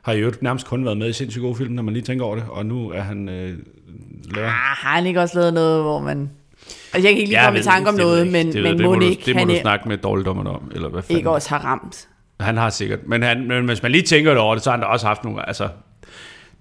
har 0.05 0.13
i 0.13 0.19
øvrigt 0.19 0.41
nærmest 0.41 0.67
kun 0.67 0.85
været 0.85 0.97
med 0.97 1.09
i 1.09 1.13
sindssygt 1.13 1.41
gode 1.41 1.55
film, 1.55 1.73
når 1.73 1.83
man 1.83 1.93
lige 1.93 2.03
tænker 2.03 2.25
over 2.25 2.35
det, 2.35 2.43
og 2.49 2.65
nu 2.65 2.89
er 2.91 3.01
han 3.01 3.29
øh, 3.29 3.57
laver... 4.35 4.47
Ah, 4.47 4.53
har 4.53 4.95
han 4.95 5.05
ikke 5.05 5.21
også 5.21 5.39
lavet 5.39 5.53
noget, 5.53 5.81
hvor 5.83 5.99
man... 5.99 6.29
Altså, 6.93 7.07
jeg 7.07 7.13
kan 7.15 7.17
ikke 7.17 7.29
lige 7.31 7.43
komme 7.43 7.59
i 7.59 7.63
tanke 7.63 7.89
om 7.89 7.95
det 7.95 8.03
noget, 8.05 8.27
men, 8.27 8.45
det, 8.47 8.55
men 8.55 8.63
ved- 8.63 8.71
det 8.77 8.85
må 8.85 8.95
du, 8.95 9.01
ikke, 9.01 9.23
det 9.25 9.35
må 9.35 9.39
han 9.39 9.47
du 9.47 9.53
er- 9.53 9.61
snakke 9.61 9.87
med 9.89 9.97
dårligdommerne 9.97 10.49
om, 10.49 10.71
eller 10.75 10.89
hvad 10.89 11.01
fanden. 11.01 11.17
ikke 11.17 11.29
også 11.29 11.49
har 11.49 11.59
ramt. 11.65 12.07
Han 12.39 12.57
har 12.57 12.69
sikkert, 12.69 12.99
men, 13.07 13.21
han, 13.23 13.47
men 13.47 13.65
hvis 13.65 13.83
man 13.83 13.91
lige 13.91 14.01
tænker 14.01 14.31
det 14.31 14.39
over 14.39 14.55
det, 14.55 14.63
så 14.63 14.69
har 14.69 14.77
han 14.77 14.81
da 14.81 14.87
også 14.87 15.07
haft 15.07 15.23
nogle, 15.23 15.47
altså, 15.47 15.69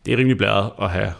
det 0.07 0.13
er 0.15 0.17
rimelig 0.19 0.39
bladret 0.39 0.71
at 0.83 0.91
have, 0.91 1.13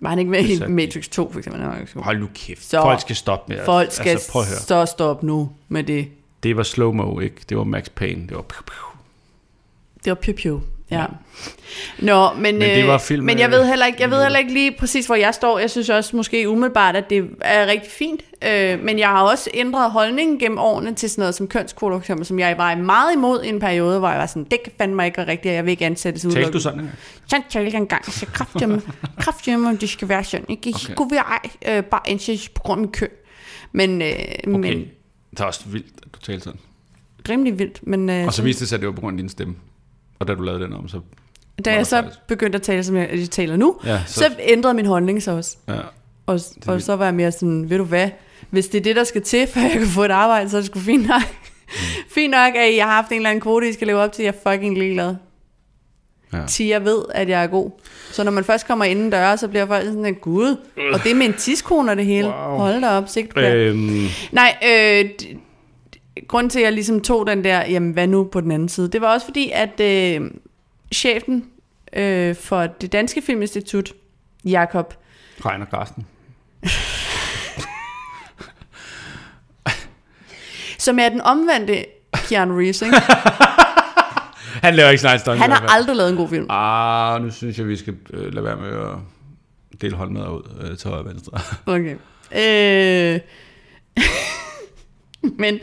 Var 0.00 0.08
han 0.10 0.18
ikke 0.18 0.30
med 0.30 0.44
i 0.44 0.66
Matrix 0.68 1.08
2, 1.08 1.32
for 1.32 1.38
eksempel? 1.38 1.62
Hold 1.96 2.18
nu 2.18 2.28
kæft, 2.34 2.64
Så- 2.64 2.82
folk 2.82 3.00
skal 3.00 3.16
stoppe 3.16 3.54
med, 3.54 3.64
Folk 3.64 3.92
skal 3.92 4.10
altså, 4.10 4.32
prøv 4.32 4.42
at 4.42 4.48
høre. 4.48 4.56
så 4.86 4.86
stoppe 4.92 5.26
nu 5.26 5.50
med 5.68 5.84
det. 5.84 6.08
Det 6.42 6.56
var 6.56 6.62
slow-mo, 6.62 7.20
ikke? 7.20 7.36
Det 7.48 7.56
var 7.56 7.64
Max 7.64 7.84
Payne, 7.94 8.22
det 8.28 8.36
var 8.36 8.42
piu, 8.42 8.62
piu. 8.66 8.86
Det 10.04 10.10
var 10.10 10.14
piu 10.14 10.34
piu. 10.34 10.60
Ja. 10.98 11.04
Nå, 11.98 12.32
men, 12.32 12.42
Men 12.42 12.60
det 12.60 12.82
øh, 12.82 12.88
var 12.88 12.98
film, 12.98 13.24
men 13.26 13.38
jeg 13.38 13.46
øh, 13.46 13.52
ved 13.52 13.66
heller 13.66 13.86
ikke, 13.86 14.02
jeg 14.02 14.10
ved 14.10 14.22
heller 14.22 14.38
ikke 14.38 14.52
lige 14.52 14.72
præcis, 14.78 15.06
hvor 15.06 15.14
jeg 15.14 15.34
står. 15.34 15.58
Jeg 15.58 15.70
synes 15.70 15.88
også 15.88 16.16
måske 16.16 16.48
umiddelbart, 16.48 16.96
at 16.96 17.10
det 17.10 17.28
er 17.40 17.66
rigtig 17.66 17.90
fint. 17.90 18.20
Øh, 18.48 18.80
men 18.84 18.98
jeg 18.98 19.08
har 19.08 19.22
også 19.22 19.50
ændret 19.54 19.90
holdningen 19.90 20.38
gennem 20.38 20.58
årene 20.58 20.94
til 20.94 21.10
sådan 21.10 21.22
noget 21.22 21.34
som 21.34 21.48
kønskvoter, 21.48 21.96
for 21.96 22.00
eksempel, 22.02 22.26
som 22.26 22.38
jeg 22.38 22.58
var 22.58 22.74
meget 22.76 23.12
imod 23.14 23.42
i 23.42 23.48
en 23.48 23.60
periode, 23.60 23.98
hvor 23.98 24.08
jeg 24.08 24.18
var 24.18 24.26
sådan, 24.26 24.44
det 24.44 24.58
kan 24.64 24.72
fandme 24.78 25.04
ikke 25.06 25.26
rigtigt, 25.26 25.50
og 25.50 25.54
jeg 25.56 25.64
vil 25.64 25.70
ikke 25.70 25.86
ansættes 25.86 26.22
Talte 26.22 26.28
udelukkende. 26.36 26.58
du 26.58 26.62
sådan 26.62 26.78
engang? 26.80 26.98
Sådan 27.26 27.44
talte 27.50 27.70
jeg 27.72 27.80
engang, 27.80 28.12
så 28.12 28.26
kraftedeme, 28.26 28.82
kraftedeme, 29.20 29.68
om 29.68 29.76
det 29.78 29.88
skal 29.88 30.08
være 30.08 30.24
sådan. 30.24 30.46
Ikke? 30.48 30.72
Okay. 30.84 30.94
Kunne 30.94 31.10
vi 31.10 31.16
ej, 31.16 31.76
øh, 31.76 31.84
bare 31.84 32.00
ansættes 32.10 32.48
på 32.48 32.62
grund 32.62 32.78
af 32.78 32.82
min 32.82 32.92
køn. 32.92 33.08
Men, 33.72 34.02
øh, 34.02 34.08
Okay. 34.08 34.50
men 34.50 34.62
Det 35.30 35.40
er 35.40 35.44
også 35.44 35.60
vildt, 35.66 35.86
at 36.02 36.14
du 36.14 36.18
talte 36.20 36.44
sådan. 36.44 36.60
rimelig 37.28 37.58
vildt. 37.58 37.86
Men 37.86 38.10
øh, 38.10 38.26
Og 38.26 38.32
så 38.34 38.42
viste 38.42 38.60
det 38.60 38.68
sig, 38.68 38.76
at 38.76 38.80
det 38.80 38.86
var 38.88 38.94
på 38.94 39.00
grund 39.00 39.14
af 39.14 39.18
din 39.22 39.28
stemme. 39.28 39.54
Og 40.22 40.28
da 40.28 40.34
du 40.34 40.42
lavede 40.42 40.64
den 40.64 40.72
om, 40.72 40.88
så... 40.88 41.00
da 41.64 41.74
jeg 41.74 41.86
så 41.86 41.96
faktisk- 41.96 42.20
begyndte 42.28 42.56
at 42.56 42.62
tale, 42.62 42.84
som 42.84 42.96
jeg, 42.96 43.08
jeg 43.12 43.30
taler 43.30 43.56
nu, 43.56 43.76
Ja, 43.84 44.00
så, 44.06 44.14
så 44.14 44.30
ændrede 44.40 44.74
min 44.74 44.86
holdning 44.86 45.22
sig 45.22 45.34
også. 45.34 45.56
ja. 45.68 45.74
Og, 46.26 46.40
og 46.66 46.82
så 46.82 46.96
var 46.96 47.04
jeg 47.04 47.14
mere 47.14 47.32
sådan, 47.32 47.70
ved 47.70 47.78
du 47.78 47.84
hvad, 47.84 48.08
hvis 48.50 48.68
det 48.68 48.78
er 48.78 48.82
det, 48.82 48.96
der 48.96 49.04
skal 49.04 49.22
til, 49.22 49.46
for 49.52 49.60
jeg 49.60 49.70
kan 49.70 49.86
få 49.86 50.04
et 50.04 50.10
arbejde, 50.10 50.50
så 50.50 50.56
er 50.56 50.60
det 50.60 50.66
sgu 50.70 50.78
fint 50.78 51.08
nok. 51.08 51.22
Mm. 51.68 51.74
fint 52.14 52.30
nok, 52.30 52.54
at 52.56 52.76
jeg 52.76 52.84
har 52.84 52.92
haft 52.94 53.10
en 53.10 53.16
eller 53.16 53.30
anden 53.30 53.40
kvote, 53.40 53.68
I 53.68 53.72
skal 53.72 53.86
leve 53.86 53.98
op 53.98 54.12
til, 54.12 54.22
jeg 54.24 54.34
er 54.44 54.50
fucking 54.52 54.78
ligeglad. 54.78 55.14
Ja. 56.32 56.46
Til 56.46 56.66
jeg 56.66 56.84
ved, 56.84 57.02
at 57.14 57.28
jeg 57.28 57.42
er 57.42 57.46
god. 57.46 57.70
Så 58.12 58.24
når 58.24 58.30
man 58.32 58.44
først 58.44 58.66
kommer 58.66 58.84
inden 58.84 59.10
døre, 59.10 59.38
så 59.38 59.48
bliver 59.48 59.66
folk 59.66 59.84
sådan, 59.84 60.14
gud, 60.14 60.56
og 60.92 61.02
det 61.04 61.10
er 61.10 61.14
med 61.14 61.26
en 61.26 61.34
tiskone 61.34 61.90
og 61.92 61.96
det 61.96 62.04
hele. 62.06 62.28
Wow. 62.28 62.56
Hold 62.58 62.80
da 62.80 62.88
op, 62.90 63.08
sigt 63.08 63.38
øh. 63.38 63.68
Øhm, 63.68 64.06
Nej, 64.32 64.56
øh, 64.66 65.04
d- 66.20 66.26
grunden 66.28 66.50
til, 66.50 66.58
at 66.58 66.64
jeg 66.64 66.72
ligesom 66.72 67.00
tog 67.00 67.26
den 67.26 67.44
der, 67.44 67.66
jamen 67.70 67.92
hvad 67.92 68.06
nu 68.06 68.24
på 68.24 68.40
den 68.40 68.50
anden 68.50 68.68
side, 68.68 68.88
det 68.88 69.00
var 69.00 69.12
også 69.14 69.26
fordi, 69.26 69.50
at 69.54 69.80
øh, 69.80 70.30
chefen 70.94 71.44
øh, 71.92 72.36
for 72.36 72.66
det 72.66 72.92
Danske 72.92 73.22
Filminstitut, 73.22 73.92
Jakob, 74.44 74.94
Reiner 75.46 75.66
Carsten. 75.66 76.06
som 80.78 80.98
er 80.98 81.08
den 81.08 81.20
omvendte 81.20 81.84
Keanu 82.28 82.56
Reeves, 82.58 82.82
ikke? 82.82 82.96
Han 84.62 84.74
laver 84.74 84.90
ikke 84.90 85.18
stunt. 85.18 85.38
han 85.38 85.50
har 85.50 85.66
aldrig 85.68 85.96
lavet 85.96 86.10
en 86.10 86.16
god 86.16 86.28
film. 86.28 86.46
Ah, 86.50 87.22
nu 87.22 87.30
synes 87.30 87.58
jeg, 87.58 87.68
vi 87.68 87.76
skal 87.76 87.94
øh, 88.12 88.34
lade 88.34 88.44
være 88.44 88.56
med 88.56 88.68
at 88.68 88.96
dele 89.80 89.96
holdmad 89.96 90.28
ud 90.28 90.42
øh, 90.60 90.76
til 90.78 90.90
højre 90.90 91.02
og 91.02 91.08
venstre. 91.08 91.38
Okay. 91.66 91.96
Øh, 92.34 93.20
men, 95.42 95.58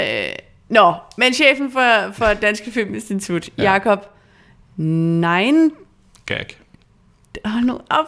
øh, 0.00 0.06
nå, 0.68 0.94
men 1.18 1.34
chefen 1.34 1.72
for, 1.72 2.12
for 2.12 2.34
Danske 2.42 2.70
Filminstitut, 2.70 3.48
Ja. 3.58 3.62
ja. 3.62 3.72
Jakob 3.72 3.98
Nein, 4.76 5.70
Gag. 6.26 6.46
hold 7.44 7.64
nu 7.64 7.80
op, 7.90 8.06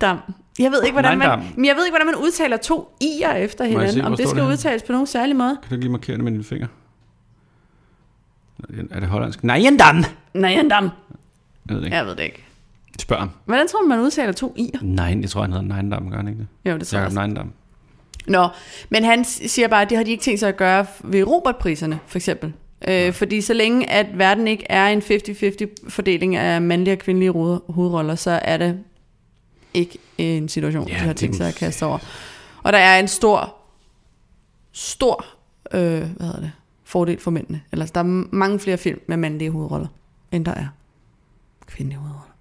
dam. 0.00 0.18
Jeg 0.58 0.70
ved 0.70 0.82
ikke, 0.84 0.92
hvordan 0.92 1.18
man, 1.18 1.38
men 1.56 1.64
jeg 1.64 1.76
ved 1.76 1.84
ikke, 1.86 1.92
hvordan 1.92 2.06
man 2.06 2.14
udtaler 2.16 2.56
to 2.56 2.96
i'er 3.04 3.32
efter 3.34 3.64
se, 3.64 3.70
hinanden. 3.70 4.00
hvor 4.00 4.10
Om 4.10 4.16
det 4.16 4.28
skal 4.28 4.42
det 4.42 4.48
udtales 4.48 4.82
på 4.82 4.92
nogen 4.92 5.06
særlig 5.06 5.36
måde. 5.36 5.58
Kan 5.62 5.70
du 5.76 5.80
lige 5.80 5.90
markere 5.92 6.16
det 6.16 6.24
med 6.24 6.32
din 6.32 6.44
finger? 6.44 6.66
Er 8.90 9.00
det 9.00 9.08
hollandsk? 9.08 9.44
Nej, 9.44 9.56
en 9.56 9.76
dan! 9.76 10.04
Neindam. 10.34 10.84
Jeg 10.84 11.74
ved 11.74 11.76
det 11.76 11.84
ikke. 11.84 11.96
Jeg 11.96 12.06
ved 12.06 12.16
det 12.16 12.22
ikke. 12.22 12.44
Spørg 13.00 13.18
ham. 13.18 13.30
Hvordan 13.44 13.68
tror 13.68 13.82
man, 13.82 13.98
man 13.98 14.06
udtaler 14.06 14.32
to 14.32 14.54
i'er? 14.58 14.78
Nej, 14.82 15.16
jeg 15.20 15.30
tror, 15.30 15.40
han 15.42 15.52
hedder 15.52 15.66
Neindam, 15.66 16.10
gør 16.10 16.16
han 16.16 16.28
ikke 16.28 16.40
det? 16.40 16.70
Jo, 16.70 16.78
det 16.78 16.86
tror 16.86 16.98
jeg 16.98 17.12
Jakob 17.12 17.38
også. 17.38 17.46
Nå, 18.26 18.48
men 18.88 19.04
han 19.04 19.24
siger 19.24 19.68
bare, 19.68 19.82
at 19.82 19.90
det 19.90 19.96
har 19.96 20.04
de 20.04 20.10
ikke 20.10 20.22
tænkt 20.22 20.40
sig 20.40 20.48
at 20.48 20.56
gøre 20.56 20.86
ved 21.04 21.22
Robertpriserne, 21.22 21.98
for 22.06 22.18
eksempel. 22.18 22.52
Øh, 22.88 23.12
fordi 23.12 23.40
så 23.40 23.54
længe, 23.54 23.90
at 23.90 24.18
verden 24.18 24.48
ikke 24.48 24.66
er 24.68 24.86
en 24.86 24.98
50-50 25.02 25.88
fordeling 25.88 26.36
af 26.36 26.62
mandlige 26.62 26.94
og 26.94 26.98
kvindelige 26.98 27.32
hoved- 27.32 27.60
hovedroller, 27.72 28.14
så 28.14 28.30
er 28.30 28.56
det 28.56 28.78
ikke 29.74 29.98
en 30.18 30.48
situation, 30.48 30.88
Ja, 30.88 30.94
de 30.94 30.98
har 30.98 31.12
tænkt 31.12 31.36
sig 31.36 31.48
at 31.48 31.54
kaste 31.54 31.86
over. 31.86 31.98
Og 32.62 32.72
der 32.72 32.78
er 32.78 32.98
en 32.98 33.08
stor, 33.08 33.54
stor, 34.72 35.26
øh, 35.72 35.80
hvad 35.80 36.26
hedder 36.26 36.40
det, 36.40 36.52
fordel 36.84 37.20
for 37.20 37.30
mændene. 37.30 37.60
Eller 37.72 37.86
der 37.86 38.00
er 38.00 38.24
mange 38.34 38.58
flere 38.58 38.78
film 38.78 39.00
med 39.06 39.16
mandlige 39.16 39.50
hovedroller, 39.50 39.88
end 40.32 40.44
der 40.44 40.54
er 40.54 40.66
kvindelige 41.66 41.98
hovedroller. 41.98 42.32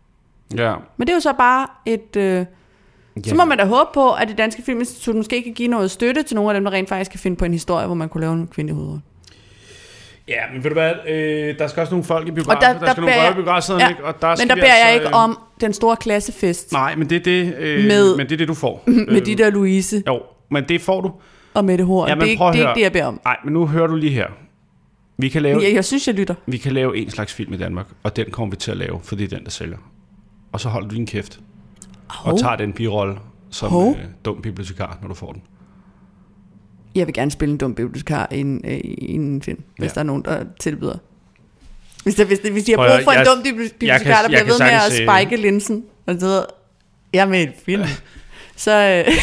Ja. 0.56 0.76
Men 0.98 1.08
det 1.08 1.14
er 1.14 1.16
jo 1.16 1.22
så 1.22 1.34
bare 1.34 1.68
et... 1.86 2.16
Øh, 2.16 2.46
så 3.24 3.36
må 3.36 3.46
man 3.46 3.58
da 3.58 3.66
håbe 3.66 3.90
på, 3.94 4.12
at 4.12 4.28
det 4.28 4.38
danske 4.38 4.62
filminstitut 4.62 5.16
måske 5.16 5.42
kan 5.44 5.54
give 5.54 5.68
noget 5.68 5.92
støtte 5.92 6.24
til 6.24 6.36
nogle 6.36 6.50
af 6.50 6.54
dem, 6.54 6.64
der 6.64 6.72
rent 6.72 6.90
faktisk 6.90 7.12
kan 7.12 7.20
finde 7.20 7.38
på 7.38 7.46
en 7.46 7.52
historie, 7.52 7.86
hvor 7.86 7.96
man 7.96 8.10
kunne 8.10 8.22
lave 8.22 8.34
en 8.34 8.48
kvindelig 8.48 8.76
hovedrolle. 8.76 9.02
Ja, 10.28 10.42
men 10.54 10.64
ved 10.64 10.70
du 10.70 10.74
hvad, 10.74 10.92
øh, 11.10 11.58
der 11.60 11.68
skal 11.68 11.82
også 11.82 11.92
nogle 11.94 12.04
folk 12.04 12.28
i 12.28 12.32
biografen, 12.32 12.58
Og 12.58 12.62
der- 12.62 12.74
der, 12.80 12.86
der 12.86 12.92
skal 12.92 13.02
nogle 13.02 13.16
røve 13.16 13.24
jeg- 13.26 13.36
biografen, 13.36 13.80
Ja, 13.80 13.90
ikke? 13.90 14.04
og 14.06 14.22
der 14.22 14.36
Men 14.40 14.48
der 14.50 14.56
beder 14.56 14.68
jeg 14.68 14.76
altså, 14.86 14.94
ikke 14.94 15.08
øh, 15.18 15.24
om 15.24 15.40
den 15.62 15.74
store 15.74 15.96
klassefest 15.96 16.72
Nej, 16.72 16.96
men 16.96 17.10
det 17.10 17.16
er 17.16 17.20
det, 17.24 17.56
øh, 17.60 17.86
Med- 17.88 18.18
men 18.18 18.26
det 18.26 18.34
er 18.34 18.38
det, 18.38 18.48
du 18.48 18.54
får. 18.54 18.84
med 19.12 19.22
de 19.22 19.36
der 19.36 19.50
Louise 19.50 20.04
Jo, 20.08 20.22
men 20.52 20.64
det 20.70 20.82
får 20.82 21.02
du. 21.02 21.12
og 21.54 21.66
Mette 21.66 21.84
Horn. 21.84 22.08
Jamen, 22.10 22.22
det, 22.22 22.28
er 22.28 22.32
ikke, 22.32 22.44
det 22.44 22.66
er 22.66 22.70
ikke 22.70 22.78
det, 22.80 22.84
jeg 22.84 22.92
beder 22.92 23.06
om. 23.06 23.20
Nej, 23.26 23.38
men 23.44 23.54
nu 23.54 23.66
hører 23.68 23.88
du 23.88 23.96
lige 23.96 24.12
her. 24.12 24.28
Vi 25.18 25.30
kan 25.30 25.42
lave, 25.42 25.62
Jeg, 25.64 25.74
jeg 25.74 25.86
synes, 25.86 26.08
jeg 26.08 26.16
lytter. 26.16 26.36
vi 26.46 26.58
kan 26.58 26.72
lave 26.72 26.98
en 26.98 27.10
slags 27.10 27.34
film 27.34 27.54
i 27.54 27.58
Danmark, 27.58 27.86
og 28.04 28.16
den 28.16 28.26
kommer 28.32 28.52
vi 28.52 28.58
til 28.58 28.72
at 28.72 28.78
lave, 28.78 29.00
for 29.04 29.16
det 29.16 29.24
er 29.34 29.38
den, 29.38 29.44
der 29.46 29.52
sælger. 29.52 29.78
Og 30.52 30.60
så 30.60 30.70
holder 30.70 30.88
du 30.88 30.96
din 30.96 31.08
kæft, 31.08 31.40
Hov. 32.10 32.34
og 32.34 32.40
tager 32.40 32.56
den 32.56 32.74
birolle 32.74 33.16
som 33.50 33.70
Hov. 33.72 33.92
øh, 33.92 34.06
dum 34.26 34.42
bibliotekar, 34.42 34.98
når 35.02 35.08
du 35.08 35.14
får 35.14 35.32
den. 35.32 35.42
Jeg 36.96 37.08
vil 37.08 37.14
gerne 37.14 37.32
spille 37.32 37.52
en 37.52 37.58
dum 37.58 37.76
bibliotekar 37.76 38.28
i 38.32 38.40
en, 38.40 38.62
øh, 38.66 38.78
i 38.84 39.12
en 39.16 39.42
film, 39.42 39.64
hvis 39.78 39.90
Ja. 39.90 39.94
der 39.94 40.00
er 40.00 40.04
nogen, 40.04 40.26
der 40.26 40.44
tilbyder. 40.60 40.98
Hvis, 42.04 42.16
der, 42.16 42.26
hvis, 42.26 42.40
hvis 42.52 42.64
de 42.64 42.72
har 42.72 42.78
brug 42.78 43.04
for 43.04 43.12
en 43.12 43.18
jeg- 43.18 43.26
dum 43.26 43.38
bibli- 43.38 43.62
jeg 43.64 43.72
bibliotekar, 43.80 44.14
kan- 44.14 44.24
der 44.24 44.28
bliver 44.28 44.44
ved 44.44 44.60
med 44.60 45.08
at 45.08 45.18
øh, 45.20 45.26
spike 45.26 45.42
linsen, 45.42 45.84
og 46.06 46.16
så 46.20 46.46
jeg 47.14 47.22
er 47.22 47.26
med 47.26 47.40
i 47.40 47.44
en 47.44 47.54
film, 47.66 47.84
så 48.56 49.04
øh, 49.08 49.14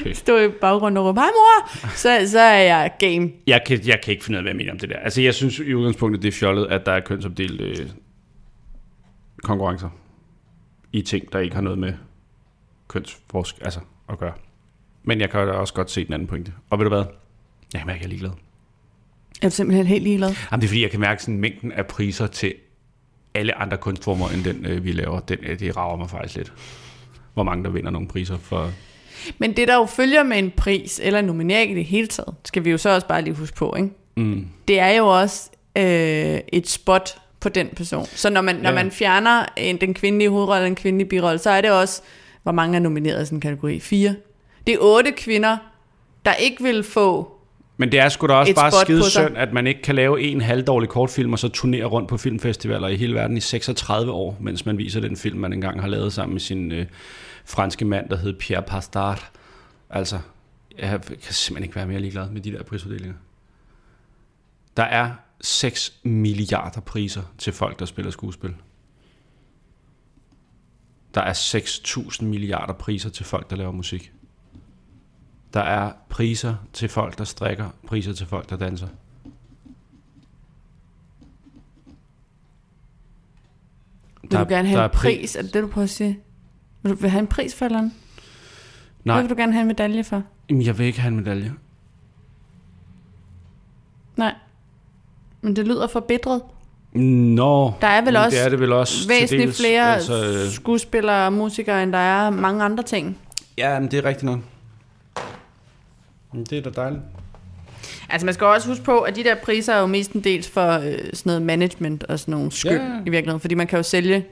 Okay. 0.00 0.12
stå 0.22 0.38
i 0.38 0.48
baggrunden 0.48 0.96
og 0.96 1.04
råbe, 1.04 1.20
hej 1.20 1.28
mor, 1.28 1.88
så, 1.96 2.28
så 2.30 2.38
er 2.40 2.58
jeg 2.62 2.90
game. 2.98 3.30
Jeg 3.46 3.60
kan, 3.66 3.80
jeg 3.86 4.00
kan 4.04 4.12
ikke 4.12 4.24
finde 4.24 4.36
ud 4.36 4.38
af, 4.38 4.42
hvad 4.42 4.50
jeg 4.50 4.56
mener 4.56 4.72
om 4.72 4.78
det 4.78 4.88
der. 4.88 4.96
Altså, 4.96 5.20
jeg 5.22 5.34
synes 5.34 5.58
i 5.58 5.74
udgangspunktet, 5.74 6.22
det 6.22 6.28
er 6.28 6.32
fjollet, 6.32 6.66
at 6.66 6.86
der 6.86 6.92
er 6.92 7.00
kønsopdelt 7.00 7.60
øh, 7.60 7.76
konkurrencer 9.42 9.88
i 10.92 11.02
ting, 11.02 11.32
der 11.32 11.38
ikke 11.38 11.54
har 11.54 11.62
noget 11.62 11.78
med 11.78 11.92
kønsforsk 12.88 13.56
altså, 13.60 13.80
at 14.08 14.18
gøre. 14.18 14.32
Men 15.02 15.20
jeg 15.20 15.30
kan 15.30 15.40
også 15.40 15.74
godt 15.74 15.90
se 15.90 16.04
den 16.04 16.14
anden 16.14 16.28
pointe. 16.28 16.52
Og 16.70 16.78
ved 16.78 16.84
du 16.84 16.88
hvad? 16.88 17.04
Jeg 17.72 17.80
kan 17.80 17.86
mærke, 17.86 17.96
at 17.96 18.00
jeg 18.00 18.06
er 18.06 18.08
ligeglad. 18.08 18.30
Jeg 19.42 19.46
er 19.46 19.50
simpelthen 19.50 19.86
helt 19.86 20.02
ligeglad. 20.02 20.28
Jamen, 20.28 20.60
det 20.60 20.66
er 20.66 20.68
fordi, 20.68 20.82
jeg 20.82 20.90
kan 20.90 21.00
mærke 21.00 21.22
sådan 21.22 21.38
mængden 21.38 21.72
af 21.72 21.86
priser 21.86 22.26
til 22.26 22.54
alle 23.34 23.58
andre 23.58 23.76
kunstformer, 23.76 24.28
end 24.28 24.44
den, 24.44 24.66
øh, 24.66 24.84
vi 24.84 24.92
laver. 24.92 25.20
Den, 25.20 25.38
øh, 25.42 25.60
det 25.60 25.76
rager 25.76 25.96
mig 25.96 26.10
faktisk 26.10 26.36
lidt. 26.36 26.52
Hvor 27.34 27.42
mange, 27.42 27.64
der 27.64 27.70
vinder 27.70 27.90
nogle 27.90 28.08
priser 28.08 28.38
for... 28.38 28.70
Men 29.38 29.56
det, 29.56 29.68
der 29.68 29.74
jo 29.74 29.86
følger 29.86 30.22
med 30.22 30.38
en 30.38 30.50
pris, 30.56 31.00
eller 31.02 31.18
en 31.18 31.24
nominering 31.24 31.72
i 31.72 31.74
det 31.74 31.84
hele 31.84 32.06
taget, 32.06 32.34
skal 32.44 32.64
vi 32.64 32.70
jo 32.70 32.78
så 32.78 32.90
også 32.90 33.06
bare 33.06 33.22
lige 33.22 33.34
huske 33.34 33.56
på, 33.56 33.74
ikke? 33.76 33.90
Mm. 34.16 34.48
det 34.68 34.78
er 34.78 34.90
jo 34.90 35.06
også 35.20 35.50
øh, 35.78 36.40
et 36.52 36.68
spot 36.68 37.18
på 37.42 37.48
den 37.48 37.68
person. 37.76 38.06
Så 38.06 38.30
når 38.30 38.40
man, 38.40 38.56
når 38.56 38.70
Ja. 38.70 38.74
man 38.74 38.90
fjerner 38.90 39.44
en, 39.56 39.76
den 39.80 39.94
kvindelige 39.94 40.30
hovedrolle 40.30 40.62
og 40.62 40.66
en 40.68 40.74
kvindelig 40.74 41.08
birolle, 41.08 41.38
så 41.38 41.50
er 41.50 41.60
det 41.60 41.70
også, 41.70 42.02
hvor 42.42 42.52
mange 42.52 42.76
er 42.76 42.80
nomineret 42.80 43.22
i 43.22 43.24
sådan 43.26 43.36
en 43.36 43.40
kategori? 43.40 43.80
Fire. 43.80 44.14
Det 44.66 44.74
er 44.74 44.78
otte 44.80 45.12
kvinder, 45.12 45.56
der 46.24 46.34
ikke 46.34 46.62
vil 46.62 46.82
få... 46.82 47.32
Men 47.76 47.92
det 47.92 48.00
er 48.00 48.08
sgu 48.08 48.26
da 48.26 48.32
også 48.32 48.54
bare 48.54 48.72
skide 48.84 49.10
synd, 49.10 49.36
at 49.36 49.52
man 49.52 49.66
ikke 49.66 49.82
kan 49.82 49.94
lave 49.94 50.20
en 50.20 50.40
halvdårlig 50.40 50.88
kortfilm, 50.88 51.32
og 51.32 51.38
så 51.38 51.48
turnere 51.48 51.84
rundt 51.84 52.08
på 52.08 52.16
filmfestivaler 52.16 52.88
i 52.88 52.96
hele 52.96 53.14
verden 53.14 53.36
i 53.36 53.40
36 53.40 54.12
år, 54.12 54.36
mens 54.40 54.66
man 54.66 54.78
viser 54.78 55.00
den 55.00 55.16
film, 55.16 55.38
man 55.38 55.52
engang 55.52 55.80
har 55.80 55.88
lavet 55.88 56.12
sammen 56.12 56.34
med 56.34 56.40
sin 56.40 56.72
øh, 56.72 56.86
franske 57.44 57.84
mand, 57.84 58.08
der 58.08 58.16
hed 58.16 58.32
Pierre 58.32 58.62
Pastard. 58.62 59.30
Altså, 59.90 60.18
jeg 60.78 60.88
kan 60.90 61.34
simpelthen 61.34 61.64
ikke 61.64 61.76
være 61.76 61.86
mere 61.86 62.00
ligeglad 62.00 62.28
med 62.30 62.40
de 62.40 62.52
der 62.52 62.62
prisuddelinger. 62.62 63.14
Der 64.76 64.82
er 64.82 65.10
6 65.42 66.00
milliarder 66.04 66.80
priser 66.80 67.22
til 67.38 67.52
folk, 67.52 67.78
der 67.78 67.84
spiller 67.84 68.10
skuespil. 68.10 68.54
Der 71.14 71.20
er 71.20 71.32
6.000 71.32 72.24
milliarder 72.24 72.72
priser 72.72 73.10
til 73.10 73.26
folk, 73.26 73.50
der 73.50 73.56
laver 73.56 73.72
musik. 73.72 74.12
Der 75.54 75.60
er 75.60 75.92
priser 76.08 76.54
til 76.72 76.88
folk, 76.88 77.18
der 77.18 77.24
strikker, 77.24 77.70
priser 77.86 78.12
til 78.12 78.26
folk, 78.26 78.50
der 78.50 78.56
danser. 78.56 78.88
Vil 84.22 84.30
Der- 84.30 84.44
du 84.44 84.48
gerne 84.54 84.68
have 84.68 84.78
der 84.80 84.84
en 84.84 84.90
er 84.90 84.94
pri- 84.94 85.02
pris? 85.02 85.36
Er 85.36 85.42
det 85.42 85.54
det, 85.54 85.62
du 85.62 85.68
prøver 85.68 85.82
at 85.84 85.90
sige? 85.90 86.18
Vil 86.82 86.92
du 86.92 86.96
vil 86.96 87.10
have 87.10 87.20
en 87.20 87.26
pris 87.26 87.54
for 87.54 87.64
eller 87.64 87.78
andet? 87.78 87.92
Hvad 89.02 89.14
Nej, 89.14 89.20
vil 89.20 89.30
du 89.30 89.34
gerne 89.36 89.52
have 89.52 89.60
en 89.62 89.68
medalje 89.68 90.04
for? 90.04 90.22
jamen, 90.50 90.62
jeg 90.66 90.78
vil 90.78 90.86
ikke 90.86 91.00
have 91.00 91.08
en 91.10 91.16
medalje. 91.16 91.52
Nej. 94.16 94.34
Men 95.42 95.56
det 95.56 95.66
lyder 95.66 95.86
forbitret. 95.86 96.42
Nå, 96.92 97.72
Der 97.80 97.86
er 97.86 98.00
vel 98.04 98.16
også 98.16 98.36
det 98.36 98.44
er 98.44 98.48
det 98.48 98.60
vel 98.60 98.72
også 98.72 99.08
Væsentligt 99.08 99.46
dels. 99.46 99.56
flere 99.60 99.94
Altså, 99.94 100.24
øh, 100.44 100.50
skuespillere 100.50 101.26
og 101.26 101.32
musikere, 101.32 101.82
end 101.82 101.92
der 101.92 101.98
er 101.98 102.30
mange 102.30 102.64
andre 102.64 102.82
ting. 102.82 103.18
ja, 103.58 103.78
men 103.80 103.90
det 103.90 103.98
er 103.98 104.04
rigtigt 104.04 104.24
nok. 104.24 104.38
Men 106.32 106.44
det 106.44 106.58
er 106.58 106.62
da 106.62 106.70
dejligt. 106.80 107.02
Altså 108.10 108.24
man 108.24 108.34
skal 108.34 108.46
også 108.46 108.68
huske 108.68 108.84
på, 108.84 108.98
at 109.00 109.16
de 109.16 109.24
der 109.24 109.34
priser 109.34 109.74
er 109.74 109.80
jo 109.80 109.86
mestendels 109.86 110.48
for 110.48 110.72
øh, 110.72 110.92
sådan 110.98 111.20
noget 111.24 111.42
management 111.42 112.04
og 112.04 112.18
sådan 112.18 112.32
nogle 112.32 112.52
skyld 112.52 112.72
Ja. 112.72 112.98
i 113.06 113.10
virkeligheden. 113.10 113.40
Fordi 113.40 113.54
man 113.54 113.66
kan 113.66 113.76
jo 113.76 113.82
sælge 113.82 114.24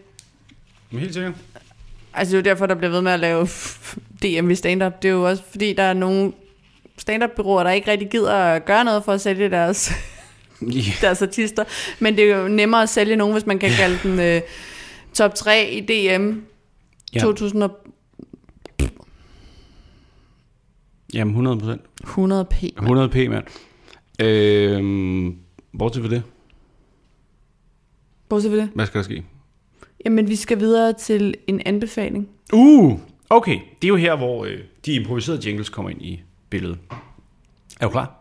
Men 0.91 1.01
helt 1.01 1.15
sikkert. 1.15 1.33
Altså 2.15 2.37
det 2.37 2.47
er 2.47 2.51
jo 2.51 2.55
derfor, 2.55 2.67
der 2.67 2.75
bliver 2.75 2.91
ved 2.91 3.01
med 3.03 3.13
at 3.13 3.21
lave 3.21 3.49
DM 4.23 4.51
i 4.51 4.55
stand-up. 4.55 5.03
Det 5.03 5.09
er 5.09 5.13
jo 5.13 5.29
også 5.29 5.43
fordi, 5.51 5.73
der 5.73 5.83
er 5.83 5.93
nogle 5.93 6.33
stand-up-byråer, 6.99 7.63
der 7.65 7.71
ikke 7.71 7.91
rigtig 7.91 8.11
gider 8.11 8.35
at 8.35 8.65
gøre 8.65 8.85
noget 8.85 9.05
for 9.05 9.13
at 9.13 9.21
sælge 9.21 9.51
deres, 9.51 9.93
Ja. 10.63 10.93
deres 11.07 11.23
artister. 11.23 11.65
Men 12.01 12.17
det 12.17 12.31
er 12.31 12.37
jo 12.37 12.49
nemmere 12.49 12.83
at 12.83 12.89
sælge 12.89 13.17
nogen, 13.17 13.33
hvis 13.33 13.47
man 13.47 13.59
kan 13.59 13.71
kalde 13.71 13.99
den 14.03 14.21
øh, 14.21 14.41
top 15.15 15.35
3 15.35 15.71
i 15.71 15.81
DM 15.81 16.33
Ja. 17.15 17.21
2000 17.21 17.63
og 17.63 17.71
Jamen, 21.15 21.31
100 21.33 21.59
procent. 21.59 21.83
100 22.03 22.45
p. 22.45 22.63
mand. 22.63 22.77
100 22.79 23.09
p, 23.09 23.15
mand. 23.31 23.45
Øhm, 24.23 25.37
bortset 25.79 26.03
fra 26.05 26.11
det, 26.11 26.23
Bortset 28.29 28.51
ved 28.53 28.59
det. 28.59 28.71
hvad 28.75 28.87
skal 28.87 28.99
der 28.99 29.05
ske? 29.05 29.25
Jamen 30.05 30.29
vi 30.29 30.37
skal 30.37 30.61
videre 30.61 30.93
til 30.93 31.35
en 31.47 31.61
anbefaling. 31.67 32.29
Uh, 32.53 32.99
okay. 33.31 33.55
Det 33.83 33.85
er 33.85 33.89
jo 33.89 33.97
her, 33.97 34.17
hvor 34.17 34.45
øh, 34.45 34.59
de 34.87 34.93
improviserede 34.93 35.41
jingles 35.49 35.69
kommer 35.69 35.91
ind 35.91 36.03
i 36.03 36.21
billedet. 36.51 36.79
Er 37.81 37.87
du 37.87 37.89
klar? 37.89 38.20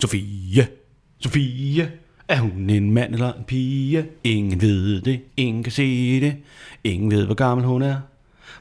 Sofie, 0.00 0.68
Sofie, 1.20 1.92
er 2.28 2.38
hun 2.40 2.70
en 2.70 2.90
mand 2.90 3.12
eller 3.14 3.32
en 3.32 3.44
pige? 3.44 4.06
Ingen 4.24 4.60
ved 4.60 5.00
det, 5.00 5.20
ingen 5.36 5.62
kan 5.62 5.72
se 5.72 6.20
det, 6.20 6.36
ingen 6.84 7.10
ved, 7.10 7.26
hvor 7.26 7.34
gammel 7.34 7.66
hun 7.66 7.82
er. 7.82 7.96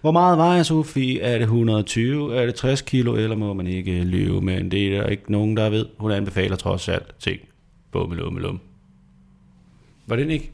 Hvor 0.01 0.11
meget 0.11 0.37
vejer 0.37 0.63
Sofie? 0.63 1.19
Er 1.21 1.33
det 1.37 1.41
120? 1.41 2.35
Er 2.37 2.45
det 2.45 2.55
60 2.55 2.81
kilo? 2.81 3.15
Eller 3.15 3.35
må 3.35 3.53
man 3.53 3.67
ikke 3.67 4.03
lyve? 4.03 4.41
Men 4.41 4.71
det 4.71 4.95
er 4.95 5.01
der 5.01 5.07
ikke 5.09 5.31
nogen, 5.31 5.57
der 5.57 5.69
ved. 5.69 5.85
Hun 5.97 6.11
anbefaler 6.11 6.55
trods 6.55 6.87
alt 6.89 7.15
ting. 7.19 7.39
Bummelummelum. 7.91 8.59
Var 10.07 10.15
den 10.15 10.29
ikke 10.31 10.51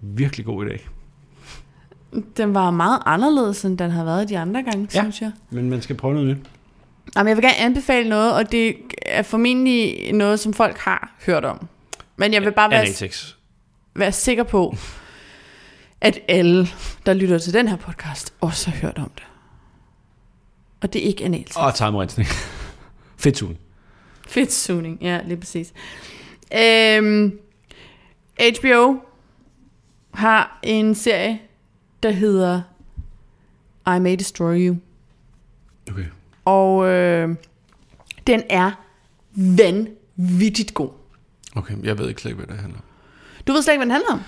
virkelig 0.00 0.46
god 0.46 0.66
i 0.66 0.68
dag? 0.68 0.88
Den 2.36 2.54
var 2.54 2.70
meget 2.70 2.98
anderledes, 3.06 3.64
end 3.64 3.78
den 3.78 3.90
har 3.90 4.04
været 4.04 4.28
de 4.28 4.38
andre 4.38 4.62
gange, 4.62 4.88
Ja. 4.94 5.00
synes 5.02 5.20
jeg. 5.22 5.32
Men 5.50 5.70
man 5.70 5.82
skal 5.82 5.96
prøve 5.96 6.14
noget 6.14 6.28
nyt. 6.28 6.46
Jamen, 7.16 7.28
jeg 7.28 7.36
vil 7.36 7.44
gerne 7.44 7.56
anbefale 7.56 8.08
noget, 8.08 8.34
og 8.34 8.52
det 8.52 8.76
er 9.06 9.22
formentlig 9.22 10.12
noget, 10.12 10.40
som 10.40 10.52
folk 10.52 10.78
har 10.78 11.14
hørt 11.26 11.44
om. 11.44 11.68
Men 12.16 12.34
jeg 12.34 12.42
vil 12.42 12.52
bare 12.52 12.70
være, 12.70 12.80
Anatex. 12.80 13.34
være 13.94 14.12
sikker 14.12 14.42
på, 14.44 14.76
at 16.00 16.18
alle, 16.28 16.68
der 17.06 17.14
lytter 17.14 17.38
til 17.38 17.52
den 17.52 17.68
her 17.68 17.76
podcast, 17.76 18.34
også 18.40 18.70
har 18.70 18.78
hørt 18.78 18.98
om 18.98 19.10
det. 19.14 19.22
Og 20.82 20.92
det 20.92 21.02
er 21.02 21.06
ikke 21.06 21.24
analt. 21.24 21.56
Og 21.56 21.74
tarmrensning. 21.74 22.28
Fedtsugen. 23.16 23.58
Fedtsugning, 24.28 24.98
ja, 25.02 25.20
lige 25.26 25.36
præcis. 25.36 25.72
Øhm, 26.58 27.38
HBO 28.60 28.94
har 30.14 30.58
en 30.62 30.94
serie, 30.94 31.38
der 32.02 32.10
hedder 32.10 32.62
I 33.96 33.98
May 33.98 34.16
Destroy 34.16 34.68
You. 34.68 34.76
Okay. 35.90 36.04
Og 36.44 36.88
øh, 36.88 37.28
den 38.26 38.42
er 38.50 38.70
vanvittigt 39.34 40.74
god. 40.74 40.88
Okay, 41.56 41.74
jeg 41.82 41.98
ved 41.98 42.08
ikke 42.08 42.20
slet 42.20 42.30
ikke, 42.30 42.44
hvad 42.44 42.54
det 42.54 42.62
handler 42.62 42.78
om. 42.78 42.84
Du 43.46 43.52
ved 43.52 43.62
slet 43.62 43.72
ikke, 43.74 43.78
hvad 43.78 43.86
den 43.86 43.92
handler 43.92 44.12
om? 44.12 44.20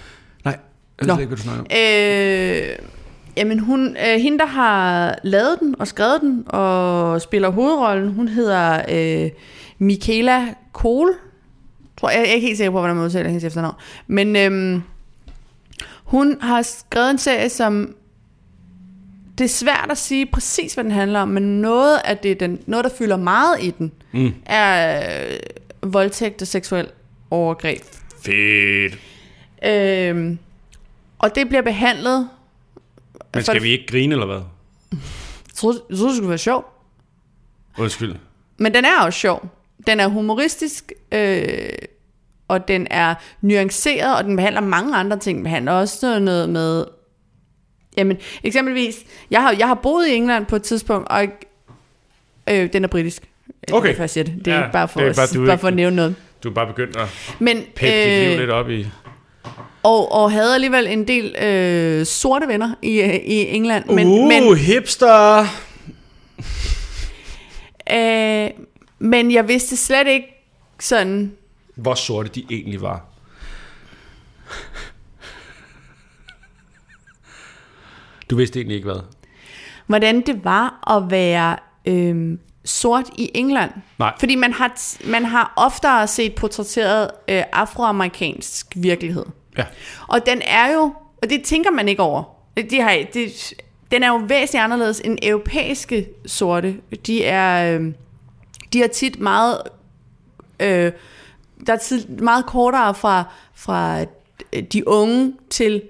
Nej, 0.44 0.58
jeg 1.00 1.06
ved 1.06 1.08
Nå. 1.08 1.14
slet 1.14 1.22
ikke, 1.22 1.28
hvad 1.28 1.36
du 1.36 1.42
snakker 1.42 1.60
om. 1.60 1.66
Øh, 1.70 2.88
jamen, 3.36 3.58
hun, 3.58 3.96
øh, 3.96 4.20
hende, 4.20 4.38
der 4.38 4.46
har 4.46 5.14
lavet 5.22 5.60
den 5.60 5.74
og 5.78 5.88
skrevet 5.88 6.20
den 6.20 6.44
og 6.46 7.22
spiller 7.22 7.48
hovedrollen, 7.48 8.12
hun 8.12 8.28
hedder 8.28 8.82
øh, 8.88 9.30
Michaela 9.78 10.54
Kohl, 10.72 11.14
tror 12.00 12.10
jeg, 12.10 12.18
jeg 12.20 12.28
er 12.28 12.34
ikke 12.34 12.46
helt 12.46 12.56
sikker 12.56 12.70
på, 12.70 12.78
hvordan 12.78 12.96
man 12.96 13.04
udtaler 13.04 13.28
hendes 13.28 13.44
efternavn. 13.44 13.74
Men 14.06 14.36
øhm, 14.36 14.82
hun 16.04 16.36
har 16.40 16.62
skrevet 16.62 17.10
en 17.10 17.18
serie, 17.18 17.48
som 17.48 17.94
det 19.38 19.44
er 19.44 19.48
svært 19.48 19.86
at 19.90 19.98
sige 19.98 20.26
præcis, 20.26 20.74
hvad 20.74 20.84
den 20.84 20.92
handler 20.92 21.20
om, 21.20 21.28
men 21.28 21.60
noget 21.60 22.00
af 22.04 22.18
det, 22.18 22.40
den, 22.40 22.60
noget, 22.66 22.84
der 22.84 22.90
fylder 22.98 23.16
meget 23.16 23.62
i 23.62 23.70
den, 23.70 23.92
Mm. 24.12 24.34
er 24.46 25.02
øh, 25.82 25.92
voldtægt 25.92 26.42
og 26.42 26.48
seksuel 26.48 26.88
overgreb. 27.30 27.82
Fedt. 28.24 28.98
Øhm, 29.66 30.38
og 31.18 31.34
det 31.34 31.48
bliver 31.48 31.62
behandlet... 31.62 32.28
Men 33.34 33.44
for 33.44 33.52
skal 33.52 33.62
vi 33.62 33.68
ikke 33.70 33.86
grine, 33.86 34.14
eller 34.14 34.26
hvad? 34.26 34.40
Jeg 34.90 34.98
troede, 35.54 35.80
jeg 35.90 35.96
troede, 35.98 36.08
det 36.10 36.16
skulle 36.16 36.28
være 36.28 36.38
sjov. 36.38 36.64
Undskyld. 37.78 38.14
Men 38.58 38.74
den 38.74 38.84
er 38.84 39.00
også 39.04 39.18
sjov. 39.18 39.48
Den 39.86 40.00
er 40.00 40.06
humoristisk, 40.06 40.92
øh, 41.12 41.68
og 42.48 42.68
den 42.68 42.86
er 42.90 43.14
nuanceret, 43.40 44.16
og 44.16 44.24
den 44.24 44.36
behandler 44.36 44.60
mange 44.60 44.96
andre 44.96 45.18
ting. 45.18 45.36
Den 45.36 45.44
behandler 45.44 45.72
også 45.72 46.18
noget 46.18 46.48
med... 46.48 46.84
Jamen, 47.96 48.16
eksempelvis, 48.44 49.04
jeg 49.30 49.42
har, 49.42 49.54
jeg 49.58 49.66
har 49.68 49.74
boet 49.74 50.08
i 50.08 50.14
England 50.14 50.46
på 50.46 50.56
et 50.56 50.62
tidspunkt, 50.62 51.08
og 51.08 51.26
øh, 52.50 52.72
den 52.72 52.84
er 52.84 52.88
britisk. 52.88 53.22
Okay. 53.72 53.88
Det 53.96 54.16
er 54.16 54.22
det. 54.24 54.48
Er 54.48 54.52
Ja, 54.52 54.58
ikke 54.62 54.72
bare 54.72 54.88
for, 54.88 55.00
det 55.00 55.08
er 55.08 55.14
bare, 55.14 55.24
er 55.24 55.34
bare 55.46 55.52
ikke- 55.54 55.60
for 55.60 55.68
at 55.68 55.74
nævne 55.74 55.96
noget. 55.96 56.14
Du 56.44 56.50
er 56.50 56.54
bare 56.54 56.66
begyndt 56.66 56.96
at 56.96 57.08
Men, 57.38 57.56
pække 57.76 58.10
dit 58.10 58.22
liv 58.28 58.32
øh, 58.34 58.38
lidt 58.40 58.50
op 58.50 58.70
i... 58.70 58.86
og, 59.82 60.12
og 60.12 60.32
havde 60.32 60.54
alligevel 60.54 60.86
en 60.86 61.08
del 61.08 61.36
øh, 61.42 62.06
sorte 62.06 62.48
venner 62.48 62.74
i, 62.82 63.00
øh, 63.00 63.14
i 63.14 63.46
England. 63.56 63.84
Men, 63.90 64.06
uh, 64.06 64.28
men, 64.28 64.56
hipster! 64.56 65.44
øh, 67.92 68.50
men 68.98 69.32
jeg 69.32 69.48
vidste 69.48 69.76
slet 69.76 70.06
ikke 70.06 70.26
sådan... 70.80 71.32
Hvor 71.76 71.94
sorte 71.94 72.28
de 72.34 72.44
egentlig 72.50 72.80
var. 72.80 73.04
Du 78.32 78.36
vidste 78.36 78.58
egentlig 78.58 78.76
ikke 78.76 78.90
hvad. 78.90 79.00
hvordan 79.86 80.20
det 80.20 80.44
var 80.44 80.94
at 80.96 81.10
være 81.10 81.56
øhm, 81.86 82.38
sort 82.64 83.04
i 83.18 83.30
England. 83.34 83.70
Nej. 83.98 84.12
Fordi 84.18 84.34
man 84.34 84.52
har, 84.52 84.72
man 85.06 85.24
har 85.24 85.52
oftere 85.56 86.06
set 86.06 86.34
portrætteret 86.34 87.10
øh, 87.28 87.42
afroamerikansk 87.52 88.66
virkelighed. 88.76 89.24
Ja. 89.58 89.64
Og 90.08 90.26
den 90.26 90.42
er 90.46 90.72
jo, 90.72 90.94
og 91.22 91.30
det 91.30 91.42
tænker 91.42 91.70
man 91.70 91.88
ikke 91.88 92.02
over, 92.02 92.22
de 92.70 92.80
har, 92.80 92.98
det, 93.14 93.54
den 93.90 94.02
er 94.02 94.08
jo 94.08 94.16
væsentligt 94.16 94.64
anderledes 94.64 95.00
end 95.00 95.18
europæiske 95.22 96.08
sorte. 96.26 96.76
De 97.06 97.24
er, 97.24 97.78
øh, 97.78 97.92
de 98.72 98.82
er 98.82 98.88
tit 98.88 99.20
meget, 99.20 99.58
øh, 100.60 100.92
der 101.66 101.72
er 101.72 101.78
tit 101.78 102.20
meget 102.20 102.46
kortere 102.46 102.94
fra, 102.94 103.24
fra 103.54 104.00
øh, 104.52 104.62
de 104.62 104.88
unge 104.88 105.32
til 105.50 105.82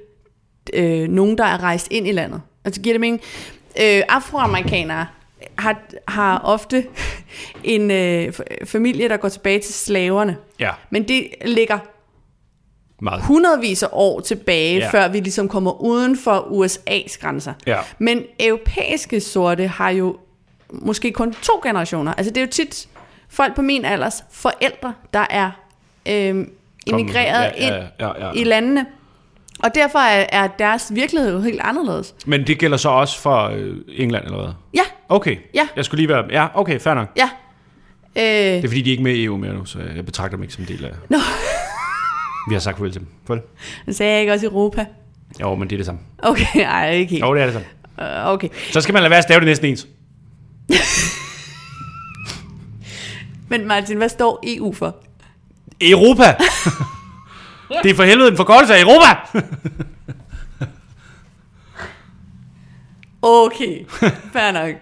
øh, 0.72 1.08
nogen, 1.08 1.38
der 1.38 1.44
er 1.44 1.62
rejst 1.62 1.88
ind 1.90 2.08
i 2.08 2.12
landet. 2.12 2.42
Altså 2.64 2.80
giver 2.80 2.92
det 2.94 3.00
mening? 3.00 3.20
Øh, 3.80 4.02
afroamerikanere 4.08 5.06
har, 5.58 5.80
har 6.08 6.38
ofte 6.38 6.84
en 7.64 7.90
øh, 7.90 8.32
familie, 8.64 9.08
der 9.08 9.16
går 9.16 9.28
tilbage 9.28 9.58
til 9.60 9.74
slaverne. 9.74 10.36
Ja, 10.60 10.70
Men 10.90 11.08
det 11.08 11.28
ligger 11.44 11.78
meget. 13.00 13.22
hundredvis 13.22 13.82
af 13.82 13.88
år 13.92 14.20
tilbage, 14.20 14.78
Ja. 14.78 14.84
ja. 14.84 14.90
før 14.90 15.08
vi 15.08 15.20
ligesom 15.20 15.48
kommer 15.48 15.82
uden 15.82 16.18
for 16.18 16.38
USA's 16.38 17.20
grænser. 17.20 17.54
Ja. 17.66 17.78
Men 17.98 18.22
europæiske 18.40 19.20
sorte 19.20 19.66
har 19.66 19.90
jo 19.90 20.16
måske 20.70 21.12
kun 21.12 21.32
to 21.32 21.60
generationer. 21.62 22.14
Altså 22.14 22.30
det 22.32 22.40
er 22.40 22.44
jo 22.44 22.50
tit 22.50 22.88
folk 23.28 23.54
på 23.54 23.62
min 23.62 23.84
alders 23.84 24.24
forældre, 24.30 24.94
der 25.14 25.26
er 25.30 25.50
øh, 26.08 26.46
immigreret 26.86 27.42
ja, 27.42 27.66
ind 27.66 27.74
ja, 28.00 28.06
ja, 28.06 28.26
ja. 28.26 28.32
i 28.32 28.44
landene. 28.44 28.86
Og 29.62 29.74
derfor 29.74 29.98
er, 29.98 30.26
er 30.32 30.46
deres 30.58 30.92
virkelighed 30.94 31.32
jo 31.32 31.40
helt 31.40 31.60
anderledes. 31.64 32.14
Men 32.26 32.46
det 32.46 32.58
gælder 32.58 32.76
så 32.76 32.88
også 32.88 33.20
for 33.20 33.42
øh, 33.44 33.76
England, 33.88 34.24
eller 34.24 34.42
hvad? 34.42 34.52
Ja, 34.74 34.80
Okay. 35.08 35.36
Ja. 35.54 35.68
Jeg 35.76 35.84
skulle 35.84 35.98
lige 35.98 36.08
være... 36.08 36.24
Ja, 36.30 36.46
okay, 36.54 36.80
fair 36.80 36.94
nok. 36.94 37.08
ja. 37.16 37.28
Øh, 38.16 38.22
Det 38.22 38.64
er 38.64 38.68
fordi, 38.68 38.82
de 38.82 38.90
er 38.90 38.92
ikke 38.92 39.02
med 39.02 39.14
i 39.14 39.24
EU 39.24 39.36
mere 39.36 39.52
nu, 39.54 39.64
så 39.64 39.78
jeg 39.96 40.06
betragter 40.06 40.36
dem 40.36 40.42
ikke 40.42 40.54
som 40.54 40.62
en 40.64 40.68
del 40.68 40.84
af... 40.84 40.90
Nå. 41.08 41.18
Vi 42.48 42.54
har 42.54 42.60
sagt 42.60 42.76
farvel 42.76 42.92
til 42.92 43.00
dem. 43.00 43.08
Farvel. 43.26 43.42
sagde 43.94 44.12
jeg 44.12 44.20
ikke 44.20 44.32
også 44.32 44.46
Europa? 44.46 44.86
Jo, 45.40 45.54
men 45.54 45.68
det 45.70 45.74
er 45.74 45.78
det 45.78 45.86
samme. 45.86 46.00
Okay, 46.18 46.64
ej, 46.78 46.90
ikke 46.92 47.10
helt. 47.10 47.22
Jo, 47.24 47.34
det 47.34 47.42
er 47.42 47.46
det 47.46 47.54
samme. 47.54 47.68
Uh, 48.26 48.32
okay. 48.32 48.48
Så 48.72 48.80
skal 48.80 48.92
man 48.92 49.02
lade 49.02 49.10
være 49.10 49.18
at 49.18 49.24
stave 49.24 49.40
det 49.40 49.46
næsten 49.46 49.68
ens. 49.68 49.86
Men 53.48 53.66
Martin, 53.68 53.96
hvad 53.96 54.08
står 54.08 54.40
EU 54.46 54.72
for? 54.72 54.96
Europa! 55.80 56.34
Det 57.82 57.90
er 57.90 57.94
for 57.94 58.02
helvede 58.04 58.28
en 58.28 58.36
forkortelse 58.36 58.74
af 58.74 58.80
Europa! 58.82 59.16
Okay, 63.22 63.84
fair 64.32 64.52
nok. 64.52 64.74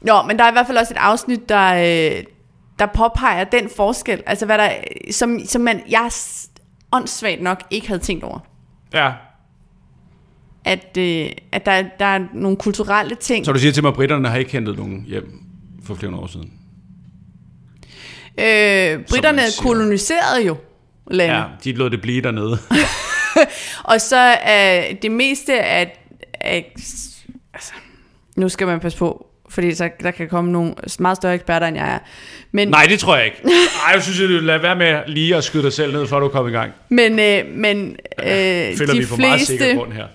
Nå, 0.00 0.22
men 0.22 0.38
der 0.38 0.44
er 0.44 0.48
i 0.48 0.52
hvert 0.52 0.66
fald 0.66 0.78
også 0.78 0.94
et 0.94 0.98
afsnit, 0.98 1.48
der, 1.48 1.74
øh, 1.74 2.24
der 2.78 2.86
påpeger 2.86 3.44
den 3.44 3.70
forskel, 3.76 4.22
altså 4.26 4.46
hvad 4.46 4.58
der, 4.58 4.70
som, 5.10 5.40
som 5.44 5.60
man, 5.60 5.82
jeg 5.88 6.10
åndssvagt 6.92 7.42
nok 7.42 7.62
ikke 7.70 7.86
havde 7.88 8.00
tænkt 8.00 8.24
over. 8.24 8.38
ja. 8.94 9.12
At, 10.64 10.96
øh, 10.98 11.30
at 11.52 11.66
der, 11.66 11.84
der 11.98 12.04
er 12.04 12.20
nogle 12.34 12.56
kulturelle 12.56 13.14
ting. 13.14 13.46
Så 13.46 13.52
du 13.52 13.58
siger 13.58 13.72
til 13.72 13.82
mig, 13.82 13.88
at 13.88 13.94
britterne 13.94 14.28
har 14.28 14.36
ikke 14.36 14.52
hentet 14.52 14.76
nogen 14.76 15.04
hjem 15.08 15.42
for 15.84 15.94
flere 15.94 16.14
år 16.14 16.26
siden? 16.26 16.52
Øh, 18.38 19.04
britterne 19.10 19.42
koloniserede 19.60 20.46
jo 20.46 20.56
landet. 21.10 21.36
Ja, 21.36 21.44
de 21.64 21.72
lod 21.72 21.90
det 21.90 22.00
blive 22.00 22.22
dernede. 22.22 22.58
Og 23.92 24.00
så 24.00 24.16
er 24.42 24.92
det 25.02 25.10
meste 25.10 25.60
af, 25.62 25.98
af 26.40 26.72
altså, 27.54 27.72
nu 28.36 28.48
skal 28.48 28.66
man 28.66 28.80
passe 28.80 28.98
på, 28.98 29.26
fordi 29.48 29.74
så, 29.74 29.90
der 30.02 30.10
kan 30.10 30.28
komme 30.28 30.52
nogle 30.52 30.74
meget 30.98 31.16
større 31.16 31.34
eksperter, 31.34 31.66
end 31.66 31.76
jeg 31.76 31.94
er. 31.94 31.98
Men, 32.52 32.68
Nej, 32.68 32.86
det 32.88 32.98
tror 33.00 33.16
jeg 33.16 33.24
ikke. 33.24 33.36
Ej, 33.86 33.92
jeg 33.94 34.02
synes, 34.02 34.20
at 34.20 34.28
du 34.28 34.34
lader 34.34 34.58
være 34.58 34.76
med 34.76 35.02
lige 35.06 35.36
at 35.36 35.44
skyde 35.44 35.62
dig 35.62 35.72
selv 35.72 35.92
ned, 35.92 36.06
før 36.06 36.20
du 36.20 36.28
kommer 36.28 36.50
i 36.50 36.52
gang. 36.52 36.72
men, 36.88 37.18
øh, 37.18 37.44
men 37.54 37.96
øh, 38.18 38.26
Føler 38.76 38.92
de 38.92 38.98
vi 38.98 39.06
på 39.06 39.16
meget 39.16 39.40
sikker 39.40 39.64
fleste 39.64 39.78
grund 39.78 39.92
her. 39.92 40.06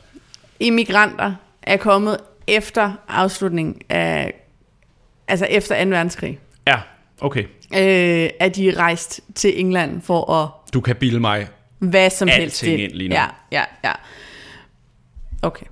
immigranter 0.60 1.34
er 1.64 1.78
kommet 1.78 2.18
efter 2.48 2.92
afslutningen 3.08 3.82
af, 3.90 4.34
altså 5.28 5.46
efter 5.50 5.84
2. 5.84 5.90
verdenskrig. 5.90 6.40
Ja, 6.68 6.80
okay. 7.22 7.44
Øh, 7.76 8.30
at 8.40 8.56
de 8.56 8.74
rejst 8.78 9.22
til 9.36 9.60
England 9.60 10.02
for 10.02 10.32
at 10.32 10.50
Du 10.74 10.82
kan 10.82 10.96
bilde 10.96 11.20
mig. 11.20 11.48
hvad 11.80 12.10
som 12.10 12.28
helst 12.28 12.64
ind 12.64 12.92
lige 12.92 13.10
nu. 13.10 13.16
Ja, 13.16 13.26
ja, 13.52 13.64
ja. 13.84 13.92
Okay. 15.42 15.66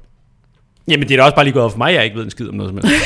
Jamen, 0.87 1.07
det 1.07 1.13
er 1.13 1.17
da 1.17 1.23
også 1.23 1.35
bare 1.35 1.45
lige 1.45 1.53
gået 1.53 1.65
op 1.65 1.71
for 1.71 1.77
mig, 1.77 1.93
jeg 1.93 2.03
ikke 2.03 2.15
ved 2.17 2.23
en 2.23 2.31
skid 2.31 2.49
om 2.49 2.55
noget 2.55 2.69
som 2.69 2.89
helst. 2.89 3.05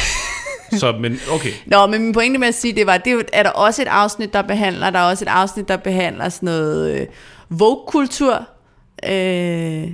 Så, 0.80 0.92
men 0.92 1.20
okay. 1.32 1.50
Nå, 1.66 1.88
men 1.88 2.02
min 2.04 2.14
pointe 2.14 2.40
med 2.40 2.48
at 2.48 2.56
sige, 2.56 2.76
det 2.76 2.86
var, 2.88 2.98
det 2.98 3.26
er 3.34 3.44
der 3.44 3.50
også 3.50 3.82
et 3.82 3.88
afsnit, 3.88 4.34
der 4.34 4.42
behandler, 4.42 4.90
der 4.90 5.00
er 5.00 5.04
også 5.04 5.26
et 5.26 5.30
afsnit, 5.30 5.68
der 5.68 5.78
behandler 5.78 6.30
sådan 6.30 6.46
noget 6.48 7.00
øh, 7.02 7.08
Vogue-kultur, 7.50 8.48
øh, 9.10 9.88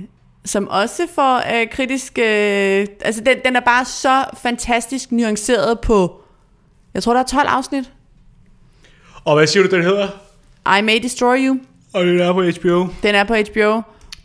som 0.44 0.68
også 0.68 1.02
får 1.14 1.60
øh, 1.60 1.66
kritisk, 1.70 2.18
øh, 2.18 2.86
altså 3.04 3.22
den, 3.26 3.36
den 3.44 3.56
er 3.56 3.60
bare 3.60 3.84
så 3.84 4.24
fantastisk 4.42 5.12
nuanceret 5.12 5.80
på, 5.80 6.20
jeg 6.94 7.02
tror 7.02 7.12
der 7.12 7.20
er 7.20 7.26
12 7.26 7.48
afsnit, 7.48 7.92
Og 9.24 9.36
hvad 9.36 9.46
siger 9.46 9.62
du, 9.68 9.76
den 9.76 9.82
hedder? 9.84 10.08
I 10.78 10.82
May 10.82 11.02
Destroy 11.02 11.36
You, 11.46 11.56
Og 11.94 12.04
den 12.04 12.20
er 12.20 12.32
på 12.32 12.42
HBO. 12.42 12.86
den 13.02 13.14
er 13.14 13.24
på 13.24 13.34
HBO, 13.34 13.80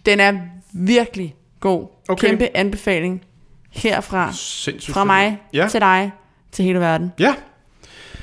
den 0.05 0.19
er 0.19 0.33
virkelig 0.73 1.35
god, 1.59 1.87
Okay. 2.09 2.27
kæmpe 2.27 2.57
anbefaling 2.57 3.21
herfra, 3.69 4.33
Sindssygt. 4.33 4.93
fra 4.93 5.03
mig 5.03 5.37
Ja. 5.53 5.67
til 5.71 5.79
dig, 5.81 6.11
til 6.51 6.65
hele 6.65 6.79
verden. 6.79 7.11
Ja. 7.19 7.35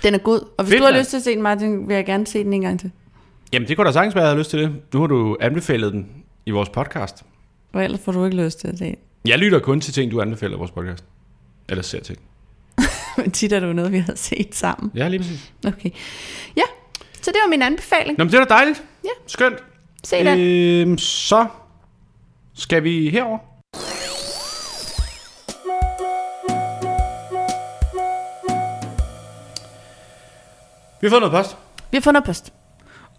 Den 0.03 0.14
er 0.14 0.18
god, 0.18 0.41
og 0.59 0.64
hvis 0.64 0.72
Fedt, 0.72 0.81
du 0.81 0.85
har 0.93 0.99
lyst 0.99 1.11
til 1.11 1.16
at 1.16 1.22
se 1.22 1.31
den, 1.31 1.43
Martin, 1.43 1.89
vil 1.89 1.95
jeg 1.95 2.07
gerne 2.07 2.27
se 2.27 2.45
den 2.45 2.53
en 2.53 2.61
gang 2.61 2.81
til. 2.81 2.91
Jamen, 3.53 3.68
det 3.68 3.77
kunne 3.77 3.87
da 3.87 3.93
sagtens 3.93 4.14
være, 4.14 4.22
at 4.22 4.27
jeg 4.27 4.31
havde 4.31 4.39
lyst 4.41 4.51
til 4.51 4.59
det. 4.59 4.72
Nu 4.95 5.01
har 5.01 5.07
du 5.07 5.37
anbefalet 5.41 5.93
den 5.93 6.07
i 6.47 6.51
vores 6.51 6.68
podcast. 6.68 7.22
Og 7.72 7.85
ellers 7.85 8.01
får 8.01 8.12
du 8.12 8.25
ikke 8.25 8.37
lyst 8.45 8.61
til 8.61 8.68
at 8.68 8.79
se 8.79 8.85
den. 8.85 8.97
Jeg 9.25 9.39
lytter 9.39 9.59
kun 9.59 9.81
til 9.81 9.93
ting, 9.95 10.11
du 10.12 10.20
anbefaler 10.20 10.55
i 10.55 10.59
vores 10.59 10.70
podcast. 10.70 11.05
Eller 11.68 11.83
ser 11.83 12.01
ting. 12.01 12.18
Tit 13.33 13.53
er 13.53 13.61
det 13.61 13.67
jo 13.67 13.73
noget, 13.73 13.93
vi 13.93 13.99
har 13.99 14.12
set 14.17 14.55
sammen. 14.55 14.93
Ja, 14.95 15.09
lige 15.09 15.21
præcis. 15.21 15.53
Okay. 15.67 15.91
Ja, 16.57 16.62
så 17.23 17.31
det 17.31 17.41
var 17.45 17.51
min 17.51 17.62
anbefaling. 17.62 18.19
Nå, 18.19 18.25
men 18.25 18.33
det 18.33 18.41
er 18.41 18.45
da 18.45 18.55
dejligt. 18.55 18.83
Ja. 19.05 19.09
Skønt. 19.27 19.59
Se 20.05 20.17
den. 20.25 20.41
Øhm, 20.89 20.99
så 20.99 21.47
skal 22.55 22.85
vi 22.85 23.09
herover. 23.09 23.39
Vi 31.01 31.07
har 31.09 31.11
fået 31.11 31.21
noget 31.21 31.45
post. 31.45 31.57
Vi 31.91 31.97
har 31.97 32.01
fundet 32.01 32.25
post. 32.25 32.53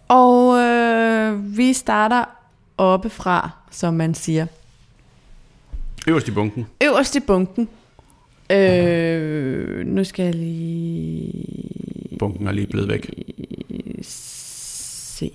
Og 0.08 0.58
øh, 0.58 1.56
vi 1.56 1.72
starter 1.72 2.24
oppe 2.78 3.10
fra, 3.10 3.50
som 3.70 3.94
man 3.94 4.14
siger. 4.14 4.46
Øverst 6.08 6.28
i 6.28 6.30
bunken. 6.30 6.66
Øverst 6.82 7.16
i 7.16 7.20
bunken. 7.20 7.68
Øh, 8.50 9.86
nu 9.86 10.04
skal 10.04 10.24
jeg 10.24 10.34
lige 10.34 11.66
Bunken 12.18 12.46
er 12.46 12.52
lige 12.52 12.66
blevet 12.66 12.88
væk. 12.88 13.10
se. 14.02 15.30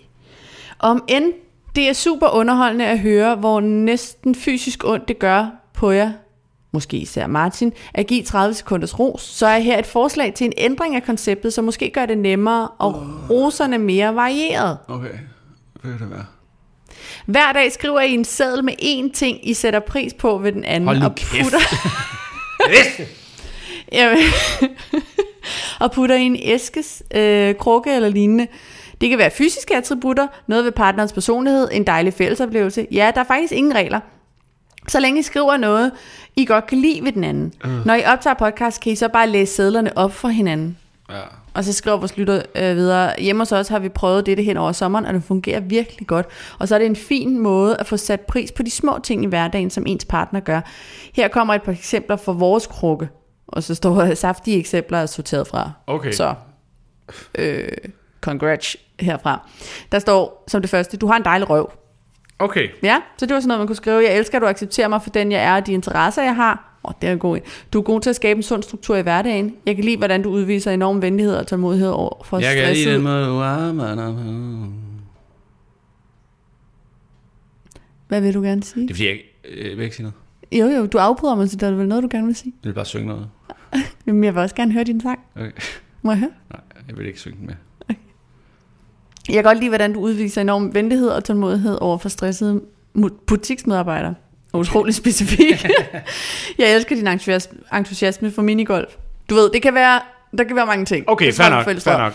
Om 0.80 1.04
end 1.08 1.34
det 1.76 1.90
er 1.90 1.94
super 1.94 2.28
underholdende 2.28 2.86
at 2.86 3.00
høre, 3.00 3.36
hvor 3.36 3.60
næsten 3.60 4.36
fysisk 4.36 4.84
ondt 4.86 5.08
det 5.08 5.20
gør 5.20 5.48
på 5.74 5.92
jer, 5.92 6.12
måske 6.72 6.98
især 6.98 7.28
Martin, 7.28 7.74
at 7.94 8.08
give 8.08 8.24
30 8.24 8.54
sekunders 8.54 9.00
ros, 9.00 9.22
så 9.22 9.46
er 9.46 9.60
her 9.60 9.80
et 9.80 9.86
forslag 9.86 10.34
til 10.34 10.46
en 10.46 10.54
ændring 10.58 10.96
af 10.96 11.04
konceptet, 11.04 11.54
som 11.54 11.66
måske 11.66 11.92
gør 11.94 12.06
det 12.06 12.18
nemmere 12.18 12.68
og 12.68 13.08
roserne 13.30 13.78
mere 13.78 14.16
varieret. 14.16 14.78
Okay, 14.88 15.14
hvad 15.82 15.92
kan 15.92 16.00
det 16.00 16.10
være? 16.10 16.26
Hver 17.26 17.54
dag 17.54 17.72
skriver 17.72 18.00
I 18.02 18.14
en 18.14 18.26
seddel 18.26 18.64
med 18.64 18.74
én 18.82 19.12
ting, 19.14 19.50
I 19.50 19.54
sætter 19.54 19.80
pris 19.80 20.14
på 20.14 20.38
ved 20.38 20.52
den 20.52 20.66
anden. 20.66 20.88
Hold 20.88 21.04
og 21.04 21.16
putter, 21.16 21.60
Jamen, 23.92 24.24
og 25.80 25.92
putter 25.92 26.16
i 26.16 26.22
en 26.22 26.38
æskes, 26.44 27.04
øh, 27.16 27.56
krukke 27.56 27.96
eller 27.96 28.10
lignende. 28.10 28.48
Det 29.02 29.10
kan 29.10 29.18
være 29.18 29.32
fysiske 29.32 29.76
attributter, 29.76 30.28
noget 30.48 30.66
ved 30.66 30.72
partnerens 30.72 31.14
personlighed, 31.14 31.70
en 31.72 31.88
dejlig 31.88 32.14
fællesoplevelse. 32.14 32.88
Ja, 32.92 33.12
der 33.16 33.22
er 33.22 33.26
faktisk 33.26 33.54
ingen 33.54 33.76
regler. 33.76 34.00
Så 34.88 35.00
længe 35.00 35.20
I 35.20 35.24
skriver 35.24 35.58
noget, 35.58 35.92
I 36.36 36.46
godt 36.46 36.68
kan 36.68 36.78
lide 36.78 37.04
ved 37.04 37.12
den 37.12 37.24
anden. 37.24 37.54
Uh. 37.66 37.86
Når 37.86 37.94
I 37.94 38.04
optager 38.06 38.34
podcast, 38.34 38.82
kan 38.82 38.92
I 38.92 38.96
så 38.96 39.08
bare 39.08 39.28
læse 39.28 39.56
sædlerne 39.56 39.98
op 39.98 40.14
for 40.14 40.28
hinanden. 40.28 40.78
Ja. 41.10 41.22
Og 41.54 41.64
så 41.64 41.74
skriver 41.74 41.98
vores 41.98 42.18
lytter 42.18 42.42
øh, 42.56 42.76
videre, 42.76 43.14
hjemme 43.20 43.42
hos 43.42 43.52
os 43.52 43.68
har 43.68 43.80
vi 43.80 43.90
prøvet 43.90 44.26
dette 44.26 44.44
hen 44.44 44.58
over 44.58 44.72
sommeren, 44.72 45.06
og 45.06 45.14
det 45.14 45.24
fungerer 45.24 45.60
virkelig 45.60 46.08
godt. 46.08 46.26
Og 46.60 46.68
så 46.68 46.76
er 46.76 46.80
det 46.80 46.86
en 46.86 46.96
fin 46.96 47.40
måde 47.40 47.78
at 47.78 47.88
få 47.88 47.98
sat 47.98 48.22
pris 48.22 48.52
på 48.52 48.64
de 48.64 48.72
små 48.72 49.00
ting 49.04 49.24
i 49.24 49.28
hverdagen, 49.28 49.70
som 49.70 49.84
ens 49.88 50.06
partner 50.06 50.40
gør. 50.40 50.62
Her 51.14 51.28
kommer 51.28 51.54
et 51.54 51.64
par 51.64 51.72
eksempler 51.72 52.16
for 52.16 52.34
vores 52.34 52.68
krukke. 52.68 53.10
Og 53.48 53.64
så 53.64 53.76
står 53.76 53.96
der 53.96 54.16
saftige 54.16 54.58
eksempler 54.58 54.98
er 54.98 55.06
sorteret 55.06 55.48
fra. 55.48 55.72
Okay. 55.88 56.12
Så, 56.12 56.34
øh, 57.36 57.68
congrats 58.22 58.78
herfra. 59.00 59.50
Der 59.92 60.00
står 60.00 60.44
som 60.48 60.62
det 60.62 60.70
første, 60.70 60.98
du 60.98 61.08
har 61.08 61.16
en 61.16 61.24
dejlig 61.26 61.50
røv. 61.50 61.72
Okay. 62.40 62.68
Ja, 62.84 63.02
så 63.18 63.26
det 63.26 63.34
var 63.34 63.40
sådan 63.40 63.48
noget, 63.48 63.60
man 63.60 63.68
kunne 63.68 63.76
skrive. 63.76 64.04
Jeg 64.04 64.18
elsker, 64.18 64.38
at 64.38 64.42
du 64.42 64.48
accepterer 64.48 64.88
mig 64.88 65.02
for 65.02 65.10
den, 65.10 65.32
jeg 65.32 65.44
er, 65.44 65.56
og 65.56 65.68
de 65.68 65.74
interesser, 65.74 66.24
jeg 66.24 66.36
har. 66.36 66.71
Oh, 66.84 66.94
det 67.02 67.10
er 67.10 67.16
god. 67.16 67.40
Du 67.74 67.80
er 67.80 67.84
god 67.84 68.02
til 68.02 68.10
at 68.10 68.16
skabe 68.16 68.38
en 68.38 68.44
sund 68.44 68.64
struktur 68.64 68.96
i 68.96 69.02
hverdagen. 69.02 69.56
Jeg 69.66 69.76
kan 69.76 69.86
lide, 69.86 69.98
hvordan 69.98 70.24
du 70.24 70.30
udviser 70.30 70.72
enorm 70.72 71.02
venlighed 71.02 71.36
og 71.36 71.48
tålmodighed 71.48 71.90
over 71.90 72.24
for 72.24 72.40
Jeg 72.40 72.56
kan 72.56 72.74
lide 72.74 72.94
den 72.94 73.02
måde. 73.02 73.26
Hvad 78.08 78.22
vil 78.22 78.34
du 78.34 78.42
gerne 78.42 78.64
sige? 78.64 78.88
Det 78.88 78.92
er 78.92 78.96
fordi, 78.96 79.08
jeg 79.08 79.20
øh, 79.46 79.78
vil 79.78 79.84
ikke 79.84 79.96
sige 79.96 80.04
noget. 80.04 80.16
Jo, 80.52 80.80
jo, 80.80 80.86
du 80.86 80.98
afbryder 80.98 81.36
mig, 81.36 81.50
så 81.50 81.56
der 81.56 81.68
er 81.68 81.72
vel 81.72 81.88
noget, 81.88 82.04
du 82.04 82.10
gerne 82.12 82.26
vil 82.26 82.36
sige. 82.36 82.54
Jeg 82.64 82.70
vil 82.70 82.74
bare 82.74 82.86
synge 82.86 83.08
noget. 83.08 83.30
Jamen, 84.08 84.24
jeg 84.24 84.34
vil 84.36 84.42
også 84.42 84.56
gerne 84.56 84.74
høre 84.74 84.84
din 84.84 85.02
sang. 85.02 85.20
Okay. 85.36 85.52
Må 86.02 86.12
jeg 86.12 86.20
høre? 86.20 86.32
Nej, 86.50 86.62
jeg 86.88 86.98
vil 86.98 87.06
ikke 87.06 87.20
synge 87.20 87.38
den 87.38 87.46
med. 87.46 87.56
Jeg 89.28 89.36
kan 89.36 89.44
godt 89.44 89.58
lide, 89.58 89.70
hvordan 89.70 89.94
du 89.94 90.00
udviser 90.00 90.42
enorm 90.42 90.74
venlighed 90.74 91.08
og 91.08 91.24
tålmodighed 91.24 91.78
over 91.82 91.98
for 91.98 92.10
stressede 92.10 92.62
butiksmedarbejdere. 93.28 94.16
Utrolig 94.54 94.96
specifik. 94.96 95.66
jeg 96.60 96.76
elsker 96.76 96.96
din 96.96 97.08
entusiasme, 97.74 98.32
for 98.32 98.42
minigolf. 98.42 98.90
Du 99.30 99.36
ved, 99.36 99.50
det 99.54 99.62
kan 99.62 99.74
være, 99.76 100.00
der 100.38 100.44
kan 100.44 100.56
være 100.56 100.66
mange 100.66 100.86
ting. 100.86 101.10
Okay, 101.10 101.26
Det 101.26 101.36
fair 101.36 101.50
nok, 101.50 101.66
fair 101.66 101.98
nok. 101.98 102.14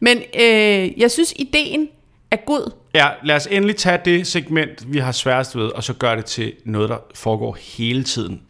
Men 0.00 0.18
øh, 0.40 1.00
jeg 1.00 1.10
synes, 1.10 1.32
ideen 1.36 1.88
er 2.30 2.36
god. 2.46 2.70
Ja, 2.94 3.08
lad 3.24 3.36
os 3.36 3.48
endelig 3.50 3.76
tage 3.76 3.98
det 4.04 4.26
segment, 4.26 4.92
vi 4.92 4.98
har 4.98 5.12
sværest 5.12 5.56
ved, 5.56 5.64
og 5.64 5.84
så 5.84 5.92
gøre 5.92 6.16
det 6.16 6.24
til 6.24 6.52
noget, 6.64 6.88
der 6.88 6.96
foregår 7.14 7.56
hele 7.76 8.04
tiden. 8.04 8.40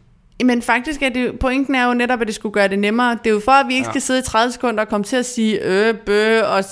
Men 0.43 0.61
faktisk 0.61 1.01
er 1.01 1.09
det, 1.09 1.39
pointen 1.39 1.75
er 1.75 1.87
jo 1.87 1.93
netop, 1.93 2.21
at 2.21 2.27
det 2.27 2.35
skulle 2.35 2.53
gøre 2.53 2.67
det 2.67 2.79
nemmere. 2.79 3.11
Det 3.23 3.29
er 3.29 3.33
jo 3.33 3.41
for, 3.45 3.51
at 3.51 3.67
vi 3.67 3.73
ikke 3.73 3.85
Ja. 3.85 3.91
skal 3.91 4.01
sidde 4.01 4.19
i 4.19 4.23
30 4.23 4.51
sekunder 4.51 4.81
og 4.83 4.89
komme 4.89 5.03
til 5.03 5.15
at 5.15 5.25
sige 5.25 5.59
øh, 5.63 5.93
bø 6.05 6.41
og 6.41 6.63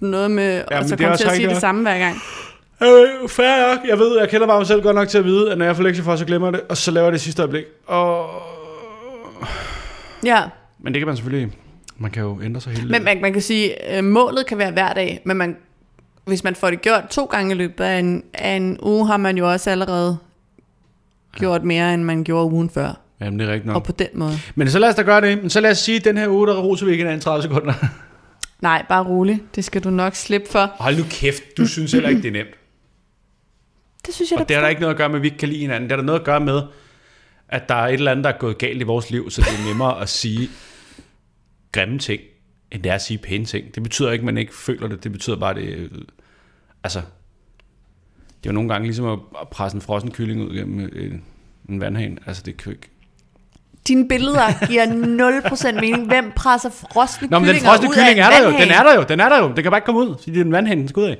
noget 0.00 0.30
med, 0.30 0.64
ja, 0.70 0.78
og 0.78 0.84
så 0.88 0.96
det 0.96 1.04
komme 1.04 1.16
til 1.16 1.24
at 1.24 1.32
sige 1.32 1.46
det 1.46 1.52
nok. 1.52 1.60
samme 1.60 1.82
hver 1.82 1.98
gang. 1.98 2.16
Øh, 2.82 3.28
fair 3.28 3.68
nok. 3.68 3.78
Jeg 3.88 3.98
ved, 3.98 4.18
jeg 4.18 4.28
kender 4.28 4.46
bare 4.46 4.58
mig 4.58 4.66
selv 4.66 4.82
godt 4.82 4.94
nok 4.96 5.08
til 5.08 5.18
at 5.18 5.24
vide, 5.24 5.52
at 5.52 5.58
når 5.58 5.64
jeg 5.64 5.76
får 5.76 5.82
lektier 5.82 6.04
for, 6.04 6.16
så 6.16 6.24
glemmer 6.24 6.48
jeg 6.48 6.52
det, 6.52 6.60
og 6.68 6.76
så 6.76 6.90
laver 6.90 7.04
jeg 7.06 7.12
det 7.12 7.18
i 7.18 7.22
sidste 7.24 7.42
øjeblik. 7.42 7.64
Og... 7.86 8.30
Ja, 10.24 10.42
Men 10.78 10.94
det 10.94 11.00
kan 11.00 11.06
man 11.06 11.16
selvfølgelig... 11.16 11.52
Man 11.98 12.10
kan 12.10 12.22
jo 12.22 12.40
ændre 12.42 12.60
sig 12.60 12.72
hele 12.72 12.88
men 12.88 13.04
man, 13.04 13.20
man 13.20 13.32
kan 13.32 13.42
sige, 13.42 13.82
at 13.82 14.04
målet 14.04 14.46
kan 14.46 14.58
være 14.58 14.70
hver 14.70 14.92
dag, 14.92 15.20
men 15.24 15.36
man, 15.36 15.56
hvis 16.24 16.44
man 16.44 16.54
får 16.54 16.70
det 16.70 16.82
gjort 16.82 17.04
to 17.10 17.24
gange 17.24 17.54
i 17.54 17.58
løbet 17.58 17.84
af 17.84 17.98
en, 17.98 18.22
af 18.34 18.50
en 18.56 18.78
uge, 18.82 19.06
har 19.06 19.16
man 19.16 19.36
jo 19.38 19.50
også 19.52 19.70
allerede 19.70 20.18
gjort 21.36 21.64
mere, 21.64 21.94
end 21.94 22.02
man 22.04 22.24
gjorde 22.24 22.52
ugen 22.52 22.70
før. 22.70 22.98
Jamen, 23.20 23.38
det 23.38 23.48
er 23.48 23.52
rigtigt 23.52 23.68
Og 23.70 23.74
nok. 23.74 23.84
på 23.84 23.92
den 23.92 24.08
måde. 24.14 24.32
Men 24.54 24.70
så 24.70 24.78
lad 24.78 24.88
os 24.88 24.94
da 24.94 25.02
gøre 25.02 25.20
det. 25.20 25.38
Men 25.40 25.50
så 25.50 25.60
lad 25.60 25.70
os 25.70 25.78
sige, 25.78 25.96
at 25.98 26.04
den 26.04 26.16
her 26.16 26.28
uge, 26.28 26.46
der 26.46 26.58
roser 26.60 26.86
vi 26.86 26.92
ikke 26.92 27.10
en 27.12 27.20
30 27.20 27.42
sekunder. 27.42 27.72
Nej, 28.60 28.84
bare 28.88 29.04
rolig. 29.04 29.40
Det 29.54 29.64
skal 29.64 29.84
du 29.84 29.90
nok 29.90 30.14
slippe 30.14 30.50
for. 30.50 30.70
Hold 30.78 30.96
nu 30.96 31.04
kæft, 31.10 31.42
du 31.58 31.66
synes 31.66 31.92
heller 31.92 32.08
ikke, 32.08 32.22
det 32.22 32.28
er 32.28 32.32
nemt. 32.32 32.48
Det 34.06 34.14
synes 34.14 34.30
jeg, 34.30 34.40
Og 34.40 34.48
det 34.48 34.56
har 34.56 34.60
der 34.60 34.68
ikke 34.68 34.80
noget 34.80 34.94
at 34.94 34.98
gøre 34.98 35.08
med, 35.08 35.16
at 35.16 35.22
vi 35.22 35.26
ikke 35.26 35.38
kan 35.38 35.48
lide 35.48 35.60
hinanden. 35.60 35.82
Det 35.82 35.92
har 35.92 35.96
der 35.96 36.04
noget 36.06 36.20
at 36.20 36.26
gøre 36.26 36.40
med, 36.40 36.62
at 37.48 37.68
der 37.68 37.74
er 37.74 37.86
et 37.86 37.92
eller 37.94 38.10
andet, 38.10 38.24
der 38.24 38.30
er 38.30 38.38
gået 38.38 38.58
galt 38.58 38.80
i 38.80 38.84
vores 38.84 39.10
liv, 39.10 39.30
så 39.30 39.40
det 39.40 39.48
er 39.48 39.68
nemmere 39.68 40.00
at 40.00 40.08
sige 40.08 40.48
grimme 41.72 41.98
ting, 41.98 42.20
end 42.70 42.82
det 42.82 42.90
er 42.90 42.94
at 42.94 43.02
sige 43.02 43.18
pæne 43.18 43.44
ting. 43.44 43.74
Det 43.74 43.82
betyder 43.82 44.12
ikke, 44.12 44.22
at 44.22 44.26
man 44.26 44.38
ikke 44.38 44.54
føler 44.54 44.88
det. 44.88 45.04
Det 45.04 45.12
betyder 45.12 45.36
bare, 45.36 45.50
at 45.50 45.56
det... 45.56 45.90
Altså, 46.84 46.98
det 48.28 48.48
er 48.48 48.50
jo 48.50 48.52
nogle 48.52 48.68
gange 48.68 48.86
ligesom 48.86 49.06
at 49.40 49.48
presse 49.48 49.76
en 49.76 49.82
frossen 49.82 50.10
kylling 50.10 50.40
ud 50.42 50.54
gennem 50.56 50.90
øh, 50.92 51.14
en 51.68 51.80
vandhane. 51.80 52.16
Altså, 52.26 52.42
det 52.46 52.56
kan 52.56 52.72
ikke... 52.72 52.88
Dine 53.88 54.08
billeder 54.08 54.66
giver 54.66 54.86
0% 55.74 55.80
mening. 55.80 56.06
Hvem 56.06 56.32
presser 56.36 56.70
frosne 56.70 57.28
Nå, 57.28 57.38
men 57.38 57.48
den 57.48 57.56
frosne 57.56 57.88
kylling 57.88 58.20
er 58.20 58.30
der 58.30 58.44
jo. 58.44 58.50
Den 58.50 58.70
er 58.70 58.82
der 58.82 58.94
jo. 58.94 59.04
Den 59.08 59.20
er 59.20 59.28
der 59.28 59.38
jo. 59.38 59.52
Det 59.56 59.64
kan 59.64 59.70
bare 59.70 59.78
ikke 59.78 59.86
komme 59.86 60.00
ud, 60.00 60.16
fordi 60.18 60.30
det 60.30 60.40
er 60.40 60.44
en 60.44 60.52
vandhane, 60.52 60.80
den 60.80 60.88
skal 60.88 61.00
ud 61.00 61.06
af. 61.06 61.18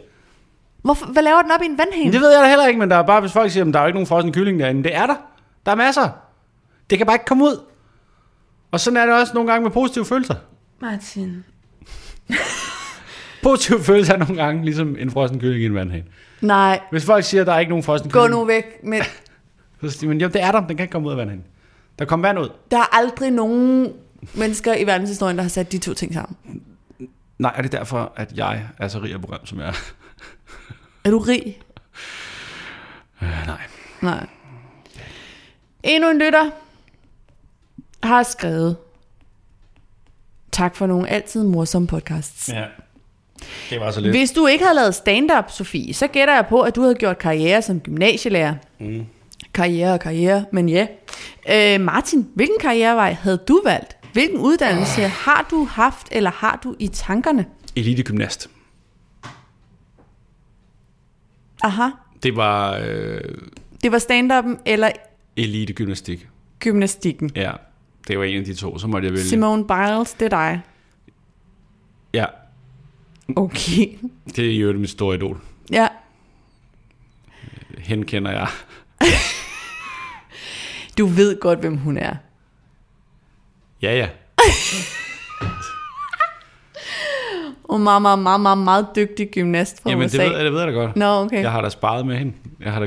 Hvorfor, 0.82 1.06
hvad 1.06 1.22
laver 1.22 1.42
den 1.42 1.50
op 1.50 1.62
i 1.62 1.66
en 1.66 1.78
vandhane? 1.78 2.04
Men 2.04 2.12
det 2.12 2.20
ved 2.20 2.32
jeg 2.32 2.42
da 2.42 2.48
heller 2.48 2.66
ikke, 2.66 2.80
men 2.80 2.90
der 2.90 2.96
er 2.96 3.02
bare, 3.02 3.20
hvis 3.20 3.32
folk 3.32 3.50
siger, 3.50 3.64
at 3.64 3.74
der 3.74 3.78
er 3.78 3.82
jo 3.82 3.86
ikke 3.86 3.96
nogen 3.96 4.06
frossen 4.06 4.32
kylling 4.32 4.58
derinde. 4.60 4.82
Det 4.84 4.94
er 4.94 5.06
der. 5.06 5.14
Der 5.66 5.72
er 5.72 5.76
masser. 5.76 6.08
Det 6.90 6.98
kan 6.98 7.06
bare 7.06 7.14
ikke 7.14 7.24
komme 7.24 7.44
ud. 7.44 7.60
Og 8.70 8.80
sådan 8.80 8.96
er 8.96 9.06
det 9.06 9.14
også 9.14 9.34
nogle 9.34 9.50
gange 9.52 9.62
med 9.62 9.70
positive 9.70 10.04
følelser. 10.04 10.34
Martin. 10.80 11.44
Positive 13.42 13.80
følelser 13.80 14.14
er 14.14 14.18
nogle 14.18 14.36
gange 14.36 14.64
ligesom 14.64 14.96
en 14.98 15.10
frossen 15.10 15.40
kylling 15.40 15.62
i 15.62 15.66
en 15.66 15.74
vandhane. 15.74 16.04
Nej, 16.40 16.80
Hvis 16.90 17.04
folk 17.04 17.24
siger, 17.24 17.40
at 17.40 17.46
der 17.46 17.52
er 17.52 17.58
ikke 17.58 17.70
nogen 17.70 17.82
frossen 17.82 18.10
gå 18.10 18.20
kylling, 18.20 18.30
nu 18.40 18.44
væk. 18.44 18.64
Men 18.84 19.02
så 19.82 19.90
siger 19.90 20.08
man, 20.08 20.18
jamen 20.20 20.32
det 20.34 20.42
er 20.42 20.52
der, 20.52 20.58
den 20.60 20.76
kan 20.76 20.84
ikke 20.84 20.92
komme 20.92 21.06
ud 21.06 21.12
af 21.12 21.18
vandhanen. 21.18 21.44
Der 21.98 22.04
kommer 22.04 22.28
vand 22.28 22.38
ud. 22.38 22.48
der 22.70 22.76
er 22.78 22.96
aldrig 22.96 23.30
nogen 23.30 23.92
mennesker 24.34 24.74
i 24.74 24.86
verdenshistorien, 24.86 25.36
der 25.36 25.42
har 25.42 25.48
sat 25.48 25.72
de 25.72 25.78
to 25.78 25.94
ting 25.94 26.14
sammen. 26.14 26.36
Nej, 27.38 27.52
og 27.56 27.62
det 27.64 27.74
er 27.74 27.78
derfor, 27.78 28.12
at 28.16 28.32
jeg 28.34 28.62
er 28.78 28.88
så 28.88 28.98
rig 28.98 29.14
og 29.14 29.20
berømt, 29.20 29.48
som 29.48 29.58
jeg 29.58 29.68
er. 29.68 29.72
Er 31.04 31.10
du 31.10 31.18
rig? 31.18 31.60
Øh, 33.22 33.28
nej. 33.46 33.60
Nej. 34.02 34.26
Endnu 35.82 36.10
en 36.10 36.18
lytter 36.18 36.50
har 38.02 38.22
skrevet, 38.22 38.76
tak 40.52 40.76
for 40.76 40.86
nogle 40.86 41.08
altid 41.08 41.44
morsomme 41.44 41.88
podcasts. 41.88 42.48
Ja. 42.48 42.64
Det 43.70 43.80
var 43.80 43.90
så 43.90 44.00
lidt. 44.00 44.16
Hvis 44.16 44.30
du 44.30 44.46
ikke 44.46 44.64
havde 44.64 44.74
lavet 44.76 44.94
stand-up, 44.94 45.50
Sofie, 45.50 45.94
så 45.94 46.06
gætter 46.06 46.34
jeg 46.34 46.46
på, 46.48 46.60
at 46.60 46.76
du 46.76 46.82
havde 46.82 46.94
gjort 46.94 47.18
karriere 47.18 47.62
som 47.62 47.80
gymnasielærer. 47.80 48.54
Mm. 48.80 49.06
Karriere 49.54 49.92
og 49.92 50.00
karriere, 50.00 50.44
men 50.52 50.68
ja. 50.68 50.86
Øh, 51.48 51.80
Martin, 51.80 52.28
hvilken 52.34 52.56
karrierevej 52.60 53.12
havde 53.12 53.38
du 53.48 53.62
valgt? 53.64 53.96
Hvilken 54.12 54.38
uddannelse 54.38 55.02
har 55.02 55.46
du 55.50 55.64
haft, 55.64 56.06
eller 56.10 56.30
har 56.30 56.60
du 56.64 56.76
i 56.78 56.88
tankerne? 56.88 57.46
Elitegymnast. 57.76 58.50
Aha, 61.62 61.88
Det 62.22 62.36
var 62.36 62.78
øh, 62.84 63.20
det 63.82 63.92
var 63.92 63.98
stand-up'en 63.98 64.62
eller 64.66 64.90
elitegymnastik. 65.36 66.28
gymnastikken. 66.60 67.30
Ja, 67.36 67.52
det 68.08 68.18
var 68.18 68.24
en 68.24 68.38
af 68.38 68.44
de 68.44 68.54
to, 68.54 68.78
så 68.78 68.86
måtte 68.86 69.06
jeg 69.06 69.12
vælge. 69.12 69.28
Simone 69.28 69.66
Biles, 69.66 70.12
det 70.12 70.24
er 70.24 70.28
dig. 70.28 70.60
Ja, 72.14 72.24
Okay. 73.36 73.88
det 74.36 74.50
er 74.52 74.58
jo 74.58 74.72
mit 74.72 74.90
store 74.90 75.16
idol. 75.16 75.40
Ja, 75.70 75.88
Hende 77.78 78.04
kender 78.04 78.30
jeg. 78.30 78.48
du 80.98 81.06
ved 81.06 81.40
godt, 81.40 81.58
hvem 81.60 81.76
hun 81.76 81.96
er. 81.98 82.16
Ja, 83.82 83.96
ja. 83.96 84.08
Er 87.74 87.78
meget, 87.78 88.02
meget, 88.02 88.18
meget, 88.18 88.40
meget, 88.40 88.58
meget 88.58 88.86
dygtig 88.96 89.28
gymnast 89.30 89.82
fra 89.82 89.90
Jamen, 89.90 90.06
USA. 90.06 90.24
det 90.24 90.32
ved, 90.32 90.44
det 90.44 90.52
ved 90.52 90.58
jeg 90.60 90.68
da 90.68 90.72
godt. 90.72 90.96
Nå, 90.96 91.06
okay. 91.06 91.42
Jeg 91.42 91.52
har 91.52 91.60
da 91.60 91.68
sparet 91.68 92.06
med 92.06 92.16
hende. 92.18 92.32
Jeg 92.60 92.72
har 92.72 92.80
da, 92.80 92.86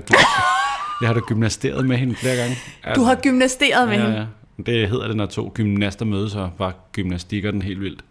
jeg 1.01 1.09
har 1.09 1.13
da 1.13 1.19
gymnasteret 1.19 1.85
med 1.85 1.97
hende 1.97 2.15
flere 2.15 2.35
gange. 2.35 2.57
Altså, 2.83 3.01
Du 3.01 3.05
har 3.05 3.15
gymnasteret 3.15 3.87
med 3.87 3.97
ja, 3.97 4.03
hende. 4.03 4.17
ja. 4.17 4.25
Det 4.65 4.89
hedder 4.89 5.07
det, 5.07 5.15
når 5.15 5.25
to 5.25 5.51
gymnaster 5.55 6.05
mødes, 6.05 6.35
og 6.35 6.49
var 6.57 6.73
gymnastikker 6.91 7.51
den 7.51 7.61
helt 7.61 7.81
vildt. 7.81 8.01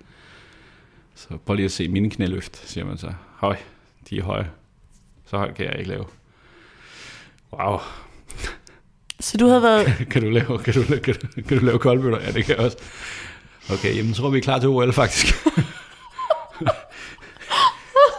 Så 1.15 1.29
prøv 1.47 1.55
lige 1.57 1.65
at 1.65 1.73
se 1.73 1.89
mine 1.89 2.11
knæløft, 2.11 2.69
siger 2.71 2.85
man 2.85 2.99
så. 2.99 3.09
Høj, 3.37 3.57
de 4.11 4.19
er 4.19 4.23
høje. 4.23 4.47
Så 5.31 5.37
højt 5.39 5.55
kan 5.55 5.67
jeg 5.67 5.75
ikke 5.79 5.91
lave. 5.91 6.05
Wow. 7.53 7.79
Så 9.21 9.37
du 9.37 9.47
havde 9.49 9.63
været... 9.63 9.87
kan 10.11 10.23
du 10.23 10.31
lave, 10.31 10.59
kan 10.59 10.75
du, 10.75 10.83
kan 10.83 11.15
du, 11.15 11.43
kan 11.49 11.59
du 11.59 11.65
lave 11.65 11.79
koldbøtter? 11.79 12.19
Ja, 12.21 12.33
det 12.33 12.45
kan 12.45 12.57
jeg 12.57 12.65
også. 12.65 12.77
Okay, 13.73 13.97
jamen 13.97 14.15
så 14.15 14.21
tror 14.21 14.31
vi 14.31 14.39
er 14.39 14.43
klar 14.43 14.59
til 14.59 14.69
OL 14.69 14.93
faktisk. 14.93 15.35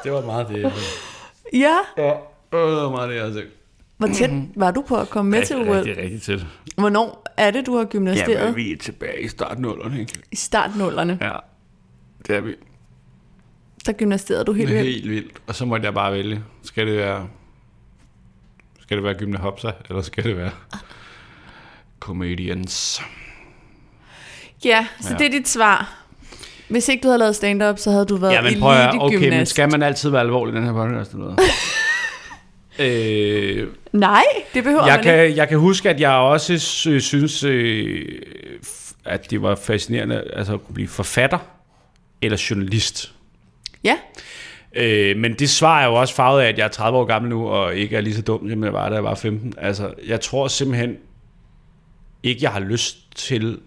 det 0.05 0.13
var 0.13 0.21
meget 0.25 0.47
det. 0.49 0.73
Ja, 1.53 1.77
Ja, 1.97 2.11
øh, 2.53 2.91
meget 2.91 3.09
det, 3.09 3.15
jeg 3.15 3.25
har 3.25 3.33
set. 3.33 3.47
hvor 3.97 4.07
tæt 4.07 4.29
var 4.55 4.71
du 4.71 4.81
på 4.81 4.95
at 4.97 5.09
komme 5.09 5.31
med 5.31 5.45
til 5.45 5.55
OL? 5.55 5.69
rigtig, 5.69 5.97
rigtig 5.97 6.21
tæt. 6.21 6.45
Hvornår 6.77 7.25
er 7.37 7.51
det, 7.51 7.65
du 7.65 7.77
har 7.77 7.85
gymnasteret? 7.85 8.39
Jamen, 8.41 8.55
vi 8.55 8.71
er 8.71 8.77
tilbage 8.77 9.21
i 9.21 9.27
startnullerne, 9.27 9.99
ikke? 9.99 10.19
I 10.31 10.35
startnullerne. 10.35 11.17
Ja, 11.21 11.31
det 12.27 12.35
er 12.35 12.41
vi. 12.41 12.55
Der 13.85 13.91
gymnasterede 13.93 14.45
du 14.45 14.53
helt 14.53 14.69
Det 14.69 14.77
er 14.79 14.83
vildt. 14.83 14.95
helt 14.95 15.09
vildt. 15.11 15.37
Og 15.47 15.55
så 15.55 15.65
måtte 15.65 15.85
jeg 15.85 15.93
bare 15.93 16.13
vælge. 16.13 16.43
Skal 16.63 16.87
det 16.87 16.97
være... 16.97 17.27
Skal 18.81 18.97
det 18.97 19.03
være 19.03 19.13
Gymne 19.13 19.37
Hopsa, 19.37 19.71
eller 19.89 20.01
skal 20.01 20.23
det 20.23 20.37
være 20.37 20.51
Comedians? 21.99 23.01
Ja, 24.65 24.87
så 25.01 25.09
Ja. 25.11 25.17
det 25.17 25.25
er 25.25 25.31
dit 25.31 25.47
svar. 25.47 26.04
Hvis 26.69 26.89
ikke 26.89 27.01
du 27.03 27.07
havde 27.07 27.19
lavet 27.19 27.35
stand-up, 27.35 27.79
så 27.79 27.91
havde 27.91 28.05
du 28.05 28.15
været 28.15 28.33
Ja, 28.33 28.41
men 28.41 28.59
prøv 28.59 28.71
at, 28.73 28.87
okay, 28.89 28.97
men 28.97 29.23
elite-gymnast. 29.23 29.51
skal 29.51 29.71
man 29.71 29.83
altid 29.83 30.09
være 30.09 30.21
alvorlig 30.21 30.53
i 30.53 30.57
den 30.57 30.65
her 30.65 30.73
podcast 30.73 31.11
eller 31.11 31.25
noget? 31.25 31.39
øh, 33.61 33.67
Nej, 33.93 34.23
det 34.53 34.63
behøver 34.63 34.85
jeg, 34.85 34.91
man 34.95 34.99
ikke. 34.99 35.27
kan, 35.27 35.37
jeg 35.37 35.49
kan 35.49 35.57
huske, 35.59 35.89
at 35.89 35.99
jeg 35.99 36.11
også 36.11 36.57
sy- 36.57 36.97
synes, 36.99 37.43
øh, 37.43 38.05
at 39.05 39.31
det 39.31 39.41
var 39.41 39.55
fascinerende 39.55 40.23
altså 40.33 40.53
at 40.53 40.65
kunne 40.65 40.73
blive 40.75 40.87
forfatter 40.87 41.37
eller 42.21 42.45
journalist. 42.49 43.11
Ja, 43.83 43.95
Øh, 44.77 45.17
men 45.17 45.33
det 45.33 45.49
svar 45.49 45.81
er 45.81 45.85
jo 45.85 45.93
også 45.93 46.13
farvet 46.15 46.41
af, 46.41 46.47
at 46.47 46.57
jeg 46.57 46.63
er 46.63 46.69
30 46.69 46.97
år 46.97 47.05
gammel 47.05 47.29
nu, 47.29 47.47
og 47.47 47.75
ikke 47.75 47.95
er 47.97 48.01
lige 48.01 48.15
så 48.15 48.21
dum, 48.21 48.49
som 48.49 48.63
jeg 48.63 48.73
var, 48.73 48.89
da 48.89 48.95
jeg 48.95 49.03
var 49.03 49.15
15. 49.15 49.53
Altså, 49.57 49.93
jeg 50.07 50.21
tror 50.21 50.47
simpelthen 50.47 50.95
ikke, 52.23 52.39
jeg 52.43 52.51
har 52.51 52.59
lyst 52.59 52.97
til... 53.15 53.59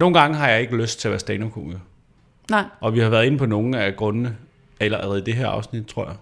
Nogle 0.00 0.20
gange 0.20 0.36
har 0.36 0.48
jeg 0.48 0.60
ikke 0.60 0.76
lyst 0.76 1.00
til 1.00 1.08
at 1.08 1.12
være 1.12 1.18
stand-up-komiker. 1.18 1.78
Nej. 2.50 2.64
Og 2.80 2.94
vi 2.94 3.00
har 3.00 3.08
været 3.08 3.26
inde 3.26 3.38
på 3.38 3.46
nogle 3.46 3.80
af 3.80 3.96
grundene, 3.96 4.36
eller 4.80 4.98
allerede 4.98 5.20
i 5.20 5.24
det 5.24 5.34
her 5.34 5.46
afsnit, 5.46 5.86
tror 5.86 6.06
jeg. 6.06 6.16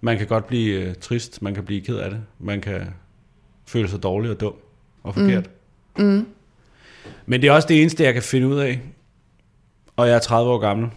Man 0.00 0.18
kan 0.18 0.26
godt 0.26 0.46
blive 0.46 0.80
øh, 0.80 0.94
trist, 0.94 1.42
man 1.42 1.54
kan 1.54 1.64
blive 1.64 1.80
ked 1.80 1.96
af 1.96 2.10
det, 2.10 2.20
man 2.38 2.60
kan 2.60 2.94
føle 3.66 3.88
sig 3.88 4.02
dårlig 4.02 4.30
og 4.30 4.40
dum 4.40 4.54
og 5.02 5.14
forkert. 5.14 5.50
Mm. 5.98 6.04
Mm. 6.04 6.26
Men 7.26 7.42
det 7.42 7.48
er 7.48 7.52
også 7.52 7.68
det 7.68 7.80
eneste, 7.80 8.04
jeg 8.04 8.14
kan 8.14 8.22
finde 8.22 8.48
ud 8.48 8.58
af. 8.58 8.80
Og 9.96 10.08
jeg 10.08 10.14
er 10.14 10.18
30 10.18 10.50
år 10.50 10.58
gammel. 10.58 10.90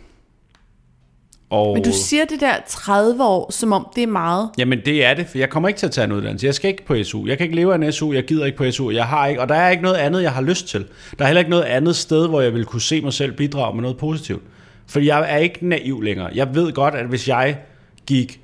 Og 1.53 1.73
Men 1.73 1.83
du 1.83 1.91
siger 1.93 2.25
det 2.25 2.39
der 2.39 2.53
30 2.67 3.23
år, 3.23 3.51
som 3.51 3.73
om 3.73 3.87
det 3.95 4.03
er 4.03 4.07
meget. 4.07 4.49
Jamen 4.57 4.79
det 4.85 5.05
er 5.05 5.13
det, 5.13 5.27
for 5.27 5.37
jeg 5.37 5.49
kommer 5.49 5.69
ikke 5.69 5.79
til 5.79 5.85
at 5.85 5.91
tage 5.91 6.05
en 6.05 6.11
uddannelse. 6.11 6.45
Jeg 6.45 6.55
skal 6.55 6.69
ikke 6.69 6.85
på 6.85 7.03
SU. 7.03 7.27
Jeg 7.27 7.37
kan 7.37 7.43
ikke 7.43 7.55
leve 7.55 7.73
af 7.73 7.77
en 7.77 7.91
SU. 7.91 8.13
Jeg 8.13 8.23
gider 8.23 8.45
ikke 8.45 8.57
på 8.57 8.71
SU. 8.71 8.91
Jeg 8.91 9.05
har 9.05 9.27
ikke, 9.27 9.41
og 9.41 9.49
der 9.49 9.55
er 9.55 9.69
ikke 9.69 9.83
noget 9.83 9.95
andet, 9.95 10.23
jeg 10.23 10.31
har 10.31 10.41
lyst 10.41 10.67
til. 10.67 10.85
Der 11.17 11.23
er 11.23 11.27
heller 11.27 11.39
ikke 11.39 11.51
noget 11.51 11.63
andet 11.63 11.95
sted, 11.95 12.27
hvor 12.27 12.41
jeg 12.41 12.53
vil 12.53 12.65
kunne 12.65 12.81
se 12.81 13.01
mig 13.01 13.13
selv 13.13 13.31
bidrage 13.31 13.75
med 13.75 13.81
noget 13.81 13.97
positivt. 13.97 14.43
For 14.87 14.99
jeg 14.99 15.25
er 15.33 15.37
ikke 15.37 15.67
naiv 15.67 16.01
længere. 16.01 16.29
Jeg 16.35 16.55
ved 16.55 16.73
godt, 16.73 16.95
at 16.95 17.05
hvis 17.05 17.27
jeg 17.27 17.57
gik 18.05 18.41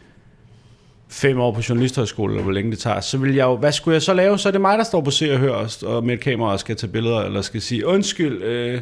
fem 1.09 1.39
år 1.39 1.51
på 1.51 1.61
journalisthøjskole, 1.69 2.33
eller 2.33 2.43
hvor 2.43 2.51
længe 2.51 2.71
det 2.71 2.79
tager, 2.79 3.01
så 3.01 3.17
vil 3.17 3.35
jeg 3.35 3.43
jo, 3.43 3.55
hvad 3.55 3.71
skulle 3.71 3.93
jeg 3.93 4.01
så 4.01 4.13
lave? 4.13 4.37
Så 4.37 4.49
er 4.49 4.51
det 4.51 4.61
mig, 4.61 4.77
der 4.77 4.83
står 4.83 5.01
på 5.01 5.11
Se 5.11 5.33
og 5.33 5.39
Hør 5.39 5.53
og, 5.53 5.69
og 5.83 6.05
med 6.05 6.13
et 6.13 6.19
kamera 6.19 6.51
og 6.51 6.59
skal 6.59 6.75
tage 6.75 6.91
billeder, 6.91 7.19
eller 7.19 7.41
skal 7.41 7.61
sige, 7.61 7.85
undskyld, 7.85 8.43
øh, 8.43 8.81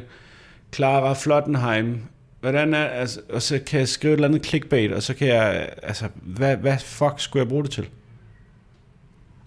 Clara 0.73 1.13
Flottenheim, 1.13 2.01
hvordan 2.39 2.73
er, 2.73 2.85
altså, 2.85 3.21
og 3.29 3.41
så 3.41 3.59
kan 3.67 3.79
jeg 3.79 3.87
skrive 3.87 4.13
et 4.13 4.17
eller 4.17 4.27
andet 4.27 4.45
clickbait, 4.45 4.91
og 4.91 5.03
så 5.03 5.13
kan 5.13 5.27
jeg, 5.27 5.69
altså, 5.83 6.07
hvad, 6.21 6.57
hvad 6.57 6.77
fuck 6.79 7.13
skulle 7.17 7.41
jeg 7.41 7.49
bruge 7.49 7.63
det 7.63 7.71
til? 7.71 7.89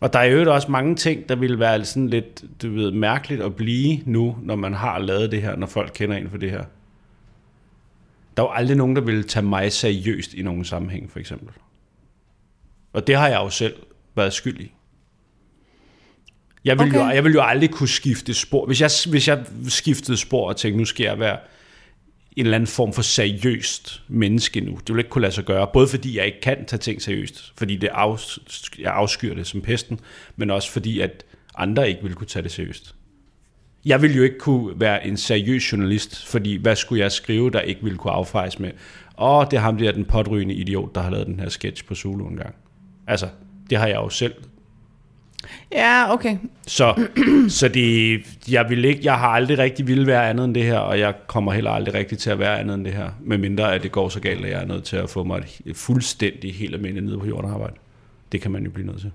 Og 0.01 0.13
der 0.13 0.19
er 0.19 0.25
jo 0.25 0.55
også 0.55 0.71
mange 0.71 0.97
ting, 0.97 1.29
der 1.29 1.37
ville 1.37 1.59
være 1.59 1.85
sådan 1.85 2.09
lidt, 2.09 2.45
du 2.63 2.71
ved, 2.73 2.91
mærkeligt 2.91 3.43
at 3.43 3.57
blive 3.57 4.01
nu, 4.05 4.37
når 4.43 4.57
man 4.57 4.75
har 4.75 4.99
lavet 4.99 5.33
det 5.33 5.43
her, 5.43 5.57
når 5.57 5.67
folk 5.67 5.91
kender 5.95 6.17
en 6.17 6.31
for 6.31 6.39
det 6.39 6.51
her. 6.51 6.65
Der 8.37 8.43
er 8.43 8.47
jo 8.47 8.53
aldrig 8.53 8.77
nogen, 8.77 8.97
der 8.97 9.03
ville 9.03 9.23
tage 9.23 9.47
mig 9.47 9.73
seriøst 9.73 10.35
i 10.35 10.43
nogen 10.43 10.65
sammenhæng, 10.65 11.11
for 11.11 11.19
eksempel. 11.19 11.49
Og 12.93 13.07
det 13.07 13.17
har 13.17 13.29
jeg 13.29 13.37
jo 13.37 13.51
selv 13.51 13.75
været 14.15 14.33
skyld 14.33 14.61
i. 14.61 14.73
Jeg 16.65 16.79
vil, 16.79 16.89
okay. 16.89 16.99
jo, 16.99 17.09
jeg 17.09 17.25
vil 17.25 17.33
jo 17.33 17.43
aldrig 17.43 17.71
kunne 17.71 17.89
skifte 17.89 18.35
spor. 18.35 18.67
Hvis 18.67 18.81
jeg, 18.81 18.91
hvis 19.11 19.29
jeg 19.29 19.45
skiftede 19.69 20.17
spor 20.17 20.49
og 20.49 20.57
tænkte, 20.57 20.79
nu 20.79 20.85
skal 20.85 21.05
jeg 21.05 21.19
være 21.19 21.39
en 22.37 22.47
eller 22.47 22.55
anden 22.55 22.67
form 22.67 22.93
for 22.93 23.03
seriøst 23.03 24.03
menneske 24.09 24.61
nu. 24.61 24.79
Det 24.87 24.95
vil 24.95 24.99
ikke 24.99 25.11
kunne 25.11 25.23
lade 25.23 25.33
sig 25.33 25.45
gøre, 25.45 25.67
både 25.73 25.89
fordi 25.89 26.19
jeg 26.19 26.27
ikke 26.27 26.41
kan 26.41 26.65
tage 26.65 26.81
ting 26.81 27.03
seriøst, 27.03 27.53
fordi 27.57 27.77
det 27.77 27.89
af, 27.93 28.17
jeg 28.79 28.93
afskyr 28.93 29.35
det 29.35 29.47
som 29.47 29.61
pesten, 29.61 30.01
men 30.37 30.51
også 30.51 30.71
fordi, 30.71 31.01
at 31.01 31.25
andre 31.55 31.89
ikke 31.89 32.03
vil 32.03 32.15
kunne 32.15 32.27
tage 32.27 32.43
det 32.43 32.53
seriøst. 32.53 32.95
Jeg 33.85 34.03
ville 34.03 34.17
jo 34.17 34.23
ikke 34.23 34.39
kunne 34.39 34.81
være 34.81 35.07
en 35.07 35.17
seriøs 35.17 35.73
journalist, 35.73 36.27
fordi 36.27 36.57
hvad 36.57 36.77
skulle 36.77 37.03
jeg 37.03 37.13
skrive, 37.13 37.51
der 37.51 37.61
ikke 37.61 37.83
ville 37.83 37.99
kunne 37.99 38.13
affejes 38.13 38.59
med? 38.59 38.71
Åh, 39.19 39.45
det 39.51 39.57
er 39.57 39.61
ham 39.61 39.79
der, 39.79 39.93
den 39.93 40.05
påtrygende 40.05 40.55
idiot, 40.55 40.95
der 40.95 41.01
har 41.01 41.11
lavet 41.11 41.27
den 41.27 41.41
her 41.41 41.49
sketch 41.49 41.85
på 41.85 41.95
Zulu 41.95 42.27
en 42.27 42.37
gang. 42.37 42.55
Altså, 43.07 43.29
det 43.71 43.79
har 43.79 43.87
jeg 43.87 43.97
jo 43.97 44.09
selv 44.09 44.35
Ja, 45.73 46.13
okay. 46.13 46.37
så, 46.67 47.09
så 47.59 47.69
det, 47.69 48.21
jeg, 48.49 48.67
vil 48.69 48.85
ikke, 48.85 49.01
jeg 49.05 49.19
har 49.19 49.29
aldrig 49.29 49.59
rigtig 49.59 49.87
ville 49.87 50.07
være 50.07 50.31
andet 50.31 50.45
end 50.45 50.55
det 50.55 50.63
her, 50.63 50.79
og 50.79 50.99
jeg 50.99 51.15
kommer 51.27 51.53
heller 51.53 51.71
aldrig 51.71 51.95
rigtig 51.95 52.19
til 52.19 52.31
at 52.31 52.39
være 52.39 52.61
andet 52.61 52.75
end 52.75 52.85
det 52.85 52.93
her, 52.93 53.11
medmindre 53.21 53.75
at 53.75 53.83
det 53.83 53.93
går 53.93 54.09
så 54.09 54.21
galt, 54.21 54.45
at 54.45 54.51
jeg 54.51 54.63
er 54.63 54.67
nødt 54.67 54.85
til 54.85 54.97
at 54.97 55.11
få 55.11 55.25
mig 55.25 55.39
et, 55.39 55.61
et 55.67 55.77
fuldstændig 55.77 56.55
helt 56.55 56.75
almindeligt 56.75 57.07
nede 57.07 57.19
på 57.19 57.27
jorden 57.27 57.51
arbejde. 57.51 57.75
Det 58.33 58.41
kan 58.41 58.51
man 58.51 58.65
jo 58.65 58.71
blive 58.71 58.87
nødt 58.87 59.01
til. 59.01 59.11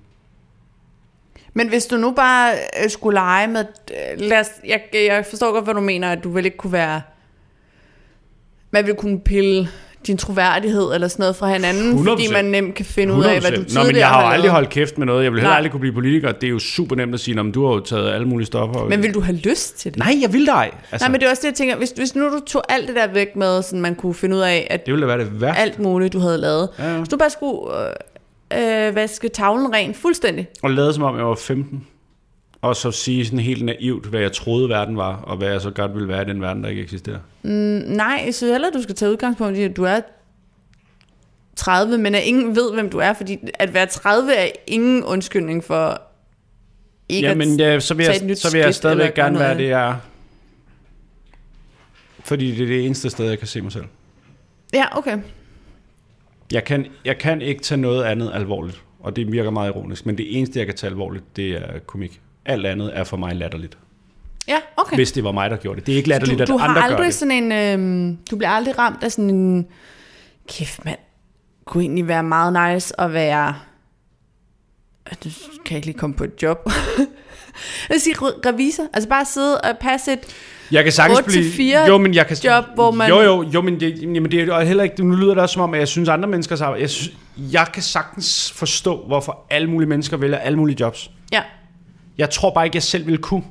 Men 1.54 1.70
hvis 1.70 1.86
du 1.86 1.98
nu 1.98 2.12
bare 2.12 2.54
øh, 2.84 2.90
skulle 2.90 3.16
lege 3.16 3.48
med... 3.48 3.66
øh, 3.92 4.20
Lad 4.20 4.40
os, 4.40 4.48
jeg, 4.68 4.82
jeg 4.94 5.26
forstår 5.26 5.52
godt, 5.52 5.64
hvad 5.64 5.74
du 5.74 5.82
mener, 5.82 6.12
at 6.12 6.24
du 6.24 6.30
vil 6.30 6.46
ikke 6.46 6.58
kunne 6.58 6.74
være... 6.74 7.02
Man 8.72 8.86
vil 8.86 8.96
kunne 8.96 9.20
pille 9.20 9.68
din 10.08 10.18
troværdighed 10.18 10.94
eller 10.94 11.08
sådan 11.08 11.24
noget 11.24 11.36
fra 11.36 11.48
hinanden, 11.54 11.94
100%. 11.94 12.10
fordi 12.10 12.28
man 12.34 12.46
nemt 12.46 12.76
kan 12.76 12.86
finde 12.86 13.14
ud 13.14 13.24
af, 13.24 13.40
hvad 13.42 13.52
du 13.52 13.62
100%. 13.62 13.64
tidligere 13.66 13.84
Nå, 13.84 13.88
men 13.88 13.96
jeg 13.96 14.08
har 14.08 14.22
jo 14.22 14.28
aldrig 14.30 14.52
holdt 14.52 14.70
kæft 14.70 14.98
med 14.98 15.06
noget. 15.08 15.24
Jeg 15.24 15.32
vil 15.32 15.40
heller 15.40 15.50
Nej. 15.50 15.58
aldrig 15.58 15.72
kunne 15.72 15.80
blive 15.80 15.94
politiker. 15.94 16.32
Det 16.32 16.44
er 16.48 16.52
jo 16.52 16.60
super 16.60 16.96
nemt 16.96 17.14
at 17.14 17.20
sige, 17.20 17.40
om 17.40 17.52
du 17.52 17.66
har 17.68 17.74
jo 17.74 17.80
taget 17.80 18.14
alle 18.14 18.28
mulige 18.28 18.46
stoffer. 18.48 18.86
Men 18.90 19.04
vil 19.04 19.14
du 19.14 19.20
have 19.22 19.38
lyst 19.38 19.80
til 19.80 19.92
det? 19.92 20.00
Nej, 20.00 20.16
jeg 20.22 20.34
vil 20.34 20.46
dig. 20.46 20.72
Altså, 20.92 21.06
Nej, 21.08 21.12
men 21.12 21.20
det 21.22 21.26
er 21.28 21.30
også 21.30 21.42
det, 21.42 21.48
jeg 21.48 21.56
tænker. 21.56 21.76
Hvis, 21.76 21.90
hvis 21.96 22.16
nu 22.16 22.26
du 22.26 22.40
tog 22.48 22.64
alt 22.70 22.88
det 22.88 22.96
der 22.96 23.08
væk 23.08 23.36
med, 23.36 23.62
sådan 23.62 23.82
man 23.82 23.96
kunne 23.96 24.14
finde 24.14 24.36
ud 24.36 24.42
af, 24.42 24.68
at 24.70 24.86
det 24.86 24.94
ville 24.94 25.08
være 25.08 25.20
det 25.20 25.42
værste. 25.42 25.62
alt 25.62 25.80
muligt, 25.80 26.14
du 26.14 26.20
havde 26.20 26.38
lavet. 26.38 26.70
Ja, 26.80 26.92
ja. 26.92 26.98
Hvis 26.98 27.10
du 27.10 27.18
bare 27.18 27.30
skulle 27.30 27.60
øh, 28.54 28.88
øh, 28.88 28.96
vaske 28.96 29.30
tavlen 29.30 29.74
ren 29.74 29.94
fuldstændig. 29.94 30.48
Og 30.64 30.70
lade 30.72 30.94
som 30.94 31.04
om 31.04 31.18
jeg 31.18 31.26
var 31.26 31.36
15. 31.36 31.88
Og 32.62 32.76
så 32.76 32.92
sige 32.92 33.26
sådan 33.26 33.40
helt 33.40 33.66
naivt, 33.66 34.06
hvad 34.06 34.20
jeg 34.20 34.32
troede 34.32 34.70
verden 34.70 34.98
var, 34.98 35.16
og 35.16 35.38
hvad 35.38 35.48
jeg 35.52 35.62
så 35.62 35.72
godt 35.72 35.94
ville 35.94 36.08
være 36.08 36.22
i 36.22 36.26
den 36.26 36.42
verden, 36.42 36.64
der 36.64 36.70
ikke 36.70 36.82
eksisterer. 36.82 37.20
Nej, 37.44 38.22
jeg 38.26 38.36
synes 38.36 38.52
heller, 38.52 38.70
du 38.70 38.82
skal 38.82 38.96
tage 38.96 39.12
udgangspunkt 39.12 39.58
i, 39.58 39.62
at 39.62 39.78
du 39.78 39.84
er 39.84 40.02
30, 41.56 41.98
men 41.98 42.16
at 42.16 42.24
ingen 42.24 42.56
ved, 42.56 42.74
hvem 42.74 42.90
du 42.90 42.98
er, 42.98 43.14
fordi 43.14 43.38
at 43.54 43.74
være 43.74 43.86
30 43.86 44.34
er 44.34 44.48
ingen 44.68 45.04
undskyldning 45.04 45.64
for 45.64 46.02
ikke 47.10 47.28
Ja, 47.28 47.36
men 47.36 47.60
ja, 47.60 47.80
så 47.80 47.94
vil 47.94 48.06
et 48.06 48.14
jeg, 48.14 48.28
nyt 48.28 48.40
så 48.40 48.52
vil 48.52 48.62
jeg 48.62 48.76
stadigvæk 48.76 49.14
gerne 49.14 49.40
være 49.40 49.58
det, 49.58 49.70
jeg 49.70 49.90
er. 49.90 49.96
Fordi 52.24 52.52
det 52.52 52.64
er 52.64 52.68
det 52.68 52.86
eneste 52.86 53.10
sted, 53.10 53.30
jeg 53.30 53.40
kan 53.40 53.48
se 53.48 53.62
mig 53.62 53.72
selv. 53.72 53.86
Ja, 54.74 54.98
okay. 54.98 55.18
Jeg 56.52 56.64
kan, 56.64 56.86
jeg 57.06 57.18
kan 57.18 57.42
ikke 57.42 57.64
tage 57.64 57.82
noget 57.82 58.04
andet 58.04 58.32
alvorligt, 58.34 58.84
og 59.00 59.16
det 59.16 59.32
virker 59.32 59.52
meget 59.52 59.70
ironisk, 59.70 60.06
men 60.06 60.18
det 60.18 60.38
eneste, 60.38 60.60
jeg 60.60 60.66
kan 60.66 60.76
tage 60.76 60.92
alvorligt, 60.92 61.36
det 61.36 61.52
er 61.52 61.80
komik. 61.80 62.22
Alt 62.46 62.66
andet 62.66 62.92
er 62.98 63.04
for 63.04 63.18
mig 63.18 63.36
latterligt. 63.36 63.78
Ja, 64.48 64.58
okay. 64.78 64.96
Hvis 64.96 65.12
det 65.12 65.24
var 65.24 65.32
mig, 65.32 65.50
der 65.50 65.58
gjorde 65.58 65.80
det. 65.80 65.86
Det 65.88 65.94
er 65.94 65.98
ikke 65.98 66.10
latterligt, 66.10 66.40
du, 66.40 66.46
du 66.46 66.54
at 66.54 66.62
har 66.62 66.68
andre 66.68 66.82
gør 66.82 66.88
aldrig 66.88 67.06
det. 67.06 67.14
sådan 67.14 67.52
en, 67.52 68.12
øh, 68.12 68.18
du 68.32 68.36
bliver 68.36 68.50
aldrig 68.50 68.78
ramt 68.80 69.04
af 69.04 69.12
sådan 69.12 69.30
en, 69.30 69.68
kæft 70.50 70.86
mand, 70.86 70.98
kunne 71.66 71.84
egentlig 71.84 72.08
være 72.08 72.24
meget 72.24 72.74
nice 72.76 73.02
at 73.02 73.14
være, 73.14 73.56
du 75.24 75.30
kan 75.66 75.76
ikke 75.76 75.88
lige 75.88 75.98
komme 75.98 76.16
på 76.16 76.24
et 76.24 76.32
job. 76.44 76.58
jeg 77.00 77.94
vil 77.94 78.00
sige 78.02 78.16
re- 78.16 78.40
revisor, 78.46 78.84
altså 78.94 79.10
bare 79.10 79.26
sidde 79.26 79.62
og 79.62 79.78
passe 79.78 80.14
et, 80.14 80.20
Jeg 80.72 80.84
kan 80.84 80.94
sagtens 80.94 81.20
8 81.20 81.32
til 81.32 81.40
blive... 81.40 81.52
4 81.54 81.86
jo, 81.88 81.98
men 81.98 82.14
jeg 82.14 82.28
kan, 82.28 82.38
job, 82.44 82.64
hvor 82.76 82.92
man- 82.92 83.10
Jo, 83.10 83.22
jo, 83.22 83.44
jo, 83.54 83.62
men 83.62 83.80
det, 83.80 84.02
jamen 84.02 84.32
det 84.32 84.42
er 84.42 84.60
heller 84.64 84.84
ikke... 84.84 85.04
Nu 85.06 85.16
lyder 85.16 85.34
det 85.34 85.44
også 85.44 85.54
som 85.54 85.62
om, 85.62 85.74
at 85.74 85.80
jeg 85.80 85.88
synes, 85.88 86.10
andre 86.10 86.30
menneskers 86.30 86.62
arbejde... 86.62 86.82
Jeg, 86.82 86.90
synes, 86.90 87.18
jeg 87.38 87.68
kan 87.74 87.84
sagtens 87.84 88.52
forstå, 88.52 89.06
hvorfor 89.08 89.46
alle 89.50 89.70
mulige 89.70 89.90
mennesker 89.90 90.18
vælger 90.18 90.38
alle 90.38 90.58
mulige 90.58 90.78
jobs. 90.80 91.12
ja, 91.32 91.42
Jeg 92.18 92.30
tror 92.30 92.54
bare 92.54 92.66
ikke, 92.66 92.76
jeg 92.76 92.84
selv 92.84 93.08
vil 93.08 93.18
kunne. 93.18 93.44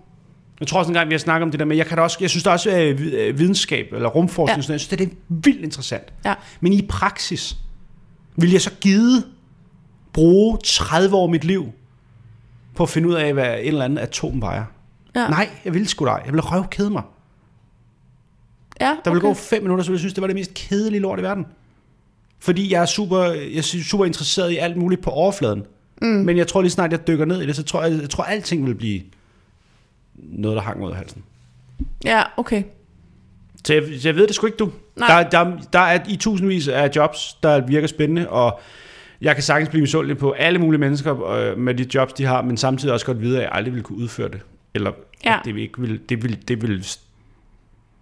Jeg 0.61 0.69
tror 0.69 0.79
også 0.79 0.89
en 0.91 0.95
gang, 0.95 1.09
vi 1.09 1.15
har 1.15 1.19
snakket 1.19 1.43
om 1.45 1.51
det 1.51 1.61
der 1.61 1.67
med, 1.67 1.77
jeg, 1.77 1.87
kan 1.87 1.99
også, 1.99 2.19
jeg 2.21 2.31
synes 2.31 2.43
da 2.45 2.51
også, 2.51 2.71
at 2.71 3.01
øh, 3.01 3.39
videnskab 3.39 3.87
eller 3.93 4.09
rumforskning, 4.09 4.57
Ja. 4.59 4.63
sådan, 4.63 4.73
jeg 4.73 4.81
synes, 4.81 4.99
det 4.99 5.09
er 5.09 5.15
vildt 5.29 5.61
interessant. 5.65 6.13
ja, 6.25 6.35
Men 6.61 6.73
i 6.73 6.87
praksis, 6.89 7.57
vil 8.37 8.51
jeg 8.53 8.61
så 8.61 8.71
gide 8.81 9.25
bruge 10.13 10.59
30 10.65 11.17
år 11.17 11.23
af 11.25 11.31
mit 11.31 11.45
liv 11.45 11.73
på 12.75 12.83
at 12.83 12.89
finde 12.89 13.09
ud 13.09 13.15
af, 13.15 13.33
hvad 13.33 13.53
en 13.61 13.67
eller 13.67 13.85
anden 13.85 13.99
atom 13.99 14.41
vejer? 14.41 14.65
ja. 15.17 15.29
Nej, 15.29 15.49
jeg 15.65 15.75
vil 15.75 15.89
sgu 15.89 16.05
da. 16.07 16.11
Jeg 16.11 16.33
vil 16.33 16.41
røvkede 16.41 16.91
mig. 16.91 17.03
ja 18.81 18.97
Der 19.05 19.11
vil 19.11 19.19
okay. 19.19 19.29
gå 19.29 19.35
fem 19.35 19.63
minutter, 19.63 19.85
så 19.85 19.91
vil 19.91 19.95
jeg 19.95 20.01
synes, 20.01 20.15
det 20.15 20.21
var 20.21 20.27
det 20.27 20.37
mest 20.37 20.55
kedelige 20.55 21.01
lort 21.01 21.19
i 21.19 21.23
verden. 21.23 21.47
Fordi 22.39 22.73
jeg 22.73 22.83
er 22.83 22.87
super, 22.87 23.23
jeg 23.25 23.57
er 23.57 23.83
super 23.85 24.05
interesseret 24.05 24.51
i 24.51 24.57
alt 24.57 24.77
muligt 24.77 25.03
på 25.03 25.11
overfladen. 25.11 25.63
Mm. 26.05 26.11
Men 26.11 26.37
jeg 26.37 26.47
tror 26.47 26.63
lige 26.63 26.71
snart, 26.71 26.91
jeg 26.93 27.07
dykker 27.07 27.25
ned 27.25 27.43
i 27.43 27.47
det, 27.47 27.57
så 27.57 27.63
tror 27.63 27.83
jeg, 27.83 28.01
jeg 28.01 28.11
tror, 28.11 28.25
alting 28.25 28.67
vil 28.67 28.75
blive 28.75 29.03
noget, 30.15 30.57
der 30.57 30.63
hang 30.63 30.85
ud 30.85 30.91
af 30.91 30.97
halsen. 30.97 31.23
Ja, 32.05 32.23
okay. 32.37 32.63
Så 33.65 33.75
jeg, 33.75 33.83
så 34.01 34.09
jeg 34.09 34.17
ved 34.17 34.27
det 34.27 34.35
sgu 34.35 34.47
ikke, 34.47 34.57
du. 34.57 34.71
Nej. 34.97 35.23
Der, 35.23 35.31
der, 35.31 35.57
der 35.73 35.79
er 35.79 35.99
i 36.09 36.17
tusindvis 36.17 36.69
af 36.69 36.91
jobs, 36.97 37.37
der 37.43 37.67
virker 37.67 37.87
spændende, 37.87 38.29
og 38.29 38.61
jeg 39.21 39.35
kan 39.35 39.43
sagtens 39.43 39.69
blive 39.69 39.81
misundelig 39.81 40.19
på 40.19 40.31
alle 40.31 40.59
mulige 40.59 40.81
mennesker 40.81 41.25
øh, 41.31 41.59
med 41.59 41.75
de 41.75 41.87
jobs, 41.95 42.13
de 42.13 42.25
har, 42.25 42.43
men 42.43 42.57
samtidig 42.57 42.93
også 42.93 43.07
godt 43.07 43.21
vide, 43.21 43.37
at 43.37 43.43
jeg 43.43 43.51
aldrig 43.53 43.73
ville 43.75 43.85
kunne 43.85 43.99
udføre 43.99 44.29
det. 44.29 44.41
Eller 44.75 44.93
Ja. 45.25 45.39
det 45.45 45.55
vil 45.55 45.63
ikke 45.63 45.81
vil, 45.81 46.01
det 46.09 46.23
vil, 46.23 46.49
det 46.49 46.63
vil, 46.63 46.87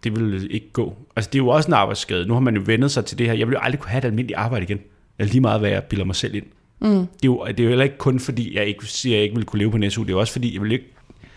det 0.04 0.16
vil 0.16 0.54
ikke 0.54 0.70
gå. 0.72 0.96
Altså, 1.16 1.28
det 1.32 1.38
er 1.38 1.42
jo 1.42 1.48
også 1.48 1.66
en 1.68 1.72
arbejdsskade. 1.72 2.26
Nu 2.26 2.34
har 2.34 2.40
man 2.40 2.56
jo 2.56 2.62
vendet 2.66 2.90
sig 2.90 3.04
til 3.04 3.18
det 3.18 3.26
her. 3.26 3.32
Jeg 3.34 3.46
vil 3.46 3.52
jo 3.52 3.58
aldrig 3.62 3.80
kunne 3.80 3.90
have 3.90 3.98
et 3.98 4.04
almindeligt 4.04 4.38
arbejde 4.38 4.62
igen. 4.64 4.80
Eller 5.18 5.32
lige 5.32 5.40
meget, 5.40 5.60
hvad 5.60 5.70
jeg 5.70 5.84
bilder 5.84 6.04
mig 6.04 6.16
selv 6.16 6.34
ind. 6.34 6.46
Mm. 6.82 6.88
Det, 6.88 6.98
er 7.04 7.06
jo, 7.24 7.44
det 7.48 7.60
er 7.60 7.64
jo 7.64 7.68
heller 7.68 7.84
ikke 7.84 7.98
kun 7.98 8.20
fordi, 8.20 8.56
jeg 8.56 8.66
ikke 8.66 8.86
siger, 8.86 9.14
at 9.14 9.18
jeg 9.18 9.24
ikke 9.24 9.36
vil 9.36 9.44
kunne 9.44 9.58
leve 9.58 9.70
på 9.70 9.76
en 9.76 9.90
SU. 9.90 10.02
Det 10.02 10.08
er 10.08 10.12
jo 10.12 10.20
også 10.20 10.32
fordi, 10.32 10.54
jeg 10.54 10.62
vil 10.62 10.72
ikke, 10.72 10.86
jeg 11.22 11.30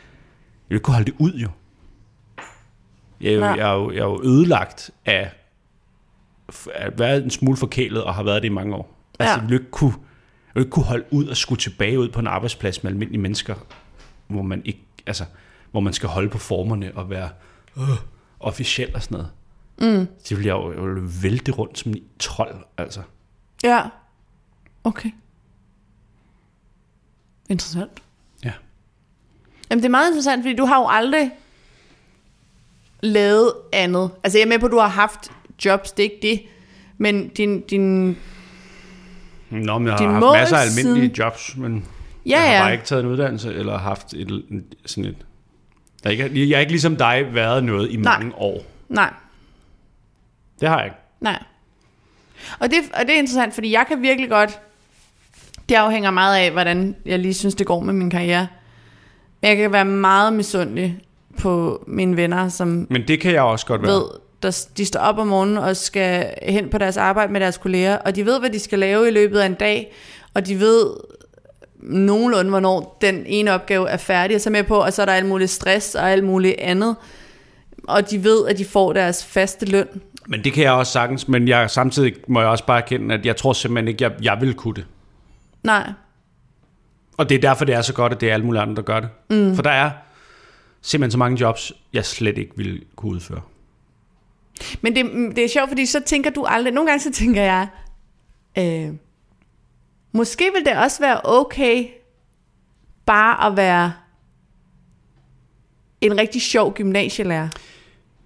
vil 0.69 0.75
ikke 0.75 0.83
kunne 0.83 0.93
holde 0.95 1.11
det 1.11 1.15
ud, 1.19 1.31
jo. 1.33 1.49
Jeg, 3.21 3.33
er 3.33 3.37
jo- 3.37 3.43
jeg, 3.45 3.69
er 3.69 3.73
jo, 3.73 3.91
jeg 3.91 3.99
er 3.99 4.05
jo 4.05 4.21
ødelagt 4.23 4.91
af 5.05 5.31
at 6.73 6.99
være 6.99 7.17
en 7.17 7.29
smule 7.29 7.57
forkælet, 7.57 8.03
og 8.03 8.15
har 8.15 8.23
været 8.23 8.41
det 8.43 8.49
i 8.49 8.51
mange 8.51 8.75
år. 8.75 8.95
Altså, 9.19 9.33
Ja. 9.33 9.39
jeg 9.39 9.43
vil 9.49 9.55
jo 9.55 9.59
ikke 9.59 9.71
kunne, 9.71 9.91
jeg 9.91 10.53
vil 10.55 10.61
ikke 10.61 10.71
kunne 10.71 10.85
holde 10.85 11.05
ud 11.11 11.25
og 11.27 11.37
skulle 11.37 11.59
tilbage 11.59 11.99
ud 11.99 12.09
på 12.09 12.19
en 12.19 12.27
arbejdsplads 12.27 12.83
med 12.83 12.91
almindelige 12.91 13.21
mennesker, 13.21 13.55
hvor 14.27 14.41
man 14.41 14.61
ikke, 14.65 14.85
altså, 15.07 15.25
hvor 15.71 15.79
man 15.79 15.93
skal 15.93 16.09
holde 16.09 16.29
på 16.29 16.37
formerne 16.37 16.91
og 16.95 17.09
være 17.09 17.29
øh, 17.77 17.83
officiel 18.39 18.91
og 18.95 19.01
sådan 19.03 19.15
noget. 19.17 19.29
Mm. 19.99 20.07
Det 20.29 20.37
vil 20.37 20.45
jeg 20.45 20.53
jo, 20.53 20.73
jeg 20.73 20.95
vil 20.95 21.23
vælte 21.23 21.51
rundt 21.51 21.79
som 21.79 21.91
en 21.91 22.03
trold, 22.19 22.55
altså. 22.77 23.01
Ja. 23.63 23.81
Okay. 24.83 25.09
Interessant. 27.49 27.91
Ja. 28.43 28.51
Jamen, 29.69 29.81
det 29.83 29.85
er 29.85 29.91
meget 29.91 30.07
interessant, 30.09 30.43
fordi 30.43 30.55
du 30.55 30.65
har 30.65 30.79
jo 30.79 30.87
aldrig 30.89 31.31
lavet 33.03 33.53
andet. 33.73 34.11
Altså, 34.23 34.39
jeg 34.39 34.45
er 34.45 34.49
med 34.49 34.59
på, 34.59 34.65
at 34.65 34.71
du 34.71 34.79
har 34.79 34.87
haft 34.87 35.31
jobs, 35.65 35.91
det 35.91 36.05
er 36.05 36.09
ikke 36.11 36.19
det. 36.21 36.41
Men 36.97 37.27
din, 37.27 37.61
din 37.61 38.17
Nå, 39.49 39.77
men 39.77 39.87
jeg 39.87 39.99
Din 39.99 40.07
har 40.07 40.13
haft 40.13 40.25
masser 40.39 40.57
af 40.57 40.61
almindelige 40.65 41.05
siden- 41.15 41.15
jobs, 41.17 41.57
men 41.57 41.85
Ja, 42.25 42.31
jeg 42.41 42.47
har 42.47 42.53
ja. 42.55 42.61
bare 42.61 42.71
ikke 42.73 42.85
taget 42.85 43.03
en 43.03 43.09
uddannelse, 43.09 43.53
eller 43.53 43.77
haft 43.77 44.13
et, 44.13 44.43
sådan 44.85 45.05
et... 45.05 45.15
Jeg 46.03 46.09
er, 46.09 46.23
ikke, 46.25 46.49
jeg 46.49 46.55
er 46.55 46.59
ikke 46.59 46.71
ligesom 46.71 46.95
dig 46.95 47.27
været 47.33 47.63
noget 47.63 47.91
i 47.91 47.95
Nej. 47.95 48.19
mange 48.19 48.35
år. 48.35 48.65
Nej, 48.89 49.13
Det 50.59 50.69
har 50.69 50.77
jeg 50.77 50.85
ikke. 50.85 50.97
nej. 51.21 51.43
Og 52.59 52.69
det, 52.71 52.77
og 52.93 52.99
det 53.05 53.09
er 53.15 53.19
interessant, 53.19 53.53
fordi 53.53 53.71
jeg 53.71 53.85
kan 53.87 54.01
virkelig 54.01 54.29
godt... 54.29 54.59
Det 55.69 55.75
afhænger 55.75 56.11
meget 56.11 56.37
af, 56.37 56.51
hvordan 56.51 56.95
jeg 57.05 57.19
lige 57.19 57.33
synes, 57.33 57.55
det 57.55 57.67
går 57.67 57.79
med 57.79 57.93
min 57.93 58.09
karriere. 58.09 58.47
Men 59.41 59.49
jeg 59.49 59.57
kan 59.57 59.73
være 59.73 59.85
meget 59.85 60.33
misundelig 60.33 60.97
på 61.39 61.83
mine 61.87 62.17
venner, 62.17 62.49
som 62.49 62.87
Men 62.89 63.07
det 63.07 63.21
kan 63.21 63.31
jeg 63.33 63.41
også 63.41 63.65
godt 63.65 63.81
være. 63.81 63.91
ved, 63.91 64.03
der, 64.43 64.65
de 64.77 64.85
står 64.85 64.99
op 64.99 65.17
om 65.17 65.27
morgenen 65.27 65.57
og 65.57 65.77
skal 65.77 66.33
hen 66.43 66.69
på 66.69 66.77
deres 66.77 66.97
arbejde 66.97 67.33
med 67.33 67.41
deres 67.41 67.57
kolleger, 67.57 67.97
og 67.97 68.15
de 68.15 68.25
ved, 68.25 68.39
hvad 68.39 68.49
de 68.49 68.59
skal 68.59 68.79
lave 68.79 69.07
i 69.07 69.11
løbet 69.11 69.39
af 69.39 69.45
en 69.45 69.53
dag, 69.53 69.93
og 70.33 70.47
de 70.47 70.59
ved 70.59 70.89
nogenlunde, 71.79 72.49
hvornår 72.49 72.97
den 73.01 73.23
ene 73.25 73.53
opgave 73.53 73.89
er 73.89 73.97
færdig, 73.97 74.35
og 74.35 74.41
så 74.41 74.49
med 74.49 74.63
på, 74.63 74.75
og 74.75 74.93
så 74.93 75.01
er 75.01 75.05
der 75.05 75.13
alt 75.13 75.25
muligt 75.25 75.51
stress 75.51 75.95
og 75.95 76.11
alt 76.11 76.23
muligt 76.23 76.55
andet, 76.59 76.95
og 77.83 78.11
de 78.11 78.23
ved, 78.23 78.47
at 78.47 78.57
de 78.57 78.65
får 78.65 78.93
deres 78.93 79.25
faste 79.25 79.65
løn. 79.65 79.87
Men 80.27 80.43
det 80.43 80.53
kan 80.53 80.63
jeg 80.63 80.71
også 80.71 80.91
sagtens, 80.91 81.27
men 81.27 81.47
jeg, 81.47 81.69
samtidig 81.69 82.13
må 82.27 82.39
jeg 82.39 82.49
også 82.49 82.65
bare 82.65 82.81
erkende, 82.81 83.15
at 83.15 83.25
jeg 83.25 83.35
tror 83.35 83.53
simpelthen 83.53 83.87
ikke, 83.87 84.03
jeg, 84.03 84.11
jeg 84.21 84.37
vil 84.41 84.53
kunne 84.53 84.73
det. 84.73 84.85
Nej, 85.65 85.91
Og 87.17 87.29
det 87.29 87.35
er 87.35 87.39
derfor, 87.39 87.65
det 87.65 87.75
er 87.75 87.81
så 87.81 87.93
godt, 87.93 88.13
at 88.13 88.21
det 88.21 88.29
er 88.29 88.33
alle 88.33 88.45
mulige 88.45 88.61
andre, 88.61 88.75
der 88.75 88.81
gør 88.81 88.99
det. 88.99 89.09
Mm. 89.29 89.55
For 89.55 89.61
der 89.61 89.69
er 89.69 89.91
simpelthen 90.81 91.11
så 91.11 91.17
mange 91.17 91.39
jobs, 91.39 91.73
jeg 91.93 92.05
slet 92.05 92.37
ikke 92.37 92.51
vil 92.57 92.83
kunne 92.95 93.11
udføre. 93.11 93.41
men 94.81 94.95
det, 94.95 95.05
det 95.35 95.43
er 95.43 95.49
sjovt, 95.49 95.69
fordi 95.69 95.85
så 95.85 96.01
tænker 96.05 96.29
du 96.29 96.45
aldrig, 96.47 96.73
nogle 96.73 96.89
gange 96.89 97.03
så 97.03 97.11
tænker 97.11 97.41
jeg, 97.41 97.67
øh, 98.57 98.93
måske 100.11 100.51
vil 100.55 100.65
det 100.65 100.77
også 100.77 100.99
være 100.99 101.21
okay, 101.23 101.87
bare 103.05 103.47
at 103.47 103.57
være 103.57 103.93
en 106.01 106.17
rigtig 106.17 106.41
sjov 106.41 106.73
gymnasielærer. 106.73 107.49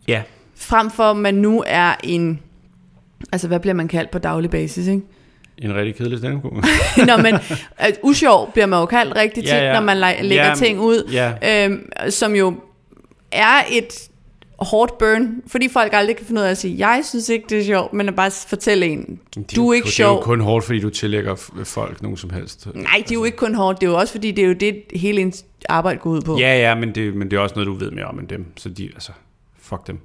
Ja. 0.07 0.23
Frem 0.55 0.91
for, 0.91 1.03
at 1.03 1.17
man 1.17 1.35
nu 1.35 1.63
er 1.67 1.95
en... 2.03 2.39
Altså, 3.31 3.47
hvad 3.47 3.59
bliver 3.59 3.73
man 3.73 3.87
kaldt 3.87 4.11
på 4.11 4.19
daglig 4.19 4.49
basis, 4.49 4.87
ikke? 4.87 5.03
En 5.61 5.75
rigtig 5.75 5.95
kedelig 5.95 6.17
stand 6.19 6.41
Nå, 7.07 7.17
men 7.23 7.35
at 7.77 7.99
usjov 8.03 8.51
bliver 8.51 8.65
man 8.65 8.79
jo 8.79 8.85
kaldt 8.85 9.15
rigtig 9.15 9.43
tit, 9.43 9.51
Ja, 9.51 9.65
ja. 9.67 9.73
når 9.73 9.81
man 9.81 10.03
la- 10.03 10.21
lægger 10.21 10.45
Ja, 10.47 10.55
ting 10.55 10.79
ud, 10.79 11.09
ja. 11.11 11.65
øhm, 11.65 11.89
som 12.09 12.35
jo 12.35 12.53
er 13.31 13.61
et 13.71 14.09
hårdt 14.59 14.97
burn, 14.97 15.27
fordi 15.47 15.69
folk 15.69 15.93
aldrig 15.93 16.15
kan 16.17 16.25
finde 16.25 16.41
ud 16.41 16.45
af 16.45 16.49
at 16.51 16.57
sige, 16.57 16.87
jeg 16.87 17.01
synes 17.05 17.29
ikke, 17.29 17.45
det 17.49 17.59
er 17.59 17.63
sjovt, 17.63 17.93
men 17.93 18.07
at 18.07 18.15
bare 18.15 18.31
fortælle 18.31 18.85
en, 18.85 19.19
du 19.55 19.69
er 19.69 19.73
ikke 19.73 19.85
Det 19.85 19.89
er 19.91 19.93
sjov. 19.93 20.15
jo 20.15 20.21
kun 20.21 20.39
hårdt, 20.41 20.65
fordi 20.65 20.79
du 20.79 20.89
tillægger 20.89 21.35
folk 21.63 22.01
nogen 22.01 22.17
som 22.17 22.29
helst. 22.29 22.67
Nej, 22.73 23.03
det 23.03 23.11
er 23.11 23.15
jo 23.15 23.23
ikke 23.23 23.37
kun 23.37 23.55
hårdt, 23.55 23.81
det 23.81 23.87
er 23.87 23.91
jo 23.91 23.97
også 23.97 24.13
fordi, 24.13 24.31
det 24.31 24.43
er 24.43 24.47
jo 24.47 24.53
det, 24.53 24.83
hele 24.95 25.21
ens 25.21 25.45
arbejde 25.69 25.99
går 25.99 26.09
ud 26.09 26.21
på. 26.21 26.37
Ja, 26.39 26.59
ja, 26.69 26.75
men 26.75 26.95
det, 26.95 27.13
men 27.15 27.31
det 27.31 27.37
er 27.37 27.41
også 27.41 27.55
noget, 27.55 27.67
du 27.67 27.73
ved 27.73 27.91
mere 27.91 28.05
om 28.05 28.19
end 28.19 28.27
dem. 28.27 28.45
Så 28.57 28.69
de, 28.69 28.89
altså, 28.93 29.11
fuck 29.61 29.87
dem. 29.87 29.99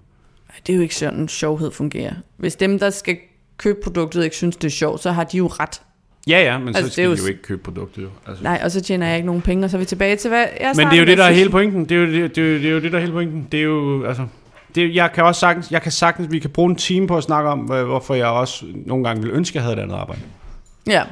Det 0.67 0.73
er 0.73 0.77
jo 0.77 0.83
ikke 0.83 0.97
sådan, 0.97 1.29
sjovhed 1.29 1.71
fungerer. 1.73 2.13
Hvis 2.37 2.57
dem, 2.57 2.79
der 2.79 2.91
skal 2.91 3.17
købe 3.59 3.79
produktet, 3.85 4.25
ikke 4.25 4.37
synes, 4.37 4.57
det 4.57 4.65
er 4.69 4.71
sjovt, 4.73 5.01
så 5.03 5.11
har 5.13 5.25
de 5.25 5.37
jo 5.37 5.47
ret. 5.47 5.83
Ja, 6.29 6.43
ja, 6.43 6.59
men 6.59 6.69
altså, 6.69 6.83
så 6.87 6.93
skal 6.93 7.05
det 7.05 7.11
er 7.13 7.17
de 7.17 7.23
jo 7.23 7.29
ikke 7.29 7.43
købe 7.43 7.63
produktet. 7.63 8.03
Jo. 8.03 8.09
Altså. 8.27 8.43
Nej, 8.45 8.61
og 8.65 8.71
så 8.71 8.81
tjener 8.81 9.07
jeg 9.07 9.17
ikke 9.17 9.27
nogen 9.27 9.43
penge, 9.43 9.65
og 9.65 9.71
så 9.71 9.77
er 9.77 9.79
vi 9.79 9.85
tilbage 9.85 10.17
til, 10.17 10.29
hvad 10.29 10.47
jeg 10.61 10.73
Men 10.77 10.87
det 10.87 10.95
er 10.95 10.99
jo 11.01 11.07
det, 11.07 11.19
der 11.19 11.25
er 11.25 11.33
hele 11.33 11.51
pointen. 11.51 11.85
Det 11.85 11.93
er 11.93 12.01
jo 12.01 12.07
det, 12.07 12.37
det, 12.37 12.45
er 12.45 12.53
jo, 12.53 12.59
det, 12.59 12.67
er 12.67 12.71
jo 12.71 12.81
det 12.81 12.93
der 12.93 12.99
er 12.99 13.03
hele 13.03 13.13
pointen. 13.13 13.49
Det 13.53 13.61
er 13.61 13.65
jo, 13.65 14.05
altså... 14.05 14.27
Det, 14.75 14.95
jeg 14.95 15.13
kan 15.13 15.25
også 15.25 15.39
sagtens, 15.41 15.71
jeg 15.71 15.83
kan 15.83 15.93
sagtens, 15.93 16.33
vi 16.33 16.39
kan 16.39 16.51
bruge 16.51 16.71
en 16.71 16.77
time 16.77 17.07
på 17.07 17.17
at 17.17 17.23
snakke 17.23 17.51
om, 17.51 17.59
hvor- 17.59 17.85
hvorfor 17.85 18.15
jeg 18.15 18.27
også 18.27 18.65
nogle 18.87 19.05
gange 19.05 19.23
ville 19.23 19.37
ønske, 19.37 19.53
at 19.53 19.55
jeg 19.55 19.63
havde 19.63 19.77
et 19.77 19.83
andet 19.83 19.97
arbejde. 19.97 20.21
Ja, 20.87 21.03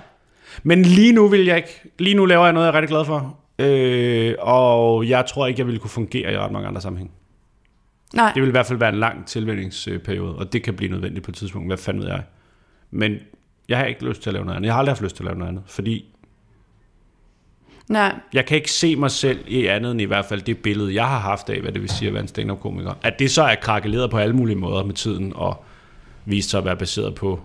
Men 0.62 0.82
lige 0.82 1.12
nu 1.12 1.28
vil 1.28 1.44
jeg 1.44 1.56
ikke, 1.56 1.80
lige 1.98 2.14
nu 2.14 2.24
laver 2.24 2.44
jeg 2.44 2.52
noget, 2.52 2.66
jeg 2.66 2.74
er 2.74 2.78
rigtig 2.78 2.88
glad 2.88 3.04
for. 3.04 3.36
Øh, 3.58 4.34
og 4.40 5.08
jeg 5.08 5.24
tror 5.26 5.46
ikke, 5.46 5.60
jeg 5.60 5.66
ville 5.66 5.78
kunne 5.80 5.90
fungere 5.90 6.32
i 6.32 6.36
ret 6.38 6.52
mange 6.52 6.68
andre 6.68 6.80
sammenhæng. 6.80 7.10
Nej, 8.14 8.32
Det 8.34 8.42
vil 8.42 8.48
i 8.48 8.50
hvert 8.50 8.66
fald 8.66 8.78
være 8.78 8.92
en 8.92 9.00
lang 9.00 9.26
tilvændingsperiode, 9.26 10.36
og 10.36 10.52
det 10.52 10.62
kan 10.62 10.74
blive 10.74 10.90
nødvendigt 10.90 11.24
på 11.24 11.30
et 11.30 11.34
tidspunkt. 11.36 11.68
Hvad 11.68 11.76
fanden 11.76 12.02
ved 12.02 12.08
jeg? 12.08 12.22
Men 12.90 13.16
jeg 13.68 13.78
har 13.78 13.84
ikke 13.84 14.04
lyst 14.04 14.22
til 14.22 14.30
at 14.30 14.34
lave 14.34 14.44
noget 14.44 14.56
andet. 14.56 14.66
Jeg 14.66 14.74
har 14.74 14.78
aldrig 14.78 14.90
haft 14.90 15.02
lyst 15.02 15.16
til 15.16 15.22
at 15.22 15.26
lave 15.26 15.38
noget 15.38 15.48
andet, 15.50 15.62
fordi 15.66 16.04
nej. 17.88 18.14
jeg 18.32 18.46
kan 18.46 18.56
ikke 18.56 18.70
se 18.72 18.96
mig 18.96 19.10
selv 19.10 19.38
i 19.46 19.66
andet 19.66 19.90
end 19.92 20.00
i 20.00 20.04
hvert 20.04 20.24
fald 20.24 20.42
det 20.42 20.58
billede, 20.58 20.94
jeg 20.94 21.08
har 21.08 21.18
haft 21.18 21.50
af, 21.50 21.60
hvad 21.60 21.72
det 21.72 21.82
vil 21.82 21.90
sige 21.90 22.08
at 22.08 22.14
være 22.14 22.22
en 22.22 22.28
stand-up-komiker. 22.28 22.94
At 23.02 23.18
det 23.18 23.30
så 23.30 23.42
er 23.42 23.54
krakeleret 23.54 24.10
på 24.10 24.18
alle 24.18 24.36
mulige 24.36 24.56
måder 24.56 24.84
med 24.84 24.94
tiden, 24.94 25.32
og 25.36 25.64
vist 26.24 26.50
sig 26.50 26.58
at 26.58 26.64
være 26.64 26.76
baseret 26.76 27.14
på 27.14 27.40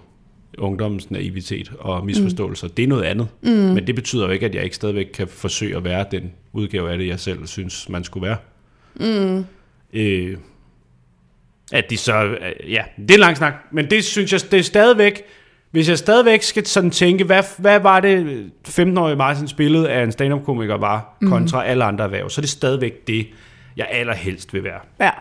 ungdommens 0.58 1.12
naivitet 1.12 1.72
og 1.80 2.06
misforståelser. 2.06 2.68
Mm. 2.68 2.74
Det 2.74 2.84
er 2.84 2.88
noget 2.88 3.04
andet. 3.04 3.28
Mm. 3.42 3.50
Men 3.50 3.88
det 3.88 3.96
betyder 3.96 4.26
jo 4.26 4.32
ikke, 4.32 4.46
at 4.46 4.56
jeg 4.56 4.64
ikke 4.64 4.76
stadigvæk 4.76 5.06
kan 5.14 5.28
forsøge 5.28 5.78
at 5.78 5.84
være 5.84 6.06
den 6.12 6.32
udgave 6.54 6.92
af 6.92 6.98
det, 6.98 7.08
jeg 7.08 7.20
selv 7.20 7.48
synes, 7.48 7.90
man 7.90 8.04
skulle 8.04 8.28
være. 8.28 8.38
Mm. 8.96 9.46
Øh, 9.94 10.38
at 11.72 11.90
de 11.90 11.98
så, 11.98 12.24
øh, 12.24 12.72
ja, 12.72 12.84
det 12.98 13.12
er 13.12 13.16
en 13.16 13.20
lang 13.20 13.38
snak, 13.38 13.54
men 13.72 13.90
det 13.90 14.04
synes 14.06 14.34
jeg, 14.34 14.42
det 14.52 14.60
er 14.60 14.64
stadigvæk, 14.64 15.24
hvis 15.72 15.90
jeg 15.90 15.98
stadigvæk 15.98 16.42
skal 16.44 16.66
sådan 16.66 16.92
tænke, 16.92 17.24
hvad, 17.24 17.44
hvad 17.58 17.80
var 17.80 18.00
det 18.00 18.46
15-årige 18.68 19.16
Martins 19.16 19.54
billede 19.54 19.90
af 19.90 20.04
en 20.04 20.12
stand-up-komiker 20.12 20.78
var, 20.78 21.18
kontra 21.26 21.66
alle 21.66 21.84
andre 21.84 22.04
erhverv, 22.04 22.30
så 22.30 22.42
er 22.42 22.44
det 22.44 22.50
stadigvæk 22.50 23.08
det, 23.08 23.28
jeg 23.78 23.88
allerhelst 23.92 24.54
vil 24.54 24.64
være. 24.64 24.80
Ja, 25.00 25.12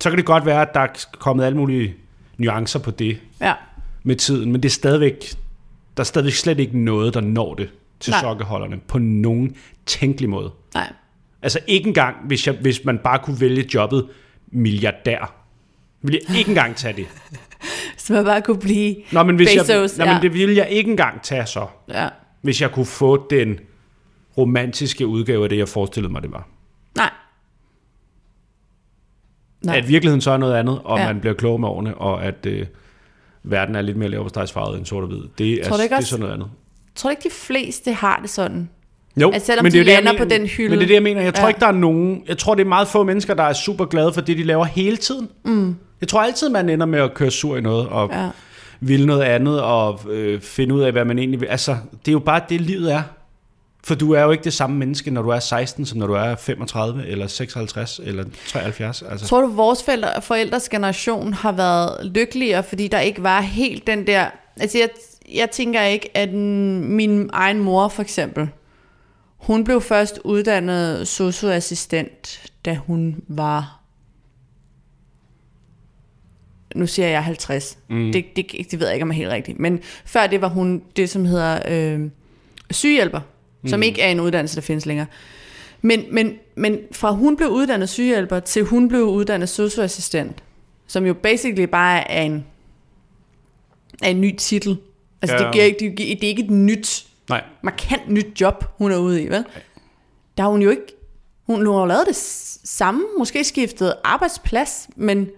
Så 0.00 0.10
kan 0.10 0.16
det 0.16 0.26
godt 0.26 0.46
være, 0.46 0.62
at 0.62 0.74
der 0.74 0.80
er 0.80 1.06
kommet 1.18 1.44
alle 1.44 1.58
mulige 1.58 1.94
nuancer 2.38 2.78
på 2.78 2.90
det 2.90 3.18
ja. 3.40 3.54
med 4.02 4.16
tiden, 4.16 4.52
men 4.52 4.62
det 4.62 4.68
er 4.68 4.72
stadigvæk, 4.72 5.30
der 5.96 6.02
er 6.02 6.04
stadigvæk 6.04 6.32
slet 6.32 6.58
ikke 6.58 6.78
noget, 6.78 7.14
der 7.14 7.20
når 7.20 7.54
det 7.54 7.70
til 8.00 8.10
Nej. 8.10 8.20
sokkeholderne 8.20 8.80
på 8.88 8.98
nogen 8.98 9.56
tænkelig 9.86 10.30
måde. 10.30 10.50
Nej. 10.74 10.92
Altså 11.42 11.58
ikke 11.66 11.88
engang, 11.88 12.16
hvis, 12.26 12.46
jeg, 12.46 12.54
hvis 12.60 12.84
man 12.84 12.98
bare 12.98 13.18
kunne 13.18 13.40
vælge 13.40 13.66
jobbet 13.74 14.08
milliardær, 14.46 15.43
ville 16.04 16.20
jeg 16.28 16.38
ikke 16.38 16.48
engang 16.48 16.76
tage 16.76 16.96
det. 16.96 17.06
Så 17.96 18.12
man 18.12 18.24
bare 18.24 18.42
kunne 18.42 18.58
blive 18.60 18.96
Nå, 19.12 19.22
men, 19.22 19.36
hvis 19.36 19.48
Bezos, 19.54 19.68
jeg, 19.98 20.06
nå, 20.06 20.10
ja. 20.10 20.12
men 20.14 20.22
det 20.22 20.32
ville 20.34 20.56
jeg 20.56 20.68
ikke 20.70 20.90
engang 20.90 21.22
tage 21.22 21.46
så, 21.46 21.66
Ja. 21.88 22.08
hvis 22.42 22.60
jeg 22.62 22.70
kunne 22.70 22.86
få 22.86 23.26
den 23.30 23.58
romantiske 24.38 25.06
udgave 25.06 25.42
af 25.42 25.48
det, 25.48 25.58
jeg 25.58 25.68
forestillede 25.68 26.12
mig, 26.12 26.22
det 26.22 26.32
var. 26.32 26.48
Nej. 26.96 27.10
Nej. 29.62 29.76
At 29.76 29.88
virkeligheden 29.88 30.20
så 30.20 30.30
er 30.30 30.36
noget 30.36 30.54
andet, 30.54 30.80
og 30.84 30.98
Ja. 30.98 31.06
man 31.06 31.20
bliver 31.20 31.34
klog 31.34 31.60
med 31.60 31.68
årene, 31.68 31.94
og 31.94 32.24
at 32.24 32.46
øh, 32.46 32.66
verden 33.42 33.74
er 33.74 33.82
lidt 33.82 33.96
mere 33.96 34.08
leverpostejsfarvet 34.08 34.78
end 34.78 34.86
sort 34.86 35.02
og 35.02 35.08
hvid. 35.08 35.22
Det 35.38 35.52
er, 35.52 35.64
Tror 35.68 35.76
du 35.76 35.82
ikke 35.82 35.90
det 35.92 35.96
er 35.96 35.96
også- 35.96 36.08
sådan 36.10 36.20
noget 36.20 36.34
andet. 36.34 36.50
Tror 36.94 37.10
du 37.10 37.12
ikke, 37.12 37.22
de 37.28 37.34
fleste 37.34 37.92
har 37.92 38.18
det 38.20 38.30
sådan? 38.30 38.70
Jo, 39.16 39.30
Altså, 39.30 39.46
selvom 39.46 39.62
men 39.64 39.72
de 39.72 39.78
det 39.78 39.88
er 39.88 39.92
jeg 39.92 40.02
lander 40.04 40.18
på 40.18 40.24
mener- 40.24 40.38
den 40.38 40.46
hylde. 40.46 40.70
Men 40.70 40.78
det 40.78 40.84
er 40.84 40.88
det, 40.88 40.94
jeg 40.94 41.02
mener. 41.02 41.22
Jeg 41.22 41.34
tror 41.34 41.42
Ja. 41.44 41.48
ikke, 41.48 41.60
der 41.60 41.66
er 41.66 41.72
nogen... 41.72 42.22
Jeg 42.28 42.38
tror, 42.38 42.54
det 42.54 42.62
er 42.64 42.68
meget 42.68 42.88
få 42.88 43.02
mennesker, 43.02 43.34
der 43.34 43.42
er 43.42 43.52
super 43.52 43.84
glade 43.84 44.12
for 44.12 44.20
det, 44.20 44.36
de 44.38 44.42
laver 44.42 44.64
hele 44.64 44.96
tiden. 44.96 45.28
Mm. 45.44 45.76
Jeg 46.00 46.08
tror 46.08 46.22
altid, 46.22 46.48
man 46.48 46.68
ender 46.68 46.86
med 46.86 47.00
at 47.00 47.14
køre 47.14 47.30
sur 47.30 47.56
i 47.56 47.60
noget, 47.60 47.88
og 47.88 48.10
Ja. 48.12 48.22
ja. 48.24 48.28
vil 48.80 49.06
noget 49.06 49.22
andet, 49.22 49.62
og 49.62 50.00
øh, 50.10 50.40
finde 50.40 50.74
ud 50.74 50.80
af, 50.82 50.92
hvad 50.92 51.04
man 51.04 51.18
egentlig 51.18 51.40
vil. 51.40 51.46
Altså, 51.46 51.76
det 51.92 52.08
er 52.08 52.12
jo 52.12 52.18
bare 52.18 52.40
det, 52.48 52.60
livet 52.60 52.92
er. 52.92 53.02
For 53.84 53.94
du 53.94 54.12
er 54.12 54.22
jo 54.22 54.30
ikke 54.30 54.44
det 54.44 54.52
samme 54.52 54.76
menneske, 54.76 55.10
når 55.10 55.22
du 55.22 55.28
er 55.28 55.38
16, 55.38 55.86
som 55.86 55.98
når 55.98 56.06
du 56.06 56.12
er 56.12 56.34
35, 56.36 57.06
eller 57.06 57.26
56, 57.26 58.00
eller 58.04 58.24
73. 58.48 59.02
Altså. 59.10 59.26
Tror 59.26 59.40
du, 59.40 59.46
vores 59.46 59.82
forældre, 59.84 60.08
forældres 60.22 60.68
generation 60.68 61.32
har 61.32 61.52
været 61.52 62.06
lykkeligere, 62.14 62.62
fordi 62.62 62.88
der 62.88 63.00
ikke 63.00 63.22
var 63.22 63.40
helt 63.40 63.86
den 63.86 64.06
der... 64.06 64.26
Altså, 64.60 64.78
jeg, 64.78 64.88
jeg 65.34 65.50
tænker 65.50 65.82
ikke, 65.82 66.16
at 66.16 66.32
min 66.32 67.30
egen 67.32 67.58
mor 67.58 67.88
for 67.88 68.02
eksempel, 68.02 68.48
hun 69.46 69.64
blev 69.64 69.80
først 69.80 70.20
uddannet 70.24 71.08
socioassistent, 71.08 72.50
da 72.64 72.74
hun 72.74 73.22
var 73.28 73.84
nu 76.74 76.86
siger 76.86 77.08
jeg 77.08 77.24
50. 77.24 77.78
Mm. 77.88 78.12
Det, 78.12 78.24
det, 78.36 78.46
det 78.70 78.80
ved 78.80 78.86
jeg 78.86 78.94
ikke, 78.94 79.02
om 79.02 79.10
er 79.10 79.14
helt 79.14 79.30
rigtigt. 79.30 79.58
Men 79.58 79.80
før 80.04 80.26
det 80.26 80.40
var 80.40 80.48
hun 80.48 80.82
det, 80.96 81.10
som 81.10 81.24
hedder 81.24 81.58
øh, 81.68 82.10
sygehjælper, 82.70 83.20
mm. 83.62 83.68
som 83.68 83.82
ikke 83.82 84.02
er 84.02 84.08
en 84.08 84.20
uddannelse, 84.20 84.56
der 84.56 84.62
findes 84.62 84.86
længere. 84.86 85.06
Men, 85.82 86.04
men, 86.10 86.34
men 86.54 86.78
fra 86.92 87.10
hun 87.10 87.36
blev 87.36 87.48
uddannet 87.48 87.88
sygehjælper, 87.88 88.40
til 88.40 88.64
hun 88.64 88.88
blev 88.88 89.02
uddannet 89.02 89.48
socioassistent, 89.48 90.42
som 90.86 91.06
jo 91.06 91.14
basically 91.14 91.64
bare 91.64 92.10
er 92.10 92.22
en, 92.22 92.44
er 94.02 94.08
en 94.08 94.20
ny 94.20 94.36
titel. 94.36 94.76
Altså 95.22 95.36
ja. 95.36 95.44
det, 95.44 95.52
giver 95.52 95.64
ikke, 95.64 95.78
det, 95.78 95.98
det 95.98 96.24
er 96.24 96.28
ikke 96.28 96.44
et 96.44 96.50
nyt, 96.50 97.06
Nej. 97.28 97.44
markant 97.62 98.08
nyt 98.08 98.40
job, 98.40 98.64
hun 98.78 98.92
er 98.92 98.96
ude 98.96 99.22
i, 99.22 99.24
vel? 99.24 99.40
Nej. 99.40 99.62
Der 100.36 100.42
har 100.42 100.50
hun 100.50 100.62
jo 100.62 100.70
ikke, 100.70 100.86
hun, 101.46 101.66
hun 101.66 101.78
har 101.78 101.86
lavet 101.86 102.04
det 102.06 102.16
samme, 102.64 103.04
måske 103.18 103.44
skiftet 103.44 103.94
arbejdsplads, 104.04 104.88
men 104.96 105.28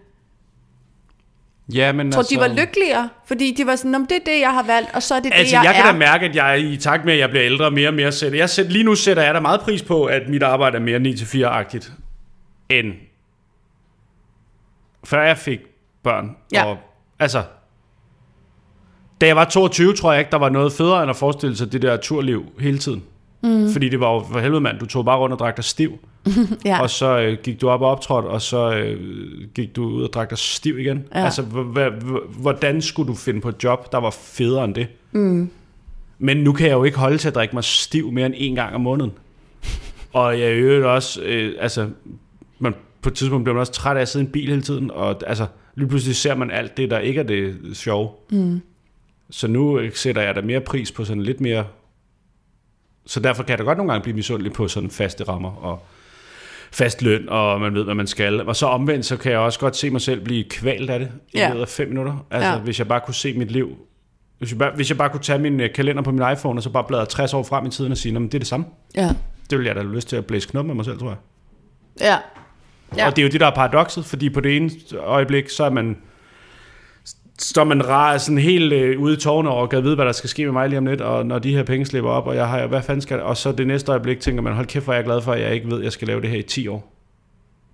Ja, 1.75 1.93
men 1.93 2.13
tror, 2.13 2.21
altså... 2.21 2.35
de 2.35 2.41
var 2.41 2.49
lykkeligere, 2.49 3.09
fordi 3.25 3.55
de 3.57 3.67
var 3.67 3.77
sådan, 3.77 4.03
det 4.03 4.13
er 4.13 4.25
det, 4.27 4.41
jeg 4.41 4.53
har 4.53 4.63
valgt, 4.63 4.95
og 4.95 5.03
så 5.03 5.15
er 5.15 5.21
det 5.21 5.31
altså, 5.35 5.57
det, 5.57 5.65
jeg, 5.65 5.65
jeg 5.65 5.79
er. 5.79 5.85
kan 5.85 5.93
da 5.93 5.99
mærke, 5.99 6.27
at 6.27 6.37
jeg 6.37 6.61
i 6.61 6.77
takt 6.77 7.05
med, 7.05 7.13
at 7.13 7.19
jeg 7.19 7.31
bliver 7.31 7.45
ældre 7.45 7.71
mere 7.71 7.89
og 7.89 7.95
mere 7.95 8.13
sætter. 8.13 8.39
Jeg 8.39 8.51
sætter, 8.51 8.73
lige 8.73 8.85
nu 8.85 8.95
sætter 8.95 9.23
jeg 9.23 9.35
da 9.35 9.41
meget 9.41 9.61
pris 9.61 9.83
på, 9.83 10.05
at 10.05 10.29
mit 10.29 10.43
arbejde 10.43 10.77
er 10.77 10.81
mere 10.81 10.99
9-4-agtigt, 10.99 11.93
end 12.69 12.93
før 15.05 15.23
jeg 15.23 15.39
fik 15.39 15.61
børn. 16.03 16.37
Ja. 16.53 16.65
Og, 16.65 16.79
altså, 17.19 17.43
da 19.21 19.27
jeg 19.27 19.37
var 19.37 19.45
22, 19.45 19.93
tror 19.93 20.13
jeg 20.13 20.21
ikke, 20.21 20.31
der 20.31 20.39
var 20.39 20.49
noget 20.49 20.73
federe, 20.73 21.03
end 21.03 21.11
at 21.11 21.17
forestille 21.17 21.57
sig 21.57 21.73
det 21.73 21.83
der 21.83 21.97
turliv 21.97 22.45
hele 22.61 22.79
tiden. 22.79 23.03
Mm. 23.43 23.73
Fordi 23.73 23.89
det 23.89 24.01
var 24.01 24.15
jo 24.15 24.25
for 24.33 24.41
helvede 24.41 24.61
mand, 24.61 24.79
du 24.79 24.87
tog 24.87 25.05
bare 25.05 25.19
rundt 25.19 25.33
og 25.33 25.39
drak 25.39 25.57
dig 25.57 25.65
stiv. 25.65 25.99
ja. 26.65 26.83
Og 26.83 26.91
så 26.91 27.19
øh, 27.19 27.39
gik 27.43 27.61
du 27.61 27.69
op 27.69 27.81
og 27.81 27.91
optrådte, 27.91 28.27
og 28.27 28.43
så 28.43 28.75
øh, 28.75 29.01
gik 29.55 29.77
du 29.77 29.85
ud 29.85 30.03
og 30.03 30.13
drak 30.13 30.31
dig 30.31 30.39
stiv 30.39 30.79
igen. 30.79 31.05
Ja. 31.15 31.25
Altså, 31.25 31.43
hvordan 32.39 32.83
skulle 32.83 33.09
du 33.09 33.15
finde 33.15 33.41
på 33.41 33.49
et 33.49 33.65
job, 33.65 33.93
der 33.93 33.99
var 33.99 34.11
federe 34.11 34.65
end 34.65 34.75
det? 34.75 34.87
Mm. 35.13 35.51
Men 36.19 36.37
nu 36.37 36.53
kan 36.53 36.67
jeg 36.67 36.75
jo 36.75 36.85
ikke 36.85 36.99
holde 36.99 37.19
til 37.19 37.29
at 37.29 37.35
drikke 37.35 37.55
mig 37.55 37.65
stiv 37.65 38.13
mere 38.13 38.27
end 38.27 38.35
en 38.37 38.55
gang 38.55 38.75
om 38.75 38.81
måneden. 38.81 39.13
Og 40.13 40.41
jeg 40.41 40.53
øvrigt 40.53 40.87
også, 40.87 41.23
øh, 41.23 41.55
altså, 41.61 41.89
man, 42.59 42.75
på 43.03 43.09
et 43.09 43.15
tidspunkt 43.15 43.45
bliver 43.45 43.55
man 43.55 43.61
også 43.61 43.73
træt 43.73 43.97
af 43.97 44.01
at 44.01 44.09
sidde 44.09 44.25
i 44.25 44.27
en 44.27 44.33
bil 44.33 44.49
hele 44.49 44.63
tiden, 44.63 44.91
og 44.91 45.21
altså, 45.27 45.47
lige 45.75 45.89
pludselig 45.89 46.17
ser 46.17 46.35
man 46.35 46.51
alt 46.51 46.77
det, 46.77 46.91
der 46.91 46.99
ikke 46.99 47.21
er 47.21 47.25
det 47.25 47.57
sjove. 47.73 48.09
Mm. 48.31 48.61
Så 49.31 49.49
nu 49.49 49.81
sætter 49.95 50.23
jeg 50.23 50.35
da 50.35 50.41
mere 50.41 50.61
pris 50.61 50.93
på 50.93 51.05
sådan 51.05 51.23
lidt 51.23 51.41
mere... 51.41 51.65
Så 53.07 53.21
derfor 53.21 53.43
kan 53.43 53.51
jeg 53.51 53.59
da 53.59 53.65
godt 53.65 53.79
nogle 53.79 53.93
gange 53.93 54.03
blive 54.03 54.15
misundelig 54.17 54.53
på 54.53 54.69
sådan 54.69 54.91
faste 54.91 55.25
rammer 55.25 55.51
og 55.51 55.87
fast 56.73 57.03
løn, 57.03 57.29
og 57.29 57.61
man 57.61 57.75
ved, 57.75 57.85
hvad 57.85 57.95
man 57.95 58.07
skal. 58.07 58.49
Og 58.49 58.57
så 58.57 58.67
omvendt, 58.67 59.07
så 59.07 59.17
kan 59.17 59.33
jeg 59.33 59.39
også 59.41 59.59
godt 59.61 59.77
se 59.77 59.91
mig 59.91 60.01
selv 60.01 60.21
blive 60.25 60.45
kvalt 60.45 60.91
af 60.91 60.99
det 60.99 61.09
i 61.33 61.39
Ja. 61.39 61.49
løbet 61.49 61.61
af 61.61 61.69
fem 61.69 61.89
minutter. 61.89 62.27
Altså, 62.31 62.51
Ja. 62.51 62.59
hvis 62.59 62.79
jeg 62.79 62.89
bare 62.89 63.01
kunne 63.01 63.15
se 63.15 63.33
mit 63.39 63.51
liv... 63.51 63.77
Hvis 64.39 64.51
jeg, 64.51 64.59
bare, 64.59 64.73
hvis 64.75 64.91
jeg 64.91 64.99
bare 64.99 65.11
kunne 65.11 65.21
tage 65.23 65.39
min 65.39 65.61
øh, 65.61 65.73
kalender 65.75 66.03
på 66.03 66.11
min 66.11 66.33
iPhone, 66.33 66.59
og 66.59 66.63
så 66.63 66.71
bare 66.71 66.85
bladre 66.85 67.07
60 67.07 67.35
år 67.35 67.43
frem 67.43 67.67
i 67.67 67.71
tiden 67.71 67.93
og 67.93 67.99
sige, 67.99 68.13
"Nå, 68.13 68.19
men 68.21 68.29
det 68.29 68.35
er 68.35 68.39
det 68.39 68.49
samme. 68.49 68.67
Ja. 68.97 69.11
Det 69.51 69.59
vil 69.59 69.67
jeg 69.67 69.75
da 69.75 69.81
have 69.81 69.95
lyst 69.95 70.09
til 70.09 70.17
at 70.17 70.27
blæse 70.27 70.49
knop 70.49 70.67
med 70.67 70.75
mig 70.75 70.85
selv, 70.85 70.99
tror 70.99 71.09
jeg. 71.09 71.17
Ja. 72.01 72.07
Ja. 72.07 72.17
Ja. 72.97 73.07
Og 73.07 73.17
det 73.17 73.23
er 73.23 73.27
jo 73.27 73.33
det, 73.33 73.41
der 73.41 73.47
er 73.47 73.55
paradokset, 73.55 74.05
fordi 74.05 74.31
på 74.31 74.41
det 74.41 74.57
ene 74.57 74.71
øjeblik, 74.99 75.49
så 75.49 75.65
er 75.65 75.71
man 75.71 75.97
står 77.39 77.65
man 77.65 77.89
rar, 77.89 78.19
sådan 78.19 78.39
helt 78.39 78.73
øh, 78.73 79.01
ude 79.01 79.15
i 79.15 79.17
tårne 79.17 79.51
og 79.51 79.71
kan 79.71 79.85
vide, 79.85 79.95
hvad 79.95 80.05
der 80.05 80.13
skal 80.13 80.31
ske 80.31 80.45
med 80.45 80.53
mig 80.53 80.69
lige 80.69 80.79
om 80.79 80.87
lidt, 80.87 81.01
og 81.01 81.27
når 81.27 81.39
de 81.39 81.55
her 81.55 81.63
penge 81.63 81.87
slipper 81.87 82.11
op, 82.11 82.27
og 82.27 82.37
jeg 82.37 82.49
har, 82.49 82.67
hvad 82.67 82.83
fanden 82.83 83.01
skal 83.03 83.21
Og 83.23 83.37
så 83.37 83.53
det 83.53 83.67
næste 83.67 83.93
øjeblik 83.93 84.21
tænker 84.21 84.43
man, 84.43 84.53
hold 84.53 84.67
kæft, 84.67 84.85
hvor 84.85 84.93
er 84.93 84.97
jeg 84.97 85.05
glad 85.05 85.21
for, 85.23 85.33
at 85.33 85.41
jeg 85.41 85.55
ikke 85.55 85.71
ved, 85.71 85.79
at 85.79 85.85
jeg 85.85 85.93
skal 85.93 86.09
lave 86.09 86.21
det 86.21 86.31
her 86.31 86.39
i 86.39 86.43
10 86.43 86.69
år. 86.69 86.93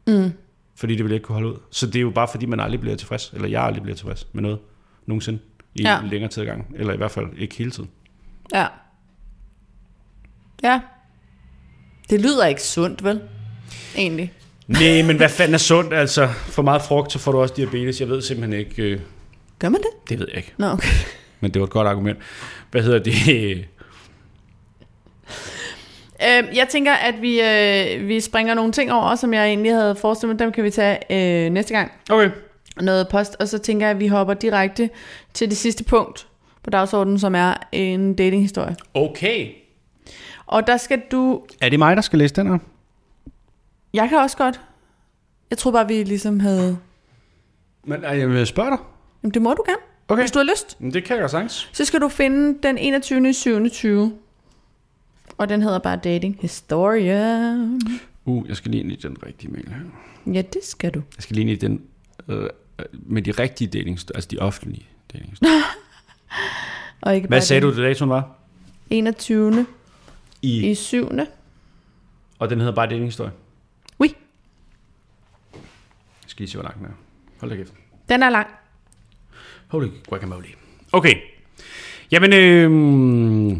Mm. 0.06 0.32
Fordi 0.76 0.96
det 0.96 1.04
vil 1.04 1.10
jeg 1.10 1.16
ikke 1.16 1.24
kunne 1.24 1.34
holde 1.34 1.48
ud. 1.48 1.56
Så 1.70 1.86
det 1.86 1.96
er 1.96 2.00
jo 2.00 2.10
bare 2.10 2.28
fordi, 2.28 2.46
man 2.46 2.60
aldrig 2.60 2.80
bliver 2.80 2.96
tilfreds, 2.96 3.32
eller 3.34 3.48
jeg 3.48 3.62
aldrig 3.62 3.82
bliver 3.82 3.96
tilfreds 3.96 4.26
med 4.32 4.42
noget, 4.42 4.58
nogensinde, 5.06 5.38
i 5.74 5.82
Ja. 5.82 5.90
ja. 5.90 5.98
længere 6.10 6.30
tid 6.30 6.42
ad 6.42 6.46
gangen, 6.46 6.66
eller 6.74 6.94
i 6.94 6.96
hvert 6.96 7.10
fald 7.10 7.26
ikke 7.38 7.56
hele 7.56 7.70
tiden. 7.70 7.90
Ja. 8.54 8.66
Ja. 10.62 10.80
Det 12.10 12.20
lyder 12.20 12.46
ikke 12.46 12.62
sundt, 12.62 13.04
vel? 13.04 13.20
Egentlig. 13.96 14.32
Nej, 14.66 15.02
men 15.06 15.16
hvad 15.16 15.28
fanden 15.28 15.54
er 15.54 15.58
sundt? 15.58 15.94
Altså, 15.94 16.26
for 16.26 16.62
meget 16.62 16.82
frugt, 16.82 17.12
så 17.12 17.18
får 17.18 17.32
du 17.32 17.40
også 17.40 17.54
diabetes. 17.56 18.00
Jeg 18.00 18.08
ved 18.08 18.22
simpelthen 18.22 18.60
ikke, 18.60 18.82
øh, 18.82 19.00
Gør 19.62 19.68
man 19.68 19.80
det? 19.80 20.08
det 20.08 20.18
ved 20.18 20.26
jeg 20.28 20.36
ikke. 20.36 20.54
Nå, 20.56 20.66
okay. 20.66 20.88
Men 21.40 21.50
det 21.50 21.60
var 21.60 21.66
et 21.66 21.72
godt 21.72 21.88
argument. 21.88 22.18
Hvad 22.70 22.82
hedder 22.82 22.98
det? 22.98 23.68
Øh, 26.22 26.56
jeg 26.56 26.66
tænker, 26.70 26.92
at 26.92 27.22
vi, 27.22 27.40
øh, 27.40 28.08
vi 28.08 28.20
springer 28.20 28.54
nogle 28.54 28.72
ting 28.72 28.92
over, 28.92 29.14
som 29.14 29.34
jeg 29.34 29.46
egentlig 29.46 29.72
havde 29.72 29.96
forestillet 29.96 30.36
mig. 30.36 30.44
Dem 30.46 30.52
kan 30.52 30.64
vi 30.64 30.70
tage 30.70 30.98
øh, 31.10 31.52
næste 31.52 31.74
gang. 31.74 31.92
Okay. 32.10 32.30
Noget 32.80 33.08
post. 33.08 33.36
Og 33.40 33.48
så 33.48 33.58
tænker 33.58 33.86
jeg, 33.86 33.94
at 33.94 34.00
vi 34.00 34.06
hopper 34.06 34.34
direkte 34.34 34.90
til 35.34 35.50
det 35.50 35.56
sidste 35.56 35.84
punkt 35.84 36.28
på 36.62 36.70
dagsordenen, 36.70 37.18
som 37.18 37.34
er 37.34 37.54
en 37.72 38.14
datinghistorie. 38.14 38.76
Okay. 38.94 39.48
Og 40.46 40.66
der 40.66 40.76
skal 40.76 41.02
du... 41.12 41.42
Er 41.60 41.68
det 41.68 41.78
mig, 41.78 41.96
der 41.96 42.02
skal 42.02 42.18
læse 42.18 42.34
den 42.34 42.46
her? 42.46 42.58
Jeg 43.94 44.08
kan 44.08 44.18
også 44.18 44.36
godt. 44.36 44.60
Jeg 45.50 45.58
tror 45.58 45.70
bare, 45.70 45.88
vi 45.88 46.02
ligesom 46.02 46.40
havde... 46.40 46.78
Men 47.84 48.02
jeg 48.02 48.28
vil 48.28 48.46
spørge 48.46 48.70
dig. 48.70 48.78
Jamen, 49.22 49.34
det 49.34 49.42
må 49.42 49.54
du 49.54 49.62
gerne, 49.66 49.78
Okay. 50.08 50.22
hvis 50.22 50.30
du 50.30 50.38
har 50.38 50.44
lyst. 50.44 50.80
Men 50.80 50.92
det 50.94 51.04
kan 51.04 51.16
jeg 51.16 51.30
sagtens. 51.30 51.70
Så 51.72 51.84
skal 51.84 52.00
du 52.00 52.08
finde 52.08 52.58
den 52.62 52.78
21. 52.78 53.32
7. 53.34 53.70
20. 53.70 54.18
Og 55.38 55.48
den 55.48 55.62
hedder 55.62 55.78
bare 55.78 55.96
Dating 56.04 56.38
Historia. 56.40 57.52
Uh, 58.24 58.48
jeg 58.48 58.56
skal 58.56 58.70
lige 58.70 58.82
ind 58.82 58.92
i 58.92 58.96
den 58.96 59.16
rigtige 59.26 59.50
mail 59.52 59.68
her. 59.68 60.32
Ja, 60.34 60.42
det 60.42 60.64
skal 60.64 60.90
du. 60.94 61.02
Jeg 61.16 61.22
skal 61.22 61.36
lige 61.36 61.50
ind 61.50 61.62
i 61.62 61.66
den 61.66 61.82
øh, 62.28 62.48
med 62.92 63.22
de 63.22 63.30
rigtige 63.30 63.68
delinger, 63.68 64.04
altså 64.14 64.28
de 64.30 64.38
offentlige 64.38 64.86
delinger. 65.12 65.36
Og 67.02 67.14
ikke 67.14 67.28
Hvad 67.28 67.38
bare 67.38 67.44
sagde 67.46 67.60
den 67.60 67.70
du, 67.70 67.76
det 67.76 67.82
datoen 67.88 68.10
var? 68.10 68.30
21. 68.90 69.66
I, 70.42 70.70
i 70.70 70.74
7. 70.74 71.08
og 72.38 72.50
den 72.50 72.58
hedder 72.58 72.74
bare 72.74 72.86
delingshistorie. 72.88 73.32
Oui, 73.98 74.14
Jeg 75.52 75.60
skal 76.26 76.42
lige 76.42 76.50
se, 76.50 76.56
hvor 76.58 76.62
lang 76.64 76.78
den 76.78 76.86
er. 76.86 76.90
Hold 77.40 77.50
da 77.50 77.56
kæft. 77.56 77.72
den 78.08 78.22
er 78.22 78.30
lang. 78.30 78.46
Holy 79.72 79.88
guacamole. 80.08 80.48
Okay. 80.92 81.14
Jamen, 82.10 82.32
øh... 82.32 83.56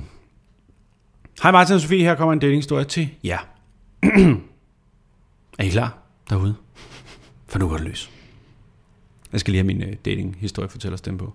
Hej 1.42 1.50
Martin 1.50 1.74
og 1.74 1.80
Sofie, 1.80 2.04
her 2.04 2.14
kommer 2.14 2.32
en 2.32 2.38
datinghistorie 2.38 2.84
til 2.84 3.08
jer. 3.24 3.38
er 5.58 5.62
I 5.62 5.68
klar 5.68 5.98
derude? 6.30 6.54
For 7.48 7.58
nu 7.58 7.68
går 7.68 7.76
det 7.76 7.86
løs. 7.86 8.10
Jeg 9.32 9.40
skal 9.40 9.52
lige 9.52 9.58
have 9.58 9.66
min 9.66 9.82
øh, 9.82 9.96
datinghistorie 10.04 10.68
fortæller 10.68 10.96
stemme 10.96 11.18
på. 11.18 11.34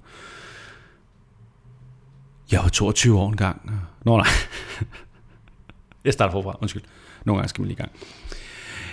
Jeg 2.51 2.59
var 2.61 2.69
22 2.69 3.19
år 3.19 3.29
engang. 3.29 3.71
Nå 4.05 4.17
nej. 4.17 4.27
Jeg 6.05 6.13
starter 6.13 6.31
forfra, 6.31 6.57
undskyld. 6.61 6.83
Nogle 7.25 7.39
gange 7.39 7.49
skal 7.49 7.61
man 7.61 7.67
lige 7.67 7.75
i 7.75 7.81
gang. 7.81 7.91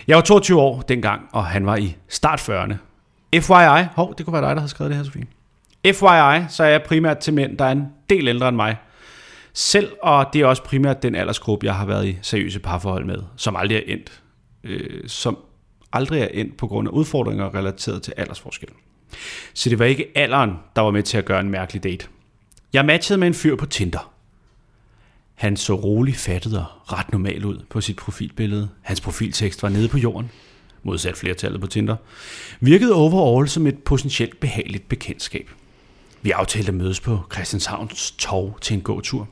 Jeg 0.06 0.16
var 0.16 0.22
22 0.22 0.60
år 0.60 0.82
dengang, 0.82 1.28
og 1.32 1.46
han 1.46 1.66
var 1.66 1.76
i 1.76 1.96
start 2.08 2.40
40'erne. 2.40 2.74
FYI, 3.40 3.84
hov, 3.96 4.14
det 4.18 4.26
kunne 4.26 4.32
være 4.32 4.42
dig, 4.42 4.56
der 4.56 4.60
havde 4.60 4.68
skrevet 4.68 4.90
det 4.90 4.96
her, 4.96 5.04
Sofie. 5.04 5.26
FYI, 5.84 6.44
så 6.48 6.64
er 6.64 6.68
jeg 6.68 6.82
primært 6.82 7.18
til 7.18 7.34
mænd, 7.34 7.58
der 7.58 7.64
er 7.64 7.72
en 7.72 7.86
del 8.10 8.28
ældre 8.28 8.48
end 8.48 8.56
mig. 8.56 8.76
Selv, 9.52 9.92
og 10.02 10.26
det 10.32 10.40
er 10.40 10.46
også 10.46 10.62
primært 10.62 11.02
den 11.02 11.14
aldersgruppe, 11.14 11.66
jeg 11.66 11.74
har 11.74 11.86
været 11.86 12.06
i 12.06 12.18
seriøse 12.22 12.60
parforhold 12.60 13.04
med, 13.04 13.18
som 13.36 13.56
aldrig 13.56 13.76
er 13.76 13.82
endt. 13.86 14.22
Øh, 14.64 15.08
som 15.08 15.38
aldrig 15.92 16.20
er 16.20 16.28
endt 16.28 16.56
på 16.56 16.66
grund 16.66 16.88
af 16.88 16.92
udfordringer 16.92 17.54
relateret 17.54 18.02
til 18.02 18.14
aldersforskel. 18.16 18.68
Så 19.54 19.70
det 19.70 19.78
var 19.78 19.84
ikke 19.84 20.06
alderen, 20.14 20.52
der 20.76 20.82
var 20.82 20.90
med 20.90 21.02
til 21.02 21.18
at 21.18 21.24
gøre 21.24 21.40
en 21.40 21.50
mærkelig 21.50 21.84
date. 21.84 22.06
Jeg 22.72 22.84
matchede 22.84 23.18
med 23.18 23.28
en 23.28 23.34
fyr 23.34 23.56
på 23.56 23.66
Tinder. 23.66 24.12
Han 25.34 25.56
så 25.56 25.74
rolig 25.74 26.16
fattet 26.16 26.58
og 26.58 26.92
ret 26.92 27.12
normal 27.12 27.44
ud 27.44 27.64
på 27.70 27.80
sit 27.80 27.96
profilbillede. 27.96 28.68
Hans 28.82 29.00
profiltekst 29.00 29.62
var 29.62 29.68
nede 29.68 29.88
på 29.88 29.98
jorden, 29.98 30.30
modsat 30.82 31.16
flertallet 31.16 31.60
på 31.60 31.66
Tinder. 31.66 31.96
Virkede 32.60 32.94
overall 32.94 33.48
som 33.48 33.66
et 33.66 33.78
potentielt 33.78 34.40
behageligt 34.40 34.88
bekendtskab. 34.88 35.50
Vi 36.24 36.30
aftalte 36.30 36.68
at 36.68 36.74
mødes 36.74 37.00
på 37.00 37.20
Christianshavns 37.32 38.10
Torv 38.10 38.58
til 38.60 38.74
en 38.74 38.80
gåtur. 38.80 39.28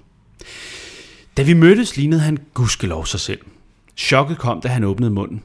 Da 1.36 1.42
vi 1.42 1.54
mødtes, 1.54 1.96
lignede 1.96 2.20
han 2.20 2.38
gudskelov 2.54 3.06
sig 3.06 3.20
selv. 3.20 3.40
Chokket 3.96 4.38
kom, 4.38 4.60
da 4.60 4.68
han 4.68 4.84
åbnede 4.84 5.10
munden. 5.10 5.42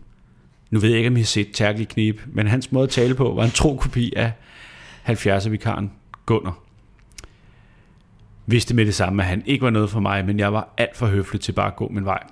Nu 0.69 0.79
ved 0.79 0.89
jeg 0.89 0.97
ikke, 0.97 1.07
om 1.07 1.17
I 1.17 1.19
har 1.19 1.25
set 1.25 1.49
Terkel 1.53 1.87
Knib, 1.87 2.19
men 2.27 2.47
hans 2.47 2.71
måde 2.71 2.83
at 2.83 2.89
tale 2.89 3.15
på 3.15 3.33
var 3.33 3.43
en 3.43 3.51
tro 3.51 3.75
kopi 3.75 4.13
af 4.15 4.31
70'er-vikaren 5.07 5.91
Gunnar. 6.25 6.59
Vidste 8.45 8.75
med 8.75 8.85
det 8.85 8.95
samme, 8.95 9.23
at 9.23 9.29
han 9.29 9.43
ikke 9.45 9.63
var 9.63 9.69
noget 9.69 9.89
for 9.89 9.99
mig, 9.99 10.25
men 10.25 10.39
jeg 10.39 10.53
var 10.53 10.73
alt 10.77 10.97
for 10.97 11.07
høflig 11.07 11.41
til 11.41 11.51
bare 11.51 11.67
at 11.67 11.75
gå 11.75 11.87
min 11.87 12.05
vej. 12.05 12.23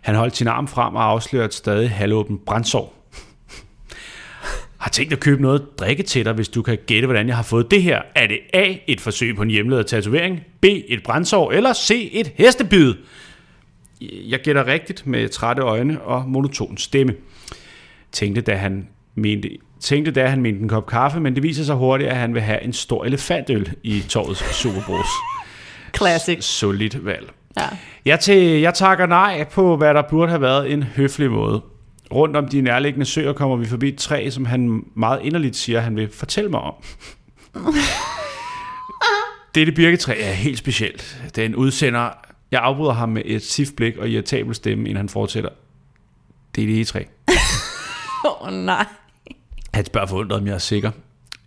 Han 0.00 0.14
holdt 0.14 0.36
sin 0.36 0.48
arm 0.48 0.68
frem 0.68 0.94
og 0.94 1.04
afslørede 1.04 1.46
et 1.46 1.54
stadig 1.54 1.90
halvåbent 1.90 2.44
brændsår. 2.44 3.01
Har 4.82 4.90
tænkt 4.90 5.12
at 5.12 5.20
købe 5.20 5.42
noget 5.42 5.60
at 5.60 5.66
drikke 5.78 6.02
til 6.02 6.24
dig, 6.24 6.32
hvis 6.32 6.48
du 6.48 6.62
kan 6.62 6.78
gætte, 6.86 7.06
hvordan 7.06 7.28
jeg 7.28 7.36
har 7.36 7.42
fået 7.42 7.70
det 7.70 7.82
her. 7.82 8.02
Er 8.14 8.26
det 8.26 8.38
A, 8.52 8.74
et 8.86 9.00
forsøg 9.00 9.36
på 9.36 9.42
en 9.42 9.50
hjemmelavet 9.50 9.86
tatovering, 9.86 10.40
B, 10.60 10.64
et 10.64 11.02
brændsår, 11.04 11.52
eller 11.52 11.72
C, 11.72 12.10
et 12.12 12.32
hestebid? 12.34 12.94
Jeg 14.00 14.40
gætter 14.40 14.66
rigtigt 14.66 15.06
med 15.06 15.28
trætte 15.28 15.62
øjne 15.62 16.00
og 16.00 16.28
monoton 16.28 16.76
stemme. 16.76 17.14
Tænkte, 18.12 18.40
da 18.40 18.54
han 18.54 18.88
mente, 19.14 19.48
tænkte, 19.80 20.10
da 20.10 20.26
han 20.26 20.42
mente 20.42 20.60
en 20.60 20.68
kop 20.68 20.86
kaffe, 20.86 21.20
men 21.20 21.34
det 21.34 21.42
viser 21.42 21.64
sig 21.64 21.74
hurtigt, 21.74 22.10
at 22.10 22.16
han 22.16 22.34
vil 22.34 22.42
have 22.42 22.62
en 22.62 22.72
stor 22.72 23.04
elefantøl 23.04 23.72
i 23.82 24.00
torvets 24.08 24.54
superbrus. 24.54 25.06
Classic. 25.96 26.44
Solidt 26.44 27.04
valg. 27.04 27.30
Ja. 27.56 27.66
Jeg, 28.04 28.20
til, 28.20 28.60
jeg 28.60 28.74
takker 28.74 29.06
nej 29.06 29.44
på, 29.52 29.76
hvad 29.76 29.94
der 29.94 30.02
burde 30.10 30.28
have 30.30 30.40
været 30.40 30.72
en 30.72 30.82
høflig 30.82 31.30
måde. 31.30 31.62
Rundt 32.12 32.36
om 32.36 32.48
de 32.48 32.60
nærliggende 32.60 33.06
søer 33.06 33.32
kommer 33.32 33.56
vi 33.56 33.66
forbi 33.66 33.88
et 33.88 33.98
træ, 33.98 34.30
som 34.30 34.44
han 34.44 34.84
meget 34.96 35.20
inderligt 35.22 35.56
siger, 35.56 35.80
han 35.80 35.96
vil 35.96 36.08
fortælle 36.12 36.50
mig 36.50 36.60
om. 36.60 36.74
Dette 39.54 39.72
birketræ 39.72 40.20
er 40.20 40.32
helt 40.32 40.58
specielt. 40.58 41.22
Den 41.36 41.54
udsender... 41.54 42.10
Jeg 42.50 42.60
afbryder 42.62 42.92
ham 42.92 43.08
med 43.08 43.22
et 43.24 43.42
stift 43.42 43.76
blik 43.76 43.96
og 43.96 44.08
irritabel 44.08 44.54
stemme, 44.54 44.84
inden 44.84 44.96
han 44.96 45.08
fortsætter. 45.08 45.50
Det 46.54 46.64
er 46.64 46.66
det 46.66 46.86
træ. 46.86 47.00
Åh, 48.26 48.46
oh, 48.46 48.52
nej. 48.52 48.86
Han 49.74 49.84
spørger 49.84 50.06
forundret, 50.06 50.40
om 50.40 50.46
jeg 50.46 50.54
er 50.54 50.58
sikker. 50.58 50.90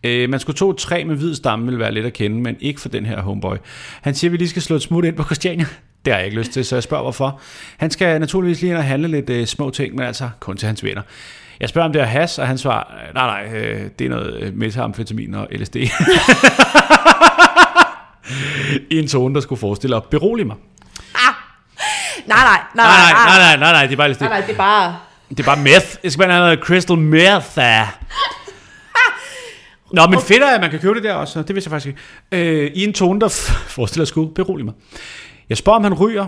Øh, 0.04 0.30
man 0.30 0.40
skulle 0.40 0.58
tro, 0.58 0.70
et 0.70 0.78
træ 0.78 1.04
med 1.04 1.16
hvid 1.16 1.36
stamme 1.36 1.66
ville 1.66 1.80
være 1.80 1.92
let 1.92 2.06
at 2.06 2.14
kende, 2.14 2.42
men 2.42 2.56
ikke 2.60 2.82
for 2.82 2.90
den 2.90 3.06
her 3.06 3.22
homeboy. 3.22 3.56
Han 4.02 4.16
siger, 4.16 4.30
at 4.30 4.32
vi 4.32 4.38
lige 4.38 4.50
skal 4.50 4.62
slå 4.62 4.76
et 4.76 4.82
smut 4.82 5.06
ind 5.06 5.16
på 5.16 5.24
Christiania. 5.24 5.66
Det 6.06 6.14
har 6.14 6.18
jeg 6.20 6.26
ikke 6.26 6.38
lyst 6.38 6.52
til, 6.52 6.66
så 6.66 6.76
jeg 6.76 6.84
spørger 6.84 7.04
hvorfor. 7.04 7.40
Han 7.78 7.92
skal 7.92 8.20
naturligvis 8.20 8.62
lige 8.62 8.70
ind 8.70 8.78
og 8.78 8.84
handle 8.84 9.08
lidt 9.08 9.30
øh, 9.30 9.46
små 9.48 9.70
ting, 9.70 9.96
men 9.96 10.06
altså 10.06 10.30
kun 10.40 10.58
til 10.58 10.66
hans 10.68 10.84
venner. 10.84 11.02
Jeg 11.60 11.70
spørger 11.70 11.86
om 11.88 11.94
det 11.94 12.02
er 12.02 12.06
has, 12.06 12.40
og 12.40 12.48
han 12.48 12.58
svarer, 12.58 12.84
nej 13.14 13.44
nej, 13.44 13.58
øh, 13.58 13.90
det 14.00 14.06
er 14.06 14.10
noget 14.10 14.40
øh, 14.42 14.54
metamfetamin 14.54 15.34
og 15.34 15.48
LSD. 15.52 15.76
I 18.92 19.00
en 19.00 19.08
tone, 19.08 19.36
der 19.36 19.42
skulle 19.42 19.60
forestille 19.60 19.96
at 19.96 20.04
berolige 20.04 20.46
mig. 20.46 20.56
Nej, 22.28 22.38
nej, 22.38 22.60
nej, 22.76 22.86
Nej, 22.86 22.86
nej, 22.86 23.12
nej, 23.14 23.38
nej, 23.38 23.58
nej, 23.58 23.72
nej, 23.72 23.86
det 23.86 23.94
er 23.94 23.98
bare 23.98 24.12
LSD. 24.12 24.22
Nej, 24.22 24.30
nej, 24.30 24.42
det 24.42 24.54
er 24.54 24.58
bare... 24.58 24.98
Det 25.30 25.40
er 25.40 25.44
bare 25.44 25.58
meth. 25.58 25.86
Det 26.04 26.12
skal 26.12 26.26
bare 26.26 26.32
have 26.32 26.46
noget 26.46 26.60
crystal 26.60 26.98
meth. 26.98 27.58
ah. 27.58 27.88
Nå, 29.94 30.08
men 30.08 30.22
fedt 30.22 30.44
er, 30.44 30.48
at 30.56 30.62
man 30.62 30.70
kan 30.72 30.80
købe 30.80 30.96
det 30.96 31.04
der 31.04 31.14
også. 31.14 31.42
Det 31.42 31.56
vidste 31.56 31.68
jeg 31.68 31.82
faktisk 31.82 31.98
ikke. 32.32 32.56
Øh, 32.66 32.72
I 32.76 32.84
en 32.84 32.94
tone, 32.94 33.20
der 33.22 33.28
forestiller 33.68 34.02
at 34.02 34.08
skulle 34.08 34.34
berolige 34.34 34.66
mig. 34.66 34.74
Jeg 35.50 35.58
spørger, 35.58 35.78
om 35.78 35.84
han 35.84 35.94
ryger, 35.94 36.26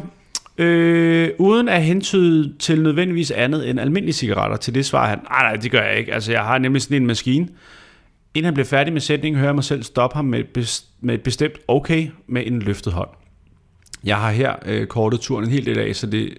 øh, 0.58 1.30
uden 1.38 1.70
at 1.70 1.84
hentyde 1.84 2.54
til 2.60 2.82
nødvendigvis 2.84 3.32
andet 3.32 3.70
end 3.70 3.80
almindelige 3.80 4.14
cigaretter. 4.14 4.58
Til 4.58 4.76
det 4.76 4.86
svarer 4.86 5.10
han, 5.10 5.20
nej, 5.30 5.42
nej, 5.42 5.56
det 5.56 5.72
gør 5.72 5.82
jeg 5.82 5.98
ikke. 5.98 6.14
Altså, 6.14 6.32
jeg 6.32 6.42
har 6.42 6.58
nemlig 6.58 6.82
sådan 6.82 6.98
en 6.98 7.08
maskine. 7.08 7.48
Inden 8.34 8.46
han 8.46 8.54
bliver 8.54 8.66
færdig 8.68 8.94
med 8.94 9.02
sætningen, 9.02 9.40
hører 9.40 9.48
jeg 9.50 9.56
mig 9.56 9.64
selv 9.64 9.84
stoppe 9.84 10.16
ham 10.16 10.26
med 10.26 10.40
et, 10.40 10.58
bes- 10.58 10.86
med 11.02 11.14
et 11.16 11.22
bestemt 11.22 11.54
okay 11.68 12.08
med 12.28 12.44
en 12.46 12.60
løftet 12.60 12.94
hånd. 12.94 13.10
Jeg 14.04 14.18
har 14.18 14.32
her 14.32 14.54
øh, 14.66 14.88
kortet 14.88 15.20
turen 15.20 15.46
en 15.46 15.52
hel 15.52 15.66
del 15.66 15.80
af, 15.80 15.96
så 15.96 16.08
det 16.08 16.38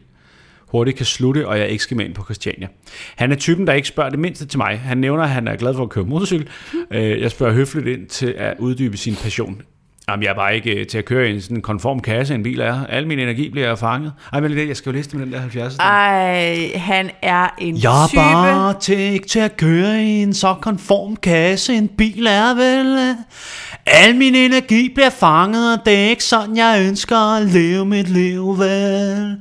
hurtigt 0.67 0.97
kan 0.97 1.07
slutte, 1.07 1.49
og 1.49 1.59
jeg 1.59 1.69
ikke 1.69 1.83
skal 1.83 1.97
med 1.97 2.05
ind 2.05 2.15
på 2.15 2.25
Christiania. 2.25 2.69
Han 3.17 3.33
er 3.33 3.37
typen, 3.37 3.67
der 3.67 3.73
ikke 3.73 3.89
spørger 3.89 4.11
det 4.11 4.19
mindste 4.19 4.47
til 4.47 4.59
mig. 4.59 4.79
Han 4.79 4.99
nævner, 4.99 5.23
at 5.23 5.29
han 5.31 5.49
er 5.49 5.57
glad 5.57 5.75
for 5.75 5.83
at 5.83 5.89
køre 5.91 6.05
motorcykel. 6.05 6.49
Øh, 6.91 7.21
Jeg 7.21 7.31
spørger 7.31 7.53
høfligt 7.55 7.87
ind 7.87 8.07
til 8.07 8.35
at 8.39 8.55
uddybe 8.59 8.97
sin 8.97 9.15
passion. 9.23 9.63
Jamen, 10.09 10.23
jeg 10.23 10.31
er 10.31 10.35
bare 10.35 10.55
ikke 10.57 10.71
øh, 10.81 10.87
til 10.87 10.99
at 10.99 11.05
køre 11.05 11.31
i 11.31 11.33
en 11.33 11.41
sådan 11.41 11.63
konform 11.63 12.01
kasse, 12.01 12.35
en 12.35 12.43
bil 12.43 12.61
er. 12.61 12.87
Al 12.87 13.07
min 13.07 13.19
energi 13.19 13.51
bliver 13.51 13.75
fanget. 13.75 14.13
Ej, 14.33 14.41
men 14.41 14.51
det, 14.51 14.69
jeg 14.69 14.77
skal 14.77 14.91
jo 14.91 14.97
læse 14.97 15.11
det 15.11 15.19
med 15.19 15.27
den 15.27 15.33
der 15.35 15.41
70. 15.41 15.77
Ej, 15.77 16.71
han 16.75 17.11
er 17.23 17.49
en 17.59 17.77
Jeg 17.83 18.03
er 18.05 18.09
type... 18.09 18.17
bare 18.17 18.75
til, 18.81 18.99
ikke 18.99 19.29
til 19.29 19.39
at 19.41 19.57
køre 19.57 20.03
i 20.05 20.09
en 20.23 20.35
så 20.35 20.55
konform 20.61 21.17
kasse. 21.17 21.75
En 21.75 21.89
bil 21.89 22.27
er 22.27 22.55
vel... 22.55 22.87
øh, 23.09 23.15
Al 23.87 24.17
min 24.17 24.35
energi 24.35 24.91
bliver 24.95 25.11
fanget, 25.11 25.73
og 25.79 25.87
det 25.87 25.95
er 26.05 26.09
ikke 26.09 26.25
sådan, 26.25 26.57
jeg 26.57 26.85
ønsker 26.89 27.37
at 27.37 27.47
leve 27.47 27.87
mit 27.87 28.09
liv, 28.09 28.59
vel? 28.59 29.37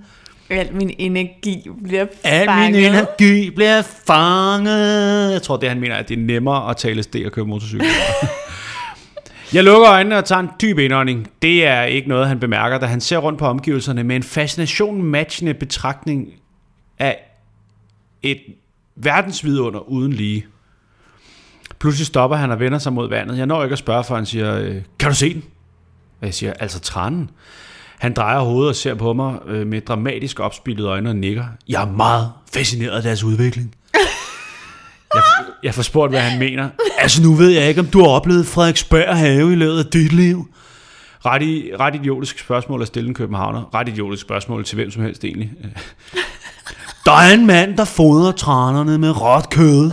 Al 0.49 0.73
min 0.73 0.91
energi 0.97 1.69
bliver 1.83 2.05
Al 2.23 2.45
fanget. 2.47 2.71
min 2.75 2.85
energi 2.85 3.49
bliver 3.55 3.81
fanget. 4.07 5.31
Jeg 5.33 5.41
tror, 5.41 5.57
det 5.57 5.69
han 5.69 5.79
mener, 5.79 5.95
er, 5.95 5.99
at 5.99 6.09
det 6.09 6.19
er 6.19 6.23
nemmere 6.23 6.69
at 6.69 6.77
tale 6.77 6.99
LSD 6.99 7.15
og 7.25 7.31
køre 7.31 7.45
motorcykel. 7.45 7.87
Jeg 9.53 9.63
lukker 9.63 9.91
øjnene 9.91 10.17
og 10.17 10.25
tager 10.25 10.39
en 10.39 10.49
dyb 10.61 10.79
indånding. 10.79 11.27
Det 11.41 11.65
er 11.65 11.83
ikke 11.83 12.09
noget, 12.09 12.27
han 12.27 12.39
bemærker, 12.39 12.77
da 12.77 12.85
han 12.85 13.01
ser 13.01 13.17
rundt 13.17 13.39
på 13.39 13.45
omgivelserne 13.45 14.03
med 14.03 14.15
en 14.15 14.23
fascination 14.23 15.03
matchende 15.03 15.53
betragtning 15.53 16.27
af 16.99 17.19
et 18.23 18.39
verdensvidunder 18.95 19.79
uden 19.79 20.13
lige. 20.13 20.45
Pludselig 21.79 22.07
stopper 22.07 22.37
han 22.37 22.51
og 22.51 22.59
vender 22.59 22.79
sig 22.79 22.93
mod 22.93 23.09
vandet. 23.09 23.37
Jeg 23.37 23.45
når 23.45 23.63
ikke 23.63 23.73
at 23.73 23.79
spørge, 23.79 24.03
for 24.03 24.15
han 24.15 24.25
siger, 24.25 24.59
øh, 24.59 24.75
kan 24.99 25.09
du 25.09 25.15
se 25.15 25.33
den? 25.33 25.43
Og 26.21 26.25
jeg 26.25 26.33
siger, 26.33 26.53
altså 26.53 26.79
tranen. 26.79 27.29
Han 27.99 28.13
drejer 28.13 28.39
hovedet 28.39 28.69
og 28.69 28.75
ser 28.75 28.93
på 28.93 29.13
mig 29.13 29.39
øh, 29.47 29.67
med 29.67 29.81
dramatisk 29.81 30.39
opspillede 30.39 30.87
øjne 30.87 31.09
og 31.09 31.15
nikker. 31.15 31.45
Jeg 31.67 31.83
er 31.83 31.91
meget 31.91 32.31
fascineret 32.53 32.97
af 32.97 33.03
deres 33.03 33.23
udvikling. 33.23 33.75
Jeg, 35.63 35.73
får 35.73 35.81
spurgt, 35.81 36.11
hvad 36.11 36.19
han 36.19 36.39
mener. 36.39 36.69
Altså 36.97 37.23
nu 37.23 37.33
ved 37.33 37.49
jeg 37.49 37.69
ikke, 37.69 37.81
om 37.81 37.87
du 37.87 37.99
har 37.99 38.07
oplevet 38.07 38.45
Frederiksberg 38.45 39.17
have 39.17 39.51
i 39.51 39.55
løbet 39.55 39.79
af 39.79 39.85
dit 39.85 40.13
liv. 40.13 40.47
Ret, 41.25 41.41
i, 41.41 41.71
ret 41.79 41.95
idiotisk 41.95 42.39
spørgsmål 42.39 42.81
at 42.81 42.87
stille 42.87 43.07
en 43.07 43.13
københavner. 43.13 43.75
Ret 43.75 43.89
idiotisk 43.89 44.21
spørgsmål 44.21 44.65
til 44.65 44.75
hvem 44.75 44.91
som 44.91 45.03
helst 45.03 45.23
egentlig. 45.23 45.51
Der 47.05 47.11
er 47.11 47.33
en 47.33 47.45
mand, 47.45 47.77
der 47.77 47.85
fodrer 47.85 48.31
trænerne 48.31 48.97
med 48.97 49.21
råt 49.21 49.49
kød. 49.49 49.91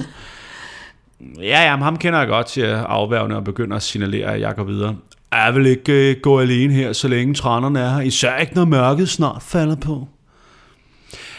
Ja, 1.38 1.64
ja, 1.64 1.76
men 1.76 1.82
ham 1.82 1.96
kender 1.96 2.18
jeg 2.18 2.28
godt 2.28 2.46
til 2.46 2.60
at 2.60 2.78
afværgende 2.78 3.36
og 3.36 3.44
begynder 3.44 3.76
at 3.76 3.82
signalere, 3.82 4.34
at 4.34 4.40
jeg 4.40 4.54
går 4.56 4.64
videre. 4.64 4.96
Jeg 5.32 5.54
vil 5.54 5.66
ikke 5.66 6.10
øh, 6.10 6.16
gå 6.22 6.40
alene 6.40 6.74
her, 6.74 6.92
så 6.92 7.08
længe 7.08 7.34
trænerne 7.34 7.80
er 7.80 7.94
her. 7.94 8.00
Især 8.00 8.36
ikke, 8.36 8.54
når 8.54 8.64
mørket 8.64 9.08
snart 9.08 9.42
falder 9.42 9.76
på. 9.76 10.08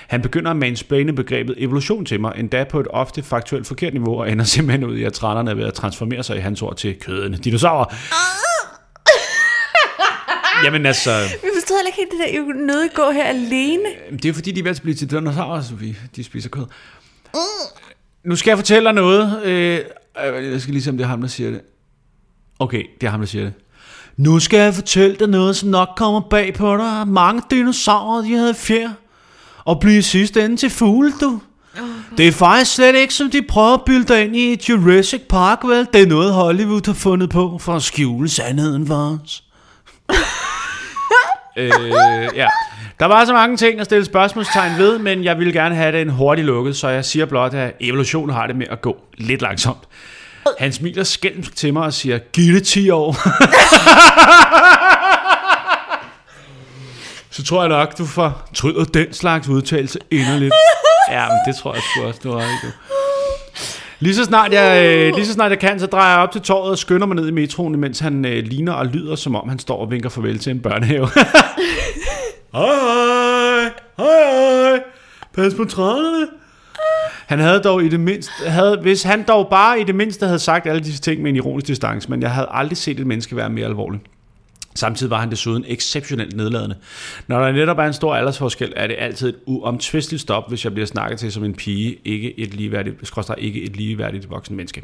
Han 0.08 0.22
begynder 0.22 0.52
at 0.52 0.58
mansplaine 0.58 1.14
begrebet 1.14 1.56
evolution 1.58 2.06
til 2.06 2.22
mig, 2.22 2.34
endda 2.38 2.64
på 2.64 2.80
et 2.80 2.88
ofte 2.90 3.24
faktuelt 3.24 3.68
forkert 3.68 3.94
niveau, 3.94 4.20
og 4.20 4.32
ender 4.32 4.46
simpelthen 4.46 4.90
ud 4.90 4.98
i, 4.98 5.04
at 5.04 5.14
tranerne 5.14 5.52
er 5.52 5.56
ved 5.56 5.66
at 5.66 5.74
transformere 5.74 6.24
sig 6.24 6.38
i 6.38 6.40
hans 6.40 6.62
ord 6.62 6.76
til 6.76 6.96
kødende 7.00 7.38
dinosaurer. 7.38 7.86
Jamen 10.64 10.86
altså, 10.86 11.12
Jeg 11.12 11.50
forstår 11.56 11.76
heller 11.76 11.88
ikke 11.88 11.98
helt 11.98 12.12
det 12.12 12.20
der, 12.20 12.40
er 12.40 12.66
nødt 12.66 12.90
at 12.90 12.94
gå 12.96 13.12
her 13.12 13.24
alene. 13.24 13.84
det 14.12 14.26
er 14.26 14.34
fordi, 14.34 14.52
de 14.52 14.60
er 14.60 14.64
ved 14.64 14.72
at 14.72 14.82
blive 14.82 14.96
til 14.96 15.12
dinosaurer, 15.12 15.62
Sofie. 15.62 15.96
De 16.16 16.24
spiser 16.24 16.50
kød. 16.50 16.66
Nu 18.24 18.36
skal 18.36 18.52
jeg 18.52 18.58
fortælle 18.58 18.86
dig 18.86 18.94
noget. 18.94 19.44
Øh, 19.44 19.80
jeg 20.52 20.62
skal 20.62 20.74
lige 20.74 20.84
se, 20.84 20.90
om 20.90 20.98
det 20.98 21.04
er 21.04 21.08
ham, 21.08 21.22
der 21.22 21.28
siger 21.28 21.52
det. 21.52 21.62
Okay, 22.60 22.84
det 23.02 23.08
er 23.08 23.12
ham, 23.12 23.20
der 23.20 23.28
siger 23.28 23.44
det. 23.44 23.54
Nu 24.18 24.40
skal 24.40 24.60
jeg 24.60 24.74
fortælle 24.74 25.16
dig 25.16 25.28
noget, 25.28 25.56
som 25.56 25.70
nok 25.70 25.90
kommer 25.98 26.20
bag 26.22 26.54
på 26.54 26.78
dig. 26.78 27.08
Mange 27.08 27.42
dinosaurer, 27.52 28.22
de 28.22 28.36
havde 28.36 28.54
fjer. 28.54 28.90
Og 29.66 29.80
blive 29.80 29.98
i 29.98 30.02
sidste 30.02 30.46
ende 30.46 30.58
til 30.58 30.70
fugle, 30.70 31.14
du. 31.22 31.42
Det 32.18 32.28
er 32.28 32.32
faktisk 32.32 32.76
slet 32.76 32.96
ikke, 32.96 33.14
som 33.14 33.30
de 33.30 33.42
prøver 33.42 33.74
at 33.74 33.82
bilde 33.86 34.14
dig 34.14 34.26
ind 34.26 34.36
i 34.36 34.62
Jurassic 34.70 35.22
Park, 35.30 35.60
vel? 35.64 35.88
Det 35.94 36.02
er 36.02 36.06
noget, 36.06 36.34
Hollywood 36.34 36.82
har 36.86 36.94
fundet 36.94 37.30
på 37.30 37.58
for 37.62 37.76
at 37.76 37.84
skjule 37.84 38.30
sandheden 38.30 38.88
for 38.88 39.20
os. 39.24 39.44
øh, 41.58 41.70
ja. 42.36 42.48
Der 43.00 43.06
var 43.06 43.26
så 43.26 43.34
mange 43.34 43.58
ting 43.58 43.80
at 43.80 43.86
stille 43.86 44.06
spørgsmålstegn 44.06 44.78
ved, 44.78 45.00
men 45.00 45.24
jeg 45.24 45.38
ville 45.38 45.54
gerne 45.54 45.76
have 45.76 45.92
det 45.92 46.02
en 46.02 46.10
hurtig 46.10 46.46
lukket, 46.46 46.78
så 46.78 46.88
jeg 46.88 47.06
siger 47.06 47.26
blot, 47.26 47.54
at 47.54 47.76
evolution 47.80 48.30
har 48.30 48.48
det 48.48 48.56
med 48.56 48.68
at 48.72 48.82
gå 48.82 48.98
lidt 49.18 49.42
langsomt. 49.42 49.84
Han 50.60 50.74
smiler 50.74 51.04
skælmsk 51.04 51.56
til 51.56 51.74
mig 51.74 51.84
og 51.84 51.94
siger, 51.94 52.18
giv 52.18 52.54
det 52.54 52.68
10 52.68 52.90
år. 52.90 53.16
så 57.36 57.44
tror 57.44 57.62
jeg 57.62 57.70
nok, 57.70 57.98
du 57.98 58.06
fortryder 58.06 58.84
den 58.84 59.14
slags 59.14 59.48
udtalelse 59.48 60.00
inderligt. 60.12 60.54
Ja, 61.12 61.28
men 61.28 61.38
det 61.48 61.56
tror 61.56 61.74
jeg 61.74 61.82
sgu 61.84 62.08
også, 62.08 62.20
du 62.24 62.32
har 62.32 62.40
ikke. 62.42 62.76
Lige 64.00 64.16
så, 64.16 64.24
snart 64.24 64.54
jeg, 64.54 64.86
øh, 64.86 65.16
lige 65.16 65.26
så 65.26 65.34
snart 65.34 65.52
jeg 65.52 65.60
kan, 65.60 65.80
så 65.80 65.86
drejer 65.86 66.14
jeg 66.14 66.24
op 66.24 66.32
til 66.32 66.42
torvet 66.42 66.72
og 66.72 66.78
skynder 66.78 67.08
mig 67.08 67.16
ned 67.16 67.28
i 67.28 67.32
metroen, 67.32 67.80
mens 67.80 68.00
han 68.00 68.26
øh, 68.26 68.44
ligner 68.44 68.74
og 68.74 68.86
lyder, 68.86 69.16
som 69.16 69.36
om 69.36 69.50
han 69.50 69.60
står 69.60 69.78
og 69.78 69.92
vinker 69.92 70.10
farvel 70.10 70.40
til 70.40 70.52
en 70.52 70.60
børnehave. 70.60 71.08
hej, 72.56 73.64
hej, 73.64 73.72
hej, 73.98 74.84
pas 75.34 75.54
på 75.54 75.66
trænerne. 75.66 76.28
Han 77.26 77.40
havde 77.40 77.60
dog 77.60 77.84
i 77.84 77.88
det 77.88 78.00
mindste, 78.00 78.50
havde, 78.50 78.78
hvis 78.82 79.04
han 79.04 79.24
dog 79.24 79.48
bare 79.50 79.80
i 79.80 79.84
det 79.84 79.96
mindste 79.96 80.26
havde 80.26 80.40
sagt 80.40 80.68
alle 80.68 80.82
disse 80.84 81.02
ting 81.02 81.22
med 81.22 81.30
en 81.30 81.36
ironisk 81.36 81.68
distance, 81.68 82.10
men 82.10 82.22
jeg 82.22 82.32
havde 82.32 82.48
aldrig 82.52 82.78
set 82.78 83.00
et 83.00 83.08
menneske 83.08 83.36
være 83.36 83.50
mere 83.50 83.66
alvorlig. 83.66 84.00
Samtidig 84.76 85.10
var 85.10 85.20
han 85.20 85.32
desuden 85.32 85.66
exceptionelt 85.68 86.36
nedladende. 86.36 86.76
Når 87.28 87.40
der 87.40 87.52
netop 87.52 87.78
er 87.78 87.84
en 87.84 87.94
stor 87.94 88.16
aldersforskel, 88.16 88.74
er 88.76 88.88
det 88.88 88.96
altid 89.00 89.30
et 89.30 89.36
uomtvisteligt 89.46 90.22
stop, 90.22 90.50
hvis 90.50 90.64
jeg 90.64 90.74
bliver 90.74 90.88
snakket 90.88 91.20
til 91.20 91.32
som 91.32 91.44
en 91.44 91.54
pige, 91.54 91.98
ikke 92.06 92.40
et 92.40 92.54
ligeværdigt, 92.54 92.96
skråstrej, 93.04 93.36
ikke 93.40 93.64
et 93.64 93.76
ligeværdigt 93.76 94.30
voksen 94.30 94.56
menneske. 94.56 94.84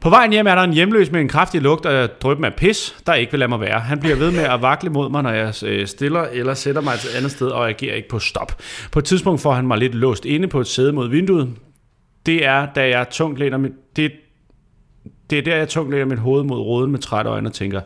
På 0.00 0.10
vejen 0.10 0.32
hjem 0.32 0.46
er 0.46 0.54
der 0.54 0.62
en 0.62 0.72
hjemløs 0.72 1.10
med 1.10 1.20
en 1.20 1.28
kraftig 1.28 1.62
lugt 1.62 1.86
af 1.86 2.10
drøben 2.10 2.44
af 2.44 2.54
pis, 2.54 2.96
der 3.06 3.14
ikke 3.14 3.32
vil 3.32 3.38
lade 3.38 3.48
mig 3.48 3.60
være. 3.60 3.80
Han 3.80 4.00
bliver 4.00 4.16
ved 4.16 4.30
med 4.30 4.40
at 4.44 4.62
vakle 4.62 4.90
mod 4.90 5.10
mig, 5.10 5.22
når 5.22 5.30
jeg 5.30 5.54
øh, 5.64 5.86
stiller 5.86 6.20
eller 6.20 6.54
sætter 6.54 6.80
mig 6.80 6.94
et 6.94 7.14
andet 7.16 7.30
sted 7.30 7.46
og 7.46 7.62
reagerer 7.62 7.94
ikke 7.94 8.08
på 8.08 8.18
stop. 8.18 8.62
På 8.92 8.98
et 8.98 9.04
tidspunkt 9.04 9.40
får 9.40 9.52
han 9.52 9.66
mig 9.66 9.78
lidt 9.78 9.94
låst 9.94 10.24
inde 10.24 10.48
på 10.48 10.60
et 10.60 10.66
sæde 10.66 10.92
mod 10.92 11.08
vinduet. 11.08 11.50
Det 12.26 12.44
er, 12.44 12.66
da 12.74 12.88
jeg 12.88 13.06
tungt 13.10 13.38
læner 13.38 13.58
mit, 13.58 13.72
det, 13.96 14.12
det 15.30 15.38
er 15.38 15.42
der, 15.42 15.56
jeg 15.56 15.68
tungt 15.68 15.90
læner 15.90 16.04
mit 16.04 16.18
hoved 16.18 16.44
mod 16.44 16.58
råden 16.58 16.90
med 16.90 16.98
trætte 16.98 17.30
øjne 17.30 17.48
og 17.48 17.52
tænker, 17.52 17.80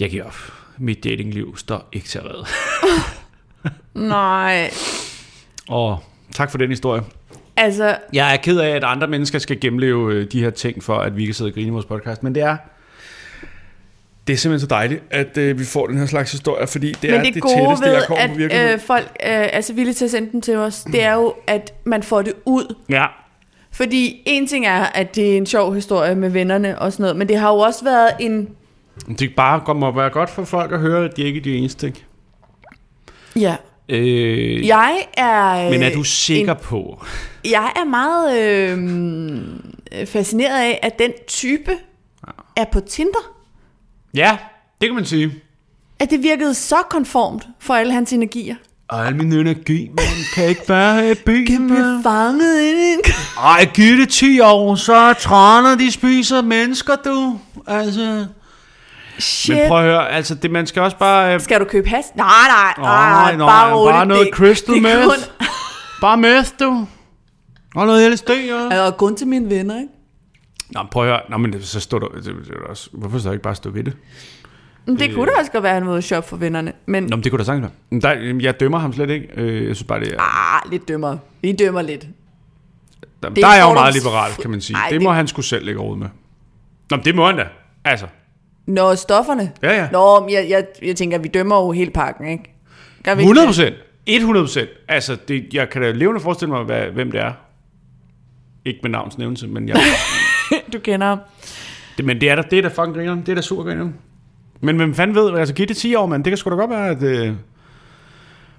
jeg 0.00 0.10
giver 0.10 0.24
op. 0.24 0.36
Mit 0.78 1.04
datingliv 1.04 1.56
står 1.56 1.88
ikke 1.92 2.08
til 2.08 2.18
at 2.18 2.24
redde. 2.24 2.46
Nej. 4.08 4.70
Og 5.68 5.98
tak 6.34 6.50
for 6.50 6.58
den 6.58 6.68
historie. 6.70 7.02
Altså, 7.56 7.96
Jeg 8.12 8.32
er 8.32 8.36
ked 8.36 8.58
af, 8.58 8.68
at 8.68 8.84
andre 8.84 9.06
mennesker 9.06 9.38
skal 9.38 9.60
gennemleve 9.60 10.14
øh, 10.14 10.26
de 10.32 10.40
her 10.42 10.50
ting, 10.50 10.82
for 10.84 10.94
at 10.96 11.16
vi 11.16 11.24
kan 11.24 11.34
sidde 11.34 11.48
og 11.50 11.54
grine 11.54 11.66
i 11.66 11.70
vores 11.70 11.86
podcast. 11.86 12.22
Men 12.22 12.34
det 12.34 12.42
er, 12.42 12.56
det 14.26 14.32
er 14.32 14.36
simpelthen 14.36 14.60
så 14.60 14.74
dejligt, 14.74 15.02
at 15.10 15.36
øh, 15.38 15.58
vi 15.58 15.64
får 15.64 15.86
den 15.86 15.98
her 15.98 16.06
slags 16.06 16.32
historie, 16.32 16.66
fordi 16.66 16.92
det 16.92 17.10
men 17.10 17.20
er 17.20 17.24
det, 17.24 17.34
det, 17.34 17.42
gode 17.42 17.54
tætteste, 17.54 17.84
ved, 17.86 17.92
jeg 17.92 18.02
kommer 18.06 18.26
på 18.26 18.32
at 18.32 18.38
virkeligheden. 18.38 18.74
øh, 18.74 18.80
folk 18.80 19.04
øh, 19.24 19.30
er 19.30 19.60
så 19.60 19.72
villige 19.72 19.94
til 19.94 20.04
at 20.04 20.10
sende 20.10 20.32
den 20.32 20.42
til 20.42 20.56
os, 20.56 20.80
det 20.80 21.02
er 21.02 21.14
jo, 21.14 21.34
at 21.46 21.74
man 21.84 22.02
får 22.02 22.22
det 22.22 22.32
ud. 22.44 22.74
Ja, 22.88 23.06
Fordi 23.72 24.22
en 24.26 24.46
ting 24.46 24.66
er, 24.66 24.82
at 24.84 25.14
det 25.16 25.32
er 25.32 25.36
en 25.36 25.46
sjov 25.46 25.74
historie 25.74 26.14
med 26.14 26.30
vennerne 26.30 26.78
og 26.78 26.92
sådan 26.92 27.02
noget, 27.02 27.16
men 27.16 27.28
det 27.28 27.38
har 27.38 27.48
jo 27.50 27.58
også 27.58 27.84
været 27.84 28.10
en... 28.20 28.48
det 29.18 29.34
bare 29.36 29.74
må 29.74 29.90
være 29.92 30.10
godt 30.10 30.30
for 30.30 30.44
folk 30.44 30.72
at 30.72 30.80
høre, 30.80 31.04
at 31.04 31.16
de 31.16 31.22
ikke 31.22 31.38
er 31.38 31.42
de 31.42 31.56
eneste. 31.56 31.86
Ikke? 31.86 32.04
Ja. 33.36 33.56
Øh, 33.88 34.66
Jeg 34.66 34.96
er... 35.16 35.70
men 35.70 35.82
er 35.82 35.92
du 35.92 35.98
øh, 35.98 36.04
sikker 36.04 36.54
en- 36.54 36.60
på? 36.62 37.04
Jeg 37.44 37.72
er 37.76 37.84
meget 37.84 38.38
øh, 38.40 40.06
fascineret 40.06 40.60
af, 40.60 40.78
at 40.82 40.98
den 40.98 41.10
type 41.28 41.70
er 42.56 42.64
på 42.72 42.80
Tinder. 42.80 43.32
Ja, 44.14 44.36
det 44.80 44.88
kan 44.88 44.94
man 44.94 45.04
sige. 45.04 45.32
At 45.98 46.10
det 46.10 46.22
virkede 46.22 46.54
så 46.54 46.76
konformt 46.90 47.46
for 47.58 47.74
alle 47.74 47.92
hans 47.92 48.12
energier. 48.12 48.54
Og 48.88 49.06
al 49.06 49.16
min 49.16 49.32
energi, 49.32 49.88
man 49.88 50.04
kan 50.34 50.48
ikke 50.48 50.66
bare 50.66 50.94
have 51.02 51.14
byen. 51.14 51.66
Blev 51.66 51.84
fanget 52.02 52.62
ind 52.62 52.78
i. 53.06 53.10
Ej, 53.42 53.64
giv 53.74 53.96
det 53.98 54.08
10 54.08 54.40
år, 54.40 54.74
så 54.74 54.94
er 54.94 55.12
træner, 55.12 55.74
de 55.76 55.92
spiser 55.92 56.42
mennesker, 56.42 56.96
du. 57.04 57.38
Altså... 57.66 58.26
Shit. 59.20 59.56
Men 59.56 59.68
prøv 59.68 59.78
at 59.78 59.84
høre, 59.84 60.10
altså, 60.10 60.34
det, 60.34 60.50
man 60.50 60.66
skal 60.66 60.82
også 60.82 60.96
bare... 60.96 61.34
Øh, 61.34 61.40
Skal 61.40 61.60
du 61.60 61.64
købe 61.64 61.88
has? 61.88 62.04
Nej, 62.14 62.26
nej, 62.48 62.74
nej, 62.78 63.10
Nej, 63.10 63.36
nej, 63.36 63.46
bare 63.46 63.74
roligt. 63.74 63.94
bare 63.94 64.06
noget 64.06 64.26
det, 64.26 64.34
crystal 64.34 64.74
det 64.74 64.82
meth. 64.82 65.04
kun, 65.04 65.46
bare 66.00 66.16
meth, 66.16 66.50
du. 66.60 66.86
Og 67.76 67.86
noget 67.86 68.12
LSD, 68.12 68.30
ja. 68.70 68.80
og 68.86 68.96
kun 68.96 69.16
til 69.16 69.26
mine 69.26 69.50
venner, 69.50 69.76
ikke? 69.76 69.88
Nå, 70.70 70.80
prøv 70.90 71.02
at 71.02 71.08
høre. 71.08 71.20
Nå, 71.28 71.36
men 71.38 71.52
det- 71.52 71.66
så 71.66 71.80
står 71.80 71.98
der... 71.98 72.06
Det, 72.08 72.24
det, 72.24 72.54
også, 72.68 72.90
hvorfor 72.92 73.18
så 73.18 73.30
ikke 73.30 73.42
bare 73.42 73.54
stå 73.54 73.70
ved 73.70 73.84
det? 73.84 73.96
Men 74.86 74.98
det 74.98 75.14
kunne 75.14 75.26
da 75.26 75.30
også 75.38 75.50
godt 75.52 75.62
være, 75.62 75.76
at 75.76 75.82
han 75.82 75.88
var 75.92 76.00
shoppe 76.00 76.28
for 76.28 76.36
vennerne. 76.36 76.72
Men 76.86 77.02
Nå, 77.02 77.16
men 77.16 77.24
det 77.24 77.32
kunne 77.32 77.38
da 77.38 77.44
sagtens 77.44 77.70
være. 77.90 78.00
Der, 78.16 78.38
jeg 78.40 78.60
dømmer 78.60 78.78
ham 78.78 78.92
slet 78.92 79.10
ikke. 79.10 79.28
Øh, 79.36 79.66
Jeg 79.68 79.76
synes 79.76 79.86
bare, 79.88 80.00
det 80.00 80.12
er... 80.14 80.20
ah, 80.64 80.70
lidt 80.70 80.88
dømmer. 80.88 81.16
Vi 81.42 81.52
dømmer 81.52 81.82
lidt. 81.82 82.06
Der, 83.22 83.28
er 83.28 83.34
der 83.34 83.46
er 83.46 83.54
jeg 83.54 83.64
jo 83.68 83.72
meget 83.72 83.94
liberal, 83.94 84.32
kan 84.42 84.50
man 84.50 84.60
sige. 84.60 84.76
Ej, 84.76 84.88
det 84.90 85.02
må 85.02 85.08
det- 85.10 85.16
han 85.16 85.28
skulle 85.28 85.46
selv 85.46 85.64
lægge 85.66 85.80
råd 85.80 85.96
med. 85.96 86.06
Nå, 86.90 86.96
men 86.96 87.04
det 87.04 87.14
må 87.14 87.26
han 87.26 87.36
da. 87.36 87.44
Altså. 87.84 88.06
Nå, 88.66 88.94
stofferne. 88.94 89.52
Ja, 89.62 89.72
ja. 89.72 89.88
Nå, 89.92 90.20
men 90.20 90.30
jeg, 90.30 90.46
jeg, 90.48 90.64
jeg 90.82 90.96
tænker, 90.96 91.18
vi 91.18 91.28
dømmer 91.28 91.56
jo 91.56 91.70
hele 91.70 91.90
pakken, 91.90 92.28
ikke? 92.28 92.54
Gør 93.04 93.14
vi 93.14 93.20
ikke 93.22 93.30
100 93.30 93.46
procent. 93.46 93.74
100 94.06 94.44
procent. 94.44 94.68
Altså, 94.88 95.16
det, 95.28 95.54
jeg 95.54 95.70
kan 95.70 95.82
da 95.82 95.90
levende 95.90 96.20
forestille 96.20 96.50
mig, 96.52 96.64
hvad, 96.64 96.82
hvem 96.82 97.10
det 97.10 97.20
er. 97.20 97.32
Ikke 98.64 98.80
med 98.82 98.90
navns 98.90 99.18
nævnelse, 99.18 99.48
men, 99.48 99.68
jeg? 99.68 99.76
Du 100.72 100.78
kender 100.78 101.06
ham. 101.06 101.18
det, 101.96 102.04
men 102.04 102.20
det 102.20 102.30
er 102.30 102.36
da, 102.36 102.42
det 102.50 102.58
er 102.58 102.62
da 102.62 102.68
fucking 102.68 102.94
grineren. 102.94 103.20
Det 103.20 103.28
er 103.28 103.34
da 103.34 103.40
super 103.40 103.62
grineren. 103.62 103.94
Men 104.60 104.76
hvem 104.76 104.94
fanden 104.94 105.16
ved, 105.16 105.38
altså 105.38 105.54
giv 105.54 105.66
det 105.66 105.76
10 105.76 105.94
år, 105.94 106.06
mand. 106.06 106.24
Det 106.24 106.30
kan 106.30 106.36
sgu 106.36 106.50
da 106.50 106.56
godt 106.56 106.70
være, 106.70 106.88
at 106.88 107.02
øh, 107.02 107.32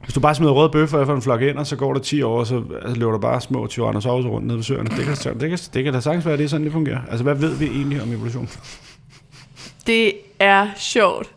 hvis 0.03 0.14
du 0.14 0.19
bare 0.19 0.36
smider 0.36 0.52
røde 0.52 0.69
bøffer 0.69 1.02
efter 1.02 1.15
en 1.15 1.22
flok 1.22 1.41
ind, 1.41 1.57
og 1.57 1.68
så 1.68 1.76
går 1.76 1.94
der 1.94 1.99
10 1.99 2.22
år, 2.22 2.40
og 2.40 2.48
så 2.48 2.64
altså, 2.82 2.99
løber 2.99 3.11
der 3.11 3.19
bare 3.19 3.41
små 3.41 3.68
tyrannosauruser 3.68 4.30
rundt 4.30 4.48
nede 4.48 4.57
ved 4.57 4.64
søerne. 4.64 4.90
Det 4.90 5.06
kan, 5.06 5.15
det, 5.40 5.49
kan, 5.49 5.60
det 5.73 5.84
kan 5.84 5.94
da 5.94 5.99
sagtens 5.99 6.26
være, 6.26 6.34
at 6.34 6.40
det 6.40 6.45
er 6.45 6.49
sådan, 6.49 6.64
det 6.64 6.72
fungerer. 6.73 6.99
Altså, 7.10 7.23
hvad 7.23 7.36
ved 7.36 7.56
vi 7.56 7.65
egentlig 7.65 8.02
om 8.02 8.11
evolution? 8.11 8.49
Det 9.87 10.13
er 10.39 10.69
sjovt. 10.77 11.29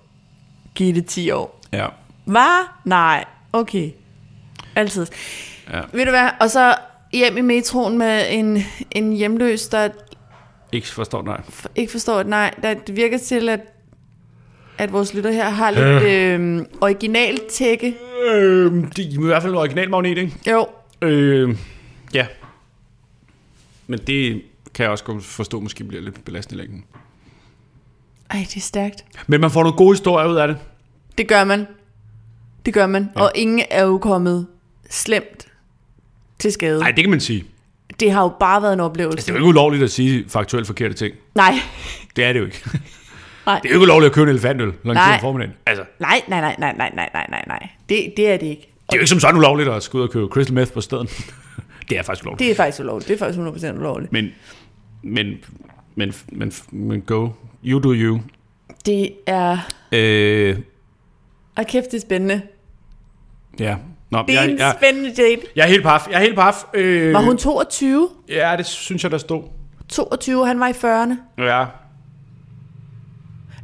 Giv 0.74 0.94
det 0.94 1.06
10 1.06 1.30
år. 1.30 1.60
Ja. 1.72 1.86
Hvad? 2.24 2.66
Nej. 2.84 3.24
Okay. 3.52 3.90
Altid. 4.76 5.06
Ja. 5.72 5.80
Ved 5.92 6.04
du 6.04 6.10
hvad? 6.10 6.28
Og 6.40 6.50
så 6.50 6.74
hjem 7.12 7.36
i 7.36 7.40
metroen 7.40 7.98
med 7.98 8.24
en, 8.30 8.62
en 8.90 9.12
hjemløs, 9.12 9.68
der 9.68 9.88
Ikke 10.72 10.88
forstår, 10.88 11.22
nej. 11.22 11.40
ikke 11.76 11.92
forstår 11.92 12.20
et 12.20 12.26
nej. 12.26 12.54
Der, 12.62 12.74
det 12.74 12.96
virker 12.96 13.18
til, 13.18 13.48
at, 13.48 13.60
at 14.78 14.92
vores 14.92 15.14
lytter 15.14 15.30
her 15.32 15.48
har 15.50 15.70
lidt 15.70 16.02
øh, 16.02 16.66
original 16.80 17.38
tække. 17.50 17.94
Øh, 18.32 18.72
det 18.96 18.98
er 18.98 19.10
i 19.10 19.16
hvert 19.26 19.42
fald 19.42 19.52
en 19.52 19.58
originalmagnet, 19.58 20.18
ikke? 20.18 20.32
Jo, 20.50 20.66
Øh, 21.02 21.56
ja. 22.14 22.26
Men 23.86 23.98
det 23.98 24.42
kan 24.74 24.82
jeg 24.82 24.90
også 24.90 25.04
godt 25.04 25.24
forstå, 25.24 25.60
måske 25.60 25.84
bliver 25.84 26.02
lidt 26.02 26.24
belastende 26.24 26.62
i 26.62 26.66
længden. 26.66 26.84
Ej, 28.35 28.47
det 28.48 28.56
er 28.56 28.61
stærkt. 28.61 29.05
Men 29.27 29.40
man 29.40 29.51
får 29.51 29.62
nogle 29.62 29.77
gode 29.77 29.93
historier 29.93 30.28
ud 30.28 30.36
af 30.36 30.48
det. 30.48 30.56
Det 31.19 31.28
gør 31.28 31.44
man. 31.44 31.66
Det 32.66 32.74
gør 32.74 32.86
man. 32.86 33.11
Ja. 33.16 33.23
Og 33.23 33.32
ingen 33.35 33.62
er 33.70 33.85
jo 33.85 33.98
kommet 33.98 34.47
slemt 34.90 35.47
til 36.39 36.52
skade. 36.52 36.81
Nej, 36.81 36.90
det 36.90 37.05
kan 37.05 37.11
man 37.11 37.20
sige. 37.20 37.44
Det 38.01 38.12
har 38.12 38.23
jo 38.23 38.32
bare 38.40 38.62
været 38.62 38.73
en 38.73 38.81
oplevelse. 38.81 39.16
Altså, 39.16 39.27
det 39.27 39.32
er 39.32 39.40
jo 39.40 39.44
ikke 39.44 39.48
ulovligt 39.48 39.82
at 39.85 39.90
sige 39.90 40.24
faktuelt 40.28 40.66
forkerte 40.66 40.94
ting. 40.94 41.15
Nej. 41.35 41.55
Det 42.16 42.24
er 42.24 42.32
det 42.32 42.40
jo 42.40 42.44
ikke. 42.44 42.62
Nej. 43.47 43.61
Det 43.62 43.69
er 43.69 43.74
jo 43.74 43.81
ikke 43.81 43.82
ulovligt 43.82 44.11
at 44.11 44.15
købe 44.15 44.23
en 44.23 44.28
elefantøl 44.31 44.66
langt 44.66 44.85
Nej. 44.85 45.20
formiddagen. 45.20 45.55
Altså, 45.66 45.85
Nej, 46.01 46.20
nej, 46.28 46.40
nej, 46.40 46.56
nej, 46.59 46.74
nej, 46.77 46.90
nej, 46.94 47.11
nej, 47.15 47.27
nej, 47.31 47.44
nej. 47.48 47.69
Det, 47.89 48.12
det 48.16 48.31
er 48.31 48.36
det 48.36 48.47
ikke. 48.47 48.62
det 48.62 48.93
er 48.93 48.97
jo 48.97 49.01
ikke 49.01 49.11
som 49.11 49.20
sådan 49.20 49.36
ulovligt 49.36 49.69
at 49.69 49.82
skulle 49.82 50.02
ud 50.02 50.09
og 50.09 50.12
købe 50.12 50.27
crystal 50.27 50.55
meth 50.55 50.73
på 50.73 50.81
stedet. 50.81 51.11
det 51.89 51.98
er 51.98 52.02
faktisk 52.02 52.24
ulovligt. 52.24 52.39
Det 52.39 52.51
er 52.51 52.55
faktisk 52.55 52.81
ulovligt. 52.81 53.09
Det 53.09 53.15
er 53.15 53.19
faktisk 53.19 53.39
100% 53.73 53.78
ulovligt. 53.78 54.12
Men, 54.12 54.28
men, 55.02 55.35
men, 55.94 56.15
men, 56.32 56.52
men 56.70 57.01
go. 57.01 57.28
You 57.65 57.81
do 57.81 57.93
you. 57.95 58.20
Det 58.86 59.12
er... 59.27 59.59
Øh, 59.93 60.59
Og 61.57 61.66
kæft, 61.66 61.91
det 61.91 61.97
er 61.97 62.01
spændende. 62.01 62.43
ja. 63.59 63.77
Nå, 64.11 64.24
Det 64.28 64.36
er 64.39 64.43
jeg, 64.43 64.51
en 64.51 64.59
jeg, 64.59 64.74
spændende 64.81 65.09
date. 65.15 65.43
jeg 65.57 65.62
er 65.62 65.66
helt 65.69 65.82
paf. 65.82 66.07
Jeg 66.11 66.16
er 66.16 66.20
helt 66.20 66.35
paf. 66.36 66.55
Øh, 66.74 67.12
Var 67.12 67.20
hun 67.20 67.36
22? 67.39 68.09
Ja, 68.28 68.55
det 68.59 68.66
synes 68.66 69.03
jeg, 69.03 69.11
der 69.11 69.19
stod. 69.19 69.43
22, 69.89 70.47
han 70.47 70.61
var 70.61 70.69
i 70.69 70.70
40'erne. 70.73 71.43
Ja. 71.43 71.66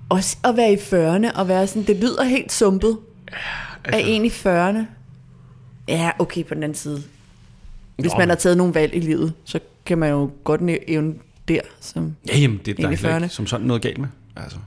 Også 0.09 0.37
at 0.45 0.57
være 0.57 0.73
i 0.73 0.77
40'erne 0.77 1.39
og 1.41 1.49
være 1.49 1.67
sådan, 1.67 1.83
det 1.83 1.97
lyder 1.97 2.25
helt 2.25 2.53
sumpet. 2.53 2.99
Altså. 3.85 4.01
Er 4.01 4.05
en 4.07 4.25
i 4.25 4.29
40'erne. 4.29 4.79
Ja, 5.89 6.11
okay, 6.19 6.45
på 6.45 6.55
den 6.55 6.63
anden 6.63 6.77
side. 6.77 7.03
Hvis 7.99 8.13
Nå, 8.13 8.19
man 8.19 8.29
har 8.29 8.37
taget 8.37 8.57
nogle 8.57 8.75
valg 8.75 8.95
i 8.95 9.01
livet, 9.01 9.33
så 9.45 9.61
kan 9.87 9.99
man 9.99 10.11
jo 10.11 10.31
godt 10.45 10.61
evne 10.89 11.15
der. 11.51 11.61
Som... 11.81 12.17
Ja, 12.29 12.39
jamen, 12.39 12.61
det 12.65 12.81
er 12.81 12.89
der 12.89 12.97
40'erne. 12.97 13.23
ikke 13.23 13.29
som 13.35 13.47
sådan 13.47 13.67
noget 13.67 13.83
galt 13.83 13.99
med. 13.99 14.09
Altså, 14.37 14.59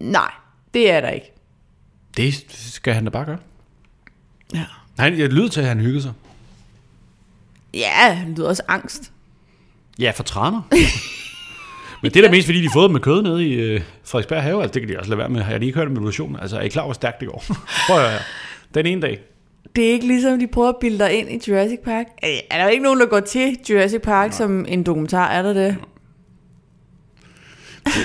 Nej, 0.00 0.30
det 0.74 0.90
er 0.90 1.00
der 1.00 1.08
ikke. 1.08 1.32
det 2.16 2.44
skal 2.48 2.94
han 2.94 3.04
da 3.04 3.10
bare 3.10 3.24
gøre. 3.24 3.38
Ja. 4.54 4.64
Nej, 4.98 5.14
jeg 5.18 5.28
lyder 5.28 5.48
til, 5.48 5.60
at 5.60 5.66
han 5.66 5.80
hyggede 5.80 6.02
sig. 6.02 6.12
Ja, 7.74 8.24
det 8.28 8.36
lyder 8.38 8.48
også 8.48 8.62
angst. 8.68 9.12
Ja, 9.98 10.10
for 10.10 10.22
træner. 10.22 10.62
Men 12.02 12.10
det 12.14 12.16
er 12.16 12.22
da 12.28 12.30
mest, 12.30 12.46
fordi 12.46 12.58
de 12.58 12.66
har 12.66 12.72
fået 12.72 12.88
dem 12.88 12.92
med 12.92 13.00
kød 13.00 13.22
nede 13.22 13.46
i 13.48 13.52
øh, 13.52 13.80
Frederiksberg 14.04 14.42
Have. 14.42 14.62
Altså, 14.62 14.74
det 14.74 14.82
kan 14.82 14.88
de 14.88 14.98
også 14.98 15.10
lade 15.10 15.18
være 15.18 15.28
med. 15.28 15.42
Har 15.42 15.50
jeg 15.50 15.60
lige 15.60 15.74
hørt 15.74 15.86
om 15.86 15.92
evolution? 15.92 16.36
Altså, 16.40 16.56
er 16.56 16.60
I 16.62 16.68
klar, 16.68 16.84
hvor 16.84 16.92
stærkt 16.92 17.20
det 17.20 17.28
går? 17.28 17.44
Prøv 17.88 17.98
at 17.98 18.10
høre. 18.10 18.20
Den 18.74 18.86
ene 18.86 19.02
dag. 19.02 19.20
Det 19.78 19.88
er 19.88 19.92
ikke 19.92 20.06
ligesom, 20.06 20.38
de 20.38 20.46
prøver 20.46 20.68
at 20.68 20.76
bilde 20.80 20.98
dig 20.98 21.12
ind 21.12 21.30
i 21.46 21.50
Jurassic 21.50 21.78
Park. 21.84 22.06
Øh, 22.24 22.30
Er 22.50 22.58
der 22.58 22.64
jo 22.64 22.70
ikke 22.70 22.82
nogen, 22.84 23.00
der 23.00 23.06
går 23.06 23.20
til 23.20 23.58
Jurassic 23.70 24.00
Park 24.02 24.32
som 24.32 24.64
en 24.68 24.82
dokumentar? 24.82 25.28
Er 25.28 25.42
der 25.42 25.52
det? 25.52 25.76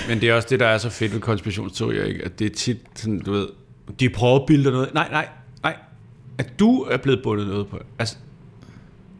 Men 0.09 0.21
det 0.21 0.29
er 0.29 0.33
også 0.33 0.47
det, 0.51 0.59
der 0.59 0.67
er 0.67 0.77
så 0.77 0.89
fedt 0.89 1.13
ved 1.13 1.19
konspirationsteorier, 1.19 2.03
ikke? 2.03 2.25
At 2.25 2.39
det 2.39 2.45
er 2.51 2.55
tit 2.55 2.77
sådan, 2.95 3.19
du 3.19 3.31
ved, 3.31 3.47
de 3.99 4.09
prøver 4.09 4.35
at 4.39 4.45
bilde 4.47 4.63
dig 4.63 4.71
noget. 4.71 4.93
Nej, 4.93 5.07
nej, 5.11 5.27
nej. 5.63 5.75
At 6.37 6.59
du 6.59 6.81
er 6.81 6.97
blevet 6.97 7.19
bundet 7.23 7.47
noget 7.47 7.67
på. 7.67 7.77
Altså, 7.99 8.15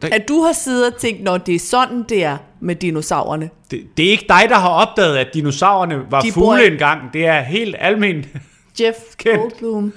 At 0.02 0.28
du 0.28 0.42
har 0.42 0.52
siddet 0.52 0.92
og 0.94 1.00
tænkt, 1.00 1.22
når 1.22 1.38
det 1.38 1.54
er 1.54 1.58
sådan, 1.58 2.04
det 2.08 2.24
er 2.24 2.36
med 2.60 2.74
dinosaurerne. 2.76 3.50
det, 3.70 3.82
det 3.96 4.06
er 4.06 4.10
ikke 4.10 4.26
dig, 4.28 4.42
der 4.48 4.56
har 4.58 4.68
opdaget, 4.68 5.16
at 5.16 5.28
dinosaurerne 5.34 6.02
var 6.10 6.20
De 6.20 6.32
bor 6.34 6.40
fugle 6.40 6.64
i- 6.64 6.72
engang. 6.72 7.12
Det 7.12 7.26
er 7.26 7.40
helt 7.40 7.76
almindeligt. 7.78 8.36
Jeff 8.80 8.96
Kendt. 9.18 9.40
Goldblum 9.40 9.92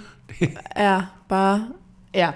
er 0.76 1.02
bare... 1.30 1.68
Ja. 2.18 2.30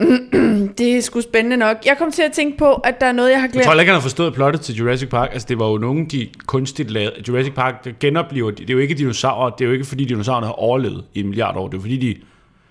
det 0.78 0.96
er 0.96 1.00
sgu 1.00 1.20
spændende 1.20 1.56
nok. 1.56 1.76
Jeg 1.86 1.96
kom 1.98 2.12
til 2.12 2.22
at 2.22 2.32
tænke 2.32 2.58
på, 2.58 2.72
at 2.72 3.00
der 3.00 3.06
er 3.06 3.12
noget, 3.12 3.30
jeg 3.30 3.38
har 3.38 3.46
Jeg 3.46 3.52
glemt. 3.52 3.64
tror 3.64 3.70
heller 3.72 3.80
ikke, 3.82 3.90
han 3.90 3.96
har 3.96 4.02
forstået 4.02 4.34
plottet 4.34 4.60
til 4.60 4.74
Jurassic 4.74 5.08
Park. 5.08 5.28
Altså, 5.32 5.46
det 5.48 5.58
var 5.58 5.68
jo 5.68 5.78
nogen, 5.78 6.06
de 6.06 6.28
kunstigt 6.46 6.90
lavede. 6.90 7.12
Jurassic 7.28 7.54
Park 7.54 7.84
det 7.84 7.98
genoplever, 7.98 8.50
det 8.50 8.70
er 8.70 8.74
jo 8.74 8.78
ikke 8.80 8.94
dinosaurer, 8.94 9.50
det 9.50 9.64
er 9.64 9.66
jo 9.68 9.72
ikke 9.72 9.84
fordi 9.84 10.04
dinosaurerne 10.04 10.46
har 10.46 10.52
overlevet 10.52 11.04
i 11.14 11.20
en 11.20 11.26
milliard 11.26 11.56
år. 11.56 11.68
Det 11.68 11.76
er 11.76 11.80
fordi, 11.80 11.96
de 11.96 12.16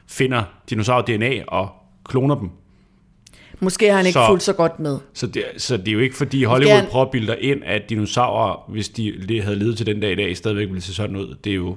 finder 0.08 0.44
dinosaur-DNA 0.70 1.44
og 1.48 1.70
kloner 2.06 2.36
dem. 2.36 2.50
Måske 3.60 3.90
har 3.90 3.98
han 3.98 4.06
ikke 4.06 4.14
Så- 4.20 4.28
fulgt 4.28 4.44
så 4.44 4.54
godt 4.54 4.80
med. 4.80 4.98
Så 5.14 5.28
det, 5.28 5.44
så 5.58 5.78
det 5.78 5.88
er 5.88 5.92
jo 5.92 6.00
ikke 6.00 6.16
fordi 6.18 6.44
Hollywood 6.44 6.76
han- 6.76 6.86
prøver 6.86 7.06
at 7.06 7.12
bilde 7.12 7.36
ind, 7.42 7.62
at 7.66 7.90
dinosaurer, 7.90 8.66
hvis 8.72 8.90
de 8.90 9.42
havde 9.44 9.56
levet 9.60 9.78
til 9.78 9.86
den 9.86 10.00
dag 10.00 10.12
i 10.12 10.16
dag, 10.16 10.38
stadigvæk 10.38 10.68
ville 10.68 10.82
se 10.82 10.94
sådan 10.96 11.16
ud. 11.16 11.36
Det 11.44 11.50
er 11.50 11.56
jo... 11.56 11.76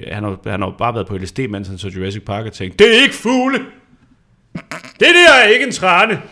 Det, 0.00 0.14
han, 0.14 0.24
har, 0.24 0.38
han 0.46 0.62
har 0.62 0.74
bare 0.78 0.94
været 0.94 1.06
på 1.06 1.16
LSD, 1.16 1.38
mens 1.38 1.68
han 1.68 1.78
så 1.78 1.88
Jurassic 1.88 2.24
Park 2.24 2.46
og 2.46 2.52
tænkt, 2.52 2.78
det 2.78 2.98
er 2.98 3.02
ikke 3.02 3.14
fugle! 3.14 3.58
Det 5.00 5.00
der 5.00 5.32
er 5.42 5.48
ikke 5.48 5.66
en 5.66 5.72
trane! 5.72 6.22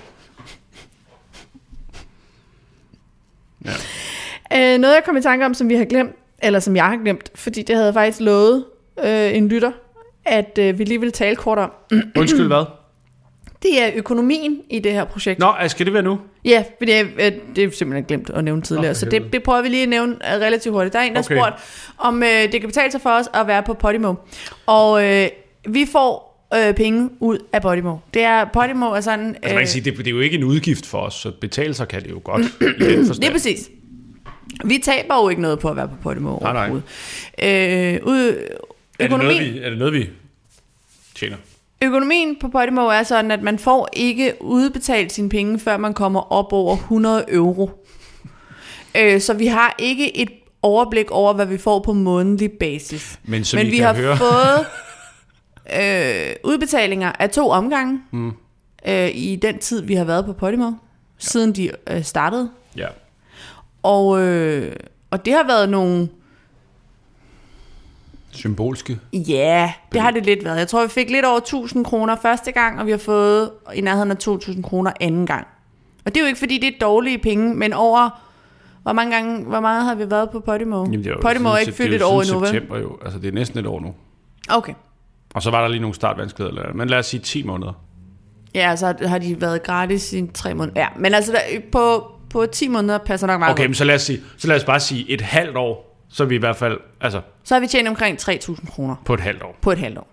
Øh, 4.52 4.78
noget, 4.78 4.94
jeg 4.94 5.02
kom 5.04 5.16
i 5.16 5.22
tanke 5.22 5.46
om, 5.46 5.54
som 5.54 5.68
vi 5.68 5.74
har 5.74 5.84
glemt, 5.84 6.12
eller 6.42 6.60
som 6.60 6.76
jeg 6.76 6.84
har 6.84 6.96
glemt, 6.96 7.30
fordi 7.34 7.62
det 7.62 7.76
havde 7.76 7.92
faktisk 7.92 8.20
lovet 8.20 8.64
øh, 9.04 9.36
en 9.36 9.48
lytter, 9.48 9.72
at 10.24 10.58
øh, 10.58 10.78
vi 10.78 10.84
lige 10.84 11.00
vil 11.00 11.12
tale 11.12 11.36
kort 11.36 11.58
om. 11.58 11.72
Undskyld, 12.16 12.46
hvad? 12.46 12.64
Det 13.72 13.82
er 13.82 13.90
økonomien 13.94 14.60
i 14.70 14.78
det 14.78 14.92
her 14.92 15.04
projekt. 15.04 15.38
Nå, 15.40 15.52
øh, 15.62 15.70
skal 15.70 15.86
det 15.86 15.94
være 15.94 16.02
nu? 16.02 16.18
Ja, 16.44 16.64
for 16.78 16.84
det 16.84 16.94
er, 16.94 17.04
øh, 17.18 17.32
det 17.56 17.64
er 17.64 17.70
simpelthen 17.70 18.04
glemt 18.04 18.30
at 18.30 18.44
nævne 18.44 18.62
tidligere, 18.62 18.90
Nå, 18.90 18.94
så 18.94 19.06
det, 19.06 19.32
det 19.32 19.42
prøver 19.42 19.62
vi 19.62 19.68
lige 19.68 19.82
at 19.82 19.88
nævne 19.88 20.12
øh, 20.12 20.40
relativt 20.40 20.72
hurtigt. 20.74 20.92
Der 20.92 20.98
er 20.98 21.02
en, 21.04 21.14
der 21.14 21.20
Okay. 21.20 21.36
okay. 21.36 21.42
spurgt, 21.42 21.62
om 21.98 22.22
øh, 22.22 22.52
det 22.52 22.60
kan 22.60 22.68
betale 22.68 22.90
sig 22.92 23.00
for 23.00 23.10
os 23.10 23.26
at 23.34 23.46
være 23.46 23.62
på 23.62 23.74
Podimo. 23.74 24.14
Og 24.66 25.04
øh, 25.04 25.28
vi 25.68 25.86
får 25.92 26.26
øh, 26.54 26.74
penge 26.74 27.10
ud 27.20 27.38
af 27.52 27.62
Podimo. 27.62 27.96
Det 28.14 28.22
er, 28.22 28.44
Podimo 28.44 28.86
er 28.86 29.00
sådan... 29.00 29.28
Altså, 29.28 29.54
man 29.54 29.58
kan 29.58 29.68
sige, 29.68 29.84
det, 29.84 29.98
det 29.98 30.06
er 30.06 30.10
jo 30.10 30.20
ikke 30.20 30.36
en 30.36 30.44
udgift 30.44 30.86
for 30.86 30.98
os, 30.98 31.14
så 31.14 31.32
betale 31.40 31.74
sig 31.74 31.88
kan 31.88 32.02
det 32.02 32.10
jo 32.10 32.20
godt 32.24 32.42
i 32.80 32.84
den 32.94 33.06
forstand. 33.06 33.22
Det 33.22 33.28
er 33.28 33.32
præcis. 33.32 33.70
Vi 34.64 34.78
taber 34.78 35.22
jo 35.22 35.28
ikke 35.28 35.42
noget 35.42 35.58
på 35.58 35.68
at 35.68 35.76
være 35.76 35.88
på 35.88 35.94
Podimo 36.02 36.38
Nej, 36.38 36.52
nej. 36.52 36.62
overhovedet. 36.62 36.84
Øh, 37.42 38.06
ud, 38.06 38.34
er, 38.98 39.08
det 39.08 39.18
noget, 39.18 39.40
vi, 39.54 39.58
er 39.58 39.70
det 39.70 39.78
noget, 39.78 39.94
vi 39.94 40.08
tjener? 41.14 41.36
Økonomien 41.82 42.36
på 42.40 42.48
Podimo 42.48 42.86
er 42.86 43.02
sådan, 43.02 43.30
at 43.30 43.42
man 43.42 43.58
får 43.58 43.88
ikke 43.92 44.34
udbetalt 44.40 45.12
sine 45.12 45.28
penge, 45.28 45.58
før 45.58 45.76
man 45.76 45.94
kommer 45.94 46.32
op 46.32 46.52
over 46.52 46.76
100 46.76 47.24
euro. 47.28 47.70
Øh, 48.96 49.20
så 49.20 49.34
vi 49.34 49.46
har 49.46 49.74
ikke 49.78 50.16
et 50.16 50.28
overblik 50.62 51.10
over, 51.10 51.32
hvad 51.32 51.46
vi 51.46 51.58
får 51.58 51.80
på 51.80 51.92
månedlig 51.92 52.52
basis. 52.52 53.20
Men 53.24 53.44
som 53.44 53.58
Men 53.58 53.66
I 53.66 53.70
vi 53.70 53.78
har 53.78 53.94
høre, 53.94 54.16
fået 54.16 54.66
øh, 55.80 56.34
udbetalinger 56.44 57.12
af 57.18 57.30
to 57.30 57.48
omgange 57.48 58.00
mm. 58.10 58.32
øh, 58.86 59.08
i 59.14 59.38
den 59.42 59.58
tid, 59.58 59.82
vi 59.82 59.94
har 59.94 60.04
været 60.04 60.24
på 60.24 60.32
Podimo, 60.32 60.64
ja. 60.64 60.72
siden 61.18 61.52
de 61.52 61.70
øh, 61.86 62.04
startede. 62.04 62.50
ja. 62.76 62.86
Og, 63.82 64.20
øh, 64.20 64.76
og 65.10 65.24
det 65.24 65.32
har 65.32 65.46
været 65.46 65.68
nogle... 65.68 66.08
symbolske. 68.36 68.98
Ja, 69.12 69.72
det 69.92 70.00
har 70.00 70.10
det 70.10 70.26
lidt 70.26 70.44
været. 70.44 70.58
Jeg 70.58 70.68
tror, 70.68 70.82
vi 70.82 70.88
fik 70.88 71.10
lidt 71.10 71.24
over 71.24 71.36
1000 71.38 71.84
kroner 71.84 72.16
første 72.22 72.52
gang, 72.52 72.80
og 72.80 72.86
vi 72.86 72.90
har 72.90 72.98
fået 72.98 73.50
i 73.74 73.80
nærheden 73.80 74.10
af 74.10 74.16
2000 74.16 74.64
kroner 74.64 74.92
anden 75.00 75.26
gang. 75.26 75.46
Og 76.04 76.14
det 76.14 76.16
er 76.16 76.20
jo 76.20 76.26
ikke, 76.26 76.38
fordi 76.38 76.58
det 76.58 76.68
er 76.68 76.78
dårlige 76.80 77.18
penge, 77.18 77.54
men 77.54 77.72
over... 77.72 78.22
Hvor 78.82 78.92
mange 78.92 79.14
gange, 79.14 79.44
hvor 79.44 79.60
meget 79.60 79.84
har 79.84 79.94
vi 79.94 80.10
været 80.10 80.30
på 80.30 80.40
Podimo? 80.40 80.84
Jamen, 80.84 80.98
det 80.98 81.06
er 81.06 81.10
jo 81.10 81.18
Podimo 81.22 81.48
er 81.48 81.56
ikke 81.56 81.72
fyldt 81.72 81.94
et 81.94 82.02
år 82.02 82.22
endnu, 82.22 82.38
vel? 82.38 82.48
september 82.48 82.78
jo. 82.78 82.98
Altså, 83.04 83.18
det 83.18 83.28
er 83.28 83.32
næsten 83.32 83.58
et 83.58 83.66
år 83.66 83.80
nu. 83.80 83.94
Okay. 84.50 84.72
Og 85.34 85.42
så 85.42 85.50
var 85.50 85.60
der 85.60 85.68
lige 85.68 85.80
nogle 85.80 85.94
startvanskeligheder. 85.94 86.60
eller- 86.62 86.74
Men 86.74 86.88
lad 86.88 86.98
os 86.98 87.06
sige 87.06 87.20
10 87.20 87.42
måneder. 87.42 87.72
Ja, 88.54 88.76
så 88.76 88.94
har 89.06 89.18
de 89.18 89.40
været 89.40 89.62
gratis 89.62 90.12
i 90.12 90.26
tre 90.34 90.54
måneder. 90.54 90.80
Ja, 90.80 90.86
men 90.96 91.14
altså 91.14 91.32
der, 91.32 91.38
på, 91.72 92.04
på 92.30 92.46
10 92.46 92.68
måneder 92.68 92.98
passer 92.98 93.26
nok 93.26 93.38
meget 93.40 93.52
Okay, 93.52 93.62
godt. 93.62 93.70
men 93.70 93.74
så 93.74 93.84
lad, 93.84 93.94
os 93.94 94.02
sige, 94.02 94.20
så 94.36 94.48
lad 94.48 94.56
os 94.56 94.64
bare 94.64 94.80
sige 94.80 95.10
et 95.10 95.20
halvt 95.20 95.56
år, 95.56 96.02
så 96.08 96.22
er 96.22 96.26
vi 96.26 96.34
i 96.34 96.38
hvert 96.38 96.56
fald, 96.56 96.78
altså 97.00 97.20
Så 97.46 97.54
har 97.54 97.60
vi 97.60 97.66
tjent 97.66 97.88
omkring 97.88 98.18
3.000 98.22 98.70
kroner 98.70 98.96
på 99.04 99.14
et 99.14 99.20
halvt 99.20 99.42
år. 99.42 99.56
på 99.60 99.72
et 99.72 99.78
halvt 99.78 99.98
år. 99.98 100.12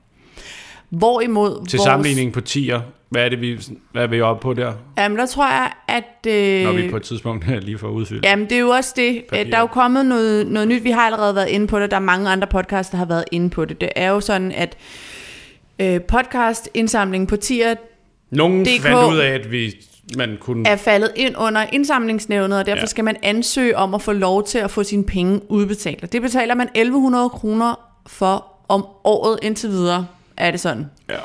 Hvorimod 0.89 1.65
Til 1.67 1.77
vores, 1.77 1.87
sammenligning 1.87 2.33
på 2.33 2.39
10'er, 2.49 2.79
hvad 3.09 3.25
er 3.25 3.29
det, 3.29 3.41
vi, 3.41 3.59
hvad 3.91 4.03
er 4.03 4.07
vi 4.07 4.21
oppe 4.21 4.41
på 4.41 4.53
der, 4.53 4.73
Jamen, 4.97 5.17
der 5.17 5.25
tror 5.25 5.51
jeg, 5.51 5.71
at... 5.87 6.27
Øh, 6.27 6.63
når 6.63 6.71
vi 6.71 6.89
på 6.89 6.97
et 6.97 7.03
tidspunkt 7.03 7.45
lige 7.65 7.77
får 7.77 7.87
udfyldt? 7.87 8.25
Jamen, 8.25 8.45
det 8.45 8.55
er 8.55 8.59
jo 8.59 8.69
også 8.69 8.93
det. 8.95 9.23
Papir. 9.29 9.41
at 9.41 9.47
Der 9.47 9.57
er 9.57 9.61
jo 9.61 9.67
kommet 9.67 10.05
noget, 10.05 10.47
noget 10.47 10.67
nyt. 10.67 10.83
Vi 10.83 10.91
har 10.91 11.01
allerede 11.01 11.35
været 11.35 11.49
inde 11.49 11.67
på 11.67 11.79
det. 11.79 11.91
Der 11.91 11.97
er 11.97 12.01
mange 12.01 12.29
andre 12.29 12.47
podcasts, 12.47 12.89
der 12.89 12.97
har 12.97 13.05
været 13.05 13.25
inde 13.31 13.49
på 13.49 13.65
det. 13.65 13.81
Det 13.81 13.89
er 13.95 14.09
jo 14.09 14.19
sådan, 14.19 14.51
at 14.51 14.77
øh, 15.79 16.01
podcast-indsamlingen 16.01 17.27
på 17.27 17.35
tier 17.35 17.75
Nogen 18.31 18.65
DK 18.65 18.81
fandt 18.81 19.13
ud 19.13 19.17
af, 19.17 19.29
at 19.29 19.51
vi, 19.51 19.75
man 20.17 20.37
kunne... 20.39 20.67
er 20.67 20.75
faldet 20.75 21.11
ind 21.15 21.35
under 21.37 21.65
indsamlingsnævnet, 21.71 22.59
og 22.59 22.65
derfor 22.65 22.77
Ja. 22.77 22.81
ja. 22.81 22.85
skal 22.87 23.03
man 23.03 23.15
ansøge 23.23 23.77
om 23.77 23.93
at 23.93 24.01
få 24.01 24.11
lov 24.11 24.43
til 24.43 24.57
at 24.57 24.71
få 24.71 24.83
sine 24.83 25.03
penge 25.03 25.41
udbetalt. 25.51 26.03
Og 26.03 26.11
det 26.13 26.21
betaler 26.21 26.55
man 26.55 26.67
1100 26.75 27.29
kroner 27.29 27.79
for 28.07 28.45
om 28.69 28.85
året 29.03 29.39
indtil 29.41 29.69
videre, 29.69 30.07
er 30.37 30.51
det 30.51 30.59
sådan. 30.59 30.85
Ja. 31.09 31.15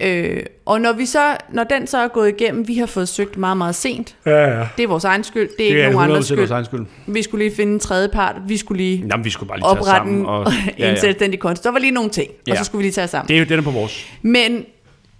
Øh, 0.00 0.42
og 0.66 0.80
når, 0.80 0.92
vi 0.92 1.06
så, 1.06 1.36
når 1.52 1.64
den 1.64 1.86
så 1.86 1.98
er 1.98 2.08
gået 2.08 2.28
igennem, 2.40 2.68
vi 2.68 2.74
har 2.78 2.86
fået 2.86 3.08
søgt 3.08 3.36
meget, 3.36 3.56
meget 3.56 3.74
sent. 3.74 4.16
Ja, 4.26 4.58
ja. 4.58 4.66
Det 4.76 4.82
er 4.82 4.86
vores 4.88 5.04
egen 5.04 5.24
skyld, 5.24 5.42
det 5.42 5.52
er 5.52 5.56
Det 5.56 5.64
ikke 5.64 5.80
er 5.82 5.92
nogen 5.92 5.98
100% 5.98 6.02
andres 6.10 6.16
vores 6.16 6.26
skyld. 6.26 6.50
egen 6.50 6.64
skyld. 6.64 6.86
Vi 7.06 7.22
skulle 7.22 7.44
lige 7.44 7.56
finde 7.56 7.72
en 7.72 7.80
tredje 7.80 8.08
part, 8.08 8.36
vi 8.48 8.56
skulle 8.56 8.82
lige 8.84 9.06
Jamen, 9.10 9.24
vi 9.24 9.30
skulle 9.30 9.48
bare 9.48 9.58
lige 9.58 9.64
tage 9.64 9.72
os 9.72 9.78
oprette 9.88 9.90
sammen. 9.98 10.18
en, 10.20 10.26
Og, 10.26 10.46
ja, 10.78 10.90
en 10.90 10.96
selvstændig 11.00 11.40
konto. 11.40 11.60
Der 11.62 11.70
var 11.70 11.78
lige 11.78 11.90
nogle 11.90 12.10
ting, 12.10 12.30
Ja. 12.46 12.52
og 12.52 12.58
så 12.58 12.64
skulle 12.64 12.78
vi 12.80 12.84
lige 12.84 12.92
tage 12.92 13.04
os 13.04 13.10
sammen. 13.10 13.28
Det 13.28 13.34
er 13.36 13.38
jo 13.40 13.56
den 13.56 13.64
på 13.64 13.70
vores. 13.70 14.06
Men 14.22 14.64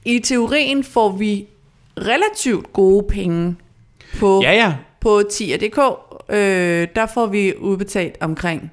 i 0.05 0.19
teorien 0.19 0.85
får 0.85 1.13
vi 1.17 1.47
relativt 1.99 2.73
gode 2.73 3.07
penge 3.09 3.57
på, 4.19 4.41
Ja, 4.43 4.53
ja. 4.53 4.75
på 5.01 5.23
10.dk. 5.33 5.79
Øh, 6.31 6.89
der 6.97 7.07
får 7.15 7.27
vi 7.27 7.53
udbetalt 7.59 8.17
omkring, 8.21 8.73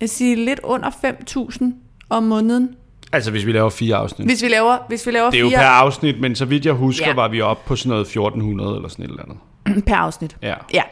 jeg 0.00 0.08
siger 0.10 0.36
lidt 0.36 0.60
under 0.62 0.90
5.000 0.90 1.64
om 2.10 2.22
måneden. 2.22 2.76
Altså, 3.12 3.30
hvis 3.30 3.46
vi 3.46 3.52
laver 3.52 3.70
fire 3.70 3.96
afsnit. 3.96 4.28
Hvis 4.28 4.42
vi 4.42 4.48
laver, 4.48 4.78
hvis 4.88 5.06
vi 5.06 5.10
laver 5.10 5.30
Det 5.30 5.36
er 5.36 5.40
jo 5.40 5.48
fire 5.48 5.58
per 5.58 5.64
afsnit, 5.66 6.20
men 6.20 6.34
så 6.36 6.44
vidt 6.44 6.66
jeg 6.66 6.74
husker, 6.74 7.08
Ja. 7.08 7.14
var 7.14 7.28
vi 7.28 7.40
oppe 7.40 7.62
på 7.66 7.76
sådan 7.76 7.90
noget 7.90 8.00
1400 8.06 8.76
eller 8.76 8.88
sådan 8.88 9.04
et 9.04 9.08
eller 9.10 9.22
andet. 9.22 9.84
per 9.88 9.94
afsnit. 9.94 10.36
Ja. 10.42 10.54
Ja. 10.74 10.82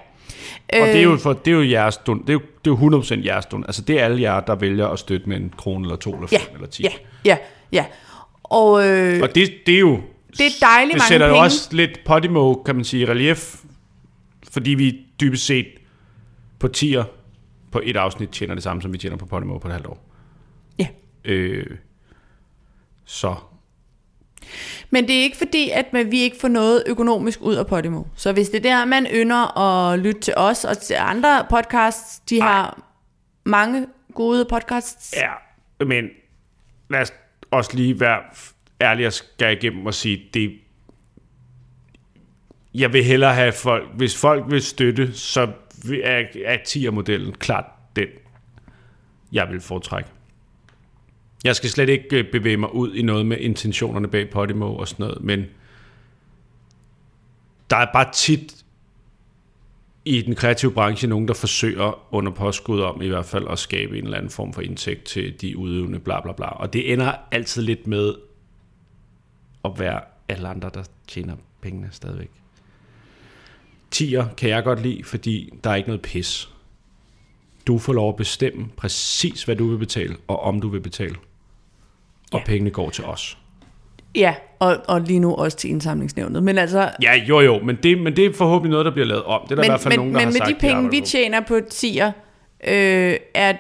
Og 0.73 0.87
det 0.87 0.91
er 0.91 0.97
Øh. 0.97 1.03
jo, 1.03 1.17
for, 1.17 1.33
det 1.33 1.51
er 1.51 1.55
jo 1.57 1.71
jeres 1.71 1.97
dun, 1.97 2.21
det 2.23 2.29
er 2.29 2.33
jo, 2.33 2.41
det 2.65 2.71
er 2.71 2.77
jo 2.85 3.01
100% 3.21 3.25
jeres 3.27 3.47
dun. 3.47 3.65
Altså 3.65 3.83
det 3.83 4.01
er 4.01 4.05
alle 4.05 4.23
jer, 4.23 4.41
der 4.41 4.55
vælger 4.55 4.89
at 4.89 4.99
støtte 4.99 5.29
med 5.29 5.37
en 5.37 5.53
krone 5.57 5.85
eller 5.85 5.97
to 5.97 6.15
eller 6.15 6.27
fem 6.29 6.39
ja, 6.51 6.55
eller 6.55 6.67
ti. 6.69 6.83
ja, 6.83 6.91
ja, 7.25 7.37
ja. 7.73 7.85
Og, 8.45 8.89
øh, 8.89 9.23
Og 9.23 9.35
det, 9.35 9.51
det 9.67 9.75
er 9.75 9.79
jo... 9.79 10.01
Det 10.39 10.47
er 10.47 10.51
dejligt 10.61 10.95
mange 10.99 11.09
sætter 11.09 11.27
jo 11.27 11.33
penge. 11.33 11.45
også 11.45 11.69
lidt 11.73 11.91
Podimo, 12.07 12.55
kan 12.55 12.75
man 12.75 12.85
sige, 12.85 13.03
i 13.03 13.07
relief. 13.07 13.55
Fordi 14.51 14.71
vi 14.71 14.99
dybest 15.21 15.47
set 15.47 15.67
på 16.59 16.69
tier 16.69 17.05
på 17.73 17.81
et 17.85 17.97
afsnit 17.97 18.29
tjener 18.31 18.55
det 18.55 18.63
samme, 18.63 18.83
som 18.83 18.93
vi 18.93 18.99
tjener 18.99 19.17
på 19.17 19.27
Podimo 19.27 19.59
på 19.59 19.69
et 19.69 19.73
halvt 19.73 19.87
år. 19.87 20.07
ja. 20.79 20.87
Øh, 21.25 21.67
så 23.05 23.35
Men 24.91 25.09
det 25.09 25.19
er 25.19 25.23
ikke 25.23 25.37
fordi, 25.37 25.71
at 25.71 25.93
man- 25.93 26.11
vi 26.11 26.21
ikke 26.21 26.37
får 26.41 26.49
noget 26.49 26.83
økonomisk 26.87 27.41
ud 27.43 27.55
af 27.55 27.67
Podimo. 27.67 28.03
Så 28.17 28.33
hvis 28.33 28.49
det 28.49 28.67
er 28.67 28.77
der, 28.77 28.85
man 28.85 29.07
ynder 29.15 29.59
at 29.59 29.99
lytte 29.99 30.21
til 30.21 30.35
os 30.37 30.65
og 30.65 30.79
til 30.79 30.97
andre 30.99 31.47
podcasts, 31.51 32.21
de 32.21 32.39
Ej. 32.39 32.47
har 32.53 32.83
mange 33.45 33.87
gode 34.15 34.45
podcasts. 34.51 35.15
ja, 35.17 35.85
men 35.85 36.05
lad 36.91 37.01
os 37.01 37.13
også 37.51 37.77
lige 37.77 38.01
være 38.01 38.19
ærlig 38.81 39.07
og 39.07 39.13
skære 39.13 39.53
igennem 39.53 39.87
og 39.87 39.95
sige, 39.95 40.23
det 40.35 40.53
jeg 42.75 42.93
vil 42.93 43.05
hellere 43.05 43.35
have 43.35 43.53
folk, 43.53 43.89
hvis 43.97 44.17
folk 44.17 44.45
vil 44.51 44.63
støtte, 44.63 45.13
så 45.13 45.41
er, 46.05 46.25
er 46.45 46.57
10'er-modellen 46.69 47.33
klart 47.33 47.65
den, 47.97 48.09
jeg 49.33 49.49
vil 49.51 49.61
foretrække. 49.61 50.11
Jeg 51.45 51.57
skal 51.57 51.71
slet 51.71 51.89
ikke 51.89 52.19
øh, 52.19 52.31
bevæge 52.33 52.57
mig 52.57 52.75
ud 52.75 52.95
i 52.95 53.03
noget 53.03 53.27
med 53.27 53.37
intentionerne 53.39 54.09
bag 54.09 54.31
Podimo 54.31 54.77
og 54.77 54.89
sådan 54.89 55.07
noget, 55.07 55.23
men 55.23 55.45
der 57.71 57.77
er 57.77 57.87
bare 57.93 58.13
tit 58.13 58.65
i 60.05 60.23
den 60.23 60.35
kreative 60.35 60.73
branche 60.73 61.09
nogen, 61.09 61.29
der 61.29 61.35
forsøger 61.35 62.15
under 62.15 62.33
påskud 62.33 62.81
om 62.81 63.03
i 63.03 63.09
hvert 63.09 63.27
fald 63.27 63.47
at 63.51 63.59
skabe 63.59 63.99
en 63.99 64.05
eller 64.05 64.17
anden 64.17 64.31
form 64.31 64.53
for 64.53 64.63
indtægt 64.63 65.05
til 65.05 65.41
de 65.41 65.57
udøvende, 65.57 65.99
bla 65.99 66.21
bla 66.21 66.33
bla. 66.33 66.47
Og 66.47 66.73
det 66.73 66.93
ender 66.93 67.13
altid 67.31 67.63
lidt 67.63 67.87
med 67.87 68.15
at 69.65 69.71
være 69.79 70.01
alle 70.29 70.49
andre, 70.49 70.71
der 70.75 70.83
tjener 71.09 71.35
pengene 71.61 71.89
stadigvæk. 71.93 72.31
Tier 73.91 74.27
kan 74.37 74.51
jeg 74.51 74.65
godt 74.65 74.83
lide, 74.83 75.05
fordi 75.05 75.51
der 75.65 75.71
er 75.71 75.75
ikke 75.75 75.89
noget 75.89 76.03
pis. 76.03 76.49
Du 77.67 77.79
får 77.79 77.93
lov 77.93 78.09
at 78.09 78.17
bestemme 78.17 78.69
præcis, 78.77 79.43
hvad 79.45 79.57
du 79.57 79.69
vil 79.71 79.79
betale, 79.79 80.17
og 80.29 80.41
om 80.41 80.61
du 80.61 80.69
vil 80.69 80.81
betale. 80.81 81.15
Og 82.33 82.39
Ja. 82.39 82.45
pengene 82.45 82.71
går 82.71 82.91
til 82.91 83.05
os. 83.05 83.39
Ja, 84.15 84.35
og, 84.59 84.77
og 84.89 85.01
lige 85.01 85.19
nu 85.19 85.35
også 85.35 85.57
til 85.57 85.71
indsamlingsnævnet. 85.71 86.43
Men 86.43 86.59
altså, 86.59 86.91
Ja, 87.03 87.15
jo 87.29 87.41
jo, 87.41 87.59
men 87.63 87.77
det, 87.83 87.99
men 87.99 88.17
det 88.17 88.27
er 88.27 88.33
forhåbentlig 88.33 88.71
noget, 88.71 88.87
der 88.87 88.93
bliver 88.93 89.07
lavet 89.07 89.23
om. 89.25 89.41
Det 89.43 89.51
er 89.51 89.55
der 89.55 89.63
men, 89.63 89.65
i 89.65 89.69
hvert 89.71 89.81
fald 89.81 89.93
men, 89.93 89.99
nogen, 89.99 90.15
der 90.15 90.19
men 90.19 90.25
har 90.25 90.33
med 90.33 90.39
sagt, 90.39 90.49
de 90.49 90.55
penge, 90.67 90.91
vi 90.91 91.01
tjener 91.01 91.41
på 91.41 91.61
tier, 91.71 92.13
øh, 92.65 93.17
er, 93.35 93.53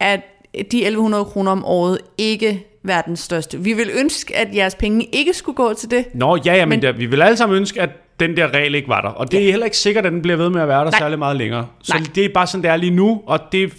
er 0.00 0.16
de 0.54 0.60
1100 0.60 1.24
kroner 1.24 1.52
om 1.52 1.64
året 1.64 1.98
ikke 2.18 2.66
verdens 2.82 3.20
største. 3.20 3.58
Vi 3.60 3.72
vil 3.72 3.90
ønske, 4.00 4.36
at 4.36 4.54
jeres 4.54 4.74
penge 4.74 5.04
ikke 5.12 5.32
skulle 5.34 5.56
gå 5.56 5.74
til 5.74 5.90
det. 5.90 6.04
Nå, 6.14 6.36
ja, 6.44 6.54
ja, 6.54 6.64
men, 6.64 6.68
Men- 6.68 6.82
der, 6.82 6.92
vi 6.92 7.06
vil 7.06 7.22
alle 7.22 7.36
sammen 7.36 7.56
ønske, 7.58 7.80
at 7.80 7.90
den 8.20 8.36
der 8.36 8.54
regel 8.54 8.74
ikke 8.74 8.88
var 8.88 9.00
der. 9.00 9.08
Og 9.08 9.32
det 9.32 9.40
er 9.46 9.50
heller 9.50 9.64
ikke 9.64 9.76
sikkert, 9.76 10.06
at 10.06 10.12
den 10.12 10.22
bliver 10.22 10.36
ved 10.36 10.50
med 10.50 10.60
at 10.60 10.68
være 10.68 10.84
der 10.84 10.90
Nej. 10.90 10.98
særlig 10.98 11.18
meget 11.18 11.36
længere. 11.36 11.66
Så 11.82 11.94
Nej. 11.98 12.06
det 12.14 12.24
er 12.24 12.28
bare 12.34 12.46
sådan, 12.46 12.62
det 12.62 12.70
er 12.70 12.76
lige 12.76 12.90
nu, 12.90 13.22
og 13.26 13.40
det, 13.52 13.72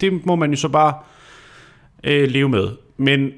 det 0.00 0.26
må 0.26 0.36
man 0.36 0.50
jo 0.50 0.56
så 0.56 0.68
bare 0.68 0.94
øh, 2.04 2.28
leve 2.28 2.48
med. 2.48 2.68
Men, 2.96 3.30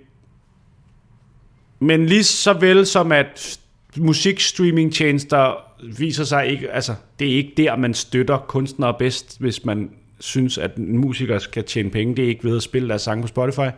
men 1.81 2.07
lige 2.07 2.25
så 2.25 2.53
vel 2.53 2.87
som 2.87 3.13
at 3.13 3.59
musikstreamingtjenester 3.97 5.55
viser 5.99 6.25
sig 6.25 6.47
ikke, 6.47 6.71
altså 6.71 6.95
det 7.19 7.31
er 7.33 7.37
ikke 7.37 7.53
der, 7.57 7.77
man 7.77 7.95
støtter 7.95 8.39
kunstnere 8.39 8.95
bedst, 8.99 9.41
hvis 9.41 9.65
man 9.65 9.91
synes, 10.21 10.59
at 10.59 10.77
en 10.77 10.99
musiker 10.99 11.39
skal 11.39 11.65
tjene 11.65 11.91
penge. 11.91 12.17
Det 12.17 12.25
er 12.25 12.29
ikke 12.29 12.45
ved 12.45 12.57
at 12.57 12.63
spille 12.63 12.89
deres 12.89 13.03
sang 13.03 13.23
på 13.23 13.29
Spotify. 13.29 13.69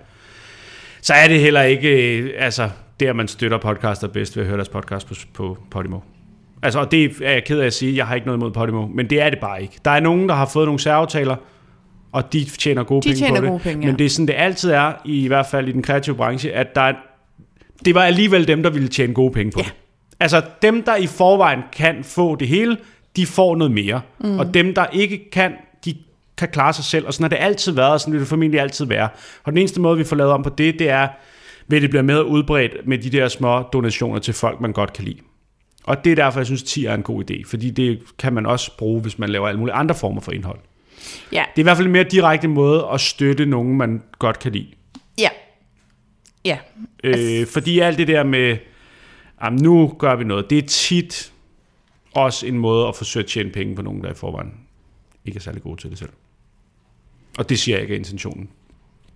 Så 1.02 1.14
er 1.14 1.28
det 1.28 1.40
heller 1.40 1.62
ikke, 1.62 2.18
øh, 2.18 2.30
altså 2.38 2.70
der 3.00 3.12
man 3.12 3.28
støtter 3.28 3.58
podcaster 3.58 4.08
bedst 4.08 4.36
ved 4.36 4.42
at 4.42 4.48
høre 4.48 4.56
deres 4.56 4.68
podcast 4.68 5.08
på, 5.08 5.14
på 5.34 5.56
Podimo. 5.70 5.98
Altså, 6.62 6.80
og 6.80 6.90
det 6.90 7.12
er 7.22 7.30
jeg 7.32 7.44
ked 7.44 7.58
af 7.60 7.66
at 7.66 7.72
sige, 7.72 7.96
jeg 7.96 8.06
har 8.06 8.14
ikke 8.14 8.26
noget 8.26 8.38
imod 8.38 8.50
Podimo, 8.50 8.86
men 8.86 9.10
det 9.10 9.20
er 9.22 9.30
det 9.30 9.38
bare 9.38 9.62
ikke. 9.62 9.74
Der 9.84 9.90
er 9.90 10.00
nogen, 10.00 10.28
der 10.28 10.34
har 10.34 10.46
fået 10.46 10.66
nogle 10.66 10.80
særaftaler, 10.80 11.36
og 12.12 12.32
de 12.32 12.44
tjener 12.44 12.84
gode 12.84 13.02
De 13.02 13.08
penge 13.08 13.18
tjener 13.18 13.40
på 13.40 13.46
gode 13.46 13.54
det. 13.58 13.62
penge, 13.62 13.80
ja. 13.86 13.90
Men 13.90 13.98
det 13.98 14.06
er 14.06 14.10
sådan, 14.10 14.26
det 14.26 14.34
altid 14.38 14.70
er, 14.70 14.92
i, 15.04 15.24
i 15.24 15.26
hvert 15.26 15.46
fald 15.46 15.68
i 15.68 15.72
den 15.72 15.82
kreative 15.82 16.16
branche, 16.16 16.52
at 16.52 16.74
der 16.74 16.80
er, 16.80 16.92
det 17.84 17.94
var 17.94 18.02
alligevel 18.02 18.48
dem, 18.48 18.62
der 18.62 18.70
ville 18.70 18.88
tjene 18.88 19.14
gode 19.14 19.32
penge 19.32 19.52
på 19.52 19.58
Ja. 19.60 19.64
det. 19.64 19.74
Altså, 20.20 20.42
dem, 20.62 20.82
der 20.82 20.96
i 20.96 21.06
forvejen 21.06 21.60
kan 21.76 22.04
få 22.04 22.36
det 22.36 22.48
hele, 22.48 22.76
de 23.16 23.26
får 23.26 23.56
noget 23.56 23.70
mere. 23.72 24.00
Mm. 24.20 24.38
Og 24.38 24.54
dem, 24.54 24.74
der 24.74 24.86
ikke 24.92 25.30
kan, 25.30 25.52
kan 26.48 26.52
klare 26.52 26.73
sig 26.73 26.85
selv. 26.85 27.06
Og 27.06 27.14
sådan 27.14 27.24
har 27.24 27.28
det 27.28 27.44
altid 27.44 27.73
været, 27.73 27.93
og 27.93 28.01
sådan 28.01 28.12
vil 28.12 28.20
det 28.20 28.28
formentlig 28.28 28.60
altid 28.60 28.85
være. 28.86 29.09
Og 29.44 29.52
den 29.52 29.59
eneste 29.59 29.81
måde, 29.81 29.98
vi 29.98 30.05
får 30.05 30.16
lavet 30.16 30.32
om 30.32 30.43
på 30.43 30.51
det, 30.59 30.78
det 30.78 30.89
er, 30.90 31.09
ved 31.69 31.78
at 31.78 31.82
det 31.82 31.90
bliver 31.90 32.02
mere 32.02 32.27
udbredt 32.27 32.73
med 32.86 32.98
de 32.98 33.10
der 33.10 33.28
små 33.28 33.62
donationer 33.62 34.19
til 34.19 34.35
folk, 34.35 34.60
man 34.60 34.73
godt 34.73 34.93
kan 34.93 35.05
lide. 35.05 35.19
Og 35.85 36.05
det 36.05 36.12
er 36.12 36.16
derfor, 36.16 36.39
jeg 36.40 36.47
synes, 36.47 36.62
10 36.62 36.85
er 36.85 36.94
en 36.94 37.02
god 37.02 37.31
idé. 37.31 37.43
Fordi 37.51 37.70
det 37.70 38.02
kan 38.19 38.32
man 38.32 38.47
også 38.47 38.77
bruge, 38.78 39.01
hvis 39.01 39.19
man 39.19 39.28
laver 39.28 39.48
alle 39.48 39.59
mulige 39.59 39.74
andre 39.74 39.94
former 39.94 40.20
for 40.20 40.32
indhold. 40.32 40.59
Ja, 41.32 41.44
Det 41.56 41.59
er 41.59 41.62
i 41.62 41.62
hvert 41.62 41.77
fald 41.77 41.86
en 41.86 41.93
mere 41.93 42.05
direkte 42.05 42.48
måde 42.48 42.86
at 42.93 43.01
støtte 43.01 43.47
nogen, 43.47 43.77
man 43.77 44.02
godt 44.19 44.39
kan 44.39 44.52
lide. 44.52 44.66
ja. 45.19 45.28
Ja, 46.44 46.59
Øh, 47.05 47.47
fordi 47.47 47.78
alt 47.78 47.98
det 47.98 48.09
der 48.09 48.23
med, 48.24 48.56
jamen 49.44 49.62
nu 49.62 49.94
gør 49.98 50.16
vi 50.16 50.24
noget, 50.24 50.51
det 50.51 50.59
er 50.59 50.62
tit 50.66 51.32
også 52.14 52.47
en 52.47 52.59
måde 52.59 52.89
at 52.89 52.97
forsøge 52.97 53.24
at 53.24 53.31
tjene 53.31 53.51
penge 53.51 53.77
på 53.77 53.82
nogen, 53.82 54.02
der 54.05 54.10
i 54.10 54.14
forvejen 54.14 54.52
ikke 55.24 55.36
er 55.36 55.40
særlig 55.40 55.62
gode 55.62 55.81
til 55.81 55.90
det 55.90 55.98
selv. 55.98 56.10
Og 57.38 57.48
det 57.48 57.59
siger 57.59 57.76
jeg 57.76 57.82
ikke 57.82 57.94
er 57.94 57.98
intentionen. 57.98 58.48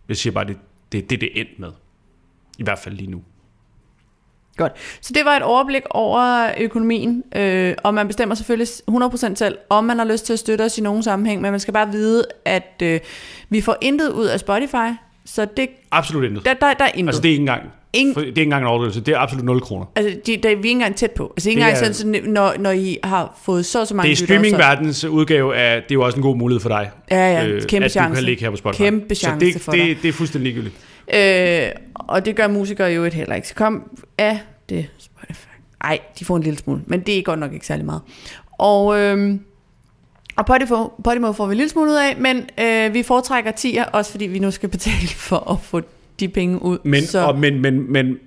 Jeg 0.09 0.17
siger 0.17 0.33
bare, 0.33 0.45
det 0.45 0.57
det, 0.93 1.11
det, 1.11 1.21
det 1.21 1.31
er 1.35 1.41
endt 1.41 1.59
med. 1.59 1.73
I 2.59 2.63
hvert 2.63 2.79
fald 2.79 2.95
lige 2.95 3.11
nu. 3.11 3.23
Godt. 4.57 4.73
Så 5.01 5.13
det 5.15 5.25
var 5.25 5.37
et 5.37 5.43
overblik 5.43 5.83
over 5.91 6.51
økonomien, 6.61 7.23
øh, 7.37 7.75
og 7.85 7.95
man 7.95 8.07
bestemmer 8.07 8.35
selvfølgelig 8.35 8.69
100% 8.91 9.35
selv, 9.35 9.59
om 9.71 9.85
man 9.85 9.99
har 9.99 10.07
lyst 10.07 10.27
til 10.27 10.33
at 10.33 10.39
støtte 10.39 10.63
os 10.63 10.79
i 10.79 10.81
nogen 10.81 11.03
sammenhæng, 11.03 11.41
men 11.41 11.51
man 11.51 11.61
skal 11.61 11.75
bare 11.75 11.93
vide, 11.93 12.25
at 12.45 12.83
øh, 12.83 13.01
vi 13.49 13.61
får 13.61 13.77
intet 13.81 14.13
ud 14.13 14.27
af 14.27 14.41
Spotify, 14.41 14.91
så 15.25 15.47
det, 15.57 15.69
Absolut 15.91 16.25
intet. 16.25 16.45
der, 16.45 16.55
der, 16.55 16.75
der 16.75 16.85
er 16.85 16.91
intet. 16.95 17.09
Altså 17.09 17.23
det 17.23 17.29
er 17.29 17.33
ikke 17.33 17.41
engang, 17.41 17.63
Ingen- 17.97 18.15
for 18.15 18.21
det 18.21 18.27
er 18.27 18.31
ikke 18.31 18.43
engang 18.43 18.63
en 18.63 18.69
overdrivelse. 18.69 19.01
Det 19.01 19.15
er 19.15 19.19
absolut 19.19 19.45
0 19.45 19.61
kroner. 19.61 19.87
Altså, 19.97 20.21
de, 20.27 20.37
der, 20.37 20.49
vi 20.49 20.49
er 20.49 20.57
ikke 20.57 20.71
engang 20.71 20.97
tæt 20.97 21.11
på. 21.11 21.33
Altså, 21.37 21.49
ikke 21.51 21.61
Det 21.61 21.67
engang 21.67 21.89
er- 21.89 21.93
sådan, 21.93 22.15
sådan, 22.15 22.33
når, 22.33 22.55
når 22.59 22.71
I 22.71 22.99
har 23.05 23.39
fået 23.45 23.67
så 23.67 23.85
så 23.85 23.95
mange 23.95 24.07
Det 24.09 24.13
er 24.13 24.17
så- 24.17 24.25
streamingverdens 24.25 25.05
udgave 25.05 25.57
af, 25.57 25.83
det 25.83 25.91
er 25.91 25.95
jo 25.95 26.03
også 26.05 26.17
en 26.17 26.23
god 26.23 26.37
mulighed 26.37 26.61
for 26.61 26.69
dig. 26.69 26.91
Ja, 27.11 27.33
ja, 27.33 27.61
kæmpe 27.69 27.85
at 27.85 27.91
du 27.91 27.93
chance. 27.93 28.15
kan 28.15 28.25
ligge 28.25 28.43
her 28.43 28.51
på 28.51 28.57
Spotify. 28.57 28.83
Kæmpe 28.83 29.15
så 29.15 29.21
chance 29.21 29.47
det, 29.47 29.61
for 29.63 29.73
det, 29.73 29.81
dig. 29.87 29.99
det 30.03 30.09
er 30.09 30.13
fuldstændig 30.13 30.53
ligegyldigt. 30.53 30.77
Øh, 31.15 31.69
og 31.95 32.27
det 32.27 32.37
gør 32.37 32.49
musikere 32.49 32.89
jo 32.89 33.05
et 33.05 33.15
heller 33.15 33.35
ikke. 33.35 33.49
Så 33.49 33.55
kom 33.55 33.83
af 34.19 34.39
det 34.69 34.87
Spotify. 34.99 35.47
Ej, 35.85 35.99
de 36.19 36.25
får 36.25 36.37
en 36.37 36.43
lille 36.43 36.59
smule, 36.59 36.81
men 36.87 37.01
det 37.01 37.19
er 37.19 37.23
godt 37.23 37.41
nok 37.41 37.53
ikke 37.53 37.67
særlig 37.67 37.85
meget. 37.87 38.01
Og, 38.53 38.99
øh, 39.01 39.35
og 40.37 40.47
Podimo, 40.47 40.89
Podimo 41.05 41.33
får 41.33 41.47
vi 41.47 41.53
en 41.53 41.57
lille 41.57 41.71
smule 41.71 41.91
ud 41.91 41.97
af, 41.97 42.17
men 42.19 42.49
øh, 42.61 42.95
vi 42.95 43.03
foretrækker 43.03 43.53
10'er, 43.53 43.91
også 43.91 44.11
fordi 44.11 44.27
vi 44.27 44.39
nu 44.39 44.51
skal 44.51 44.69
betale 44.69 45.09
for 45.09 45.51
at 45.53 45.57
få 45.63 45.81
de 46.21 46.29
penge 46.29 46.63
ud. 46.63 46.79
Men, 46.85 47.03
så, 47.03 47.27
og, 47.27 47.39
men, 47.39 47.61
men, 47.61 47.93
men, 47.93 48.19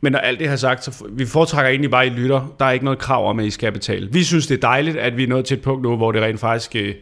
men 0.00 0.12
når 0.12 0.18
alt 0.18 0.38
det 0.40 0.48
har 0.48 0.56
sagt, 0.56 0.84
så 0.84 1.04
vi 1.10 1.26
foretrækker 1.26 1.68
egentlig 1.70 1.90
bare, 1.90 2.04
at 2.04 2.12
I 2.12 2.14
lytter. 2.14 2.54
Der 2.58 2.64
er 2.64 2.70
ikke 2.70 2.84
noget 2.84 2.98
krav 2.98 3.28
om, 3.30 3.38
at 3.38 3.46
I 3.46 3.50
skal 3.50 3.72
betale. 3.72 4.12
Vi 4.12 4.24
synes, 4.24 4.46
det 4.46 4.54
er 4.56 4.60
dejligt, 4.60 4.96
at 4.96 5.16
vi 5.16 5.22
er 5.24 5.28
nået 5.28 5.44
til 5.44 5.56
et 5.56 5.62
punkt 5.62 5.82
nu, 5.82 5.96
hvor 5.96 6.12
det 6.12 6.22
rent 6.22 6.40
faktisk 6.40 6.76
øh, 6.76 6.94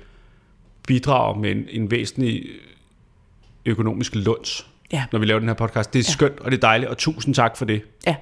bidrager 0.87 1.35
med 1.39 1.51
en, 1.51 1.65
en 1.71 1.91
væsentlig 1.91 2.43
økonomisk 3.67 4.15
lunds, 4.15 4.67
Ja. 4.93 5.05
når 5.13 5.19
vi 5.19 5.27
laver 5.27 5.39
den 5.39 5.49
her 5.49 5.55
podcast. 5.55 5.93
Det 5.93 5.99
er 5.99 6.05
Ja. 6.09 6.13
skønt, 6.13 6.41
og 6.41 6.51
det 6.51 6.57
er 6.57 6.61
dejligt, 6.61 6.91
og 6.91 6.99
tusind 6.99 7.35
tak 7.35 7.57
for 7.57 7.65
det. 7.65 7.83
ja, 8.07 8.17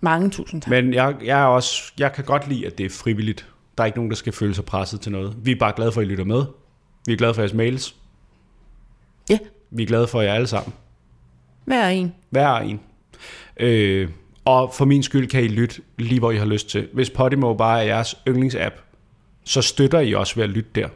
mange 0.00 0.30
tusind 0.30 0.62
tak. 0.62 0.70
Men 0.70 0.94
jeg, 0.94 1.14
jeg, 1.24 1.40
er 1.40 1.44
også, 1.44 1.92
jeg 1.98 2.12
kan 2.12 2.24
godt 2.24 2.48
lide, 2.48 2.66
at 2.66 2.78
det 2.78 2.86
er 2.86 2.90
frivilligt. 2.90 3.46
Der 3.78 3.82
er 3.82 3.86
ikke 3.86 3.98
nogen, 3.98 4.10
der 4.10 4.16
skal 4.16 4.32
føle 4.32 4.54
sig 4.54 4.64
presset 4.64 5.00
til 5.00 5.12
noget. 5.12 5.36
Vi 5.42 5.50
er 5.52 5.56
bare 5.56 5.72
glade 5.76 5.92
for, 5.92 6.00
at 6.00 6.06
I 6.06 6.10
lytter 6.10 6.24
med. 6.24 6.44
Vi 7.06 7.12
er 7.12 7.16
glade 7.16 7.34
for 7.34 7.42
jeres 7.42 7.54
mails. 7.54 7.94
Ja, 9.30 9.38
Vi 9.70 9.82
er 9.82 9.86
glade 9.86 10.06
for 10.06 10.20
jer 10.20 10.34
alle 10.34 10.46
sammen. 10.46 10.72
Hver 11.66 11.88
en. 11.88 12.14
Hver 12.30 12.56
en. 12.56 12.80
Øh, 13.60 14.08
og 14.44 14.74
for 14.74 14.84
min 14.84 15.02
skyld 15.02 15.28
kan 15.28 15.44
I 15.44 15.48
lytte 15.48 15.82
lige, 15.98 16.18
hvor 16.18 16.30
I 16.30 16.36
har 16.36 16.44
lyst 16.46 16.68
til. 16.68 16.88
Hvis 16.92 17.10
Podimo 17.10 17.54
bare 17.54 17.80
er 17.80 17.86
jeres 17.86 18.16
yndlingsapp, 18.28 18.74
så 19.44 19.62
støtter 19.62 20.00
I 20.00 20.14
også 20.14 20.34
ved 20.34 20.44
at 20.44 20.50
lytte 20.50 20.70
der. 20.74 20.88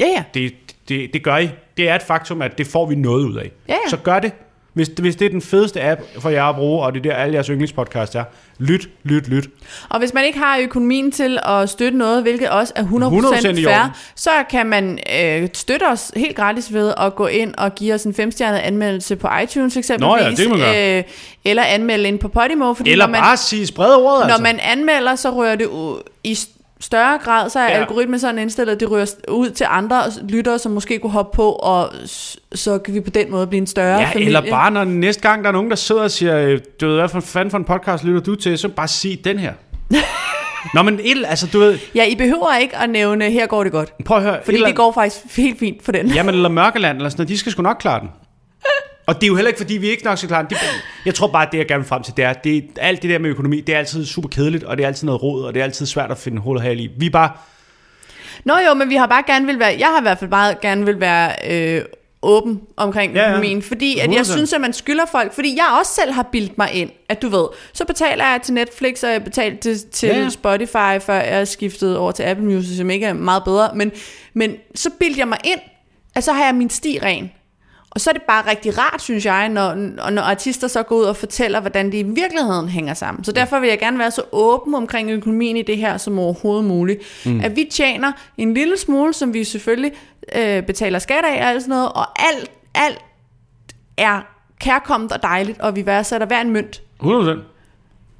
Ja, 0.00 0.06
ja. 0.06 0.24
Det, 0.34 0.54
det, 0.88 1.12
det 1.12 1.22
gør 1.22 1.36
I. 1.36 1.48
Det 1.76 1.88
er 1.88 1.94
et 1.94 2.02
faktum, 2.02 2.42
at 2.42 2.58
det 2.58 2.66
får 2.66 2.86
vi 2.86 2.94
noget 2.94 3.24
ud 3.24 3.36
af. 3.36 3.50
Ja, 3.68 3.72
ja. 3.72 3.90
Så 3.90 3.96
gør 3.96 4.18
det. 4.18 4.32
Hvis, 4.76 4.90
hvis 4.98 5.16
det 5.16 5.26
er 5.26 5.30
den 5.30 5.42
fedeste 5.42 5.82
app 5.82 6.00
for 6.18 6.30
jer 6.30 6.44
at 6.44 6.56
bruge, 6.56 6.82
og 6.82 6.94
det 6.94 7.06
er 7.06 7.10
der 7.10 7.16
alle 7.16 7.34
jeres 7.34 7.46
yndlingspodcast 7.46 8.14
er, 8.14 8.24
lyt, 8.58 8.88
lyt, 9.04 9.28
lyt. 9.28 9.48
Og 9.88 9.98
hvis 9.98 10.14
man 10.14 10.24
ikke 10.24 10.38
har 10.38 10.58
økonomien 10.58 11.12
til 11.12 11.38
at 11.44 11.70
støtte 11.70 11.98
noget, 11.98 12.22
hvilket 12.22 12.48
også 12.48 12.72
er 12.76 12.84
100%, 12.84 12.86
100% 12.86 13.48
i 13.48 13.64
fair, 13.64 13.98
så 14.14 14.30
kan 14.50 14.66
man 14.66 14.98
øh, 15.14 15.48
støtte 15.54 15.84
os 15.84 16.12
helt 16.16 16.36
gratis 16.36 16.72
ved 16.72 16.94
at 16.96 17.14
gå 17.14 17.26
ind 17.26 17.54
og 17.58 17.74
give 17.74 17.94
os 17.94 18.04
en 18.04 18.14
femstjernet 18.14 18.58
anmeldelse 18.58 19.16
på 19.16 19.28
iTunes 19.42 19.76
eksempelvis. 19.76 20.10
Nå 20.10 20.16
ja, 20.16 20.30
det 20.30 20.38
kan 20.38 20.50
man 20.50 20.58
gøre. 20.58 20.98
Øh, 20.98 21.04
eller 21.44 21.62
anmelde 21.62 22.08
ind 22.08 22.18
på 22.18 22.28
Podimo, 22.28 22.74
fordi 22.74 22.90
Eller 22.92 23.06
når 23.06 23.12
man, 23.12 23.20
bare 23.20 23.36
sige, 23.36 23.66
spred 23.66 23.94
ordet, 23.94 24.26
når 24.26 24.34
altså. 24.34 24.42
man 24.42 24.60
anmelder, 24.60 25.14
så 25.14 25.30
rører 25.30 25.56
det 25.56 25.66
ud 25.66 26.02
i 26.24 26.38
større 26.86 27.18
grad, 27.18 27.50
så 27.50 27.58
er 27.58 27.64
Ja. 27.64 27.70
algoritmen 27.80 28.20
sådan 28.20 28.38
indstillet, 28.38 28.72
at 28.72 28.80
det 28.80 28.90
rører 28.90 29.06
ud 29.28 29.50
til 29.50 29.66
andre 29.70 30.02
lyttere, 30.28 30.58
som 30.58 30.72
måske 30.72 30.98
kunne 30.98 31.12
hoppe 31.12 31.36
på, 31.36 31.52
og 31.52 31.90
så 32.54 32.78
kan 32.78 32.94
vi 32.94 33.00
på 33.00 33.10
den 33.10 33.30
måde 33.30 33.46
blive 33.46 33.58
en 33.60 33.66
større 33.66 33.98
Ja, 34.00 34.04
familie. 34.12 34.26
eller 34.26 34.50
bare 34.50 34.70
når 34.70 34.84
næste 34.84 35.22
gang 35.28 35.42
der 35.44 35.48
er 35.48 35.52
nogen, 35.52 35.70
der 35.70 35.76
sidder 35.76 36.02
og 36.02 36.10
siger, 36.10 36.38
øh, 36.38 36.60
du 36.80 36.86
ved, 36.88 36.98
hvad 36.98 37.08
for 37.08 37.20
fanden 37.20 37.50
for 37.50 37.58
en 37.58 37.64
podcast 37.64 38.04
lytter 38.04 38.20
du 38.20 38.34
til, 38.34 38.58
så 38.58 38.68
bare 38.68 38.88
sig 38.88 39.20
den 39.24 39.38
her. 39.38 39.52
Nå, 40.74 40.82
men 40.82 41.00
et, 41.02 41.24
altså, 41.26 41.46
du 41.52 41.58
ved, 41.58 41.78
Ja, 41.94 42.04
I 42.04 42.14
behøver 42.14 42.56
ikke 42.56 42.76
at 42.76 42.90
nævne, 42.90 43.30
her 43.30 43.46
går 43.46 43.62
det 43.62 43.72
godt. 43.72 43.92
prøv 44.04 44.16
at 44.16 44.22
høre. 44.22 44.38
Fordi 44.44 44.54
eller 44.54 44.66
det 44.66 44.76
går 44.76 44.92
faktisk 44.92 45.36
helt 45.36 45.58
fint 45.58 45.84
for 45.84 45.92
den. 45.92 46.06
Jamen, 46.06 46.34
eller 46.34 46.48
Mørkeland, 46.48 46.96
eller 46.96 47.08
sådan 47.08 47.20
noget, 47.20 47.28
de 47.28 47.38
skal 47.38 47.52
sgu 47.52 47.62
nok 47.62 47.76
klare 47.80 48.00
den. 48.00 48.08
Og 49.06 49.14
det 49.14 49.22
er 49.22 49.26
jo 49.26 49.34
heller 49.34 49.48
ikke, 49.48 49.58
fordi 49.58 49.74
vi 49.74 49.88
ikke 49.88 50.04
nok 50.04 50.18
skal 50.18 50.28
klare. 50.28 50.46
Det, 50.50 50.56
jeg 51.04 51.14
tror 51.14 51.26
bare, 51.26 51.46
at 51.46 51.52
det, 51.52 51.58
jeg 51.58 51.66
gerne 51.68 51.80
vil 51.80 51.88
frem 51.88 52.02
til, 52.02 52.14
det 52.16 52.24
er, 52.24 52.32
det, 52.32 52.64
alt 52.76 53.02
det 53.02 53.10
der 53.10 53.18
med 53.18 53.30
økonomi, 53.30 53.60
det 53.60 53.74
er 53.74 53.78
altid 53.78 54.06
super 54.06 54.28
kedeligt, 54.28 54.64
og 54.64 54.76
det 54.76 54.82
er 54.82 54.86
altid 54.86 55.06
noget 55.06 55.22
råd, 55.22 55.44
og 55.44 55.54
det 55.54 55.60
er 55.60 55.64
altid 55.64 55.86
svært 55.86 56.10
at 56.10 56.18
finde 56.18 56.42
hoved 56.42 56.56
og 56.58 56.62
hale 56.62 56.82
i. 56.82 56.90
Vi 56.98 57.06
er 57.06 57.10
bare, 57.10 57.30
Nå 58.44 58.54
jo, 58.68 58.74
men 58.74 58.88
vi 58.88 58.94
har 58.94 59.06
bare 59.06 59.22
gerne 59.26 59.46
vil 59.46 59.58
være, 59.58 59.76
jeg 59.78 59.88
har 59.88 59.98
i 59.98 60.02
hvert 60.02 60.18
fald 60.18 60.30
bare 60.30 60.54
gerne 60.62 60.84
vil 60.86 61.00
være 61.00 61.32
øh, 61.50 61.84
åben 62.22 62.60
omkring 62.76 63.14
Ja, 63.14 63.22
ja, 63.22 63.28
økonomien, 63.28 63.62
fordi 63.62 63.98
at 63.98 64.10
jeg 64.12 64.20
100%. 64.20 64.32
synes, 64.32 64.52
at 64.52 64.60
man 64.60 64.72
skylder 64.72 65.04
folk, 65.12 65.34
fordi 65.34 65.56
jeg 65.56 65.76
også 65.80 65.92
selv 65.94 66.12
har 66.12 66.28
bildt 66.32 66.58
mig 66.58 66.72
ind, 66.72 66.90
at 67.08 67.22
du 67.22 67.28
ved, 67.28 67.46
så 67.72 67.84
betaler 67.84 68.24
jeg 68.24 68.40
til 68.42 68.54
Netflix, 68.54 69.02
og 69.02 69.10
jeg 69.10 69.24
betaler 69.24 69.56
til, 69.56 69.78
til 69.90 70.08
ja. 70.08 70.18
ja. 70.18 70.28
Spotify, 70.28 71.00
før 71.00 71.20
jeg 71.20 71.48
skiftede 71.48 71.98
over 71.98 72.12
til 72.12 72.22
Apple 72.22 72.46
Music, 72.46 72.76
som 72.76 72.90
ikke 72.90 73.06
er 73.06 73.12
meget 73.12 73.44
bedre, 73.44 73.70
men, 73.74 73.92
men 74.34 74.56
så 74.74 74.90
bildte 75.00 75.20
jeg 75.20 75.28
mig 75.28 75.38
ind, 75.44 75.60
at 76.14 76.24
så 76.24 76.32
har 76.32 76.44
jeg 76.44 76.54
min 76.54 76.70
sti 76.70 76.98
ren. 77.02 77.30
Og 77.96 78.00
så 78.00 78.10
er 78.10 78.14
det 78.14 78.22
bare 78.22 78.50
rigtig 78.50 78.78
rart, 78.78 79.02
synes 79.02 79.26
jeg, 79.26 79.48
når, 79.48 79.74
når 80.10 80.22
artister 80.22 80.68
så 80.68 80.82
går 80.82 80.96
ud 80.96 81.04
og 81.04 81.16
fortæller, 81.16 81.60
hvordan 81.60 81.86
det 81.92 81.98
i 81.98 82.02
virkeligheden 82.02 82.68
hænger 82.68 82.94
sammen. 82.94 83.24
Så 83.24 83.32
derfor 83.32 83.58
vil 83.60 83.68
jeg 83.68 83.78
gerne 83.78 83.98
være 83.98 84.10
så 84.10 84.22
åben 84.32 84.74
omkring 84.74 85.10
økonomien 85.10 85.56
i 85.56 85.62
det 85.62 85.76
her 85.78 85.96
som 85.96 86.18
overhovedet 86.18 86.64
muligt. 86.64 87.00
Mm. 87.26 87.40
At 87.40 87.56
vi 87.56 87.68
tjener 87.72 88.12
en 88.38 88.54
lille 88.54 88.76
smule, 88.78 89.12
som 89.12 89.34
vi 89.34 89.44
selvfølgelig 89.44 89.92
øh, 90.36 90.62
betaler 90.62 90.98
skat 90.98 91.24
af 91.24 91.40
og 91.42 91.48
alt 91.50 91.62
sådan 91.62 91.70
noget, 91.70 91.92
og 91.92 92.06
alt, 92.28 92.50
alt 92.74 92.98
er 93.96 94.20
kærkommet 94.60 95.12
og 95.12 95.22
dejligt, 95.22 95.60
og 95.60 95.76
vi 95.76 95.86
værdsætter 95.86 96.26
hver 96.26 96.40
en 96.40 96.50
mønt. 96.50 96.82
100%. 97.02 97.30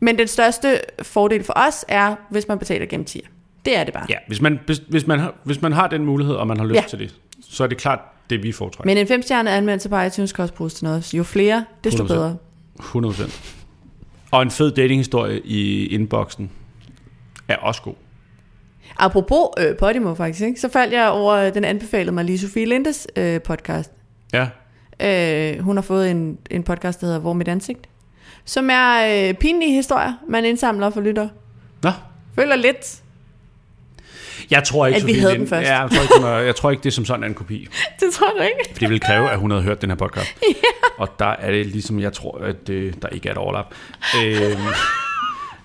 Men 0.01 0.19
den 0.19 0.29
største 0.29 0.81
fordel 1.03 1.45
for 1.45 1.53
os 1.57 1.85
er, 1.89 2.15
hvis 2.31 2.49
man 2.49 2.59
betaler 2.59 2.87
gennem 2.87 3.05
tier. 3.05 3.27
Det 3.65 3.77
er 3.77 3.85
det 3.85 3.95
bare. 3.95 4.07
Ja, 4.09 4.17
hvis 4.27 4.41
man, 4.41 4.61
hvis, 4.67 4.79
hvis, 4.89 5.07
man 5.07 5.21
har, 5.21 5.35
hvis 5.45 5.63
man 5.63 5.73
har 5.73 5.89
den 5.89 6.05
mulighed, 6.05 6.35
og 6.35 6.47
man 6.47 6.57
har 6.57 6.65
lyst 6.67 6.75
Ja. 6.77 6.85
til 6.89 6.99
det, 6.99 7.15
så 7.51 7.65
er 7.65 7.69
det 7.69 7.79
klart 7.79 7.99
det, 8.31 8.43
vi 8.43 8.53
foretrækker. 8.53 8.87
Men 8.87 8.99
en 8.99 9.07
femstjernet 9.07 9.51
anmeldelse 9.51 9.89
på 9.89 10.01
iTunes 10.01 10.33
kan 10.33 10.43
også 10.43 10.55
bruges 10.55 10.75
til 10.75 10.85
noget. 10.85 11.15
Jo 11.15 11.23
flere, 11.23 11.65
desto 11.85 12.05
100%. 12.05 12.07
bedre. 12.07 12.37
100%. 12.81 13.33
Og 14.31 14.43
en 14.43 14.51
fed 14.51 14.71
datinghistorie 14.71 15.41
i 15.41 15.87
inboxen 15.87 16.51
er 17.49 17.57
også 17.57 17.83
god. 17.83 17.95
Apropos 18.99 19.49
øh, 19.59 19.77
Podimo 19.77 20.15
faktisk, 20.15 20.45
ikke? 20.47 20.61
så 20.61 20.69
faldt 20.69 20.93
jeg 20.93 21.09
over, 21.09 21.35
øh, 21.35 21.55
den 21.55 21.65
anbefalede 21.65 22.13
mig 22.13 22.25
lige 22.25 22.39
Sofie 22.39 22.67
Lindes 22.67 23.07
øh, 23.17 23.43
podcast. 23.43 23.91
Ja. 24.33 24.49
Øh, 25.01 25.61
hun 25.61 25.77
har 25.77 25.83
fået 25.83 26.11
en, 26.11 26.39
en 26.51 26.63
podcast, 26.63 27.01
der 27.01 27.07
hedder 27.07 27.21
Hvor 27.21 27.33
mit 27.33 27.49
ansigt, 27.49 27.89
som 28.45 28.71
er 28.71 29.29
øh, 29.29 29.35
pinlige 29.35 29.73
historier, 29.73 30.13
man 30.29 30.45
indsamler 30.45 30.91
for 30.91 31.01
lytter. 31.01 31.29
Nå, 31.83 31.91
Føler 32.35 32.57
lidt, 32.57 33.03
jeg 34.51 34.65
tror 34.65 34.87
ikke, 34.87 34.97
At 35.01 35.07
vi 35.07 35.13
Sofie 35.13 35.21
havde 35.21 35.33
Lind- 35.35 35.41
den 35.41 35.49
først. 35.49 35.69
Ja, 35.69 35.81
jeg, 35.81 35.91
tror 35.91 36.03
ikke, 36.03 36.15
hun 36.17 36.25
er, 36.25 36.37
jeg 36.39 36.57
tror 36.57 36.71
ikke, 36.71 36.83
det 36.83 36.89
er 36.89 36.93
som 36.95 37.05
sådan 37.05 37.25
en 37.25 37.35
kopi. 37.35 37.69
det 38.01 38.13
tror 38.13 38.33
jeg 38.39 38.47
ikke. 38.59 38.71
For 38.73 38.79
det 38.79 38.91
vil 38.91 39.01
kræve, 39.01 39.31
at 39.31 39.39
hun 39.39 39.51
havde 39.51 39.63
hørt 39.63 39.81
den 39.83 39.91
her 39.91 39.97
podcast. 39.97 40.37
Og 40.99 41.09
der 41.19 41.27
er 41.39 41.51
det 41.51 41.67
ligesom, 41.67 42.01
jeg 42.01 42.13
tror, 42.13 42.39
at 42.39 42.69
øh, 42.69 42.93
der 43.03 43.09
ikke 43.09 43.29
er 43.29 43.33
et 43.33 43.39
overlap. 43.39 43.75
Øh, 44.25 44.41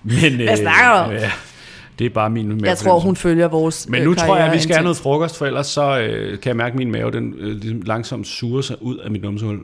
men, 0.02 0.36
Hvad 0.36 0.56
snakker 0.56 1.06
du? 1.06 1.12
Ja, 1.12 1.30
det 1.98 2.04
er 2.04 2.10
bare 2.10 2.30
min 2.30 2.42
Jeg 2.42 2.48
mavefornemmelse. 2.48 2.84
tror, 2.84 2.98
hun 3.00 3.16
følger 3.16 3.48
vores 3.48 3.88
Men 3.88 4.00
øh, 4.00 4.06
nu 4.08 4.14
tror 4.14 4.36
jeg, 4.36 4.46
at 4.46 4.52
vi 4.52 4.58
skal 4.60 4.74
have 4.76 4.82
noget 4.82 4.96
frokost, 4.96 5.38
for 5.38 5.46
ellers 5.46 5.66
så 5.66 5.98
øh, 6.00 6.30
kan 6.40 6.48
jeg 6.48 6.56
mærke, 6.56 6.72
at 6.72 6.78
min 6.78 6.92
mave 6.92 7.10
den, 7.10 7.34
øh, 7.38 7.50
ligesom 7.56 7.82
langsomt 7.82 8.26
suger 8.26 8.62
sig 8.62 8.76
ud 8.82 8.96
af 8.96 9.10
mit 9.10 9.22
numsehul. 9.22 9.58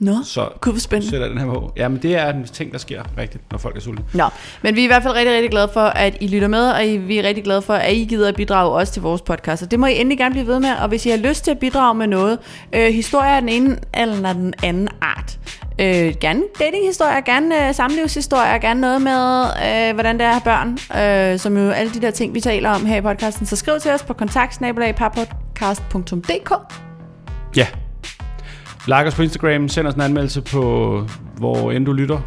Nå, 0.00 0.12
Så 0.24 0.48
gud 0.60 0.72
hvor 0.72 0.80
spændende. 0.80 1.10
sætter 1.10 1.26
jeg 1.26 1.30
den 1.36 1.40
her 1.44 1.54
på. 1.54 1.72
Ja, 1.76 1.88
men 1.88 2.02
det 2.02 2.16
er 2.16 2.32
en 2.32 2.44
ting, 2.44 2.72
der 2.72 2.78
sker 2.78 3.02
rigtigt, 3.18 3.42
når 3.52 3.58
folk 3.58 3.76
er 3.76 3.80
sultne. 3.80 4.04
Nå, 4.14 4.24
men 4.62 4.74
vi 4.76 4.80
er 4.80 4.84
i 4.84 4.86
hvert 4.86 5.02
fald 5.02 5.14
rigtig, 5.14 5.34
rigtig 5.34 5.50
glade 5.50 5.68
for, 5.72 5.80
at 5.80 6.16
I 6.20 6.26
lytter 6.26 6.48
med, 6.48 6.70
og 6.70 6.80
vi 7.08 7.18
er 7.18 7.22
rigtig 7.22 7.44
glade 7.44 7.62
for, 7.62 7.74
at 7.74 7.92
I 7.92 8.04
gider 8.04 8.28
at 8.28 8.36
bidrage 8.36 8.70
også 8.72 8.92
til 8.92 9.02
vores 9.02 9.22
podcast. 9.22 9.62
Og 9.62 9.70
det 9.70 9.80
må 9.80 9.86
I 9.86 10.00
endelig 10.00 10.18
gerne 10.18 10.32
blive 10.32 10.46
ved 10.46 10.60
med, 10.60 10.70
og 10.82 10.88
hvis 10.88 11.06
I 11.06 11.10
har 11.10 11.16
lyst 11.16 11.44
til 11.44 11.50
at 11.50 11.58
bidrage 11.58 11.94
med 11.94 12.06
noget, 12.06 12.38
øh, 12.72 12.86
historier 12.94 13.30
af 13.30 13.40
den 13.40 13.48
ene 13.48 13.78
eller 13.94 14.32
den 14.32 14.54
anden 14.62 14.88
art, 15.00 15.38
øh, 15.80 16.14
gerne 16.20 16.42
datinghistorier, 16.58 17.20
gerne 17.20 17.68
øh, 17.68 17.74
samlivshistorier, 17.74 18.58
gerne 18.58 18.80
noget 18.80 19.02
med, 19.02 19.44
øh, 19.88 19.94
hvordan 19.94 20.18
det 20.18 20.24
er 20.24 20.28
at 20.30 20.34
have 20.34 20.42
børn, 20.44 20.78
øh, 21.32 21.38
som 21.38 21.56
jo 21.56 21.70
alle 21.70 21.92
de 21.92 22.00
der 22.00 22.10
ting, 22.10 22.34
vi 22.34 22.40
taler 22.40 22.70
om 22.70 22.86
her 22.86 22.96
i 22.96 23.00
podcasten, 23.00 23.46
så 23.46 23.56
skriv 23.56 23.74
til 23.80 23.90
os 23.90 24.02
på 24.02 24.12
kontaktsnabelag.parpodcast.dk 24.12 26.52
Ja. 27.56 27.66
Like 28.86 29.06
os 29.06 29.14
på 29.14 29.22
Instagram, 29.22 29.68
send 29.68 29.86
os 29.86 29.94
en 29.94 30.00
anmeldelse 30.00 30.40
på, 30.42 31.02
hvor 31.36 31.72
end 31.72 31.86
du 31.86 31.92
lytter. 31.92 32.20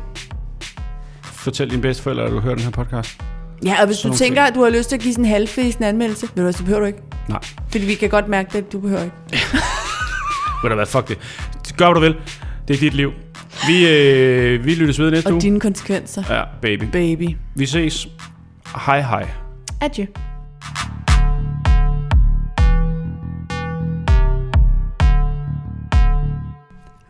Fortæl 1.24 1.70
din 1.70 1.82
bedsteforældre, 1.82 2.24
at 2.24 2.32
du 2.32 2.40
hører 2.40 2.56
den 2.56 2.64
her 2.64 2.72
podcast. 2.72 3.22
Ja, 3.66 3.76
og 3.82 3.86
hvis 3.88 3.98
Sådan 3.98 4.12
du 4.12 4.18
tænker, 4.18 4.42
at 4.44 4.56
du 4.56 4.64
har 4.64 4.70
lyst 4.70 4.90
til 4.90 4.96
at 4.96 5.02
give 5.02 5.14
sådan 5.14 5.26
en 5.26 5.32
halvfæsen 5.32 5.84
anmeldelse, 5.84 6.22
ved 6.22 6.36
du 6.36 6.42
hvad, 6.42 6.54
så 6.54 6.64
behøver 6.64 6.80
du 6.80 6.86
ikke. 6.86 7.00
Nej. 7.30 7.40
Fordi 7.72 7.86
vi 7.86 7.94
kan 7.96 8.10
godt 8.10 8.28
mærke 8.28 8.50
det, 8.58 8.72
du 8.74 8.80
behøver 8.80 9.04
ikke. 9.04 9.16
Ved 10.64 10.70
du 10.70 10.76
hvad, 10.76 10.86
fuck 10.86 11.08
det. 11.08 11.18
Gør, 11.78 11.86
hvad 11.86 11.96
du 11.96 12.00
vil. 12.00 12.16
Det 12.68 12.76
er 12.76 12.80
dit 12.80 12.94
liv. 12.94 13.12
Vi, 13.68 13.88
øh, 13.88 14.66
vi 14.66 14.76
lyttes 14.76 15.00
ved 15.00 15.12
næste 15.12 15.28
Og 15.28 15.34
uge. 15.34 15.42
dine 15.42 15.60
konsekvenser, 15.60 16.24
Ja, 16.36 16.44
baby. 16.62 16.84
baby. 16.84 17.36
Vi 17.56 17.66
ses. 17.66 18.08
Hej 18.86 19.02
hej. 19.02 19.28
Adieu. 19.82 20.06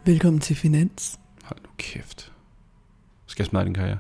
Velkommen 0.09 0.39
til 0.39 0.55
Finans. 0.55 1.19
Hold 1.43 1.59
nu 1.63 1.69
kæft. 1.77 2.31
Skal 3.25 3.43
jeg 3.43 3.47
smadre 3.47 3.65
din 3.65 3.73
karriere? 3.73 3.97